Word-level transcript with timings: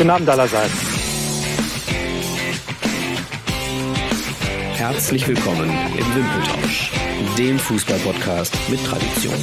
Guten 0.00 0.12
Abend 0.12 0.30
allerseits. 0.30 0.72
Herzlich 4.72 5.28
willkommen 5.28 5.68
im 5.68 6.14
Wimpeltausch, 6.14 6.90
dem 7.36 7.58
Fußballpodcast 7.58 8.70
mit 8.70 8.82
Tradition. 8.82 9.34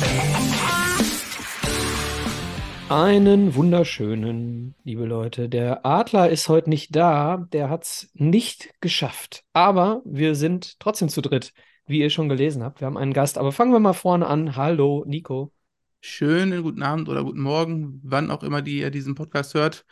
Einen 2.90 3.54
wunderschönen, 3.54 4.74
liebe 4.84 5.06
Leute. 5.06 5.48
Der 5.48 5.86
Adler 5.86 6.32
ist 6.32 6.50
heute 6.50 6.72
nicht 6.72 6.96
da. 6.96 7.46
Der 7.54 7.70
hat 7.70 7.84
es 7.84 8.10
nicht 8.16 8.74
geschafft. 8.82 9.44
Aber 9.54 10.02
wir 10.06 10.34
sind 10.34 10.80
trotzdem 10.80 11.10
zu 11.10 11.22
dritt, 11.22 11.54
wie 11.86 12.00
ihr 12.00 12.10
schon 12.10 12.30
gelesen 12.30 12.64
habt. 12.64 12.82
Wir 12.82 12.88
haben 12.88 12.98
einen 12.98 13.14
Gast. 13.14 13.38
Aber 13.38 13.52
fangen 13.52 13.74
wir 13.74 13.80
mal 13.80 13.94
vorne 13.94 14.26
an. 14.26 14.56
Hallo, 14.56 15.04
Nico. 15.06 15.54
Schönen 16.02 16.64
guten 16.64 16.82
Abend 16.82 17.10
oder 17.10 17.24
guten 17.24 17.42
Morgen, 17.42 18.02
wann 18.04 18.32
auch 18.32 18.42
immer 18.42 18.64
die 18.64 18.80
ihr 18.80 18.90
diesen 18.90 19.14
Podcast 19.14 19.54
hört. 19.54 19.86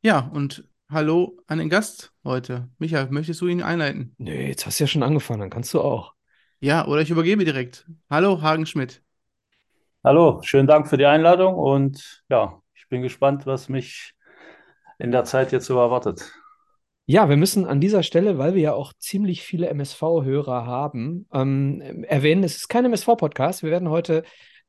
Ja, 0.00 0.30
und 0.32 0.62
hallo 0.88 1.40
an 1.48 1.58
den 1.58 1.68
Gast 1.68 2.12
heute. 2.22 2.68
Micha, 2.78 3.08
möchtest 3.10 3.40
du 3.40 3.48
ihn 3.48 3.64
einleiten? 3.64 4.14
Nö, 4.18 4.32
jetzt 4.32 4.64
hast 4.64 4.78
du 4.78 4.84
ja 4.84 4.88
schon 4.88 5.02
angefangen. 5.02 5.40
Dann 5.40 5.50
kannst 5.50 5.74
du 5.74 5.80
auch. 5.80 6.14
Ja, 6.60 6.86
oder 6.86 7.00
ich 7.00 7.10
übergebe 7.10 7.44
direkt. 7.44 7.84
Hallo, 8.08 8.40
Hagen 8.40 8.64
Schmidt. 8.64 9.02
Hallo, 10.04 10.40
schönen 10.42 10.68
Dank 10.68 10.88
für 10.88 10.98
die 10.98 11.06
Einladung 11.06 11.56
und 11.56 12.22
ja, 12.28 12.62
ich 12.74 12.88
bin 12.88 13.02
gespannt, 13.02 13.44
was 13.44 13.68
mich 13.68 14.14
in 15.00 15.10
der 15.10 15.24
Zeit 15.24 15.50
jetzt 15.50 15.66
so 15.66 15.76
erwartet. 15.76 16.32
Ja, 17.06 17.28
wir 17.28 17.36
müssen 17.36 17.66
an 17.66 17.80
dieser 17.80 18.04
Stelle, 18.04 18.38
weil 18.38 18.54
wir 18.54 18.62
ja 18.62 18.72
auch 18.74 18.92
ziemlich 18.92 19.42
viele 19.42 19.66
MSV-Hörer 19.68 20.64
haben, 20.64 21.26
ähm, 21.32 22.04
erwähnen, 22.04 22.44
es 22.44 22.56
ist 22.56 22.68
kein 22.68 22.84
MSV-Podcast. 22.84 23.64
Wir 23.64 23.72
werden 23.72 23.88
heute 23.88 24.22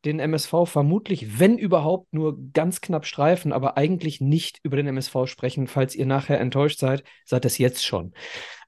den 0.06 0.20
MSV 0.20 0.54
vermutlich, 0.66 1.40
wenn 1.40 1.58
überhaupt, 1.58 2.14
nur 2.14 2.38
ganz 2.54 2.82
knapp 2.82 3.06
streifen, 3.06 3.52
aber 3.52 3.78
eigentlich 3.78 4.22
nicht 4.22 4.60
über 4.64 4.78
den 4.78 4.88
MSV 4.88 5.26
sprechen. 5.26 5.68
Falls 5.68 5.96
ihr 5.96 6.06
nachher 6.06 6.40
enttäuscht 6.40 6.80
seid, 6.80 7.04
seid 7.26 7.46
es 7.46 7.58
jetzt 7.58 7.86
schon. 7.86 8.14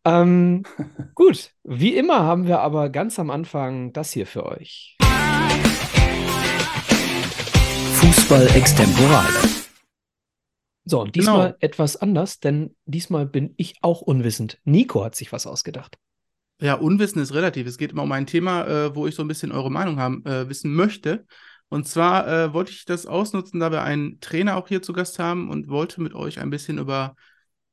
Ähm, 0.03 0.63
gut, 1.15 1.51
wie 1.63 1.95
immer 1.95 2.19
haben 2.23 2.47
wir 2.47 2.59
aber 2.59 2.89
ganz 2.89 3.17
am 3.19 3.29
Anfang 3.29 3.93
das 3.93 4.11
hier 4.11 4.27
für 4.27 4.45
euch. 4.45 4.97
Fußball 7.93 8.47
extemporale. 8.55 9.39
So, 10.83 11.01
und 11.01 11.15
diesmal 11.15 11.49
Genau. 11.49 11.57
etwas 11.59 11.95
anders, 11.95 12.39
denn 12.39 12.75
diesmal 12.85 13.25
bin 13.25 13.53
ich 13.57 13.75
auch 13.81 14.01
unwissend. 14.01 14.59
Nico 14.65 15.03
hat 15.03 15.15
sich 15.15 15.31
was 15.31 15.45
ausgedacht. 15.45 15.97
Ja, 16.61 16.75
Unwissen 16.75 17.19
ist 17.21 17.33
relativ. 17.33 17.65
Es 17.65 17.79
geht 17.79 17.91
immer 17.91 18.03
um 18.03 18.11
ein 18.11 18.27
Thema, 18.27 18.67
äh, 18.67 18.95
wo 18.95 19.07
ich 19.07 19.15
so 19.15 19.23
ein 19.23 19.27
bisschen 19.27 19.51
eure 19.51 19.71
Meinung 19.71 19.99
haben, 19.99 20.23
äh, 20.25 20.47
wissen 20.47 20.73
möchte. 20.73 21.25
Und 21.69 21.87
zwar 21.87 22.27
äh, 22.27 22.53
wollte 22.53 22.71
ich 22.71 22.85
das 22.85 23.07
ausnutzen, 23.07 23.59
da 23.59 23.71
wir 23.71 23.81
einen 23.81 24.19
Trainer 24.19 24.57
auch 24.57 24.67
hier 24.67 24.83
zu 24.83 24.93
Gast 24.93 25.17
haben 25.17 25.49
und 25.49 25.69
wollte 25.69 26.01
mit 26.01 26.13
euch 26.13 26.39
ein 26.39 26.51
bisschen 26.51 26.77
über 26.77 27.15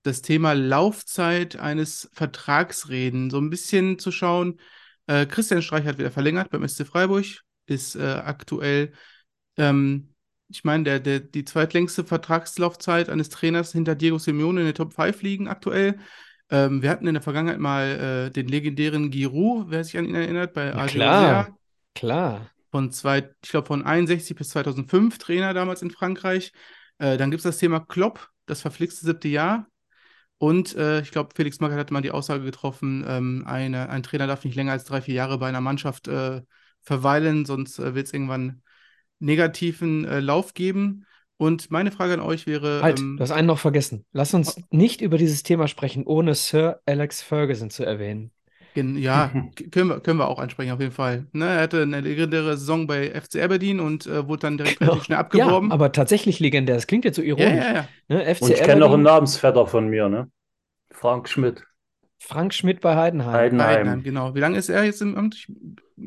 das 0.05 0.23
Thema 0.23 0.55
Laufzeit 0.55 1.57
eines 1.57 2.09
Vertrags 2.15 2.89
reden. 2.89 3.29
So 3.29 3.39
ein 3.39 3.51
bisschen 3.51 3.99
zu 3.99 4.11
schauen. 4.11 4.59
Äh, 5.07 5.27
Christian 5.27 5.61
Streich 5.61 5.85
hat 5.85 5.99
wieder 5.99 6.11
verlängert 6.11 6.49
beim 6.49 6.63
SC 6.63 6.87
Freiburg, 6.87 7.27
ist 7.67 7.95
äh, 7.95 8.03
aktuell, 8.25 8.93
ähm, 9.59 10.15
ich 10.49 10.65
meine, 10.65 10.85
der, 10.85 11.01
der, 11.01 11.21
die 11.21 11.45
zweitlängste 11.45 12.05
Vertragslaufzeit 12.05 13.11
eines 13.11 13.29
Trainers 13.29 13.73
hinter 13.73 13.95
Diego 13.95 14.19
Simeone 14.19 14.61
in 14.61 14.67
der 14.67 14.75
Top 14.75 14.95
5 14.95 15.21
liegen 15.21 15.47
aktuell. 15.47 15.99
Ähm, 16.51 16.83
wir 16.83 16.91
hatten 16.91 17.07
in 17.07 17.15
der 17.15 17.23
Vergangenheit 17.23 17.59
mal 17.59 18.29
äh, 18.29 18.31
den 18.31 18.49
legendären 18.49 19.11
Giroud, 19.11 19.67
wer 19.69 19.85
sich 19.85 19.99
an 19.99 20.07
ihn 20.07 20.15
erinnert, 20.15 20.55
bei 20.55 20.75
Ja, 20.75 20.87
klar. 20.87 21.59
Klar. 21.95 22.51
Von 22.71 22.91
zwei, 22.91 23.31
ich 23.43 23.51
glaube, 23.51 23.67
von 23.67 23.85
61 23.85 24.37
bis 24.37 24.51
2005 24.51 25.19
Trainer 25.19 25.55
damals 25.55 25.83
in 25.83 25.91
Frankreich. 25.91 26.53
Äh, 26.99 27.17
dann 27.17 27.31
gibt 27.31 27.41
es 27.41 27.45
das 27.45 27.59
Thema 27.59 27.81
Klopp, 27.81 28.31
das 28.47 28.61
verflixte 28.61 29.07
siebte 29.07 29.29
Jahr. 29.29 29.67
Und 30.39 30.77
äh, 30.77 31.01
ich 31.01 31.11
glaube, 31.11 31.31
Felix 31.35 31.59
Magath 31.61 31.79
hatte 31.79 31.93
mal 31.93 32.01
die 32.01 32.13
Aussage 32.13 32.45
getroffen, 32.45 33.05
ähm, 33.07 33.45
eine, 33.47 33.89
ein 33.89 34.05
Trainer 34.05 34.29
darf 34.29 34.45
nicht 34.45 34.55
länger 34.55 34.73
als 34.73 34.85
drei, 34.85 35.03
vier 35.03 35.15
Jahre 35.15 35.39
bei 35.39 35.49
einer 35.49 35.61
Mannschaft 35.61 36.07
äh, 36.07 36.43
verweilen, 36.83 37.45
sonst 37.45 37.79
äh, 37.81 37.95
wird 37.95 38.07
es 38.07 38.13
irgendwann 38.13 38.63
negativen 39.19 40.05
äh, 40.05 40.21
Lauf 40.21 40.55
geben. 40.55 41.05
Und 41.39 41.71
meine 41.71 41.91
Frage 41.93 42.15
an 42.15 42.21
euch 42.21 42.47
wäre, 42.47 42.83
Halt, 42.83 42.99
ähm, 42.99 43.17
du 43.17 43.23
hast 43.23 43.31
einen 43.31 43.47
noch 43.47 43.59
vergessen. 43.59 44.05
Lass 44.13 44.35
uns 44.35 44.61
nicht 44.71 45.01
über 45.01 45.19
dieses 45.19 45.43
Thema 45.45 45.69
sprechen, 45.69 46.05
ohne 46.05 46.35
Sir 46.35 46.81
Alex 46.87 47.23
Ferguson 47.23 47.71
zu 47.71 47.85
erwähnen. 47.85 48.33
Ja, 48.77 49.29
können 49.73 49.89
wir, 49.89 50.01
können 50.01 50.19
wir 50.19 50.29
auch 50.29 50.39
ansprechen, 50.39 50.71
auf 50.73 50.81
jeden 50.81 50.93
Fall. 50.93 51.27
Ne, 51.33 51.47
er 51.47 51.61
hatte 51.63 51.83
eine 51.83 52.01
legendäre 52.01 52.57
Saison 52.57 52.87
bei 52.87 53.11
FC 53.21 53.43
Aberdeen 53.43 53.81
und 53.81 54.07
äh, 54.07 54.29
wurde 54.29 54.41
dann 54.43 54.57
direkt 54.59 54.81
relativ 54.81 55.05
schnell 55.05 55.17
Ja, 55.17 55.21
abgeworben. 55.21 55.73
aber 55.73 55.91
tatsächlich 55.93 56.39
legendär. 56.39 56.77
Das 56.77 56.87
klingt 56.87 57.05
jetzt 57.05 57.17
so 57.17 57.23
ja, 57.23 57.29
ironisch. 57.29 57.65
ja, 57.65 57.73
ja. 57.75 57.89
Ne? 58.09 58.35
FC 58.35 58.43
Und 58.43 58.51
ich 58.53 58.63
kenne 58.63 58.81
noch 58.81 58.93
einen 58.93 59.03
Namensvetter 59.03 59.67
von 59.67 59.89
mir, 59.89 60.09
ne? 60.09 60.31
Frank 60.93 61.29
Schmidt. 61.29 61.65
Frank 62.21 62.53
Schmidt 62.55 62.81
bei 62.81 62.97
Heidenheim. 62.97 63.33
Heidenheim. 63.33 63.67
Heidenheim, 63.67 64.03
genau. 64.03 64.35
Wie 64.35 64.41
lange 64.41 64.59
ist 64.59 64.69
er 64.69 64.85
jetzt 64.85 65.03
im 65.03 65.17
Amt? 65.17 65.35
Ich, 65.37 65.49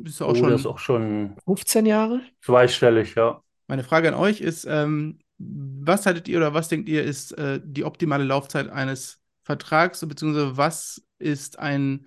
ist 0.06 0.22
er 0.22 0.28
auch 0.28 0.32
Oh, 0.32 0.36
schon. 0.36 0.54
ist 0.54 0.66
auch 0.66 0.80
schon 0.80 1.36
15 1.46 1.86
Jahre? 1.86 2.22
zweistellig, 2.42 3.16
ja. 3.16 3.42
Meine 3.72 3.86
Frage 3.86 4.10
an 4.10 4.16
euch 4.16 4.42
ist, 4.42 4.66
ähm, 4.70 5.20
was 5.38 6.06
haltet 6.06 6.28
ihr 6.28 6.40
oder 6.40 6.54
was 6.54 6.68
denkt 6.68 6.90
ihr 6.90 7.06
ist 7.06 7.32
äh, 7.38 7.62
die 7.64 7.86
optimale 7.86 8.26
Laufzeit 8.26 8.68
eines 8.70 9.22
Vertrags, 9.44 10.06
beziehungsweise 10.06 10.58
was 10.58 11.02
ist 11.20 11.58
ein, 11.58 12.06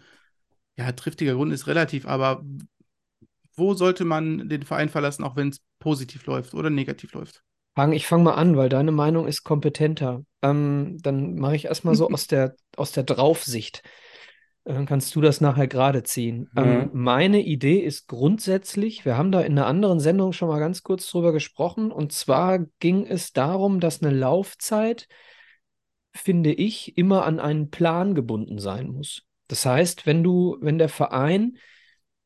ja, 0.77 0.93
triftiger 0.93 1.33
Grund 1.33 1.55
ist 1.55 1.67
relativ, 1.67 2.07
aber 2.07 2.45
wo 3.57 3.73
sollte 3.73 4.05
man 4.05 4.47
den 4.51 4.65
Verein 4.65 4.91
verlassen, 4.91 5.25
auch 5.25 5.37
wenn 5.37 5.49
es 5.49 5.63
positiv 5.79 6.27
läuft 6.27 6.53
oder 6.53 6.69
negativ 6.69 7.15
läuft? 7.15 7.43
Ich 7.93 8.07
fange 8.07 8.25
mal 8.25 8.35
an, 8.35 8.59
weil 8.59 8.69
deine 8.69 8.93
Meinung 8.93 9.27
ist 9.27 9.43
kompetenter. 9.43 10.23
Ähm, 10.43 10.99
dann 11.01 11.37
mache 11.37 11.57
ich 11.57 11.65
erstmal 11.65 11.95
so 11.95 12.11
aus 12.13 12.27
der, 12.27 12.57
aus 12.77 12.93
der 12.93 13.05
Draufsicht. 13.05 13.83
Äh, 14.65 14.75
Dann 14.75 14.87
kannst 14.87 15.15
du 15.15 15.21
das 15.21 15.41
nachher 15.41 15.67
gerade 15.69 16.03
ziehen. 16.03 16.49
Ähm, 16.57 16.81
Mhm. 16.85 16.91
meine 16.93 17.41
Idee 17.43 17.79
ist 17.79 18.09
grundsätzlich, 18.09 19.05
wir 19.05 19.17
haben 19.17 19.33
da 19.33 19.41
in 19.41 19.53
einer 19.53 19.67
anderen 19.67 20.01
Sendung 20.01 20.33
schon 20.33 20.49
mal 20.49 20.59
ganz 20.61 20.83
kurz 20.83 21.09
drüber 21.11 21.33
gesprochen, 21.33 21.91
und 21.93 22.13
zwar 22.13 22.61
ging 22.81 23.07
es 23.07 23.33
darum, 23.33 23.81
dass 23.81 24.03
eine 24.03 24.15
Laufzeit, 24.15 25.09
finde 26.15 26.53
ich, 26.53 26.97
immer 26.97 27.25
an 27.25 27.41
einen 27.41 27.71
Plan 27.71 28.15
gebunden 28.15 28.59
sein 28.59 28.89
muss. 28.89 29.23
Das 29.49 29.67
heißt, 29.67 30.07
wenn 30.07 30.23
du, 30.23 30.57
wenn 30.61 30.79
der 30.79 30.89
Verein 30.89 31.59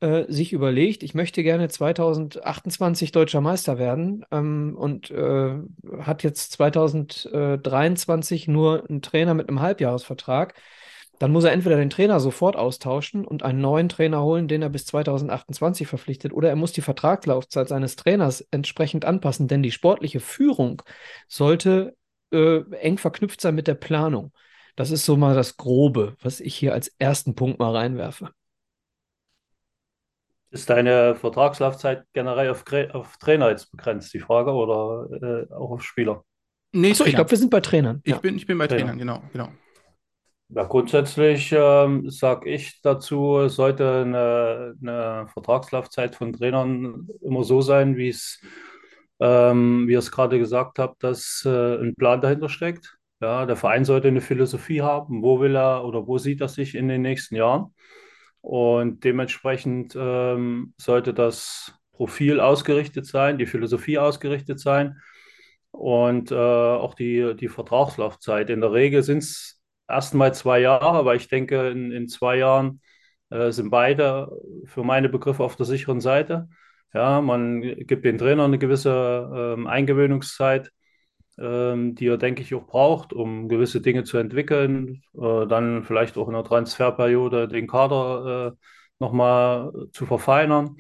äh, 0.01 0.25
sich 0.29 0.53
überlegt, 0.53 1.03
ich 1.03 1.15
möchte 1.15 1.43
gerne 1.43 1.69
2028 1.69 3.11
deutscher 3.13 3.41
Meister 3.41 3.79
werden 3.79 4.25
ähm, 4.31 4.77
und 4.79 5.11
äh, 5.11 5.57
hat 6.01 6.23
jetzt 6.23 6.53
2023 6.53 8.47
nur 8.47 8.89
einen 8.89 9.03
Trainer 9.03 9.35
mit 9.35 9.49
einem 9.49 9.61
Halbjahresvertrag, 9.61 10.55
dann 11.19 11.33
muss 11.33 11.45
er 11.45 11.53
entweder 11.53 11.77
den 11.77 11.91
Trainer 11.91 12.21
sofort 12.21 12.57
austauschen 12.57 13.25
und 13.27 13.43
einen 13.43 13.61
neuen 13.61 13.89
Trainer 13.89 14.23
holen, 14.23 14.49
den 14.49 14.63
er 14.63 14.69
bis 14.71 14.87
2028 14.87 15.87
verpflichtet, 15.87 16.33
oder 16.33 16.49
er 16.49 16.57
muss 16.57 16.73
die 16.73 16.81
Vertragslaufzeit 16.83 17.69
seines 17.69 17.97
Trainers 17.97 18.47
entsprechend 18.51 19.05
anpassen, 19.05 19.49
denn 19.49 19.63
die 19.63 19.73
sportliche 19.73 20.21
Führung 20.21 20.83
sollte 21.29 21.97
äh, 22.33 22.61
eng 22.81 22.99
verknüpft 22.99 23.41
sein 23.41 23.55
mit 23.55 23.67
der 23.67 23.75
Planung. 23.75 24.33
Das 24.77 24.91
ist 24.91 25.05
so 25.05 25.17
mal 25.17 25.35
das 25.35 25.57
Grobe, 25.57 26.17
was 26.23 26.41
ich 26.41 26.55
hier 26.55 26.73
als 26.73 26.89
ersten 26.99 27.35
Punkt 27.35 27.59
mal 27.59 27.75
reinwerfe. 27.75 28.31
Ist 30.51 30.71
deine 30.71 31.15
Vertragslaufzeit 31.15 32.05
generell 32.15 32.49
auf, 32.51 32.65
auf 32.93 33.19
Trainer 33.19 33.51
jetzt 33.51 33.71
begrenzt, 33.71 34.15
die 34.15 34.21
Frage, 34.21 34.53
oder 34.53 35.47
äh, 35.51 35.53
auch 35.53 35.71
auf 35.73 35.83
Spieler? 35.83 36.25
Nee, 36.73 36.91
Achso, 36.93 37.05
ich 37.05 37.15
glaube, 37.15 37.31
wir 37.31 37.39
sind 37.39 37.51
bei 37.51 37.61
Trainern. 37.61 38.01
ich 38.05 38.13
Ja. 38.13 38.19
bin, 38.19 38.37
ich 38.37 38.47
bin 38.47 38.57
bei 38.57 38.67
Trainer. 38.67 38.85
Trainern, 38.85 38.99
genau, 38.99 39.23
genau. 39.33 39.49
Ja, 40.51 40.65
grundsätzlich 40.65 41.53
ähm, 41.53 42.09
sage 42.09 42.49
ich 42.49 42.81
dazu, 42.81 43.49
sollte 43.49 44.01
eine, 44.01 44.75
eine 44.81 45.29
Vertragslaufzeit 45.29 46.15
von 46.15 46.33
Trainern 46.33 47.07
immer 47.21 47.45
so 47.45 47.61
sein, 47.61 47.97
wie 47.99 48.09
es, 48.09 48.41
ähm, 49.21 49.87
wie 49.89 49.95
es 49.95 50.11
gerade 50.11 50.39
gesagt 50.39 50.79
habt, 50.79 51.05
dass 51.05 51.43
äh, 51.45 51.77
ein 51.77 51.95
Plan 51.97 52.23
dahinter 52.23 52.49
steckt. 52.49 52.97
Ja, 53.21 53.45
der 53.45 53.57
Verein 53.57 53.85
sollte 53.85 54.09
eine 54.09 54.23
Philosophie 54.23 54.81
haben, 54.81 55.23
wo 55.23 55.39
will 55.41 55.55
er 55.55 55.85
oder 55.85 56.07
wo 56.07 56.17
sieht 56.17 56.41
er 56.41 56.49
sich 56.49 56.75
in 56.75 56.89
den 56.89 57.03
nächsten 57.03 57.37
Jahren. 57.37 57.75
Und 58.41 59.05
dementsprechend 59.05 59.95
ähm, 59.99 60.73
sollte 60.79 61.13
das 61.13 61.75
Profil 61.93 62.41
ausgerichtet 62.41 63.05
sein, 63.07 63.37
die 63.37 63.47
Philosophie 63.47 63.99
ausgerichtet 63.99 64.61
sein 64.61 64.99
und 65.73 66.31
äh, 66.31 66.35
auch 66.35 66.95
die, 66.95 67.35
die 67.37 67.49
Vertragslaufzeit. 67.49 68.49
In 68.51 68.61
der 68.63 68.73
Regel 68.73 69.03
sind 69.03 69.19
es 69.19 69.58
erstmal 69.89 70.35
zwei 70.35 70.61
Jahre, 70.61 70.99
aber 70.99 71.15
ich 71.15 71.29
denke, 71.29 71.69
in, 71.71 71.93
in 71.93 72.09
zwei 72.09 72.37
Jahren 72.37 72.81
äh, 73.31 73.51
sind 73.53 73.71
beide 73.71 74.31
für 74.65 74.85
meine 74.85 75.09
Begriffe 75.09 75.43
auf 75.45 75.57
der 75.57 75.67
sicheren 75.67 76.01
Seite. 76.01 76.49
Ja, 76.95 77.21
man 77.21 77.61
gibt 77.63 78.05
den 78.05 78.19
Trainer 78.19 78.45
eine 78.45 78.59
gewisse 78.59 79.55
ähm, 79.57 79.67
Eingewöhnungszeit, 79.67 80.73
ähm, 81.39 81.95
die 81.95 82.07
er, 82.09 82.17
denke 82.19 82.43
ich, 82.43 82.55
auch 82.55 82.67
braucht, 82.67 83.13
um 83.13 83.49
gewisse 83.49 83.81
Dinge 83.81 84.05
zu 84.05 84.19
entwickeln. 84.19 85.03
Äh, 85.15 85.47
dann 85.47 85.85
vielleicht 85.85 86.17
auch 86.17 86.29
in 86.29 86.35
der 86.35 86.45
Transferperiode 86.45 87.49
den 87.49 87.67
Kader 87.67 88.55
äh, 88.55 88.65
nochmal 88.99 89.73
zu 89.93 90.07
verfeinern, 90.07 90.77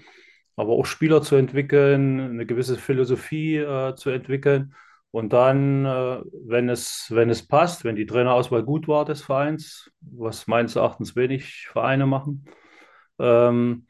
aber 0.56 0.72
auch 0.72 0.86
Spieler 0.86 1.22
zu 1.22 1.36
entwickeln, 1.36 2.20
eine 2.20 2.46
gewisse 2.46 2.76
Philosophie 2.76 3.56
äh, 3.56 3.94
zu 3.94 4.10
entwickeln. 4.10 4.74
Und 5.10 5.32
dann, 5.32 5.86
äh, 5.86 6.20
wenn 6.44 6.68
es, 6.68 7.06
wenn 7.10 7.30
es 7.30 7.46
passt, 7.46 7.84
wenn 7.84 7.96
die 7.96 8.06
Trainerauswahl 8.06 8.62
gut 8.62 8.88
war 8.88 9.04
des 9.04 9.22
Vereins, 9.22 9.90
was 10.00 10.46
meines 10.46 10.76
Erachtens 10.76 11.16
wenig 11.16 11.68
Vereine 11.72 12.06
machen, 12.06 12.44
ähm, 13.18 13.86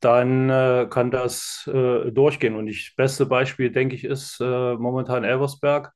dann 0.00 0.50
äh, 0.50 0.86
kann 0.90 1.10
das 1.10 1.68
äh, 1.72 2.10
durchgehen. 2.10 2.56
Und 2.56 2.66
das 2.66 2.92
beste 2.96 3.26
Beispiel, 3.26 3.70
denke 3.70 3.94
ich, 3.94 4.04
ist 4.04 4.40
äh, 4.40 4.74
momentan 4.74 5.24
Elversberg 5.24 5.92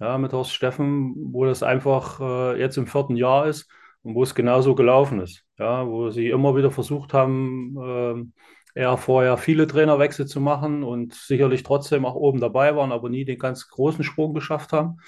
ja, 0.00 0.18
mit 0.18 0.32
Horst 0.32 0.54
Steffen, 0.54 1.14
wo 1.32 1.44
das 1.44 1.62
einfach 1.62 2.20
äh, 2.20 2.60
jetzt 2.60 2.76
im 2.76 2.86
vierten 2.86 3.16
Jahr 3.16 3.46
ist 3.46 3.68
und 4.02 4.14
wo 4.14 4.22
es 4.22 4.34
genauso 4.34 4.74
gelaufen 4.74 5.20
ist. 5.20 5.44
Ja, 5.58 5.86
wo 5.86 6.10
sie 6.10 6.28
immer 6.28 6.56
wieder 6.56 6.70
versucht 6.70 7.14
haben, 7.14 8.32
eher 8.78 8.96
vorher 8.96 9.36
viele 9.36 9.66
Trainerwechsel 9.66 10.26
zu 10.26 10.40
machen 10.40 10.84
und 10.84 11.12
sicherlich 11.12 11.64
trotzdem 11.64 12.06
auch 12.06 12.14
oben 12.14 12.40
dabei 12.40 12.76
waren, 12.76 12.92
aber 12.92 13.08
nie 13.08 13.24
den 13.24 13.38
ganz 13.38 13.68
großen 13.68 14.04
Sprung 14.04 14.34
geschafft 14.34 14.72
haben. 14.72 14.98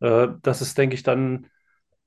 Äh, 0.00 0.28
das 0.42 0.62
ist, 0.62 0.78
denke 0.78 0.94
ich, 0.94 1.02
dann 1.02 1.48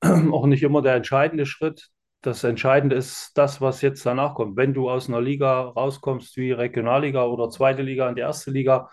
auch 0.00 0.46
nicht 0.46 0.62
immer 0.62 0.80
der 0.80 0.94
entscheidende 0.94 1.44
Schritt. 1.44 1.90
Das 2.22 2.44
Entscheidende 2.44 2.96
ist 2.96 3.32
das, 3.34 3.60
was 3.60 3.82
jetzt 3.82 4.06
danach 4.06 4.34
kommt. 4.34 4.56
Wenn 4.56 4.72
du 4.72 4.88
aus 4.88 5.08
einer 5.08 5.20
Liga 5.20 5.60
rauskommst 5.60 6.38
wie 6.38 6.52
Regionalliga 6.52 7.26
oder 7.26 7.50
zweite 7.50 7.82
Liga 7.82 8.08
in 8.08 8.14
die 8.14 8.22
erste 8.22 8.50
Liga, 8.50 8.88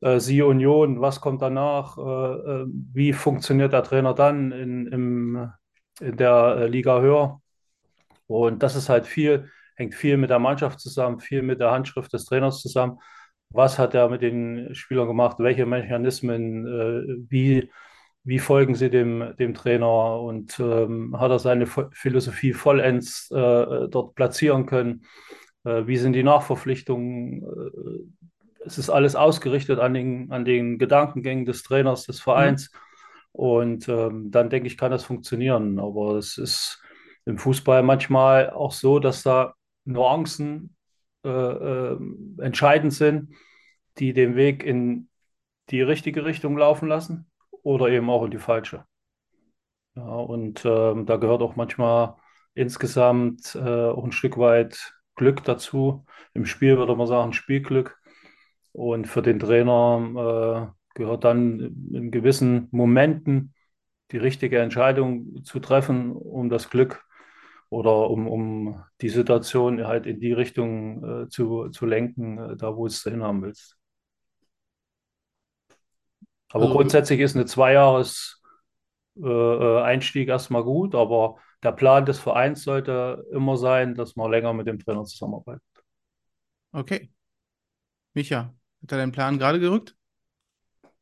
äh, 0.00 0.18
siehe 0.18 0.44
Union, 0.44 1.00
was 1.00 1.20
kommt 1.20 1.40
danach, 1.40 1.98
äh, 1.98 2.64
wie 2.94 3.12
funktioniert 3.12 3.72
der 3.72 3.84
Trainer 3.84 4.12
dann 4.12 4.50
in, 4.50 4.86
in 6.00 6.16
der 6.16 6.68
Liga 6.68 7.00
höher. 7.00 7.40
Und 8.26 8.62
das 8.64 8.74
ist 8.74 8.88
halt 8.88 9.06
viel, 9.06 9.48
hängt 9.78 9.94
viel 9.94 10.16
mit 10.16 10.30
der 10.30 10.40
Mannschaft 10.40 10.80
zusammen, 10.80 11.20
viel 11.20 11.42
mit 11.42 11.60
der 11.60 11.70
Handschrift 11.70 12.12
des 12.12 12.24
Trainers 12.24 12.60
zusammen. 12.60 12.98
Was 13.50 13.78
hat 13.78 13.94
er 13.94 14.08
mit 14.08 14.22
den 14.22 14.74
Spielern 14.74 15.06
gemacht? 15.06 15.36
Welche 15.38 15.66
Mechanismen? 15.66 16.66
Äh, 16.66 17.16
wie, 17.30 17.70
wie 18.24 18.40
folgen 18.40 18.74
sie 18.74 18.90
dem, 18.90 19.34
dem 19.38 19.54
Trainer? 19.54 20.20
Und 20.20 20.58
ähm, 20.58 21.18
hat 21.18 21.30
er 21.30 21.38
seine 21.38 21.66
Philosophie 21.66 22.52
vollends 22.52 23.30
äh, 23.30 23.88
dort 23.88 24.16
platzieren 24.16 24.66
können? 24.66 25.04
Äh, 25.64 25.86
wie 25.86 25.96
sind 25.96 26.14
die 26.14 26.24
Nachverpflichtungen? 26.24 27.44
Äh, 27.44 28.66
es 28.66 28.78
ist 28.78 28.90
alles 28.90 29.14
ausgerichtet 29.14 29.78
an 29.78 29.94
den, 29.94 30.32
an 30.32 30.44
den 30.44 30.76
Gedankengängen 30.76 31.46
des 31.46 31.62
Trainers, 31.62 32.04
des 32.04 32.20
Vereins. 32.20 32.72
Mhm. 32.72 32.78
Und 33.30 33.88
ähm, 33.88 34.30
dann 34.32 34.50
denke 34.50 34.66
ich, 34.66 34.76
kann 34.76 34.90
das 34.90 35.04
funktionieren. 35.04 35.78
Aber 35.78 36.16
es 36.16 36.36
ist 36.36 36.82
im 37.24 37.38
Fußball 37.38 37.84
manchmal 37.84 38.50
auch 38.50 38.72
so, 38.72 38.98
dass 38.98 39.22
da 39.22 39.54
Nuancen 39.88 40.76
äh, 41.24 41.28
äh, 41.28 41.98
entscheidend 42.38 42.92
sind, 42.92 43.34
die 43.98 44.12
den 44.12 44.36
Weg 44.36 44.62
in 44.62 45.08
die 45.70 45.82
richtige 45.82 46.24
Richtung 46.24 46.56
laufen 46.56 46.88
lassen 46.88 47.30
oder 47.62 47.88
eben 47.88 48.08
auch 48.10 48.24
in 48.24 48.30
die 48.30 48.38
falsche. 48.38 48.84
Ja, 49.96 50.04
und 50.04 50.64
ähm, 50.64 51.06
da 51.06 51.16
gehört 51.16 51.42
auch 51.42 51.56
manchmal 51.56 52.16
insgesamt 52.54 53.54
äh, 53.56 53.88
auch 53.88 54.04
ein 54.04 54.12
Stück 54.12 54.38
weit 54.38 54.94
Glück 55.16 55.42
dazu. 55.44 56.04
Im 56.34 56.46
Spiel 56.46 56.78
würde 56.78 56.94
man 56.94 57.06
sagen 57.06 57.32
Spielglück. 57.32 57.98
Und 58.72 59.06
für 59.08 59.22
den 59.22 59.40
Trainer 59.40 60.72
äh, 60.74 60.94
gehört 60.94 61.24
dann 61.24 61.90
in 61.92 62.10
gewissen 62.10 62.68
Momenten 62.70 63.54
die 64.12 64.18
richtige 64.18 64.60
Entscheidung 64.60 65.42
zu 65.42 65.58
treffen, 65.58 66.12
um 66.12 66.48
das 66.48 66.70
Glück 66.70 67.04
oder 67.70 68.10
um, 68.10 68.26
um 68.26 68.84
die 69.00 69.08
Situation 69.08 69.86
halt 69.86 70.06
in 70.06 70.20
die 70.20 70.32
Richtung 70.32 71.24
äh, 71.24 71.28
zu, 71.28 71.68
zu 71.68 71.86
lenken, 71.86 72.38
äh, 72.38 72.56
da 72.56 72.76
wo 72.76 72.86
es 72.86 73.02
hin 73.02 73.22
haben 73.22 73.42
willst. 73.42 73.76
Aber 76.50 76.64
also, 76.64 76.74
grundsätzlich 76.76 77.20
ist 77.20 77.36
eine 77.36 77.44
Zweijahres 77.44 78.42
äh, 79.16 79.26
äh, 79.26 79.82
Einstieg 79.82 80.28
erstmal 80.28 80.64
gut, 80.64 80.94
aber 80.94 81.36
der 81.62 81.72
Plan 81.72 82.06
des 82.06 82.18
Vereins 82.18 82.62
sollte 82.62 83.26
immer 83.32 83.56
sein, 83.56 83.94
dass 83.94 84.16
man 84.16 84.30
länger 84.30 84.52
mit 84.52 84.66
dem 84.66 84.78
Trainer 84.78 85.04
zusammenarbeitet. 85.04 85.62
Okay. 86.72 87.10
Micha, 88.14 88.54
hat 88.82 88.92
er 88.92 88.98
deinen 88.98 89.12
Plan 89.12 89.38
gerade 89.38 89.60
gerückt? 89.60 89.97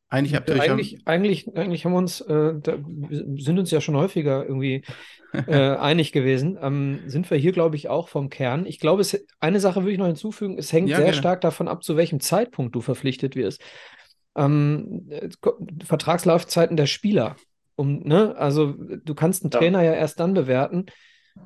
Eigentlich 0.09 0.37
habt 0.37 0.49
ihr 0.49 0.55
euch 0.55 0.71
eigentlich, 0.71 0.99
eigentlich, 1.05 1.57
eigentlich 1.57 1.85
haben 1.85 1.93
wir 1.93 1.99
uns, 1.99 2.21
äh, 2.21 2.55
da, 2.61 2.79
wir 2.79 3.43
sind 3.43 3.59
uns 3.59 3.73
ja 3.73 3.81
schon 3.81 3.97
häufiger 3.97 4.45
irgendwie 4.45 4.85
äh, 5.33 5.77
einig 5.77 6.13
gewesen. 6.13 6.57
Ähm, 6.61 7.01
sind 7.07 7.29
wir 7.29 7.37
hier, 7.37 7.53
glaube 7.53 7.75
ich, 7.75 7.89
auch 7.89 8.09
vom 8.09 8.31
Kern. 8.31 8.67
Ich 8.67 8.79
glaube, 8.79 9.01
es, 9.01 9.27
eine 9.41 9.59
Sache 9.59 9.83
würde 9.83 9.93
ich 9.93 9.99
noch 9.99 10.07
hinzufügen: 10.07 10.59
Es 10.59 10.73
hängt 10.73 10.89
ja, 10.89 10.97
sehr 10.97 11.07
gerne. 11.07 11.19
stark 11.19 11.41
davon 11.41 11.67
ab, 11.67 11.83
zu 11.83 11.97
welchem 11.97 12.21
Zeitpunkt 12.21 12.75
du 12.77 12.81
verpflichtet 12.81 13.35
wirst. 13.35 13.61
Ähm, 14.37 15.09
Vertragslaufzeiten 15.85 16.77
der 16.77 16.87
Spieler. 16.87 17.37
Um, 17.75 18.01
ne? 18.05 18.37
Also, 18.37 18.75
du 18.77 19.15
kannst 19.15 19.43
einen 19.43 19.51
ja. 19.51 19.59
Trainer 19.59 19.83
ja 19.83 19.93
erst 19.93 20.21
dann 20.21 20.35
bewerten, 20.35 20.87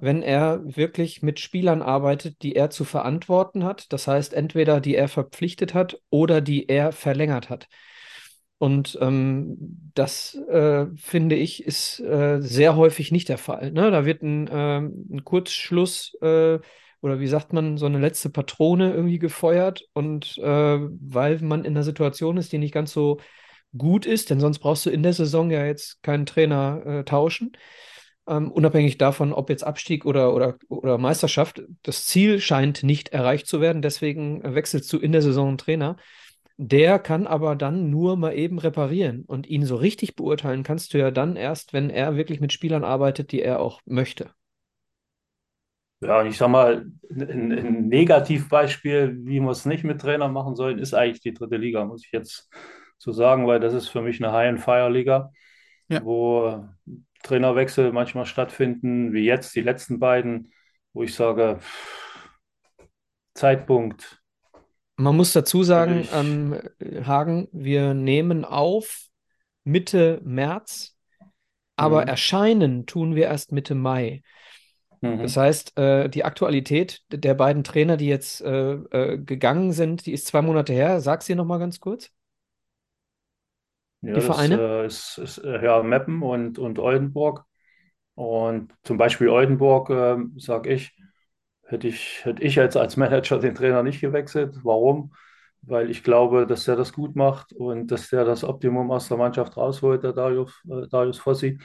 wenn 0.00 0.22
er 0.22 0.60
wirklich 0.64 1.22
mit 1.22 1.40
Spielern 1.40 1.80
arbeitet, 1.82 2.42
die 2.42 2.54
er 2.56 2.68
zu 2.68 2.84
verantworten 2.84 3.64
hat. 3.64 3.92
Das 3.92 4.06
heißt, 4.06 4.34
entweder 4.34 4.80
die 4.80 4.94
er 4.94 5.08
verpflichtet 5.08 5.72
hat 5.72 5.98
oder 6.10 6.40
die 6.42 6.68
er 6.68 6.92
verlängert 6.92 7.48
hat. 7.48 7.66
Und 8.60 8.98
ähm, 9.00 9.56
das, 9.94 10.34
äh, 10.34 10.84
finde 10.94 11.34
ich, 11.34 11.64
ist 11.64 11.98
äh, 12.00 12.42
sehr 12.42 12.76
häufig 12.76 13.10
nicht 13.10 13.30
der 13.30 13.38
Fall. 13.38 13.72
Ne? 13.72 13.90
Da 13.90 14.04
wird 14.04 14.20
ein, 14.20 14.48
äh, 14.48 14.80
ein 14.80 15.24
Kurzschluss 15.24 16.14
äh, 16.20 16.58
oder 17.00 17.20
wie 17.20 17.26
sagt 17.26 17.54
man, 17.54 17.78
so 17.78 17.86
eine 17.86 17.98
letzte 17.98 18.28
Patrone 18.28 18.92
irgendwie 18.92 19.18
gefeuert. 19.18 19.88
Und 19.94 20.36
äh, 20.36 20.44
weil 20.44 21.38
man 21.38 21.64
in 21.64 21.72
einer 21.72 21.84
Situation 21.84 22.36
ist, 22.36 22.52
die 22.52 22.58
nicht 22.58 22.74
ganz 22.74 22.92
so 22.92 23.18
gut 23.78 24.04
ist, 24.04 24.28
denn 24.28 24.40
sonst 24.40 24.58
brauchst 24.58 24.84
du 24.84 24.90
in 24.90 25.02
der 25.02 25.14
Saison 25.14 25.50
ja 25.50 25.64
jetzt 25.64 26.02
keinen 26.02 26.26
Trainer 26.26 26.82
äh, 26.84 27.04
tauschen. 27.04 27.52
Ähm, 28.28 28.52
unabhängig 28.52 28.98
davon, 28.98 29.32
ob 29.32 29.48
jetzt 29.48 29.64
Abstieg 29.64 30.04
oder, 30.04 30.34
oder, 30.34 30.58
oder 30.68 30.98
Meisterschaft, 30.98 31.62
das 31.82 32.04
Ziel 32.04 32.40
scheint 32.40 32.82
nicht 32.82 33.08
erreicht 33.08 33.46
zu 33.46 33.62
werden. 33.62 33.80
Deswegen 33.80 34.42
wechselst 34.54 34.92
du 34.92 34.98
in 34.98 35.12
der 35.12 35.22
Saison 35.22 35.48
einen 35.48 35.56
Trainer. 35.56 35.96
Der 36.62 36.98
kann 36.98 37.26
aber 37.26 37.56
dann 37.56 37.88
nur 37.88 38.18
mal 38.18 38.34
eben 38.34 38.58
reparieren. 38.58 39.24
Und 39.26 39.46
ihn 39.46 39.64
so 39.64 39.76
richtig 39.76 40.14
beurteilen 40.14 40.62
kannst 40.62 40.92
du 40.92 40.98
ja 40.98 41.10
dann 41.10 41.34
erst, 41.36 41.72
wenn 41.72 41.88
er 41.88 42.16
wirklich 42.16 42.38
mit 42.38 42.52
Spielern 42.52 42.84
arbeitet, 42.84 43.32
die 43.32 43.40
er 43.40 43.60
auch 43.60 43.80
möchte. 43.86 44.30
Ja, 46.02 46.20
und 46.20 46.26
ich 46.26 46.36
sag 46.36 46.48
mal, 46.48 46.92
ein, 47.10 47.50
ein 47.50 47.88
Negativbeispiel, 47.88 49.20
wie 49.22 49.40
wir 49.40 49.50
es 49.50 49.64
nicht 49.64 49.84
mit 49.84 50.02
Trainern 50.02 50.34
machen 50.34 50.54
sollen, 50.54 50.78
ist 50.78 50.92
eigentlich 50.92 51.22
die 51.22 51.32
dritte 51.32 51.56
Liga, 51.56 51.86
muss 51.86 52.04
ich 52.04 52.12
jetzt 52.12 52.50
so 52.98 53.10
sagen, 53.10 53.46
weil 53.46 53.58
das 53.58 53.72
ist 53.72 53.88
für 53.88 54.02
mich 54.02 54.22
eine 54.22 54.30
High-and-Fire-Liga, 54.30 55.32
ja. 55.88 56.04
wo 56.04 56.68
Trainerwechsel 57.22 57.90
manchmal 57.90 58.26
stattfinden, 58.26 59.14
wie 59.14 59.24
jetzt 59.24 59.56
die 59.56 59.62
letzten 59.62 59.98
beiden, 59.98 60.52
wo 60.92 61.04
ich 61.04 61.14
sage, 61.14 61.58
Zeitpunkt, 63.32 64.19
man 65.00 65.16
muss 65.16 65.32
dazu 65.32 65.62
sagen, 65.62 66.06
ähm, 66.12 66.60
Hagen, 67.06 67.48
wir 67.52 67.94
nehmen 67.94 68.44
auf 68.44 69.06
Mitte 69.64 70.20
März, 70.24 70.96
aber 71.76 72.02
mhm. 72.02 72.08
erscheinen 72.08 72.86
tun 72.86 73.14
wir 73.14 73.24
erst 73.24 73.52
Mitte 73.52 73.74
Mai. 73.74 74.22
Mhm. 75.00 75.22
Das 75.22 75.36
heißt, 75.36 75.78
äh, 75.78 76.08
die 76.08 76.24
Aktualität 76.24 77.02
der 77.10 77.34
beiden 77.34 77.64
Trainer, 77.64 77.96
die 77.96 78.08
jetzt 78.08 78.42
äh, 78.42 78.72
äh, 78.72 79.18
gegangen 79.18 79.72
sind, 79.72 80.04
die 80.04 80.12
ist 80.12 80.26
zwei 80.26 80.42
Monate 80.42 80.72
her. 80.72 81.00
Sag 81.00 81.22
sie 81.22 81.34
nochmal 81.34 81.58
ganz 81.58 81.80
kurz. 81.80 82.10
Ja, 84.02 84.14
die 84.14 84.20
Vereine? 84.20 84.56
Das 84.56 85.18
äh, 85.18 85.24
ist, 85.24 85.38
ist, 85.38 85.44
äh, 85.44 85.64
ja, 85.64 85.82
Meppen 85.82 86.22
und, 86.22 86.58
und 86.58 86.78
Oldenburg. 86.78 87.44
Und 88.14 88.74
zum 88.82 88.98
Beispiel 88.98 89.28
Oldenburg, 89.28 89.88
äh, 89.88 90.16
sage 90.36 90.74
ich, 90.74 90.94
hätte 91.70 91.88
ich, 91.88 92.24
hätte 92.24 92.42
ich 92.42 92.56
jetzt 92.56 92.76
als 92.76 92.96
Manager 92.96 93.38
den 93.38 93.54
Trainer 93.54 93.82
nicht 93.82 94.00
gewechselt. 94.00 94.56
Warum? 94.62 95.12
Weil 95.62 95.90
ich 95.90 96.02
glaube, 96.02 96.46
dass 96.46 96.64
der 96.64 96.76
das 96.76 96.92
gut 96.92 97.16
macht 97.16 97.52
und 97.52 97.88
dass 97.88 98.08
der 98.08 98.24
das 98.24 98.44
Optimum 98.44 98.90
aus 98.90 99.08
der 99.08 99.18
Mannschaft 99.18 99.56
rausholt, 99.56 100.02
der 100.02 100.12
Darius, 100.12 100.52
äh, 100.70 100.88
Darius 100.88 101.18
Fossi. 101.18 101.58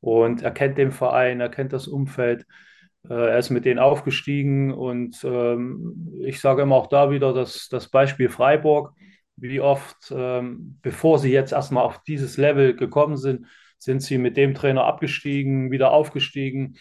Und 0.00 0.42
er 0.42 0.50
kennt 0.50 0.78
den 0.78 0.90
Verein, 0.90 1.40
er 1.40 1.50
kennt 1.50 1.72
das 1.72 1.86
Umfeld. 1.86 2.46
Äh, 3.08 3.14
er 3.14 3.38
ist 3.38 3.50
mit 3.50 3.64
denen 3.64 3.78
aufgestiegen 3.78 4.72
und 4.72 5.22
ähm, 5.24 6.20
ich 6.24 6.40
sage 6.40 6.62
immer 6.62 6.76
auch 6.76 6.86
da 6.88 7.10
wieder 7.10 7.32
dass 7.34 7.68
das 7.68 7.88
Beispiel 7.88 8.28
Freiburg. 8.28 8.92
Wie 9.36 9.60
oft, 9.60 10.12
ähm, 10.14 10.78
bevor 10.82 11.18
sie 11.18 11.32
jetzt 11.32 11.52
erstmal 11.52 11.84
auf 11.84 12.02
dieses 12.04 12.36
Level 12.36 12.76
gekommen 12.76 13.16
sind, 13.16 13.46
sind 13.78 14.02
sie 14.02 14.18
mit 14.18 14.36
dem 14.36 14.54
Trainer 14.54 14.84
abgestiegen, 14.84 15.70
wieder 15.70 15.90
aufgestiegen. 15.92 16.76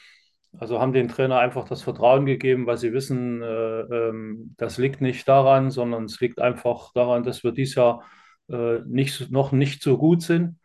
Also 0.60 0.79
haben 0.79 0.93
den 0.93 1.08
Trainer 1.08 1.39
einfach 1.39 1.67
das 1.67 1.81
Vertrauen 1.81 2.25
gegeben, 2.25 2.65
weil 2.67 2.77
sie 2.77 2.93
wissen, 2.93 3.41
äh, 3.41 3.81
ähm, 3.81 4.53
das 4.58 4.77
liegt 4.77 5.01
nicht 5.01 5.27
daran, 5.27 5.72
sondern 5.72 6.05
es 6.05 6.20
liegt 6.20 6.39
einfach 6.41 6.91
daran, 6.93 7.24
dass 7.24 7.43
wir 7.43 7.51
dieses 7.53 7.75
Jahr 7.75 8.03
äh, 8.50 8.79
nicht, 8.86 9.31
noch 9.31 9.51
nicht 9.53 9.81
so 9.81 9.98
gut 9.98 10.22
sind. 10.22 10.58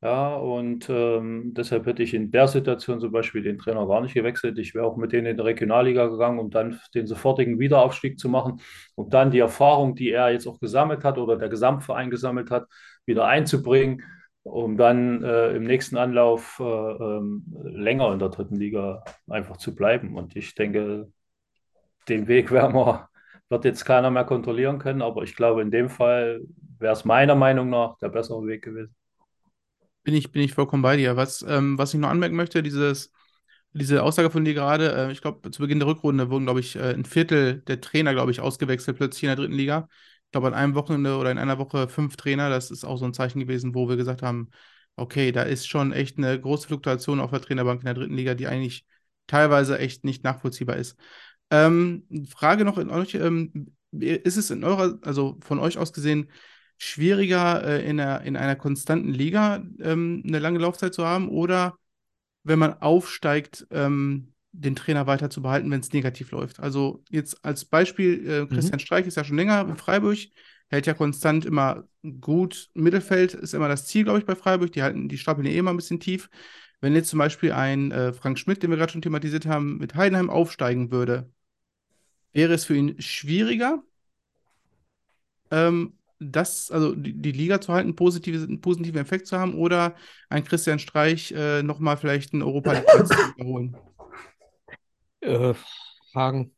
Ja, 0.00 0.34
und 0.34 0.88
ähm, 0.90 1.54
deshalb 1.54 1.86
hätte 1.86 2.02
ich 2.02 2.12
in 2.12 2.32
der 2.32 2.48
Situation 2.48 2.98
zum 2.98 3.12
Beispiel 3.12 3.42
den 3.42 3.58
Trainer 3.58 3.86
gar 3.86 4.00
nicht 4.00 4.14
gewechselt. 4.14 4.58
Ich 4.58 4.74
wäre 4.74 4.84
auch 4.84 4.96
mit 4.96 5.12
denen 5.12 5.28
in 5.28 5.36
die 5.36 5.42
Regionalliga 5.44 6.08
gegangen, 6.08 6.40
um 6.40 6.50
dann 6.50 6.80
den 6.94 7.06
sofortigen 7.06 7.60
Wiederaufstieg 7.60 8.18
zu 8.18 8.28
machen, 8.28 8.60
um 8.96 9.10
dann 9.10 9.30
die 9.30 9.38
Erfahrung, 9.38 9.94
die 9.94 10.10
er 10.10 10.32
jetzt 10.32 10.48
auch 10.48 10.58
gesammelt 10.58 11.04
hat 11.04 11.18
oder 11.18 11.36
der 11.36 11.48
Gesamtverein 11.48 12.10
gesammelt 12.10 12.50
hat, 12.50 12.66
wieder 13.06 13.26
einzubringen, 13.26 14.02
um 14.42 14.76
dann 14.76 15.22
äh, 15.22 15.52
im 15.54 15.64
nächsten 15.64 15.96
Anlauf 15.96 16.58
äh, 16.60 16.64
ähm, 16.64 17.44
länger 17.62 18.12
in 18.12 18.18
der 18.18 18.28
dritten 18.28 18.56
Liga 18.56 19.04
einfach 19.28 19.56
zu 19.56 19.74
bleiben. 19.74 20.16
Und 20.16 20.36
ich 20.36 20.54
denke, 20.54 21.10
den 22.08 22.26
Weg 22.26 22.50
wir, 22.50 23.08
wird 23.48 23.64
jetzt 23.64 23.84
keiner 23.84 24.10
mehr 24.10 24.24
kontrollieren 24.24 24.78
können, 24.78 25.02
aber 25.02 25.22
ich 25.22 25.36
glaube, 25.36 25.62
in 25.62 25.70
dem 25.70 25.88
Fall 25.88 26.40
wäre 26.78 26.92
es 26.92 27.04
meiner 27.04 27.34
Meinung 27.34 27.70
nach 27.70 27.96
der 27.98 28.08
bessere 28.08 28.44
Weg 28.46 28.62
gewesen. 28.64 28.94
Bin 30.04 30.14
ich, 30.14 30.32
bin 30.32 30.42
ich 30.42 30.54
vollkommen 30.54 30.82
bei 30.82 30.96
dir. 30.96 31.16
Was, 31.16 31.44
ähm, 31.48 31.78
was 31.78 31.94
ich 31.94 32.00
noch 32.00 32.08
anmerken 32.08 32.34
möchte, 32.34 32.62
dieses, 32.62 33.12
diese 33.72 34.02
Aussage 34.02 34.30
von 34.30 34.44
dir 34.44 34.54
gerade, 34.54 34.92
äh, 34.94 35.12
ich 35.12 35.20
glaube, 35.20 35.50
zu 35.50 35.62
Beginn 35.62 35.78
der 35.78 35.86
Rückrunde 35.86 36.28
wurden, 36.30 36.44
glaube 36.44 36.60
ich, 36.60 36.74
äh, 36.76 36.92
ein 36.92 37.04
Viertel 37.04 37.62
der 37.62 37.80
Trainer, 37.80 38.12
glaube 38.12 38.32
ich, 38.32 38.40
ausgewechselt 38.40 38.96
plötzlich 38.96 39.22
in 39.24 39.28
der 39.28 39.36
dritten 39.36 39.54
Liga. 39.54 39.88
Glaube, 40.32 40.48
an 40.48 40.54
einem 40.54 40.74
Wochenende 40.74 41.16
oder 41.16 41.30
in 41.30 41.38
einer 41.38 41.58
Woche 41.58 41.88
fünf 41.88 42.16
Trainer. 42.16 42.50
Das 42.50 42.70
ist 42.70 42.84
auch 42.84 42.96
so 42.96 43.04
ein 43.04 43.14
Zeichen 43.14 43.40
gewesen, 43.40 43.74
wo 43.74 43.88
wir 43.88 43.96
gesagt 43.96 44.22
haben, 44.22 44.50
okay, 44.96 45.32
da 45.32 45.42
ist 45.42 45.68
schon 45.68 45.92
echt 45.92 46.18
eine 46.18 46.40
große 46.40 46.66
Fluktuation 46.68 47.20
auf 47.20 47.30
der 47.30 47.40
Trainerbank 47.40 47.80
in 47.80 47.86
der 47.86 47.94
dritten 47.94 48.14
Liga, 48.14 48.34
die 48.34 48.46
eigentlich 48.46 48.86
teilweise 49.26 49.78
echt 49.78 50.04
nicht 50.04 50.24
nachvollziehbar 50.24 50.76
ist. 50.76 50.96
Ähm, 51.50 52.06
Frage 52.28 52.64
noch 52.64 52.78
in 52.78 52.90
euch, 52.90 53.14
ähm, 53.14 53.74
ist 53.92 54.36
es 54.36 54.50
in 54.50 54.64
eurer, 54.64 54.98
also 55.02 55.38
von 55.42 55.58
euch 55.58 55.78
aus 55.78 55.92
gesehen, 55.92 56.30
schwieriger, 56.78 57.62
äh, 57.64 57.88
in, 57.88 58.00
einer, 58.00 58.22
in 58.22 58.36
einer 58.36 58.56
konstanten 58.56 59.12
Liga 59.12 59.62
ähm, 59.80 60.22
eine 60.26 60.38
lange 60.38 60.58
Laufzeit 60.58 60.94
zu 60.94 61.06
haben 61.06 61.28
oder 61.28 61.76
wenn 62.44 62.58
man 62.58 62.74
aufsteigt, 62.74 63.66
ähm, 63.70 64.31
den 64.52 64.76
Trainer 64.76 65.06
weiter 65.06 65.30
zu 65.30 65.42
behalten, 65.42 65.70
wenn 65.70 65.80
es 65.80 65.92
negativ 65.92 66.30
läuft. 66.30 66.60
Also 66.60 67.02
jetzt 67.10 67.44
als 67.44 67.64
Beispiel, 67.64 68.28
äh, 68.28 68.46
Christian 68.46 68.76
mhm. 68.76 68.84
Streich 68.84 69.06
ist 69.06 69.16
ja 69.16 69.24
schon 69.24 69.36
länger 69.36 69.66
in 69.66 69.76
Freiburg, 69.76 70.18
hält 70.68 70.86
ja 70.86 70.94
konstant 70.94 71.44
immer 71.44 71.84
gut. 72.20 72.70
Mittelfeld 72.74 73.34
ist 73.34 73.54
immer 73.54 73.68
das 73.68 73.86
Ziel, 73.86 74.04
glaube 74.04 74.18
ich, 74.18 74.26
bei 74.26 74.36
Freiburg. 74.36 74.72
Die 74.72 74.82
halten, 74.82 75.08
die 75.08 75.18
stapeln 75.18 75.46
ja 75.46 75.52
eh 75.52 75.58
immer 75.58 75.70
ein 75.70 75.76
bisschen 75.76 76.00
tief. 76.00 76.28
Wenn 76.80 76.94
jetzt 76.94 77.08
zum 77.08 77.18
Beispiel 77.18 77.52
ein 77.52 77.92
äh, 77.92 78.12
Frank 78.12 78.38
Schmidt, 78.38 78.62
den 78.62 78.70
wir 78.70 78.76
gerade 78.76 78.92
schon 78.92 79.02
thematisiert 79.02 79.46
haben, 79.46 79.78
mit 79.78 79.94
Heidenheim 79.94 80.30
aufsteigen 80.30 80.90
würde, 80.90 81.30
wäre 82.32 82.52
es 82.54 82.64
für 82.64 82.74
ihn 82.74 83.00
schwieriger, 83.00 83.82
ähm, 85.50 85.94
das, 86.18 86.70
also 86.70 86.94
die, 86.94 87.14
die 87.14 87.32
Liga 87.32 87.60
zu 87.60 87.72
halten, 87.72 87.96
positive, 87.96 88.42
einen 88.42 88.60
positiven 88.60 89.00
Effekt 89.00 89.26
zu 89.26 89.38
haben 89.38 89.54
oder 89.54 89.94
ein 90.28 90.44
Christian 90.44 90.78
Streich 90.78 91.32
äh, 91.32 91.62
nochmal 91.62 91.96
vielleicht 91.96 92.32
einen 92.32 92.42
Europa 92.42 92.72
League 92.72 92.88
zu 92.88 93.14
wiederholen? 93.36 93.76
Äh, 95.22 95.54
Hagen. 96.14 96.52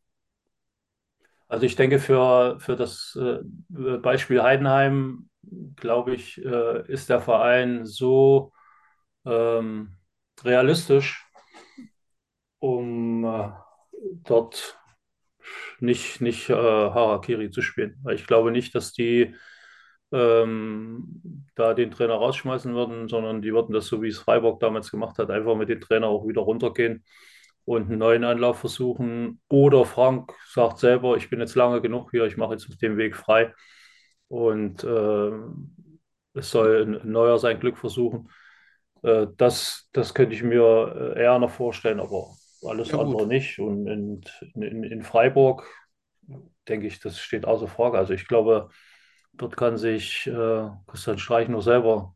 Also 1.49 1.67
ich 1.67 1.77
denke, 1.77 1.99
für, 1.99 2.59
für 2.59 2.77
das 2.77 3.17
äh, 3.21 3.39
Beispiel 3.99 4.43
Heidenheim, 4.43 5.29
glaube 5.77 6.15
ich, 6.15 6.43
äh, 6.45 6.91
ist 6.91 7.11
der 7.11 7.21
Verein 7.21 7.85
so 7.85 8.53
ähm, 9.27 9.97
realistisch, 10.45 11.27
um 12.59 13.25
äh, 13.25 13.51
dort 14.25 14.79
nicht, 15.81 16.21
nicht 16.21 16.51
äh, 16.51 16.55
Harakiri 16.55 17.51
zu 17.51 17.63
spielen. 17.63 18.03
Ich 18.13 18.27
glaube 18.27 18.51
nicht, 18.51 18.75
dass 18.75 18.93
die 18.93 19.35
ähm, 20.13 21.23
da 21.57 21.75
den 21.75 21.91
Trainer 21.91 22.15
rausschmeißen 22.15 22.75
würden, 22.75 23.09
sondern 23.09 23.43
die 23.43 23.53
würden 23.53 23.73
das 23.73 23.87
so, 23.87 24.03
wie 24.03 24.09
es 24.09 24.19
Freiburg 24.19 24.61
damals 24.61 24.91
gemacht 24.91 25.19
hat, 25.19 25.31
einfach 25.31 25.57
mit 25.57 25.69
dem 25.69 25.81
Trainer 25.81 26.09
auch 26.09 26.27
wieder 26.29 26.43
runtergehen 26.43 27.05
und 27.65 27.89
einen 27.89 27.99
neuen 27.99 28.25
Anlauf 28.25 28.59
versuchen. 28.59 29.41
Oder 29.49 29.85
Frank 29.85 30.33
sagt 30.49 30.79
selber, 30.79 31.17
ich 31.17 31.31
bin 31.31 31.41
jetzt 31.41 31.55
lange 31.55 31.81
genug 31.81 32.11
hier, 32.11 32.25
ich 32.25 32.37
mache 32.37 32.53
jetzt 32.55 32.83
den 32.83 32.97
Weg 32.97 33.17
frei 33.17 33.55
und 34.29 34.85
äh, 34.85 35.31
es 36.35 36.51
soll 36.51 36.83
ein 36.83 37.11
neuer 37.11 37.39
sein 37.39 37.61
Glück 37.61 37.79
versuchen. 37.79 38.29
Äh, 39.03 39.27
das, 39.37 39.89
das 39.93 40.15
könnte 40.15 40.35
ich 40.35 40.43
mir 40.43 41.15
äh, 41.17 41.23
eher 41.23 41.39
noch 41.39 41.51
vorstellen, 41.51 42.01
aber 42.01 42.29
alles 42.67 42.91
ja, 42.91 42.99
andere 42.99 43.27
nicht. 43.27 43.59
Und 43.59 43.87
in, 43.87 44.23
in, 44.55 44.85
in 44.85 45.03
Freiburg 45.03 45.67
denke 46.69 46.87
ich, 46.87 47.01
das 47.01 47.19
steht 47.19 47.45
außer 47.45 47.69
Frage. 47.69 47.99
Also 47.99 48.15
ich 48.15 48.27
glaube, 48.27 48.71
dort 49.33 49.57
kann 49.57 49.77
sich 49.77 50.27
äh, 50.27 50.69
Christian 50.87 51.19
Streich 51.19 51.49
nur 51.49 51.63
selber 51.63 52.15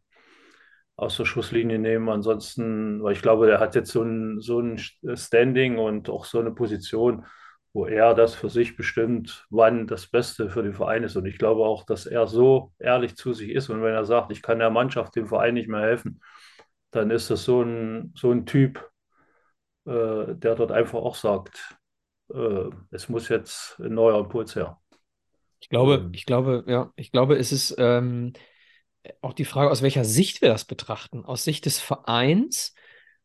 aus 0.98 1.16
der 1.16 1.24
Schusslinie 1.24 1.78
nehmen. 1.78 2.08
Ansonsten, 2.08 3.02
weil 3.02 3.12
ich 3.12 3.22
glaube, 3.22 3.46
der 3.46 3.60
hat 3.60 3.76
jetzt 3.76 3.92
so 3.92 4.02
ein, 4.02 4.40
so 4.40 4.58
ein 4.60 4.78
Standing 4.78 5.78
und 5.78 6.10
auch 6.10 6.24
so 6.24 6.40
eine 6.40 6.50
Position, 6.50 7.24
wo 7.72 7.86
er 7.86 8.14
das 8.14 8.34
für 8.34 8.50
sich 8.50 8.76
bestimmt, 8.76 9.46
wann 9.48 9.86
das 9.86 10.08
Beste 10.08 10.50
für 10.50 10.64
den 10.64 10.74
Verein 10.74 11.04
ist. 11.04 11.14
Und 11.14 11.26
ich 11.26 11.38
glaube 11.38 11.64
auch, 11.64 11.84
dass 11.86 12.06
er 12.06 12.26
so 12.26 12.72
ehrlich 12.80 13.16
zu 13.16 13.32
sich 13.32 13.50
ist. 13.50 13.70
Und 13.70 13.80
wenn 13.82 13.94
er 13.94 14.04
sagt, 14.04 14.32
ich 14.32 14.42
kann 14.42 14.58
der 14.58 14.70
Mannschaft, 14.70 15.14
dem 15.14 15.28
Verein 15.28 15.54
nicht 15.54 15.68
mehr 15.68 15.82
helfen, 15.82 16.20
dann 16.90 17.12
ist 17.12 17.30
das 17.30 17.44
so 17.44 17.62
ein, 17.62 18.12
so 18.16 18.32
ein 18.32 18.44
Typ, 18.44 18.84
äh, 19.86 20.34
der 20.34 20.56
dort 20.56 20.72
einfach 20.72 20.98
auch 20.98 21.14
sagt, 21.14 21.78
äh, 22.34 22.70
es 22.90 23.08
muss 23.08 23.28
jetzt 23.28 23.78
ein 23.78 23.94
neuer 23.94 24.18
Impuls 24.18 24.56
her. 24.56 24.80
Ich 25.60 25.68
glaube, 25.68 25.94
ähm. 25.94 26.10
ich 26.12 26.26
glaube, 26.26 26.64
ja, 26.66 26.92
ich 26.96 27.12
glaube, 27.12 27.36
es 27.36 27.52
ist 27.52 27.76
ähm, 27.78 28.32
auch 29.22 29.32
die 29.32 29.44
Frage, 29.44 29.70
aus 29.70 29.82
welcher 29.82 30.04
Sicht 30.04 30.42
wir 30.42 30.48
das 30.48 30.64
betrachten. 30.64 31.24
Aus 31.24 31.44
Sicht 31.44 31.66
des 31.66 31.80
Vereins 31.80 32.74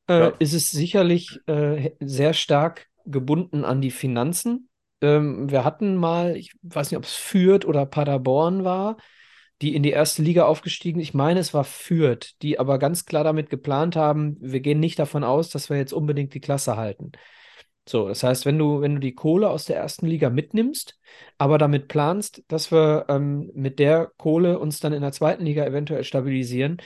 äh, 0.08 0.20
ja. 0.20 0.28
ist 0.40 0.54
es 0.54 0.72
sicherlich 0.72 1.40
äh, 1.48 1.92
sehr 2.00 2.34
stark 2.34 2.88
gebunden 3.06 3.66
an 3.66 3.82
die 3.82 3.92
Finanzen. 3.92 4.70
Ähm, 5.02 5.50
wir 5.50 5.64
hatten 5.64 5.96
mal, 5.96 6.38
ich 6.38 6.54
weiß 6.62 6.92
nicht, 6.92 6.98
ob 6.98 7.04
es 7.04 7.16
Fürth 7.16 7.66
oder 7.66 7.86
Paderborn 7.86 8.64
war, 8.64 8.98
die 9.62 9.76
in 9.76 9.84
die 9.84 9.92
erste 9.92 10.22
Liga 10.22 10.46
aufgestiegen. 10.46 11.00
Ich 11.00 11.14
meine, 11.14 11.40
es 11.40 11.54
war 11.54 11.64
Fürth, 11.64 12.34
die 12.42 12.60
aber 12.60 12.80
ganz 12.80 13.06
klar 13.06 13.24
damit 13.24 13.50
geplant 13.50 13.96
haben, 13.96 14.38
wir 14.40 14.60
gehen 14.60 14.80
nicht 14.80 15.00
davon 15.00 15.24
aus, 15.24 15.50
dass 15.50 15.70
wir 15.70 15.78
jetzt 15.78 15.94
unbedingt 15.94 16.34
die 16.34 16.42
Klasse 16.42 16.76
halten. 16.78 17.12
So, 17.88 18.08
das 18.08 18.24
heißt, 18.24 18.46
wenn 18.46 18.58
du, 18.58 18.82
wenn 18.82 18.96
du 18.96 19.00
die 19.00 19.16
Kohle 19.16 19.50
aus 19.50 19.66
der 19.66 19.78
ersten 19.78 20.08
Liga 20.08 20.30
mitnimmst, 20.30 20.98
aber 21.38 21.58
damit 21.58 21.88
planst, 21.88 22.44
dass 22.48 22.72
wir 22.72 23.06
ähm, 23.10 23.52
mit 23.54 23.80
der 23.80 24.12
Kohle 24.18 24.60
uns 24.60 24.80
dann 24.80 24.94
in 24.94 25.02
der 25.02 25.12
zweiten 25.12 25.44
Liga 25.44 25.66
eventuell 25.66 26.04
stabilisieren, 26.04 26.78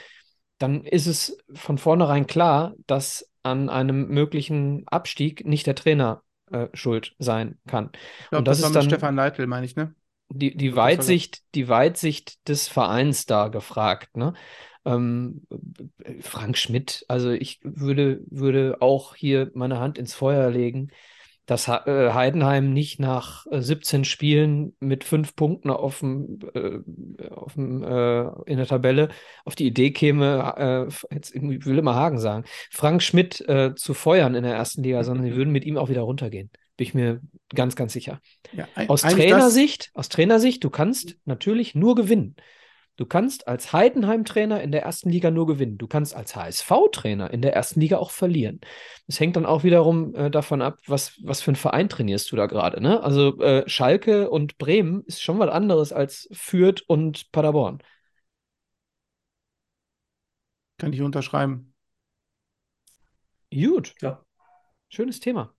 dann 0.58 0.84
ist 0.84 1.06
es 1.06 1.38
von 1.54 1.78
vornherein 1.78 2.26
klar, 2.26 2.74
dass 2.86 3.30
an 3.44 3.68
einem 3.68 4.08
möglichen 4.08 4.86
Abstieg 4.88 5.46
nicht 5.46 5.66
der 5.68 5.76
Trainer 5.76 6.22
äh, 6.50 6.66
schuld 6.74 7.14
sein 7.18 7.58
kann. 7.68 7.90
Ich 8.22 8.30
glaube, 8.30 8.44
das, 8.44 8.58
das 8.58 8.64
war 8.64 8.70
mit 8.70 8.76
dann, 8.76 8.90
Stefan 8.90 9.14
Leitl, 9.14 9.46
meine 9.46 9.66
ich, 9.66 9.76
ne? 9.76 9.94
die, 10.30 10.56
die 10.56 10.76
Weitsicht, 10.76 11.42
die 11.54 11.68
Weitsicht 11.68 12.46
des 12.48 12.68
Vereins 12.68 13.26
da 13.26 13.48
gefragt. 13.48 14.16
Ne? 14.16 14.34
Ähm, 14.88 15.42
Frank 16.20 16.56
Schmidt, 16.56 17.04
also 17.08 17.30
ich 17.30 17.60
würde, 17.62 18.20
würde 18.30 18.78
auch 18.80 19.14
hier 19.14 19.50
meine 19.54 19.78
Hand 19.78 19.98
ins 19.98 20.14
Feuer 20.14 20.50
legen, 20.50 20.90
dass 21.48 21.66
äh, 21.66 22.10
Heidenheim 22.12 22.74
nicht 22.74 23.00
nach 23.00 23.46
17 23.50 24.02
äh, 24.02 24.04
Spielen 24.04 24.76
mit 24.80 25.02
fünf 25.02 25.34
Punkten 25.34 25.70
auf 25.70 26.00
dem, 26.00 26.38
äh, 26.54 27.30
auf 27.30 27.54
dem, 27.54 27.82
äh, 27.82 28.28
in 28.44 28.58
der 28.58 28.66
Tabelle 28.66 29.08
auf 29.46 29.54
die 29.54 29.66
Idee 29.66 29.90
käme, 29.90 30.88
äh, 31.10 31.14
jetzt 31.14 31.34
ich 31.34 31.42
will 31.42 31.78
immer 31.78 31.94
Hagen 31.94 32.18
sagen, 32.18 32.44
Frank 32.70 33.02
Schmidt 33.02 33.40
äh, 33.48 33.74
zu 33.74 33.94
feuern 33.94 34.34
in 34.34 34.42
der 34.42 34.54
ersten 34.54 34.82
Liga, 34.82 35.02
sondern 35.04 35.24
sie 35.24 35.36
würden 35.36 35.50
mit 35.50 35.64
ihm 35.64 35.78
auch 35.78 35.88
wieder 35.88 36.02
runtergehen. 36.02 36.50
Bin 36.76 36.86
ich 36.86 36.94
mir 36.94 37.20
ganz, 37.54 37.76
ganz 37.76 37.94
sicher. 37.94 38.20
Ja, 38.52 38.68
ein, 38.74 38.90
aus 38.90 39.00
Trainersicht, 39.00 39.90
aus 39.94 40.10
Trainersicht, 40.10 40.62
du 40.62 40.70
kannst 40.70 41.16
natürlich 41.24 41.74
nur 41.74 41.94
gewinnen. 41.94 42.36
Du 42.98 43.06
kannst 43.06 43.46
als 43.46 43.72
Heidenheim-Trainer 43.72 44.60
in 44.60 44.72
der 44.72 44.82
ersten 44.82 45.08
Liga 45.08 45.30
nur 45.30 45.46
gewinnen. 45.46 45.78
Du 45.78 45.86
kannst 45.86 46.16
als 46.16 46.34
HSV-Trainer 46.34 47.30
in 47.32 47.42
der 47.42 47.54
ersten 47.54 47.80
Liga 47.80 47.98
auch 47.98 48.10
verlieren. 48.10 48.60
Das 49.06 49.20
hängt 49.20 49.36
dann 49.36 49.46
auch 49.46 49.62
wiederum 49.62 50.16
äh, 50.16 50.32
davon 50.32 50.60
ab, 50.60 50.80
was, 50.88 51.12
was 51.22 51.40
für 51.40 51.52
einen 51.52 51.56
Verein 51.56 51.88
trainierst 51.88 52.32
du 52.32 52.34
da 52.36 52.46
gerade. 52.46 52.82
Ne? 52.82 53.00
Also 53.00 53.40
äh, 53.40 53.62
Schalke 53.68 54.28
und 54.28 54.58
Bremen 54.58 55.04
ist 55.04 55.22
schon 55.22 55.38
was 55.38 55.48
anderes 55.48 55.92
als 55.92 56.28
Fürth 56.32 56.82
und 56.88 57.30
Paderborn. 57.30 57.78
Kann 60.76 60.92
ich 60.92 61.00
unterschreiben. 61.00 61.72
Gut. 63.52 63.94
Ja. 64.00 64.24
Schönes 64.88 65.20
Thema. 65.20 65.54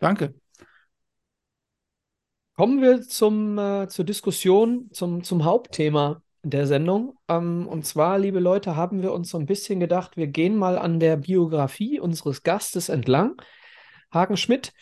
Danke. 0.00 0.34
Kommen 2.60 2.82
wir 2.82 3.00
zum, 3.00 3.56
äh, 3.56 3.88
zur 3.88 4.04
Diskussion, 4.04 4.90
zum, 4.92 5.24
zum 5.24 5.46
Hauptthema 5.46 6.20
der 6.42 6.66
Sendung. 6.66 7.18
Ähm, 7.26 7.66
und 7.66 7.86
zwar, 7.86 8.18
liebe 8.18 8.38
Leute, 8.38 8.76
haben 8.76 9.00
wir 9.00 9.14
uns 9.14 9.30
so 9.30 9.38
ein 9.38 9.46
bisschen 9.46 9.80
gedacht, 9.80 10.18
wir 10.18 10.26
gehen 10.26 10.58
mal 10.58 10.76
an 10.76 11.00
der 11.00 11.16
Biografie 11.16 11.98
unseres 11.98 12.42
Gastes 12.42 12.90
entlang. 12.90 13.40
Hagen 14.12 14.36
Schmidt, 14.36 14.74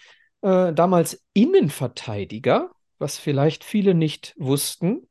äh, 0.42 0.72
damals 0.72 1.24
Innenverteidiger, 1.34 2.72
was 2.98 3.16
vielleicht 3.16 3.62
viele 3.62 3.94
nicht 3.94 4.34
wussten. 4.38 5.06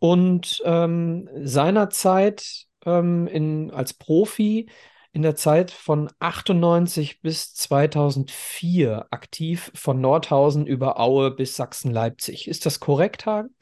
Und 0.00 0.60
ähm, 0.64 1.28
seinerzeit 1.44 2.66
ähm, 2.86 3.28
in, 3.28 3.70
als 3.70 3.94
Profi 3.94 4.68
in 5.12 5.22
der 5.22 5.34
Zeit 5.36 5.70
von 5.70 6.10
98 6.20 7.20
bis 7.20 7.54
2004 7.54 9.06
aktiv 9.10 9.70
von 9.74 10.00
Nordhausen 10.00 10.66
über 10.66 11.00
Aue 11.00 11.30
bis 11.32 11.56
Sachsen-Leipzig. 11.56 12.46
Ist 12.48 12.64
das 12.66 12.80
korrekt, 12.80 13.26
Hagen? 13.26 13.54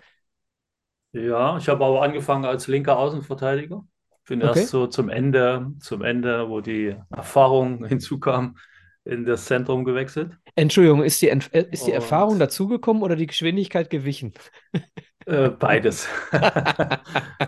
Ja, 1.12 1.56
ich 1.56 1.68
habe 1.68 1.84
aber 1.84 2.02
angefangen 2.02 2.44
als 2.44 2.66
linker 2.66 2.98
Außenverteidiger. 2.98 3.84
Bin 4.26 4.42
Okay. 4.42 4.60
erst 4.60 4.70
so 4.70 4.86
zum 4.86 5.08
Ende, 5.08 5.72
zum 5.80 6.02
Ende, 6.02 6.48
wo 6.50 6.60
die 6.60 6.94
Erfahrung 7.10 7.84
hinzukam, 7.86 8.58
in 9.04 9.24
das 9.24 9.46
Zentrum 9.46 9.84
gewechselt. 9.84 10.32
Entschuldigung, 10.54 11.02
ist 11.02 11.22
die, 11.22 11.28
äh, 11.28 11.38
ist 11.70 11.86
die 11.86 11.92
Und- 11.92 11.94
Erfahrung 11.94 12.38
dazugekommen 12.38 13.02
oder 13.02 13.16
die 13.16 13.26
Geschwindigkeit 13.26 13.88
gewichen? 13.88 14.34
Äh, 15.28 15.50
beides. 15.50 16.08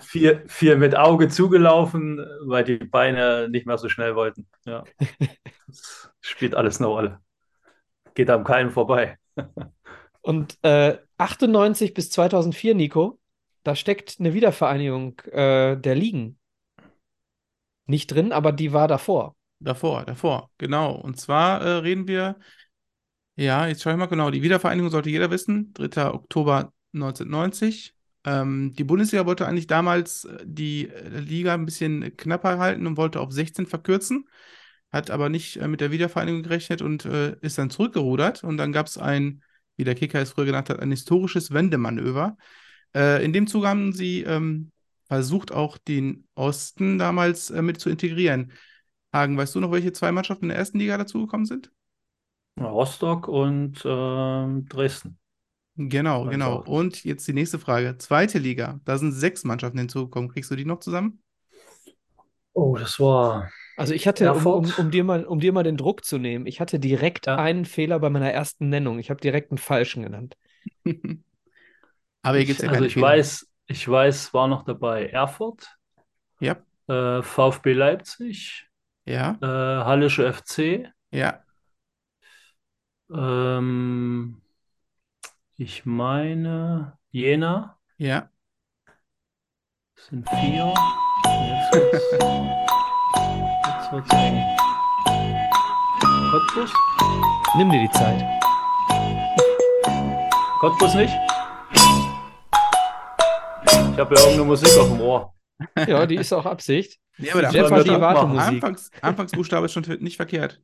viel, 0.02 0.44
viel 0.48 0.76
mit 0.76 0.94
Auge 0.94 1.28
zugelaufen, 1.28 2.22
weil 2.44 2.62
die 2.62 2.76
Beine 2.76 3.48
nicht 3.48 3.66
mehr 3.66 3.78
so 3.78 3.88
schnell 3.88 4.14
wollten. 4.14 4.46
Ja. 4.66 4.84
Das 5.66 6.10
spielt 6.20 6.54
alles 6.54 6.78
eine 6.78 6.88
Rolle. 6.88 7.20
Geht 8.14 8.28
am 8.28 8.44
keinen 8.44 8.70
vorbei. 8.70 9.16
Und 10.20 10.58
äh, 10.60 10.98
98 11.16 11.94
bis 11.94 12.10
2004, 12.10 12.74
Nico, 12.74 13.18
da 13.62 13.74
steckt 13.74 14.16
eine 14.18 14.34
Wiedervereinigung 14.34 15.18
äh, 15.32 15.76
der 15.76 15.94
Ligen 15.94 16.38
nicht 17.86 18.08
drin, 18.08 18.32
aber 18.32 18.52
die 18.52 18.74
war 18.74 18.88
davor. 18.88 19.36
Davor, 19.58 20.04
davor, 20.04 20.50
genau. 20.58 20.94
Und 20.96 21.18
zwar 21.18 21.62
äh, 21.62 21.70
reden 21.78 22.06
wir, 22.06 22.38
ja, 23.36 23.66
jetzt 23.66 23.82
schau 23.82 23.90
ich 23.90 23.96
mal 23.96 24.06
genau, 24.06 24.30
die 24.30 24.42
Wiedervereinigung 24.42 24.90
sollte 24.90 25.08
jeder 25.08 25.30
wissen, 25.30 25.72
3. 25.72 26.12
Oktober 26.12 26.74
1990. 26.92 27.94
Ähm, 28.24 28.74
die 28.74 28.84
Bundesliga 28.84 29.26
wollte 29.26 29.46
eigentlich 29.46 29.66
damals 29.66 30.24
äh, 30.24 30.38
die 30.44 30.88
äh, 30.88 31.20
Liga 31.20 31.54
ein 31.54 31.64
bisschen 31.66 32.16
knapper 32.16 32.58
halten 32.58 32.86
und 32.86 32.96
wollte 32.96 33.20
auf 33.20 33.32
16 33.32 33.66
verkürzen, 33.66 34.28
hat 34.92 35.10
aber 35.10 35.28
nicht 35.28 35.56
äh, 35.56 35.68
mit 35.68 35.80
der 35.80 35.90
Wiedervereinigung 35.90 36.42
gerechnet 36.42 36.82
und 36.82 37.04
äh, 37.06 37.36
ist 37.40 37.58
dann 37.58 37.70
zurückgerudert. 37.70 38.44
Und 38.44 38.56
dann 38.58 38.72
gab 38.72 38.86
es 38.86 38.98
ein, 38.98 39.42
wie 39.76 39.84
der 39.84 39.94
Kicker 39.94 40.20
es 40.20 40.32
früher 40.32 40.46
genannt 40.46 40.68
hat, 40.68 40.80
ein 40.80 40.90
historisches 40.90 41.52
Wendemanöver. 41.52 42.36
Äh, 42.94 43.24
in 43.24 43.32
dem 43.32 43.46
Zuge 43.46 43.68
haben 43.68 43.92
sie 43.92 44.22
ähm, 44.22 44.72
versucht, 45.06 45.52
auch 45.52 45.78
den 45.78 46.28
Osten 46.34 46.98
damals 46.98 47.50
mit 47.50 47.80
zu 47.80 47.88
integrieren. 47.90 48.52
Hagen, 49.12 49.36
weißt 49.36 49.54
du 49.54 49.60
noch, 49.60 49.72
welche 49.72 49.92
zwei 49.92 50.12
Mannschaften 50.12 50.46
in 50.46 50.48
der 50.50 50.58
ersten 50.58 50.78
Liga 50.78 50.96
dazugekommen 50.96 51.46
sind? 51.46 51.72
Rostock 52.60 53.28
und 53.28 53.82
ähm, 53.84 54.66
Dresden. 54.66 55.19
Genau, 55.88 56.26
Meines 56.26 56.28
genau. 56.28 56.58
Und 56.58 57.04
jetzt 57.04 57.26
die 57.26 57.32
nächste 57.32 57.58
Frage. 57.58 57.96
Zweite 57.98 58.38
Liga, 58.38 58.80
da 58.84 58.98
sind 58.98 59.12
sechs 59.12 59.44
Mannschaften 59.44 59.78
hinzugekommen. 59.78 60.30
Kriegst 60.30 60.50
du 60.50 60.56
die 60.56 60.64
noch 60.66 60.80
zusammen? 60.80 61.22
Oh, 62.52 62.76
das 62.76 62.98
war. 63.00 63.50
Also 63.76 63.94
ich 63.94 64.06
hatte, 64.06 64.32
um, 64.34 64.46
um, 64.46 64.72
um 64.74 64.90
dir 64.90 65.04
mal, 65.04 65.24
um 65.24 65.40
dir 65.40 65.52
mal 65.52 65.62
den 65.62 65.76
Druck 65.76 66.04
zu 66.04 66.18
nehmen, 66.18 66.46
ich 66.46 66.60
hatte 66.60 66.78
direkt 66.78 67.26
Ja. 67.26 67.36
einen 67.36 67.64
Fehler 67.64 67.98
bei 68.00 68.10
meiner 68.10 68.30
ersten 68.30 68.68
Nennung. 68.68 68.98
Ich 68.98 69.10
habe 69.10 69.20
direkt 69.20 69.50
einen 69.52 69.58
falschen 69.58 70.02
genannt. 70.02 70.36
Aber 72.22 72.36
hier 72.38 72.46
Ich, 72.46 72.46
gibt 72.46 72.62
es 72.62 72.70
ja 72.70 72.70
also 72.70 72.84
ich 72.84 72.98
Fehler. 72.98 73.00
weiß, 73.00 73.46
ich 73.66 73.88
weiß, 73.88 74.34
war 74.34 74.48
noch 74.48 74.64
dabei 74.64 75.06
Erfurt, 75.06 75.76
Ja, 76.40 76.64
äh, 76.88 77.22
VfB 77.22 77.72
Leipzig, 77.74 78.68
ja, 79.06 79.42
äh, 79.42 79.46
Hallische 79.46 80.26
FC, 80.28 80.90
ja. 81.12 81.44
ähm, 83.12 84.40
ich 85.60 85.84
meine 85.84 86.96
Jena, 87.10 87.78
Ja, 87.98 88.30
das 89.94 90.06
sind 90.06 90.26
vier. 90.30 90.72
Jetzt 91.26 91.74
wird's, 91.74 92.04
jetzt 93.66 93.92
wird's 93.92 94.10
eng. 94.14 94.42
Cottbus? 96.30 96.72
Nimm 97.58 97.70
dir 97.70 97.86
die 97.86 97.90
Zeit. 97.90 98.24
Cottbus 100.60 100.94
nicht? 100.94 101.14
Ich 103.62 103.98
habe 103.98 104.14
ja 104.14 104.20
irgendeine 104.22 104.44
Musik 104.44 104.78
auf 104.78 104.88
dem 104.88 105.00
Ohr. 105.02 105.34
Ja, 105.86 106.06
die 106.06 106.14
ist 106.14 106.32
auch 106.32 106.46
Absicht. 106.46 106.98
nee, 107.18 107.30
aber 107.32 107.42
der 107.42 107.50
Jeff 107.50 107.70
hat 107.70 107.84
die. 107.84 107.90
Anfangs, 107.90 108.90
Anfangsbuchstabe 109.02 109.66
ist 109.66 109.74
schon 109.74 109.82
nicht 110.00 110.16
verkehrt. 110.16 110.62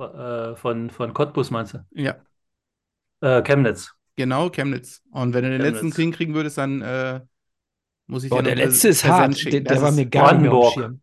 Äh, 0.00 0.56
von, 0.56 0.90
von 0.90 1.14
Cottbus 1.14 1.52
meinst 1.52 1.74
du? 1.74 1.86
Ja, 1.92 2.16
Äh, 3.20 3.42
Chemnitz. 3.42 3.94
genau, 4.16 4.50
Chemnitz. 4.50 5.02
Und 5.10 5.34
wenn 5.34 5.44
du 5.44 5.50
den 5.50 5.60
Chemnitz. 5.60 5.74
letzten 5.74 5.90
kriegen, 5.90 6.12
kriegen 6.12 6.34
würdest, 6.34 6.58
dann 6.58 6.82
äh, 6.82 7.20
muss 8.06 8.24
ich 8.24 8.30
Boah, 8.30 8.42
dir 8.42 8.54
der 8.54 8.56
letzte 8.56 8.88
ist 8.88 9.04
hart. 9.04 9.44
Der, 9.44 9.60
der 9.60 9.62
Das 9.62 9.82
war 9.82 9.92
mir 9.92 10.06
gar 10.06 10.32
nicht 10.34 10.50
Brandenburg. 10.50 10.74
Schirm. 10.74 11.00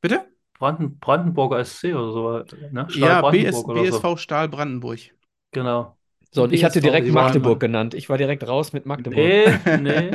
Bitte? 0.00 0.24
Branden, 0.58 0.98
Brandenburger 0.98 1.64
SC 1.64 1.94
oder 1.94 2.12
so, 2.12 2.56
ne? 2.70 2.86
Ja, 2.94 3.22
BS, 3.22 3.64
oder 3.64 3.86
so. 3.86 4.00
BSV 4.00 4.18
Stahl 4.18 4.48
Brandenburg. 4.48 5.00
Genau. 5.52 5.96
So, 6.30 6.44
und 6.44 6.52
ich 6.52 6.64
hatte 6.64 6.80
BSV, 6.80 6.84
direkt 6.84 7.08
Magdeburg 7.08 7.60
genannt. 7.60 7.94
Ich 7.94 8.08
war 8.08 8.18
direkt 8.18 8.46
raus 8.46 8.72
mit 8.72 8.86
Magdeburg. 8.86 9.16
Nee, 9.16 9.46
nee, 9.80 10.10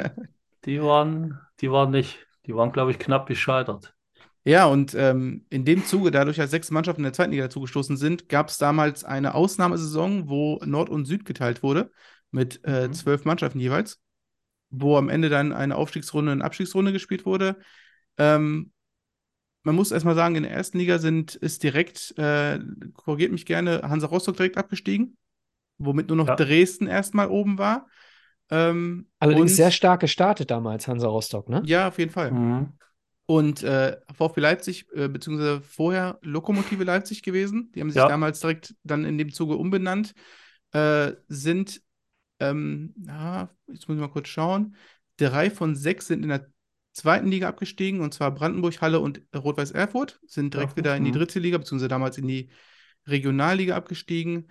die 0.66 0.82
waren, 0.82 1.40
die 1.62 1.72
waren 1.72 1.92
nicht. 1.92 2.20
Die 2.46 2.56
waren, 2.56 2.72
glaube 2.72 2.92
ich, 2.92 3.00
knapp 3.00 3.28
gescheitert. 3.28 3.94
Ja, 4.46 4.66
und 4.66 4.96
ähm, 4.96 5.46
in 5.50 5.66
dem 5.66 5.86
Zuge, 5.86 6.12
dadurch, 6.12 6.38
dass 6.38 6.50
sechs 6.52 6.72
Mannschaften 6.72 7.02
in 7.02 7.06
der 7.06 7.14
zweiten 7.14 7.32
Liga 7.32 7.44
dazugestoßen 7.44 7.98
sind, 7.98 8.30
gab 8.30 8.50
es 8.50 8.58
damals 8.58 9.04
eine 9.04 9.36
Ausnahmesaison, 9.36 10.30
wo 10.30 10.60
Nord 10.66 10.90
und 10.90 11.06
Süd 11.06 11.26
geteilt 11.26 11.62
wurde, 11.62 11.92
mit 12.32 12.64
äh, 12.66 12.88
Mhm. 12.88 12.94
zwölf 12.94 13.26
Mannschaften 13.26 13.60
jeweils, 13.60 14.00
wo 14.70 14.98
am 14.98 15.10
Ende 15.10 15.30
dann 15.30 15.54
eine 15.54 15.76
Aufstiegsrunde 15.76 16.32
und 16.32 16.38
eine 16.40 16.46
Abstiegsrunde 16.46 16.94
gespielt 16.94 17.26
wurde. 17.26 17.58
Ähm, 18.18 18.72
man 19.64 19.76
muss 19.76 19.92
erstmal 19.92 20.16
sagen, 20.16 20.36
in 20.36 20.44
der 20.44 20.54
ersten 20.54 20.80
Liga 20.80 21.00
sind, 21.00 21.36
ist 21.36 21.64
direkt, 21.64 22.18
äh, 22.18 22.60
korrigiert 22.94 23.32
mich 23.32 23.46
gerne, 23.46 23.82
Hansa 23.84 24.08
Rostock 24.08 24.38
direkt 24.38 24.58
abgestiegen, 24.58 25.18
womit 25.78 26.08
nur 26.08 26.18
noch 26.18 26.28
Ja. 26.28 26.36
Dresden 26.36 26.88
erstmal 26.88 27.28
oben 27.30 27.58
war. 27.58 27.88
Ähm, 28.50 29.08
Allerdings 29.20 29.56
sehr 29.58 29.72
stark 29.72 30.00
gestartet 30.02 30.50
damals, 30.50 30.88
Hansa 30.88 31.08
Rostock, 31.08 31.50
ne? 31.50 31.62
Ja, 31.66 31.90
auf 31.90 32.00
jeden 32.00 32.12
Fall. 32.12 32.32
Mhm. 32.32 32.74
Und 33.30 33.62
äh, 33.62 33.96
VfB 34.12 34.42
Leipzig, 34.42 34.88
äh, 34.92 35.08
beziehungsweise 35.08 35.62
vorher 35.62 36.18
Lokomotive 36.24 36.84
Leipzig 36.84 37.22
gewesen, 37.22 37.72
die 37.76 37.82
haben 37.82 37.92
sich 37.92 38.00
Ja. 38.00 38.08
damals 38.08 38.40
direkt 38.40 38.74
dann 38.84 39.06
in 39.06 39.20
dem 39.20 39.32
Zuge 39.32 39.56
umbenannt, 39.56 40.16
äh, 40.72 41.12
sind, 41.28 41.80
ähm, 42.40 42.96
ja, 43.06 43.52
jetzt 43.68 43.88
muss 43.88 43.98
ich 43.98 44.02
mal 44.02 44.10
kurz 44.10 44.30
schauen, 44.30 44.76
drei 45.18 45.52
von 45.52 45.76
sechs 45.76 46.08
sind 46.08 46.24
in 46.24 46.30
der 46.30 46.48
zweiten 46.94 47.28
Liga 47.28 47.48
abgestiegen, 47.50 48.02
und 48.02 48.16
zwar 48.16 48.34
Brandenburg, 48.34 48.82
Halle 48.82 49.00
und 49.00 49.22
Rot-Weiß 49.36 49.74
Erfurt, 49.74 50.20
sind 50.26 50.56
direkt 50.56 50.72
Ja, 50.72 50.78
wieder 50.78 50.98
in 50.98 51.04
die 51.04 51.12
mhm. 51.12 51.18
dritte 51.18 51.38
Liga, 51.38 51.60
beziehungsweise 51.60 51.88
damals 51.88 52.18
in 52.18 52.28
die 52.28 52.50
Regionalliga 53.06 53.76
abgestiegen. 53.76 54.50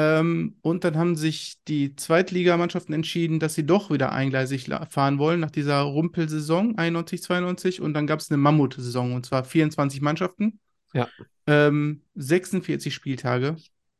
Ähm, 0.00 0.56
und 0.62 0.84
dann 0.84 0.96
haben 0.96 1.14
sich 1.14 1.56
die 1.68 1.94
Zweitligamannschaften 1.94 2.94
entschieden, 2.94 3.38
dass 3.38 3.54
sie 3.54 3.66
doch 3.66 3.90
wieder 3.90 4.12
eingleisig 4.12 4.68
fahren 4.88 5.18
wollen 5.18 5.40
nach 5.40 5.50
dieser 5.50 5.80
Rumpelsaison 5.80 6.78
91, 6.78 7.22
92. 7.22 7.80
Und 7.82 7.92
dann 7.92 8.06
gab 8.06 8.20
es 8.20 8.30
eine 8.30 8.38
Mammutsaison 8.38 9.12
und 9.12 9.26
zwar 9.26 9.44
24 9.44 10.00
Mannschaften, 10.00 10.58
Ja. 10.94 11.06
ähm, 11.46 12.02
46 12.14 12.94
Spieltage. 12.94 13.56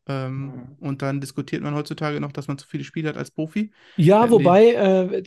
Ähm, 0.08 0.46
Mhm. 0.46 0.62
Und 0.80 1.02
dann 1.02 1.20
diskutiert 1.20 1.62
man 1.62 1.74
heutzutage 1.74 2.20
noch, 2.20 2.32
dass 2.32 2.48
man 2.48 2.56
zu 2.56 2.66
viele 2.66 2.84
Spiele 2.84 3.10
hat 3.10 3.18
als 3.18 3.30
Profi. 3.30 3.70
Ja, 3.96 4.24
Äh, 4.24 4.30
wobei 4.30 4.66
äh, 4.68 5.22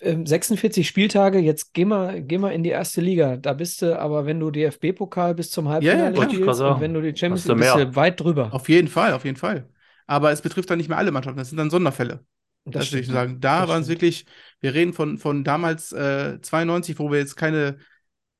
äh, 0.00 0.26
46 0.26 0.88
Spieltage, 0.88 1.38
jetzt 1.38 1.74
geh 1.74 1.84
mal, 1.84 2.22
geh 2.22 2.38
mal 2.38 2.50
in 2.50 2.62
die 2.62 2.70
erste 2.70 3.00
Liga. 3.02 3.36
Da 3.36 3.52
bist 3.52 3.82
du 3.82 3.98
aber, 3.98 4.24
wenn 4.24 4.40
du 4.40 4.50
DFB-Pokal 4.50 5.34
bis 5.34 5.50
zum 5.50 5.68
Halbfinale 5.68 6.14
grad 6.14 6.32
spielst 6.32 6.60
und 6.62 6.80
wenn 6.80 6.94
du 6.94 7.02
die 7.02 7.16
Champions 7.16 7.46
League 7.46 7.58
bist 7.58 7.96
weit 7.96 8.20
drüber. 8.20 8.52
Auf 8.52 8.68
jeden 8.68 8.88
Fall, 8.88 9.12
auf 9.12 9.24
jeden 9.24 9.36
Fall. 9.36 9.66
Aber 10.06 10.32
es 10.32 10.42
betrifft 10.42 10.70
dann 10.70 10.78
nicht 10.78 10.88
mehr 10.88 10.98
alle 10.98 11.10
Mannschaften, 11.10 11.38
das 11.38 11.48
sind 11.48 11.58
dann 11.58 11.70
Sonderfälle. 11.70 12.24
Das, 12.64 12.90
würde 12.92 13.00
ich 13.00 13.08
sagen. 13.08 13.40
Da 13.40 13.60
Das 13.60 13.68
waren 13.68 13.82
es 13.82 13.88
wirklich, 13.88 14.24
wir 14.60 14.72
reden 14.74 14.92
von, 14.92 15.18
von 15.18 15.44
damals 15.44 15.92
äh, 15.92 16.40
92, 16.40 16.98
wo 16.98 17.10
wir 17.10 17.18
jetzt 17.18 17.36
keine 17.36 17.78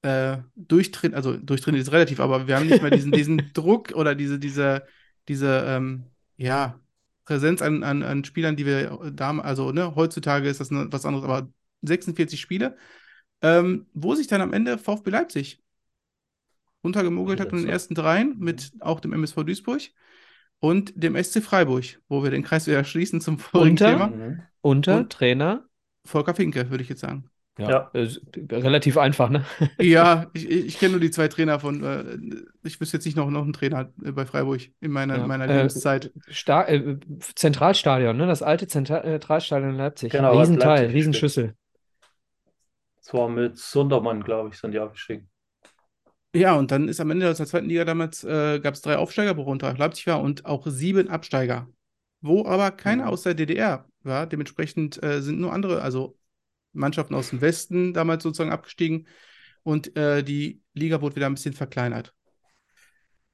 äh, 0.02 0.38
Durchtritt, 0.54 1.14
also 1.14 1.36
Durchtritt 1.36 1.74
ist 1.76 1.92
relativ, 1.92 2.20
aber 2.20 2.46
wir 2.46 2.56
haben 2.56 2.66
nicht 2.66 2.82
mehr 2.82 2.90
diesen, 2.90 3.12
diesen 3.12 3.50
Druck 3.54 3.92
oder 3.92 4.14
diese, 4.14 4.38
diese, 4.38 4.84
diese 5.28 5.64
ähm, 5.66 6.04
ja, 6.36 6.80
Präsenz 7.24 7.62
an, 7.62 7.82
an, 7.82 8.02
an 8.02 8.24
Spielern, 8.24 8.56
die 8.56 8.66
wir 8.66 9.10
damals, 9.12 9.46
also 9.46 9.72
ne, 9.72 9.94
heutzutage 9.94 10.48
ist 10.48 10.60
das 10.60 10.70
ne, 10.70 10.86
was 10.90 11.04
anderes, 11.04 11.24
aber 11.24 11.48
46 11.82 12.40
Spiele, 12.40 12.76
ähm, 13.42 13.86
wo 13.92 14.14
sich 14.14 14.26
dann 14.26 14.40
am 14.40 14.52
Ende 14.52 14.78
VfB 14.78 15.10
Leipzig 15.10 15.62
runtergemogelt 16.82 17.40
hat 17.40 17.52
in 17.52 17.58
den 17.58 17.68
ersten 17.68 17.94
dreien 17.94 18.38
mit 18.38 18.72
auch 18.80 19.00
dem 19.00 19.12
MSV 19.12 19.44
Duisburg 19.44 19.82
und 20.60 20.92
dem 20.96 21.16
SC 21.22 21.42
Freiburg, 21.42 21.84
wo 22.08 22.22
wir 22.22 22.30
den 22.30 22.42
Kreis 22.42 22.66
wieder 22.66 22.84
schließen 22.84 23.20
zum 23.20 23.38
vorigen 23.38 23.70
Unter? 23.72 23.90
Thema. 23.90 24.06
Mhm. 24.08 24.42
Unter 24.62 24.96
Und- 24.98 25.12
Trainer? 25.12 25.64
Volker 26.06 26.34
Finke, 26.34 26.70
würde 26.70 26.82
ich 26.82 26.88
jetzt 26.90 27.00
sagen. 27.00 27.30
Ja. 27.56 27.88
äh, 27.94 28.08
relativ 28.50 28.98
einfach, 28.98 29.30
ne? 29.30 29.44
Ja, 29.80 30.26
ich, 30.32 30.50
ich 30.50 30.76
kenne 30.78 30.92
nur 30.92 31.00
die 31.00 31.12
zwei 31.12 31.28
Trainer 31.28 31.60
von, 31.60 31.84
äh, 31.84 32.18
ich 32.66 32.80
wüsste 32.80 32.96
jetzt 32.96 33.04
nicht 33.04 33.16
noch, 33.16 33.30
noch 33.30 33.42
einen 33.44 33.52
Trainer 33.52 33.92
äh, 34.04 34.10
bei 34.10 34.26
Freiburg 34.26 34.60
in 34.80 34.90
meiner, 34.90 35.18
Ja. 35.18 35.26
meiner 35.26 35.46
Lebenszeit. 35.46 36.12
Sta 36.28 36.64
äh, 36.66 36.98
Zentralstadion, 37.36 38.16
ne? 38.16 38.26
Das 38.26 38.42
alte 38.42 38.66
Zentralstadion 38.66 39.70
in 39.70 39.76
Leipzig. 39.76 40.10
Genau, 40.12 40.36
Riesenteil, 40.38 40.80
Leipzig 40.80 40.94
Riesenschüssel. 40.96 41.54
Es 43.00 43.14
war 43.14 43.28
mit 43.28 43.56
Sundermann, 43.56 44.24
glaube 44.24 44.48
ich, 44.48 44.56
sind 44.58 44.72
die 44.72 44.80
aufgestiegen. 44.80 45.28
Ja, 46.34 46.56
und 46.56 46.70
dann 46.70 46.88
ist 46.88 47.00
am 47.00 47.10
Ende 47.10 47.30
aus 47.30 47.36
der 47.36 47.46
zweiten 47.46 47.68
Liga 47.68 47.84
damals, 47.84 48.24
äh, 48.24 48.58
gab 48.60 48.74
es 48.74 48.82
drei 48.82 48.96
Aufsteiger, 48.96 49.36
worunter 49.36 49.72
Leipzig 49.76 50.06
war, 50.08 50.20
und 50.20 50.44
auch 50.46 50.66
sieben 50.66 51.08
Absteiger. 51.08 51.68
Wo 52.20 52.44
aber 52.46 52.70
keiner 52.72 53.04
Mhm. 53.04 53.08
aus 53.10 53.22
der 53.22 53.34
DDR 53.34 53.86
war. 54.02 54.26
Dementsprechend 54.26 55.02
äh, 55.02 55.22
sind 55.22 55.38
nur 55.40 55.52
andere, 55.52 55.82
also 55.82 56.18
Mannschaften 56.72 57.14
aus 57.14 57.30
dem 57.30 57.40
Westen 57.40 57.94
damals 57.94 58.22
sozusagen 58.24 58.50
abgestiegen 58.50 59.06
und 59.62 59.96
äh, 59.96 60.24
die 60.24 60.60
Liga 60.72 61.00
wurde 61.00 61.16
wieder 61.16 61.26
ein 61.26 61.34
bisschen 61.34 61.54
verkleinert. 61.54 62.14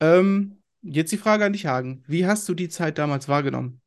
Ähm, 0.01 0.63
jetzt 0.83 1.13
die 1.13 1.17
Frage 1.19 1.45
an 1.45 1.53
dich, 1.53 1.67
Hagen. 1.67 2.03
Wie 2.07 2.27
hast 2.27 2.49
du 2.49 2.55
die 2.55 2.69
Zeit 2.69 2.99
damals 2.99 3.29
wahrgenommen? 3.29 3.81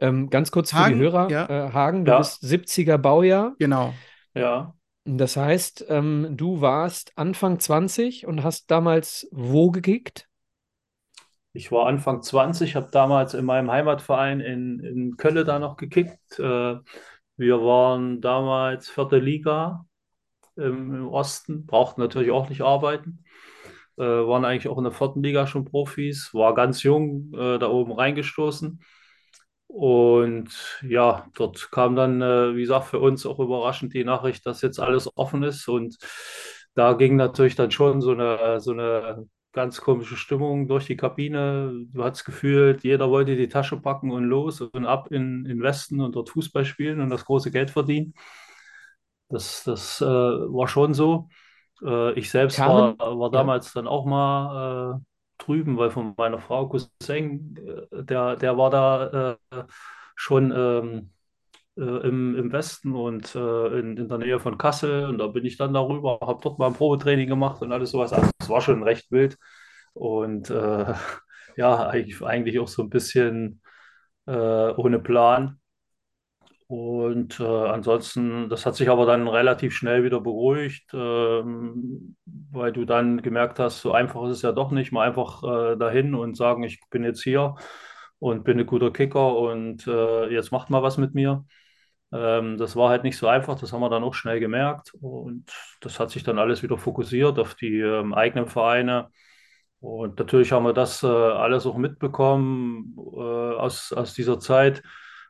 Ähm, 0.00 0.30
ganz 0.30 0.50
kurz 0.52 0.70
für 0.70 0.76
Hagen, 0.76 0.98
die 0.98 1.02
Hörer. 1.04 1.30
ja. 1.30 1.46
Äh, 1.48 1.72
Hagen, 1.72 2.04
du 2.04 2.12
Ja. 2.12 2.18
bist 2.18 2.40
70er 2.42 2.98
Baujahr. 2.98 3.56
Genau. 3.58 3.94
Ja, 4.34 4.74
Das 5.16 5.36
heißt, 5.36 5.86
ähm, 5.88 6.36
du 6.36 6.60
warst 6.60 7.12
Anfang 7.16 7.58
20 7.58 8.26
und 8.26 8.42
hast 8.42 8.70
damals 8.70 9.28
wo 9.32 9.70
gekickt? 9.70 10.28
ich 11.58 11.72
war 11.72 11.86
Anfang 11.86 12.22
20, 12.22 12.76
habe 12.76 12.88
damals 12.92 13.34
in 13.34 13.44
meinem 13.44 13.70
Heimatverein 13.70 14.40
in, 14.40 14.78
in 14.80 15.16
Kölle 15.16 15.44
da 15.44 15.58
noch 15.58 15.76
gekickt. 15.76 16.38
Äh, 16.38 16.76
wir 17.36 17.60
waren 17.62 18.20
damals 18.20 18.88
vierte 18.88 19.18
Liga 19.18 19.84
im, 20.56 20.94
im 20.94 21.08
Osten, 21.08 21.66
brauchten 21.66 22.00
natürlich 22.00 22.30
auch 22.30 22.48
nicht 22.48 22.60
arbeiten. 22.60 23.24
Äh, 23.96 24.02
waren 24.04 24.44
eigentlich 24.44 24.68
auch 24.68 24.78
in 24.78 24.84
der 24.84 24.92
vierten 24.92 25.22
Liga 25.22 25.48
schon 25.48 25.64
Profis, 25.64 26.32
war 26.32 26.54
ganz 26.54 26.84
jung 26.84 27.32
äh, 27.34 27.58
da 27.58 27.68
oben 27.68 27.92
reingestoßen. 27.92 28.80
Und 29.68 30.50
ja, 30.82 31.28
dort 31.34 31.70
kam 31.70 31.94
dann, 31.94 32.22
äh, 32.22 32.54
wie 32.56 32.62
gesagt, 32.62 32.86
für 32.86 32.98
uns 33.00 33.26
auch 33.26 33.38
überraschend 33.38 33.94
die 33.94 34.04
Nachricht, 34.04 34.46
dass 34.46 34.62
jetzt 34.62 34.80
alles 34.80 35.10
offen 35.16 35.42
ist. 35.42 35.68
Und 35.68 35.98
da 36.74 36.94
ging 36.94 37.16
natürlich 37.16 37.54
dann 37.56 37.70
schon 37.70 38.00
so 38.00 38.12
eine, 38.12 38.60
so 38.60 38.72
eine 38.72 39.26
ganz 39.52 39.80
komische 39.80 40.16
Stimmung 40.16 40.68
durch 40.68 40.86
die 40.86 40.96
Kabine. 40.96 41.72
Du 41.92 42.02
hattest 42.04 42.24
gefühlt, 42.24 42.82
jeder 42.84 43.10
wollte 43.10 43.36
die 43.36 43.48
Tasche 43.48 43.76
packen 43.80 44.10
und 44.10 44.24
los 44.24 44.60
und 44.62 44.86
ab 44.86 45.08
in, 45.12 45.44
in 45.46 45.62
Westen 45.62 46.00
und 46.00 46.14
dort 46.16 46.30
Fußball 46.30 46.64
spielen 46.64 47.00
und 47.00 47.10
das 47.10 47.24
große 47.24 47.50
Geld 47.50 47.70
verdienen. 47.70 48.14
Das, 49.28 49.62
das 49.64 50.00
äh, 50.00 50.04
war 50.06 50.68
schon 50.68 50.94
so. 50.94 51.28
Äh, 51.84 52.12
ich 52.18 52.30
selbst 52.30 52.64
war, 52.66 52.94
Kamen- 52.94 52.98
war 52.98 53.30
ja. 53.32 53.44
damals 53.44 53.72
dann 53.72 53.86
auch 53.86 54.06
mal 54.06 54.96
äh, 55.00 55.17
drüben, 55.38 55.76
weil 55.78 55.90
von 55.90 56.14
meiner 56.16 56.38
Frau 56.40 56.68
Cousin, 56.68 57.56
äh, 57.92 58.04
der, 58.04 58.36
der 58.36 58.56
war 58.58 58.70
da 58.70 59.36
äh, 59.52 59.64
schon 60.16 60.52
ähm, 60.56 61.10
äh, 61.76 61.82
im, 62.08 62.36
im 62.36 62.52
Westen 62.52 62.94
und 62.94 63.34
äh, 63.34 63.78
in, 63.80 63.96
in 63.96 64.08
der 64.08 64.18
Nähe 64.18 64.40
von 64.40 64.58
Kassel. 64.58 65.06
Und 65.06 65.18
da 65.18 65.28
bin 65.28 65.44
ich 65.44 65.56
dann 65.56 65.74
darüber, 65.74 66.18
habe 66.22 66.40
dort 66.42 66.58
mal 66.58 66.68
ein 66.68 66.74
Probetraining 66.74 67.28
gemacht 67.28 67.62
und 67.62 67.72
alles 67.72 67.90
sowas. 67.90 68.12
Also 68.12 68.30
es 68.40 68.48
war 68.48 68.60
schon 68.60 68.82
recht 68.82 69.10
wild. 69.12 69.38
Und 69.94 70.50
äh, 70.50 70.94
ja, 71.56 71.88
eigentlich, 71.88 72.22
eigentlich 72.22 72.58
auch 72.60 72.68
so 72.68 72.82
ein 72.82 72.90
bisschen 72.90 73.62
äh, 74.26 74.32
ohne 74.32 74.98
Plan. 75.00 75.60
Und 76.68 77.40
äh, 77.40 77.44
ansonsten, 77.44 78.50
das 78.50 78.66
hat 78.66 78.76
sich 78.76 78.90
aber 78.90 79.06
dann 79.06 79.26
relativ 79.26 79.74
schnell 79.74 80.04
wieder 80.04 80.20
beruhigt, 80.20 80.90
ähm, 80.92 82.14
weil 82.26 82.72
du 82.72 82.84
dann 82.84 83.22
gemerkt 83.22 83.58
hast, 83.58 83.80
so 83.80 83.92
einfach 83.92 84.24
ist 84.24 84.32
es 84.38 84.42
ja 84.42 84.52
doch 84.52 84.70
nicht, 84.70 84.92
mal 84.92 85.06
einfach 85.08 85.42
äh, 85.44 85.76
dahin 85.78 86.14
und 86.14 86.36
sagen, 86.36 86.62
ich 86.64 86.78
bin 86.90 87.04
jetzt 87.04 87.22
hier 87.22 87.54
und 88.18 88.44
bin 88.44 88.58
ein 88.60 88.66
guter 88.66 88.90
Kicker 88.92 89.34
und 89.36 89.86
äh, 89.86 90.26
jetzt 90.30 90.52
macht 90.52 90.68
mal 90.68 90.82
was 90.82 90.98
mit 90.98 91.14
mir. 91.14 91.46
Ähm, 92.12 92.58
das 92.58 92.76
war 92.76 92.90
halt 92.90 93.04
nicht 93.04 93.16
so 93.18 93.28
einfach, 93.28 93.58
das 93.58 93.72
haben 93.72 93.80
wir 93.80 93.90
dann 93.90 94.04
auch 94.04 94.14
schnell 94.14 94.40
gemerkt 94.40 94.92
und 95.00 95.50
das 95.80 96.00
hat 96.00 96.10
sich 96.10 96.22
dann 96.24 96.38
alles 96.38 96.62
wieder 96.62 96.78
fokussiert 96.78 97.38
auf 97.38 97.54
die 97.54 97.80
ähm, 97.80 98.12
eigenen 98.14 98.46
Vereine. 98.48 99.10
Und 99.80 100.18
natürlich 100.18 100.52
haben 100.52 100.64
wir 100.64 100.72
das 100.74 101.02
äh, 101.02 101.06
alles 101.06 101.66
auch 101.66 101.76
mitbekommen 101.76 102.94
äh, 102.98 103.20
aus, 103.20 103.92
aus 103.92 104.14
dieser 104.14 104.40
Zeit. 104.40 104.82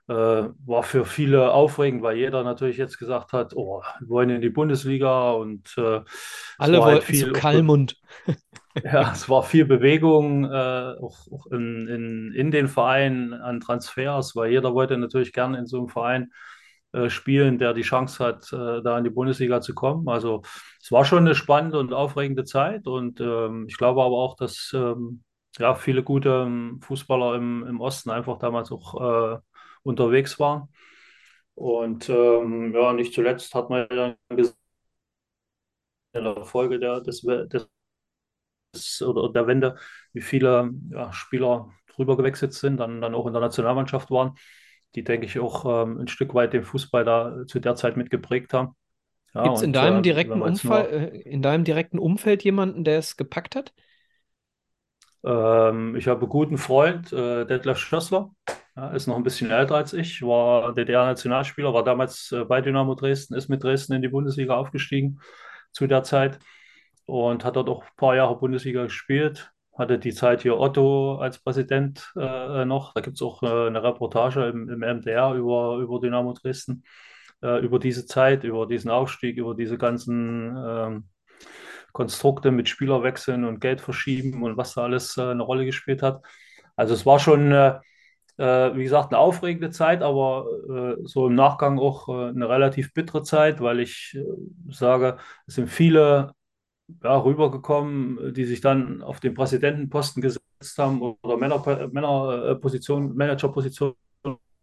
Äh, 0.09 0.49
war 0.65 0.83
für 0.85 1.05
viele 1.05 1.53
aufregend, 1.53 2.03
weil 2.03 2.17
jeder 2.17 2.43
natürlich 2.43 2.79
jetzt 2.79 2.99
gesagt 2.99 3.35
hat, 3.35 3.55
oh, 3.55 3.83
wir 4.01 4.09
wollen 4.09 4.31
in 4.31 4.41
die 4.41 4.49
Bundesliga 4.49 5.33
und 5.33 5.77
äh, 5.77 6.01
Alle 6.57 6.83
halt 6.83 6.95
wollten 6.95 7.15
zu 7.15 7.25
viel, 7.27 7.33
Kalmund. 7.33 8.01
ja, 8.83 9.13
es 9.13 9.29
war 9.29 9.43
viel 9.43 9.67
Bewegung, 9.67 10.47
äh, 10.47 10.95
auch, 10.99 11.31
auch 11.31 11.47
in, 11.51 11.87
in, 11.89 12.33
in 12.33 12.51
den 12.51 12.69
Vereinen 12.69 13.35
an 13.35 13.61
Transfers, 13.61 14.35
weil 14.35 14.51
jeder 14.51 14.73
wollte 14.73 14.97
natürlich 14.97 15.35
gerne 15.35 15.59
in 15.59 15.67
so 15.67 15.77
einem 15.77 15.89
Verein 15.89 16.33
äh, 16.93 17.11
spielen, 17.11 17.59
der 17.59 17.75
die 17.75 17.83
Chance 17.83 18.25
hat, 18.25 18.51
äh, 18.51 18.81
da 18.83 18.97
in 18.97 19.05
die 19.05 19.11
Bundesliga 19.11 19.61
zu 19.61 19.75
kommen. 19.75 20.09
Also 20.09 20.41
es 20.81 20.91
war 20.91 21.05
schon 21.05 21.19
eine 21.19 21.35
spannende 21.35 21.79
und 21.79 21.93
aufregende 21.93 22.45
Zeit 22.45 22.87
und 22.87 23.21
ähm, 23.21 23.67
ich 23.69 23.77
glaube 23.77 24.03
aber 24.03 24.17
auch, 24.17 24.37
dass 24.37 24.73
ähm, 24.75 25.23
ja, 25.59 25.75
viele 25.75 26.03
gute 26.03 26.45
ähm, 26.47 26.81
Fußballer 26.83 27.35
im, 27.35 27.67
im 27.67 27.81
Osten 27.83 28.09
einfach 28.09 28.39
damals 28.39 28.73
auch 28.73 29.35
äh, 29.35 29.39
unterwegs 29.89 30.39
waren. 30.39 30.69
Und 31.55 32.09
ähm, 32.09 32.73
ja, 32.75 32.93
nicht 32.93 33.13
zuletzt 33.13 33.55
hat 33.55 33.71
man 33.71 33.89
dann 33.89 34.17
gesehen, 34.29 34.55
in 36.13 36.25
der 36.25 36.45
Folge 36.45 36.79
der, 36.79 37.01
des, 37.01 37.23
des 37.23 37.69
oder 39.03 39.33
der 39.33 39.47
Wende, 39.47 39.77
wie 40.13 40.21
viele 40.21 40.71
ja, 40.91 41.13
Spieler 41.13 41.71
drüber 41.89 42.17
gewechselt 42.17 42.53
sind, 42.53 42.79
dann, 42.79 43.01
dann 43.01 43.15
auch 43.15 43.27
in 43.27 43.33
der 43.33 43.43
Nationalmannschaft 43.43 44.11
waren, 44.11 44.35
die, 44.95 45.03
denke 45.03 45.27
ich, 45.27 45.39
auch 45.39 45.65
ähm, 45.85 45.99
ein 45.99 46.09
Stück 46.09 46.35
weit 46.35 46.53
den 46.53 46.65
Fußball 46.65 47.05
da 47.05 47.47
zu 47.47 47.59
der 47.61 47.75
Zeit 47.75 47.97
mitgeprägt 47.97 48.53
haben. 48.55 48.75
Ja, 49.35 49.43
Gibt 49.43 49.57
es 49.57 49.63
in 49.63 49.73
deinem 49.73 49.99
äh, 49.99 50.03
direkten 50.03 50.41
Umfall, 50.41 50.87
äh, 50.87 51.19
in 51.23 51.43
deinem 51.43 51.65
direkten 51.65 51.99
Umfeld 51.99 52.45
jemanden, 52.45 52.85
der 52.85 52.99
es 52.99 53.17
gepackt 53.17 53.57
hat? 53.57 53.73
Ähm, 55.25 55.97
ich 55.97 56.07
habe 56.09 56.21
einen 56.21 56.29
guten 56.29 56.59
Freund, 56.59 57.13
äh, 57.13 57.45
Detlef 57.45 57.79
Schlössler, 57.79 58.31
ja, 58.79 58.91
ist 58.91 59.09
noch 59.09 59.17
ein 59.17 59.25
bisschen 59.25 59.51
älter 59.51 59.75
als 59.75 59.93
ich, 59.93 60.23
war 60.23 60.73
DDR-Nationalspieler, 60.73 61.75
war 61.75 61.83
damals 61.83 62.31
äh, 62.31 62.45
bei 62.45 62.61
Dynamo 62.61 62.95
Dresden, 62.95 63.35
ist 63.35 63.49
mit 63.49 63.65
Dresden 63.65 63.95
in 63.95 64.03
die 64.03 64.09
Bundesliga 64.09 64.55
aufgestiegen 64.57 65.21
zu 65.73 65.89
der 65.89 66.05
Zeit 66.05 66.39
und 67.07 67.45
hat 67.45 67.57
dort 67.57 67.69
auch 67.69 67.83
ein 67.83 67.97
paar 67.97 68.15
Jahre 68.15 68.39
Bundesliga 68.39 68.85
gespielt. 68.85 69.51
Hatte 69.77 69.99
die 69.99 70.13
Zeit 70.15 70.43
hier 70.43 70.59
Otto 70.59 71.19
als 71.19 71.39
Präsident 71.41 72.13
äh, 72.17 72.65
noch. 72.65 72.95
Da 72.95 73.01
gibt 73.01 73.17
es 73.17 73.23
auch 73.23 73.43
äh, 73.43 73.67
eine 73.67 73.83
Reportage 73.83 74.47
im, 74.49 74.69
im 74.69 74.81
MDR 74.81 75.35
über, 75.35 75.79
über 75.79 75.99
Dynamo 76.01 76.33
Dresden, 76.35 76.85
äh, 77.43 77.59
über 77.65 77.81
diese 77.81 78.07
Zeit, 78.07 78.45
über 78.45 78.67
diesen 78.67 78.91
Aufstieg, 78.93 79.39
über 79.39 79.55
diese 79.57 79.77
ganzen 79.77 80.57
ähm, 80.57 81.09
Konstrukte 81.93 82.53
mit 82.53 82.69
Spielerwechseln 82.69 83.45
und 83.45 83.61
Geld 83.61 83.81
verschieben 83.81 84.45
und 84.45 84.57
was 84.57 84.75
da 84.75 84.85
alles 84.85 85.17
äh, 85.17 85.23
eine 85.23 85.43
Rolle 85.43 85.65
gespielt 85.65 86.03
hat. 86.03 86.23
Also 86.77 86.95
es 86.95 87.07
war 87.07 87.19
schon, 87.19 87.53
äh, 88.39 88.43
äh, 88.69 88.77
wie 88.77 88.85
gesagt, 88.85 89.13
eine 89.13 89.19
aufregende 89.19 89.71
Zeit, 89.71 90.03
aber 90.03 90.47
äh, 90.69 90.97
so 91.05 91.27
im 91.27 91.35
Nachgang 91.35 91.79
auch 91.79 92.09
äh, 92.09 92.29
eine 92.29 92.49
relativ 92.49 92.95
bittere 92.95 93.23
Zeit, 93.23 93.61
weil 93.61 93.81
ich 93.81 94.17
äh, 94.17 94.25
sage, 94.73 95.19
es 95.47 95.55
sind 95.55 95.69
viele 95.69 96.33
ja, 97.03 97.17
rübergekommen, 97.19 98.33
die 98.35 98.45
sich 98.45 98.61
dann 98.61 99.03
auf 99.03 99.21
den 99.21 99.35
Präsidentenposten 99.35 100.23
gesetzt 100.23 100.79
haben 100.79 101.03
oder 101.03 101.37
Männer, 101.37 101.63
Männerposition, 101.93 103.15
Managerposition 103.15 103.95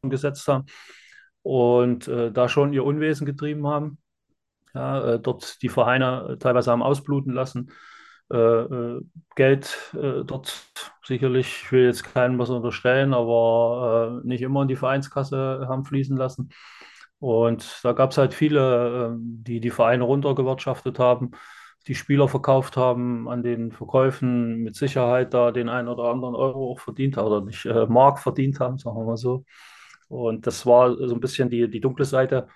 gesetzt 0.04 0.48
haben 0.48 0.66
und 1.44 2.08
äh, 2.08 2.32
da 2.32 2.50
schon 2.50 2.74
ihr 2.74 2.84
Unwesen 2.84 3.26
getrieben 3.26 3.68
haben 3.68 4.00
ja, 4.76 5.14
äh, 5.14 5.20
dort 5.20 5.62
die 5.62 5.70
Vereine 5.70 6.38
teilweise 6.40 6.72
haben 6.72 6.84
ausbluten 6.84 7.34
lassen. 7.34 7.72
Äh, 8.32 8.38
äh, 8.38 9.02
Geld 9.36 9.94
äh, 9.94 10.24
dort 10.26 10.72
sicherlich, 11.06 11.62
ich 11.64 11.72
will 11.72 11.86
jetzt 11.86 12.04
keinem 12.04 12.40
was 12.40 12.50
unterstellen, 12.50 13.14
aber 13.14 14.22
äh, 14.24 14.28
nicht 14.28 14.42
immer 14.42 14.64
in 14.64 14.68
die 14.68 14.76
Vereinskasse 14.76 15.66
haben 15.68 15.86
fließen 15.86 16.18
lassen. 16.18 16.50
Und 17.20 17.80
da 17.84 17.94
gab 17.94 18.12
es 18.12 18.18
halt 18.18 18.34
viele, 18.34 19.14
äh, 19.14 19.18
die 19.20 19.60
die 19.60 19.72
Vereine 19.72 20.04
runtergewirtschaftet 20.04 21.00
haben, 21.00 21.32
die 21.88 21.96
Spieler 21.96 22.28
verkauft 22.28 22.78
haben, 22.78 23.30
an 23.30 23.44
den 23.44 23.72
Verkäufen 23.72 24.58
mit 24.64 24.76
Sicherheit 24.76 25.34
da 25.34 25.52
den 25.52 25.70
einen 25.70 25.88
oder 25.88 26.06
anderen 26.06 26.36
Euro 26.36 26.72
auch 26.72 26.80
verdient 26.80 27.18
haben, 27.18 27.28
oder 27.28 27.42
nicht 27.46 27.66
äh, 27.66 27.86
Mark 27.88 28.20
verdient 28.20 28.60
haben, 28.60 28.78
sagen 28.78 28.98
wir 28.98 29.06
mal 29.06 29.18
so. 29.18 29.46
Und 30.08 30.48
das 30.48 30.66
war 30.66 30.96
so 30.96 31.14
ein 31.16 31.20
bisschen 31.20 31.50
die, 31.50 31.70
die 31.70 31.82
dunkle 31.82 32.06
Seite 32.06 32.48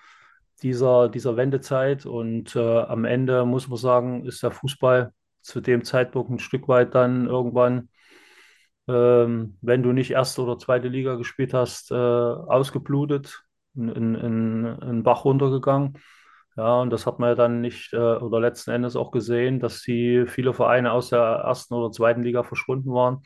dieser, 0.62 1.08
dieser 1.08 1.36
Wendezeit. 1.36 2.06
Und 2.06 2.56
äh, 2.56 2.78
am 2.82 3.04
Ende 3.04 3.44
muss 3.44 3.68
man 3.68 3.78
sagen, 3.78 4.24
ist 4.26 4.42
der 4.42 4.50
Fußball 4.50 5.12
zu 5.42 5.60
dem 5.60 5.84
Zeitpunkt 5.84 6.30
ein 6.30 6.38
Stück 6.38 6.68
weit 6.68 6.94
dann 6.94 7.26
irgendwann, 7.26 7.88
ähm, 8.90 9.56
wenn 9.62 9.82
du 9.82 9.92
nicht 9.92 10.10
erste 10.12 10.42
oder 10.42 10.58
zweite 10.58 10.88
Liga 10.88 11.16
gespielt 11.16 11.54
hast, 11.54 11.90
äh, 11.92 11.94
ausgeblutet, 11.94 13.44
in, 13.76 13.88
in, 13.88 14.64
in, 14.64 15.02
Bach 15.04 15.24
runtergegangen. 15.24 15.98
Ja, 16.56 16.80
und 16.80 16.90
das 16.90 17.06
hat 17.06 17.18
man 17.20 17.30
ja 17.30 17.34
dann 17.36 17.60
nicht 17.60 17.92
äh, 17.92 17.96
oder 17.96 18.40
letzten 18.40 18.72
Endes 18.72 18.96
auch 18.96 19.12
gesehen, 19.12 19.60
dass 19.60 19.82
die 19.82 20.26
viele 20.26 20.52
Vereine 20.54 20.92
aus 20.92 21.10
der 21.10 21.20
ersten 21.20 21.74
oder 21.74 21.92
zweiten 21.92 22.22
Liga 22.22 22.42
verschwunden 22.42 22.92
waren, 22.92 23.22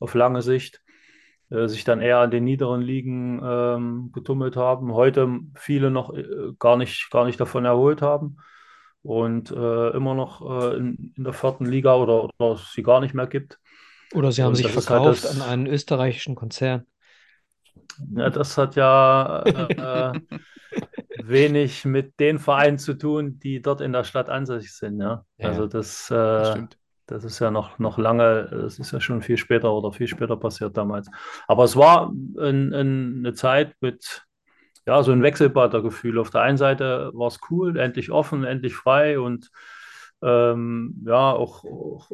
auf 0.00 0.14
lange 0.14 0.42
Sicht. 0.42 0.82
äh, 1.50 1.68
sich 1.68 1.84
dann 1.84 2.00
eher 2.00 2.18
an 2.18 2.30
den 2.30 2.44
niederen 2.44 2.82
Ligen 2.82 3.40
ähm, 3.44 4.10
getummelt 4.12 4.56
haben, 4.56 4.92
heute 4.94 5.40
viele 5.56 5.90
noch 5.90 6.14
äh, 6.14 6.24
gar 6.58 6.76
nicht, 6.76 7.10
gar 7.10 7.24
nicht 7.26 7.40
davon 7.40 7.64
erholt 7.64 8.02
haben 8.02 8.38
und 9.02 9.50
äh, 9.52 9.90
immer 9.90 10.14
noch 10.14 10.42
äh, 10.42 10.76
in, 10.76 11.14
in, 11.16 11.24
der 11.24 11.32
vierten 11.32 11.66
Liga 11.66 11.94
oder, 11.96 12.28
oder 12.38 12.56
sie 12.56 12.82
gar 12.82 13.00
nicht 13.00 13.14
mehr 13.14 13.26
gibt. 13.28 13.60
Oder 14.14 14.32
sie 14.32 14.42
haben 14.42 14.50
und 14.50 14.56
sich 14.56 14.66
halt 14.66 14.74
verkauft 14.74 15.24
halt 15.24 15.24
das, 15.24 15.40
an 15.40 15.48
einen 15.48 15.66
österreichischen 15.66 16.34
Konzern. 16.34 16.86
Ja, 18.14 18.30
das 18.30 18.58
hat 18.58 18.76
ja 18.76 19.42
äh, 19.42 20.20
wenig 21.22 21.84
mit 21.84 22.18
den 22.20 22.38
Vereinen 22.38 22.78
zu 22.78 22.94
tun, 22.94 23.38
die 23.38 23.62
dort 23.62 23.80
in 23.80 23.92
der 23.92 24.04
Stadt 24.04 24.28
ansässig 24.28 24.72
sind. 24.74 25.00
Ja? 25.00 25.24
ja 25.38 25.48
also 25.48 25.66
das, 25.66 26.08
das, 26.08 26.58
das, 27.06 27.24
ist 27.24 27.38
ja 27.38 27.50
noch, 27.50 27.78
noch 27.78 27.98
lange, 27.98 28.48
das 28.50 28.78
ist 28.78 28.92
ja 28.92 29.00
schon 29.00 29.22
viel 29.22 29.36
später 29.36 29.72
oder 29.72 29.92
viel 29.92 30.08
später 30.08 30.36
passiert 30.36 30.76
damals. 30.76 31.08
Aber 31.46 31.64
es 31.64 31.76
war 31.76 32.10
in, 32.10 32.72
in 32.72 33.16
eine 33.18 33.34
Zeit 33.34 33.74
mit 33.80 34.26
ja, 34.86 35.02
so 35.02 35.12
ein 35.12 35.22
Wechselbad 35.22 35.72
der 35.72 35.82
Gefühle. 35.82 36.20
Auf 36.20 36.30
der 36.30 36.42
einen 36.42 36.58
Seite 36.58 37.10
war 37.12 37.26
es 37.26 37.40
cool, 37.50 37.76
endlich 37.78 38.10
offen, 38.10 38.44
endlich 38.44 38.74
frei 38.74 39.18
und 39.18 39.50
ähm, 40.26 41.04
ja, 41.06 41.32
auch, 41.32 41.64
auch, 41.64 42.10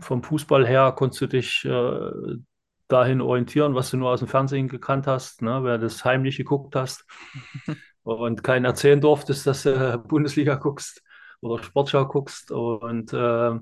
vom 0.00 0.22
Fußball 0.22 0.66
her 0.66 0.92
konntest 0.92 1.22
du 1.22 1.26
dich 1.26 1.64
äh, 1.64 2.10
dahin 2.88 3.22
orientieren, 3.22 3.74
was 3.74 3.90
du 3.90 3.96
nur 3.96 4.10
aus 4.10 4.18
dem 4.18 4.28
Fernsehen 4.28 4.68
gekannt 4.68 5.06
hast, 5.06 5.40
ne, 5.40 5.60
wer 5.62 5.78
das 5.78 6.04
heimlich 6.04 6.36
geguckt 6.36 6.76
hast. 6.76 7.06
Und 8.02 8.44
keinen 8.44 8.64
erzählen 8.64 9.00
durftest, 9.00 9.46
dass 9.46 9.64
du 9.64 9.98
Bundesliga 10.06 10.54
guckst 10.54 11.02
oder 11.40 11.60
Sportschau 11.62 12.06
guckst. 12.06 12.52
Und 12.52 13.12
äh, 13.12 13.58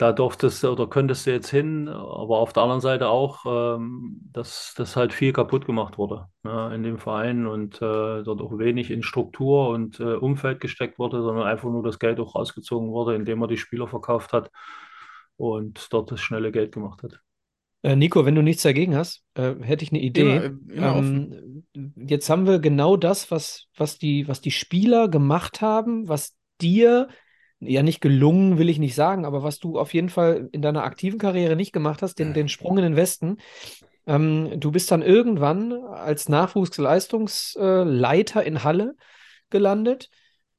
da 0.00 0.12
durftest 0.12 0.62
du 0.62 0.68
oder 0.70 0.86
könntest 0.86 1.26
du 1.26 1.30
jetzt 1.30 1.50
hin, 1.50 1.86
aber 1.86 2.38
auf 2.38 2.54
der 2.54 2.62
anderen 2.62 2.80
Seite 2.80 3.08
auch, 3.08 3.44
ähm, 3.44 4.18
dass 4.32 4.72
das 4.74 4.96
halt 4.96 5.12
viel 5.12 5.34
kaputt 5.34 5.66
gemacht 5.66 5.98
wurde 5.98 6.26
ja, 6.42 6.72
in 6.72 6.82
dem 6.82 6.96
Verein 6.96 7.46
und 7.46 7.76
äh, 7.82 8.22
dort 8.22 8.40
auch 8.40 8.58
wenig 8.58 8.90
in 8.90 9.02
Struktur 9.02 9.68
und 9.68 10.00
äh, 10.00 10.14
Umfeld 10.14 10.58
gesteckt 10.58 10.98
wurde, 10.98 11.20
sondern 11.20 11.46
einfach 11.46 11.68
nur 11.68 11.82
das 11.82 11.98
Geld 11.98 12.18
auch 12.18 12.34
rausgezogen 12.34 12.90
wurde, 12.90 13.14
indem 13.14 13.40
man 13.40 13.50
die 13.50 13.58
Spieler 13.58 13.88
verkauft 13.88 14.32
hat 14.32 14.50
und 15.36 15.92
dort 15.92 16.10
das 16.10 16.20
schnelle 16.20 16.50
Geld 16.50 16.72
gemacht 16.72 17.02
hat. 17.02 17.20
Äh, 17.82 17.94
Nico, 17.94 18.24
wenn 18.24 18.34
du 18.34 18.42
nichts 18.42 18.62
dagegen 18.62 18.96
hast, 18.96 19.22
äh, 19.34 19.54
hätte 19.60 19.84
ich 19.84 19.92
eine 19.92 20.00
Idee. 20.00 20.36
Immer, 20.36 20.72
immer 20.72 20.96
ähm, 20.96 21.64
jetzt 21.96 22.30
haben 22.30 22.46
wir 22.46 22.58
genau 22.58 22.96
das, 22.96 23.30
was, 23.30 23.66
was, 23.76 23.98
die, 23.98 24.26
was 24.28 24.40
die 24.40 24.50
Spieler 24.50 25.08
gemacht 25.08 25.60
haben, 25.60 26.08
was 26.08 26.38
dir 26.62 27.08
ja 27.60 27.82
nicht 27.82 28.00
gelungen, 28.00 28.58
will 28.58 28.68
ich 28.68 28.78
nicht 28.78 28.94
sagen, 28.94 29.24
aber 29.24 29.42
was 29.42 29.58
du 29.58 29.76
auf 29.78 29.92
jeden 29.94 30.08
Fall 30.08 30.48
in 30.52 30.62
deiner 30.62 30.84
aktiven 30.84 31.18
Karriere 31.18 31.56
nicht 31.56 31.72
gemacht 31.72 32.02
hast, 32.02 32.18
den, 32.18 32.34
den 32.34 32.48
Sprung 32.48 32.78
in 32.78 32.84
den 32.84 32.96
Westen. 32.96 33.38
Ähm, 34.06 34.58
du 34.58 34.70
bist 34.70 34.90
dann 34.90 35.02
irgendwann 35.02 35.72
als 35.72 36.28
Nachwuchsleistungsleiter 36.28 38.42
in 38.42 38.64
Halle 38.64 38.96
gelandet, 39.50 40.08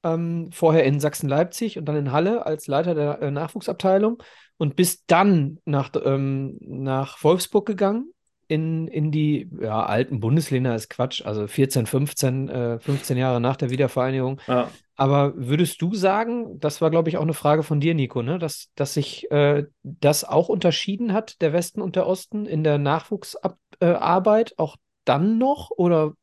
ähm, 0.03 0.51
vorher 0.51 0.83
in 0.83 0.99
Sachsen-Leipzig 0.99 1.79
und 1.79 1.85
dann 1.85 1.95
in 1.95 2.11
Halle 2.11 2.45
als 2.45 2.67
Leiter 2.67 2.93
der 2.93 3.19
äh, 3.21 3.31
Nachwuchsabteilung 3.31 4.21
und 4.57 4.75
bist 4.75 5.05
dann 5.07 5.57
nach, 5.65 5.89
ähm, 6.03 6.57
nach 6.61 7.23
Wolfsburg 7.23 7.65
gegangen 7.65 8.11
in, 8.51 8.89
in 8.89 9.11
die 9.11 9.49
ja, 9.61 9.85
alten 9.85 10.19
Bundesländer 10.19 10.75
ist 10.75 10.89
Quatsch, 10.89 11.25
also 11.25 11.47
14, 11.47 11.85
15, 11.85 12.49
äh, 12.49 12.79
15 12.79 13.17
Jahre 13.17 13.39
nach 13.39 13.55
der 13.55 13.69
Wiedervereinigung. 13.69 14.41
Ja. 14.45 14.69
Aber 15.01 15.33
würdest 15.35 15.81
du 15.81 15.95
sagen, 15.95 16.59
das 16.59 16.79
war, 16.79 16.91
glaube 16.91 17.09
ich, 17.09 17.17
auch 17.17 17.23
eine 17.23 17.33
Frage 17.33 17.63
von 17.63 17.79
dir, 17.79 17.95
Nico, 17.95 18.21
ne? 18.21 18.37
dass, 18.37 18.69
dass 18.75 18.93
sich 18.93 19.31
äh, 19.31 19.65
das 19.81 20.23
auch 20.23 20.47
unterschieden 20.47 21.11
hat, 21.11 21.41
der 21.41 21.53
Westen 21.53 21.81
und 21.81 21.95
der 21.95 22.05
Osten, 22.05 22.45
in 22.45 22.63
der 22.63 22.77
Nachwuchsarbeit, 22.77 24.51
äh, 24.51 24.53
auch 24.57 24.77
dann 25.03 25.39
noch? 25.39 25.71
Oder, 25.71 26.13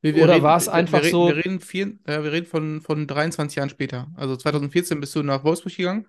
wir, 0.00 0.16
wir 0.16 0.24
oder 0.24 0.42
war 0.42 0.56
es 0.56 0.68
einfach 0.68 1.04
wir, 1.04 1.10
so? 1.10 1.28
Wir 1.28 1.36
reden, 1.36 1.60
vier, 1.60 1.96
äh, 2.02 2.24
wir 2.24 2.32
reden 2.32 2.46
von, 2.46 2.80
von 2.80 3.06
23 3.06 3.58
Jahren 3.58 3.70
später. 3.70 4.08
Also 4.16 4.34
2014 4.34 4.98
bist 4.98 5.14
du 5.14 5.22
nach 5.22 5.44
Wolfsburg 5.44 5.76
gegangen. 5.76 6.08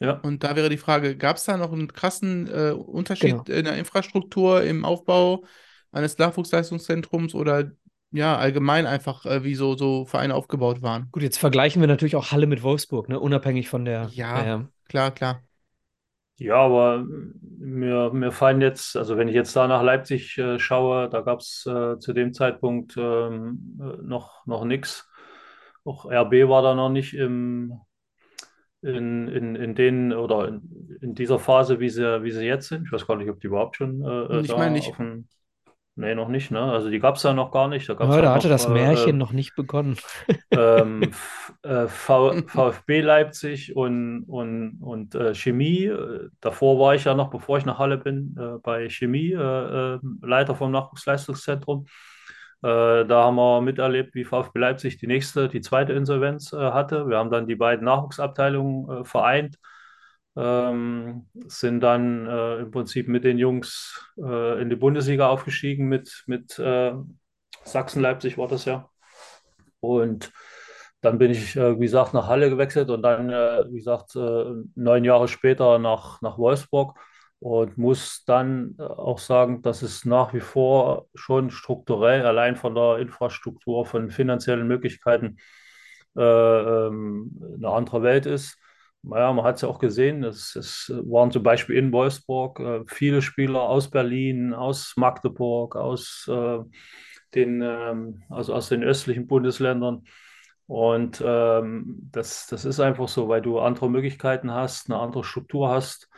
Ja. 0.00 0.12
Und 0.20 0.42
da 0.42 0.56
wäre 0.56 0.70
die 0.70 0.78
Frage, 0.78 1.18
gab 1.18 1.36
es 1.36 1.44
da 1.44 1.58
noch 1.58 1.70
einen 1.70 1.92
krassen 1.92 2.46
äh, 2.46 2.70
Unterschied 2.70 3.44
genau. 3.44 3.58
in 3.58 3.66
der 3.66 3.76
Infrastruktur, 3.76 4.62
im 4.62 4.86
Aufbau 4.86 5.44
eines 5.92 6.16
Nachwuchsleistungszentrums 6.16 7.34
oder 7.34 7.72
ja, 8.14 8.36
allgemein 8.36 8.86
einfach, 8.86 9.26
äh, 9.26 9.42
wie 9.42 9.56
so, 9.56 9.76
so 9.76 10.06
Vereine 10.06 10.36
aufgebaut 10.36 10.82
waren? 10.82 11.08
Gut, 11.10 11.24
jetzt 11.24 11.38
vergleichen 11.38 11.82
wir 11.82 11.88
natürlich 11.88 12.14
auch 12.14 12.30
Halle 12.30 12.46
mit 12.46 12.62
Wolfsburg, 12.62 13.08
ne? 13.08 13.18
unabhängig 13.18 13.68
von 13.68 13.84
der. 13.84 14.08
Ja, 14.12 14.60
äh, 14.60 14.64
klar, 14.88 15.10
klar. 15.10 15.42
Ja, 16.36 16.56
aber 16.56 17.04
mir, 17.58 18.12
mir 18.12 18.30
fallen 18.30 18.60
jetzt, 18.60 18.96
also 18.96 19.16
wenn 19.16 19.26
ich 19.26 19.34
jetzt 19.34 19.54
da 19.56 19.66
nach 19.66 19.82
Leipzig 19.82 20.38
äh, 20.38 20.60
schaue, 20.60 21.08
da 21.08 21.22
gab 21.22 21.40
es 21.40 21.66
äh, 21.66 21.98
zu 21.98 22.12
dem 22.12 22.32
Zeitpunkt 22.32 22.96
ähm, 22.96 23.78
äh, 23.80 24.02
noch, 24.02 24.46
noch 24.46 24.64
nichts. 24.64 25.08
Auch 25.84 26.06
RB 26.06 26.48
war 26.48 26.62
da 26.62 26.74
noch 26.74 26.90
nicht 26.90 27.14
im, 27.14 27.80
in, 28.82 29.26
in, 29.26 29.56
in 29.56 29.74
den 29.74 30.12
oder 30.12 30.48
in, 30.48 30.98
in, 31.00 31.14
dieser 31.14 31.40
Phase, 31.40 31.80
wie 31.80 31.90
sie, 31.90 32.22
wie 32.22 32.30
sie 32.30 32.46
jetzt 32.46 32.68
sind. 32.68 32.84
Ich 32.86 32.92
weiß 32.92 33.06
gar 33.06 33.16
nicht, 33.16 33.30
ob 33.30 33.40
die 33.40 33.48
überhaupt 33.48 33.76
schon 33.76 34.02
äh, 34.04 34.40
ich 34.40 34.56
meine 34.56 34.72
nicht. 34.72 34.90
Auf 34.90 35.00
ein, 35.00 35.28
nee, 35.96 36.14
noch 36.14 36.28
nicht, 36.28 36.50
ne? 36.50 36.60
Also 36.60 36.90
die 36.90 37.00
gab 37.00 37.16
es 37.16 37.22
ja 37.22 37.32
noch 37.32 37.50
gar 37.50 37.68
nicht. 37.68 37.88
Da, 37.88 37.94
ja, 37.94 38.20
da 38.20 38.34
hatte 38.34 38.48
noch, 38.48 38.54
das 38.54 38.68
Märchen 38.68 39.10
äh, 39.16 39.18
noch 39.18 39.32
nicht 39.32 39.54
begonnen. 39.54 39.96
Ähm, 40.50 41.10
äh, 41.62 41.88
VfB 41.88 43.00
Leipzig 43.00 43.74
und, 43.74 44.22
und, 44.24 44.78
und 44.80 45.14
äh, 45.16 45.34
Chemie. 45.34 45.92
Davor 46.40 46.78
war 46.78 46.94
ich 46.94 47.04
ja 47.04 47.14
noch, 47.14 47.28
bevor 47.28 47.58
ich 47.58 47.64
nach 47.64 47.78
Halle 47.80 47.98
bin, 47.98 48.36
äh, 48.38 48.58
bei 48.62 48.88
Chemie, 48.88 49.32
äh, 49.32 49.98
Leiter 50.22 50.54
vom 50.54 50.70
Nachwuchsleistungszentrum. 50.70 51.86
Äh, 52.64 53.04
da 53.04 53.24
haben 53.24 53.36
wir 53.36 53.60
miterlebt, 53.60 54.14
wie 54.14 54.24
VfB 54.24 54.58
Leipzig 54.58 54.96
die 54.96 55.06
nächste, 55.06 55.48
die 55.48 55.60
zweite 55.60 55.92
Insolvenz 55.92 56.54
äh, 56.54 56.56
hatte. 56.56 57.06
Wir 57.08 57.18
haben 57.18 57.30
dann 57.30 57.46
die 57.46 57.56
beiden 57.56 57.84
Nachwuchsabteilungen 57.84 59.02
äh, 59.02 59.04
vereint, 59.04 59.58
ähm, 60.36 61.26
sind 61.46 61.80
dann 61.80 62.26
äh, 62.26 62.56
im 62.60 62.70
Prinzip 62.70 63.08
mit 63.08 63.24
den 63.24 63.38
Jungs 63.38 64.10
äh, 64.18 64.60
in 64.60 64.70
die 64.70 64.76
Bundesliga 64.76 65.28
aufgestiegen, 65.28 65.88
mit, 65.88 66.24
mit 66.26 66.58
äh, 66.58 66.92
Sachsen-Leipzig 67.64 68.38
war 68.38 68.48
das 68.48 68.64
ja. 68.64 68.90
Und 69.80 70.32
dann 71.00 71.18
bin 71.18 71.30
ich, 71.30 71.54
wie 71.56 71.78
gesagt, 71.78 72.14
nach 72.14 72.28
Halle 72.28 72.48
gewechselt 72.48 72.88
und 72.88 73.02
dann, 73.02 73.28
wie 73.28 73.76
gesagt, 73.76 74.14
neun 74.14 75.04
Jahre 75.04 75.28
später 75.28 75.78
nach, 75.78 76.22
nach 76.22 76.38
Wolfsburg 76.38 76.98
und 77.44 77.76
muss 77.76 78.24
dann 78.24 78.74
äh, 78.78 78.84
auch 78.84 79.18
sagen, 79.18 79.60
dass 79.60 79.82
es 79.82 80.06
nach 80.06 80.32
wie 80.32 80.40
vor 80.40 81.08
schon 81.14 81.50
strukturell, 81.50 82.24
allein 82.24 82.56
von 82.56 82.74
der 82.74 82.96
Infrastruktur, 83.00 83.84
von 83.84 84.10
finanziellen 84.10 84.66
Möglichkeiten 84.66 85.36
äh, 86.16 86.22
ähm, 86.22 87.38
eine 87.56 87.68
andere 87.68 88.02
Welt 88.02 88.24
ist. 88.24 88.56
Naja, 89.06 89.32
man 89.32 89.44
hat 89.44 89.56
es 89.56 89.62
ja 89.62 89.68
auch 89.68 89.78
gesehen, 89.78 90.24
es, 90.24 90.56
es, 90.56 90.92
waren 91.04 91.30
zum 91.30 91.42
Beispiel 91.42 91.76
in 91.76 91.92
Wolfsburg 91.92 92.60
äh, 92.60 92.84
viele 92.86 93.22
Spieler 93.22 93.62
aus 93.62 93.90
Berlin, 93.90 94.54
aus 94.54 94.94
Magdeburg, 94.96 95.76
aus, 95.76 96.28
äh, 96.28 96.58
den, 97.34 97.62
ähm, 97.62 98.22
also 98.30 98.54
aus 98.54 98.68
den 98.68 98.82
östlichen 98.82 99.26
Bundesländern. 99.26 100.04
Und 100.66 101.22
ähm, 101.24 102.08
das, 102.12 102.46
das 102.46 102.64
ist 102.64 102.80
einfach 102.80 103.08
so, 103.08 103.28
weil 103.28 103.42
du 103.42 103.58
andere 103.58 103.90
Möglichkeiten 103.90 104.50
hast, 104.50 104.90
eine 104.90 104.98
andere 104.98 105.24
Struktur 105.24 105.68
hast 105.68 106.08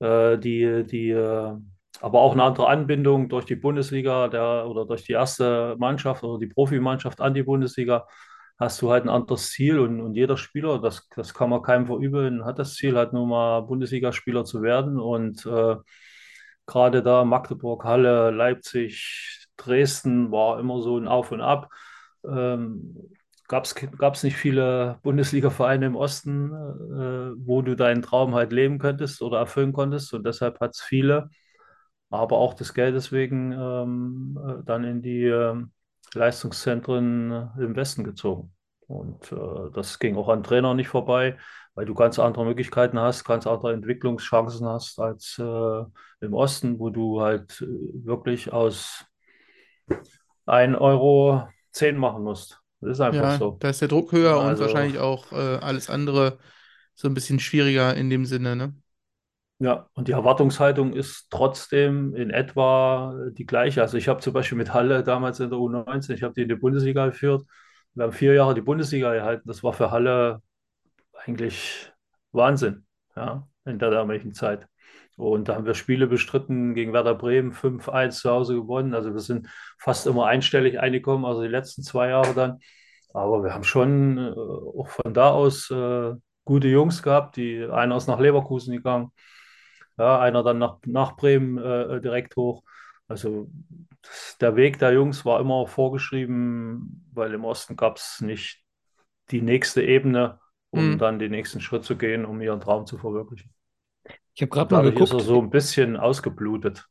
äh, 0.00 0.38
die, 0.38 0.84
die 0.84 1.10
äh, 1.10 1.52
aber 2.00 2.20
auch 2.20 2.32
eine 2.32 2.42
andere 2.42 2.68
Anbindung 2.68 3.28
durch 3.28 3.46
die 3.46 3.56
Bundesliga 3.56 4.28
der, 4.28 4.66
oder 4.68 4.84
durch 4.84 5.04
die 5.04 5.12
erste 5.12 5.76
Mannschaft 5.78 6.22
oder 6.24 6.38
die 6.38 6.46
Profimannschaft 6.46 7.20
an 7.20 7.32
die 7.32 7.42
Bundesliga 7.42 8.06
hast 8.58 8.80
du 8.82 8.90
halt 8.90 9.04
ein 9.04 9.08
anderes 9.10 9.50
Ziel 9.50 9.78
und, 9.78 10.00
und 10.00 10.14
jeder 10.14 10.36
Spieler, 10.36 10.80
das, 10.80 11.08
das 11.14 11.34
kann 11.34 11.50
man 11.50 11.62
keinem 11.62 11.86
verübeln, 11.86 12.44
hat 12.44 12.58
das 12.58 12.74
Ziel 12.74 12.96
halt 12.96 13.12
nur 13.12 13.26
mal 13.26 13.60
Bundesligaspieler 13.62 14.44
zu 14.44 14.62
werden 14.62 14.98
und 14.98 15.44
äh, 15.46 15.76
gerade 16.66 17.02
da 17.02 17.24
Magdeburg, 17.24 17.84
Halle, 17.84 18.30
Leipzig, 18.30 19.46
Dresden 19.56 20.30
war 20.32 20.58
immer 20.60 20.82
so 20.82 20.98
ein 20.98 21.08
Auf 21.08 21.32
und 21.32 21.40
Ab. 21.40 21.70
Ähm, 22.26 22.96
gab 23.48 23.64
es 23.64 24.22
nicht 24.24 24.36
viele 24.36 24.98
Bundesliga-Vereine 25.02 25.86
im 25.86 25.96
Osten, 25.96 26.52
äh, 26.52 27.32
wo 27.46 27.62
du 27.62 27.76
deinen 27.76 28.02
Traum 28.02 28.34
halt 28.34 28.52
leben 28.52 28.78
könntest 28.78 29.22
oder 29.22 29.38
erfüllen 29.38 29.72
konntest. 29.72 30.12
Und 30.14 30.26
deshalb 30.26 30.60
hat 30.60 30.72
es 30.74 30.80
viele, 30.82 31.30
aber 32.10 32.38
auch 32.38 32.54
des 32.54 32.74
Geldes 32.74 33.12
wegen 33.12 33.52
ähm, 33.52 34.38
äh, 34.44 34.64
dann 34.64 34.84
in 34.84 35.02
die 35.02 35.24
äh, 35.24 35.54
Leistungszentren 36.16 37.30
äh, 37.30 37.62
im 37.62 37.76
Westen 37.76 38.04
gezogen. 38.04 38.52
Und 38.86 39.32
äh, 39.32 39.70
das 39.74 39.98
ging 39.98 40.16
auch 40.16 40.28
an 40.28 40.42
Trainern 40.42 40.76
nicht 40.76 40.88
vorbei, 40.88 41.36
weil 41.74 41.86
du 41.86 41.94
ganz 41.94 42.18
andere 42.18 42.44
Möglichkeiten 42.44 42.98
hast, 42.98 43.24
ganz 43.24 43.46
andere 43.46 43.72
Entwicklungschancen 43.72 44.66
hast 44.66 44.98
als 44.98 45.38
äh, 45.38 45.84
im 46.20 46.34
Osten, 46.34 46.78
wo 46.78 46.90
du 46.90 47.20
halt 47.20 47.60
wirklich 47.60 48.52
aus 48.52 49.04
1 50.46 50.76
Euro 50.78 51.48
10 51.72 51.96
machen 51.96 52.22
musst. 52.22 52.60
Das 52.80 52.92
ist 52.92 53.00
einfach 53.00 53.22
ja, 53.22 53.38
so. 53.38 53.56
Da 53.60 53.70
ist 53.70 53.80
der 53.80 53.88
Druck 53.88 54.12
höher 54.12 54.38
also, 54.40 54.64
und 54.64 54.70
wahrscheinlich 54.72 54.98
auch 54.98 55.32
äh, 55.32 55.56
alles 55.56 55.90
andere 55.90 56.38
so 56.94 57.08
ein 57.08 57.14
bisschen 57.14 57.40
schwieriger 57.40 57.94
in 57.94 58.10
dem 58.10 58.24
Sinne, 58.24 58.56
ne? 58.56 58.74
Ja, 59.58 59.88
und 59.94 60.08
die 60.08 60.12
Erwartungshaltung 60.12 60.92
ist 60.92 61.28
trotzdem 61.30 62.14
in 62.14 62.30
etwa 62.30 63.14
die 63.30 63.46
gleiche. 63.46 63.80
Also 63.80 63.96
ich 63.96 64.06
habe 64.08 64.20
zum 64.20 64.34
Beispiel 64.34 64.58
mit 64.58 64.74
Halle 64.74 65.02
damals 65.02 65.40
in 65.40 65.48
der 65.48 65.58
U19, 65.58 66.12
ich 66.12 66.22
habe 66.22 66.34
die 66.34 66.42
in 66.42 66.48
die 66.48 66.56
Bundesliga 66.56 67.06
geführt. 67.06 67.44
Wir 67.94 68.04
haben 68.04 68.12
vier 68.12 68.34
Jahre 68.34 68.54
die 68.54 68.60
Bundesliga 68.60 69.14
gehalten. 69.14 69.48
Das 69.48 69.62
war 69.62 69.72
für 69.72 69.90
Halle 69.90 70.42
eigentlich 71.24 71.90
Wahnsinn, 72.32 72.84
ja, 73.16 73.48
in 73.64 73.78
der 73.78 73.90
damaligen 73.90 74.34
Zeit. 74.34 74.68
Und 75.16 75.48
da 75.48 75.54
haben 75.54 75.64
wir 75.64 75.74
Spiele 75.74 76.06
bestritten 76.06 76.74
gegen 76.74 76.92
Werder 76.92 77.14
Bremen, 77.14 77.52
5-1 77.52 78.20
zu 78.20 78.30
Hause 78.30 78.54
gewonnen. 78.54 78.94
Also 78.94 79.14
wir 79.14 79.20
sind 79.20 79.48
fast 79.78 80.06
immer 80.06 80.26
einstellig 80.26 80.78
eingekommen, 80.78 81.24
also 81.24 81.42
die 81.42 81.48
letzten 81.48 81.82
zwei 81.82 82.10
Jahre 82.10 82.34
dann. 82.34 82.58
Aber 83.14 83.42
wir 83.42 83.54
haben 83.54 83.64
schon 83.64 84.18
äh, 84.18 84.32
auch 84.32 84.88
von 84.88 85.14
da 85.14 85.30
aus 85.30 85.70
äh, 85.70 86.12
gute 86.44 86.68
Jungs 86.68 87.02
gehabt. 87.02 87.36
Die, 87.36 87.64
einer 87.64 87.96
ist 87.96 88.08
nach 88.08 88.20
Leverkusen 88.20 88.74
gegangen, 88.74 89.10
ja, 89.98 90.20
einer 90.20 90.42
dann 90.42 90.58
nach, 90.58 90.78
nach 90.86 91.16
Bremen 91.16 91.58
äh, 91.58 92.00
direkt 92.00 92.36
hoch. 92.36 92.62
Also 93.08 93.48
der 94.40 94.56
Weg 94.56 94.78
der 94.78 94.92
Jungs 94.92 95.24
war 95.24 95.40
immer 95.40 95.66
vorgeschrieben, 95.66 97.08
weil 97.12 97.32
im 97.34 97.44
Osten 97.44 97.76
gab 97.76 97.96
es 97.98 98.20
nicht 98.20 98.62
die 99.30 99.42
nächste 99.42 99.82
Ebene, 99.82 100.40
um 100.70 100.98
Mhm. 100.98 100.98
dann 100.98 101.18
den 101.18 101.32
nächsten 101.32 101.60
Schritt 101.60 101.84
zu 101.84 101.96
gehen, 101.96 102.24
um 102.26 102.40
ihren 102.42 102.60
Traum 102.60 102.86
zu 102.86 102.98
verwirklichen. 102.98 103.52
Ich 104.34 104.42
habe 104.42 104.50
gerade 104.50 104.72
mal 104.72 104.78
Dadurch 104.78 105.00
ist 105.00 105.12
er 105.12 105.18
geguckt. 105.18 105.24
so 105.24 105.40
ein 105.42 105.50
bisschen 105.50 105.96
ausgeblutet. 105.96 106.86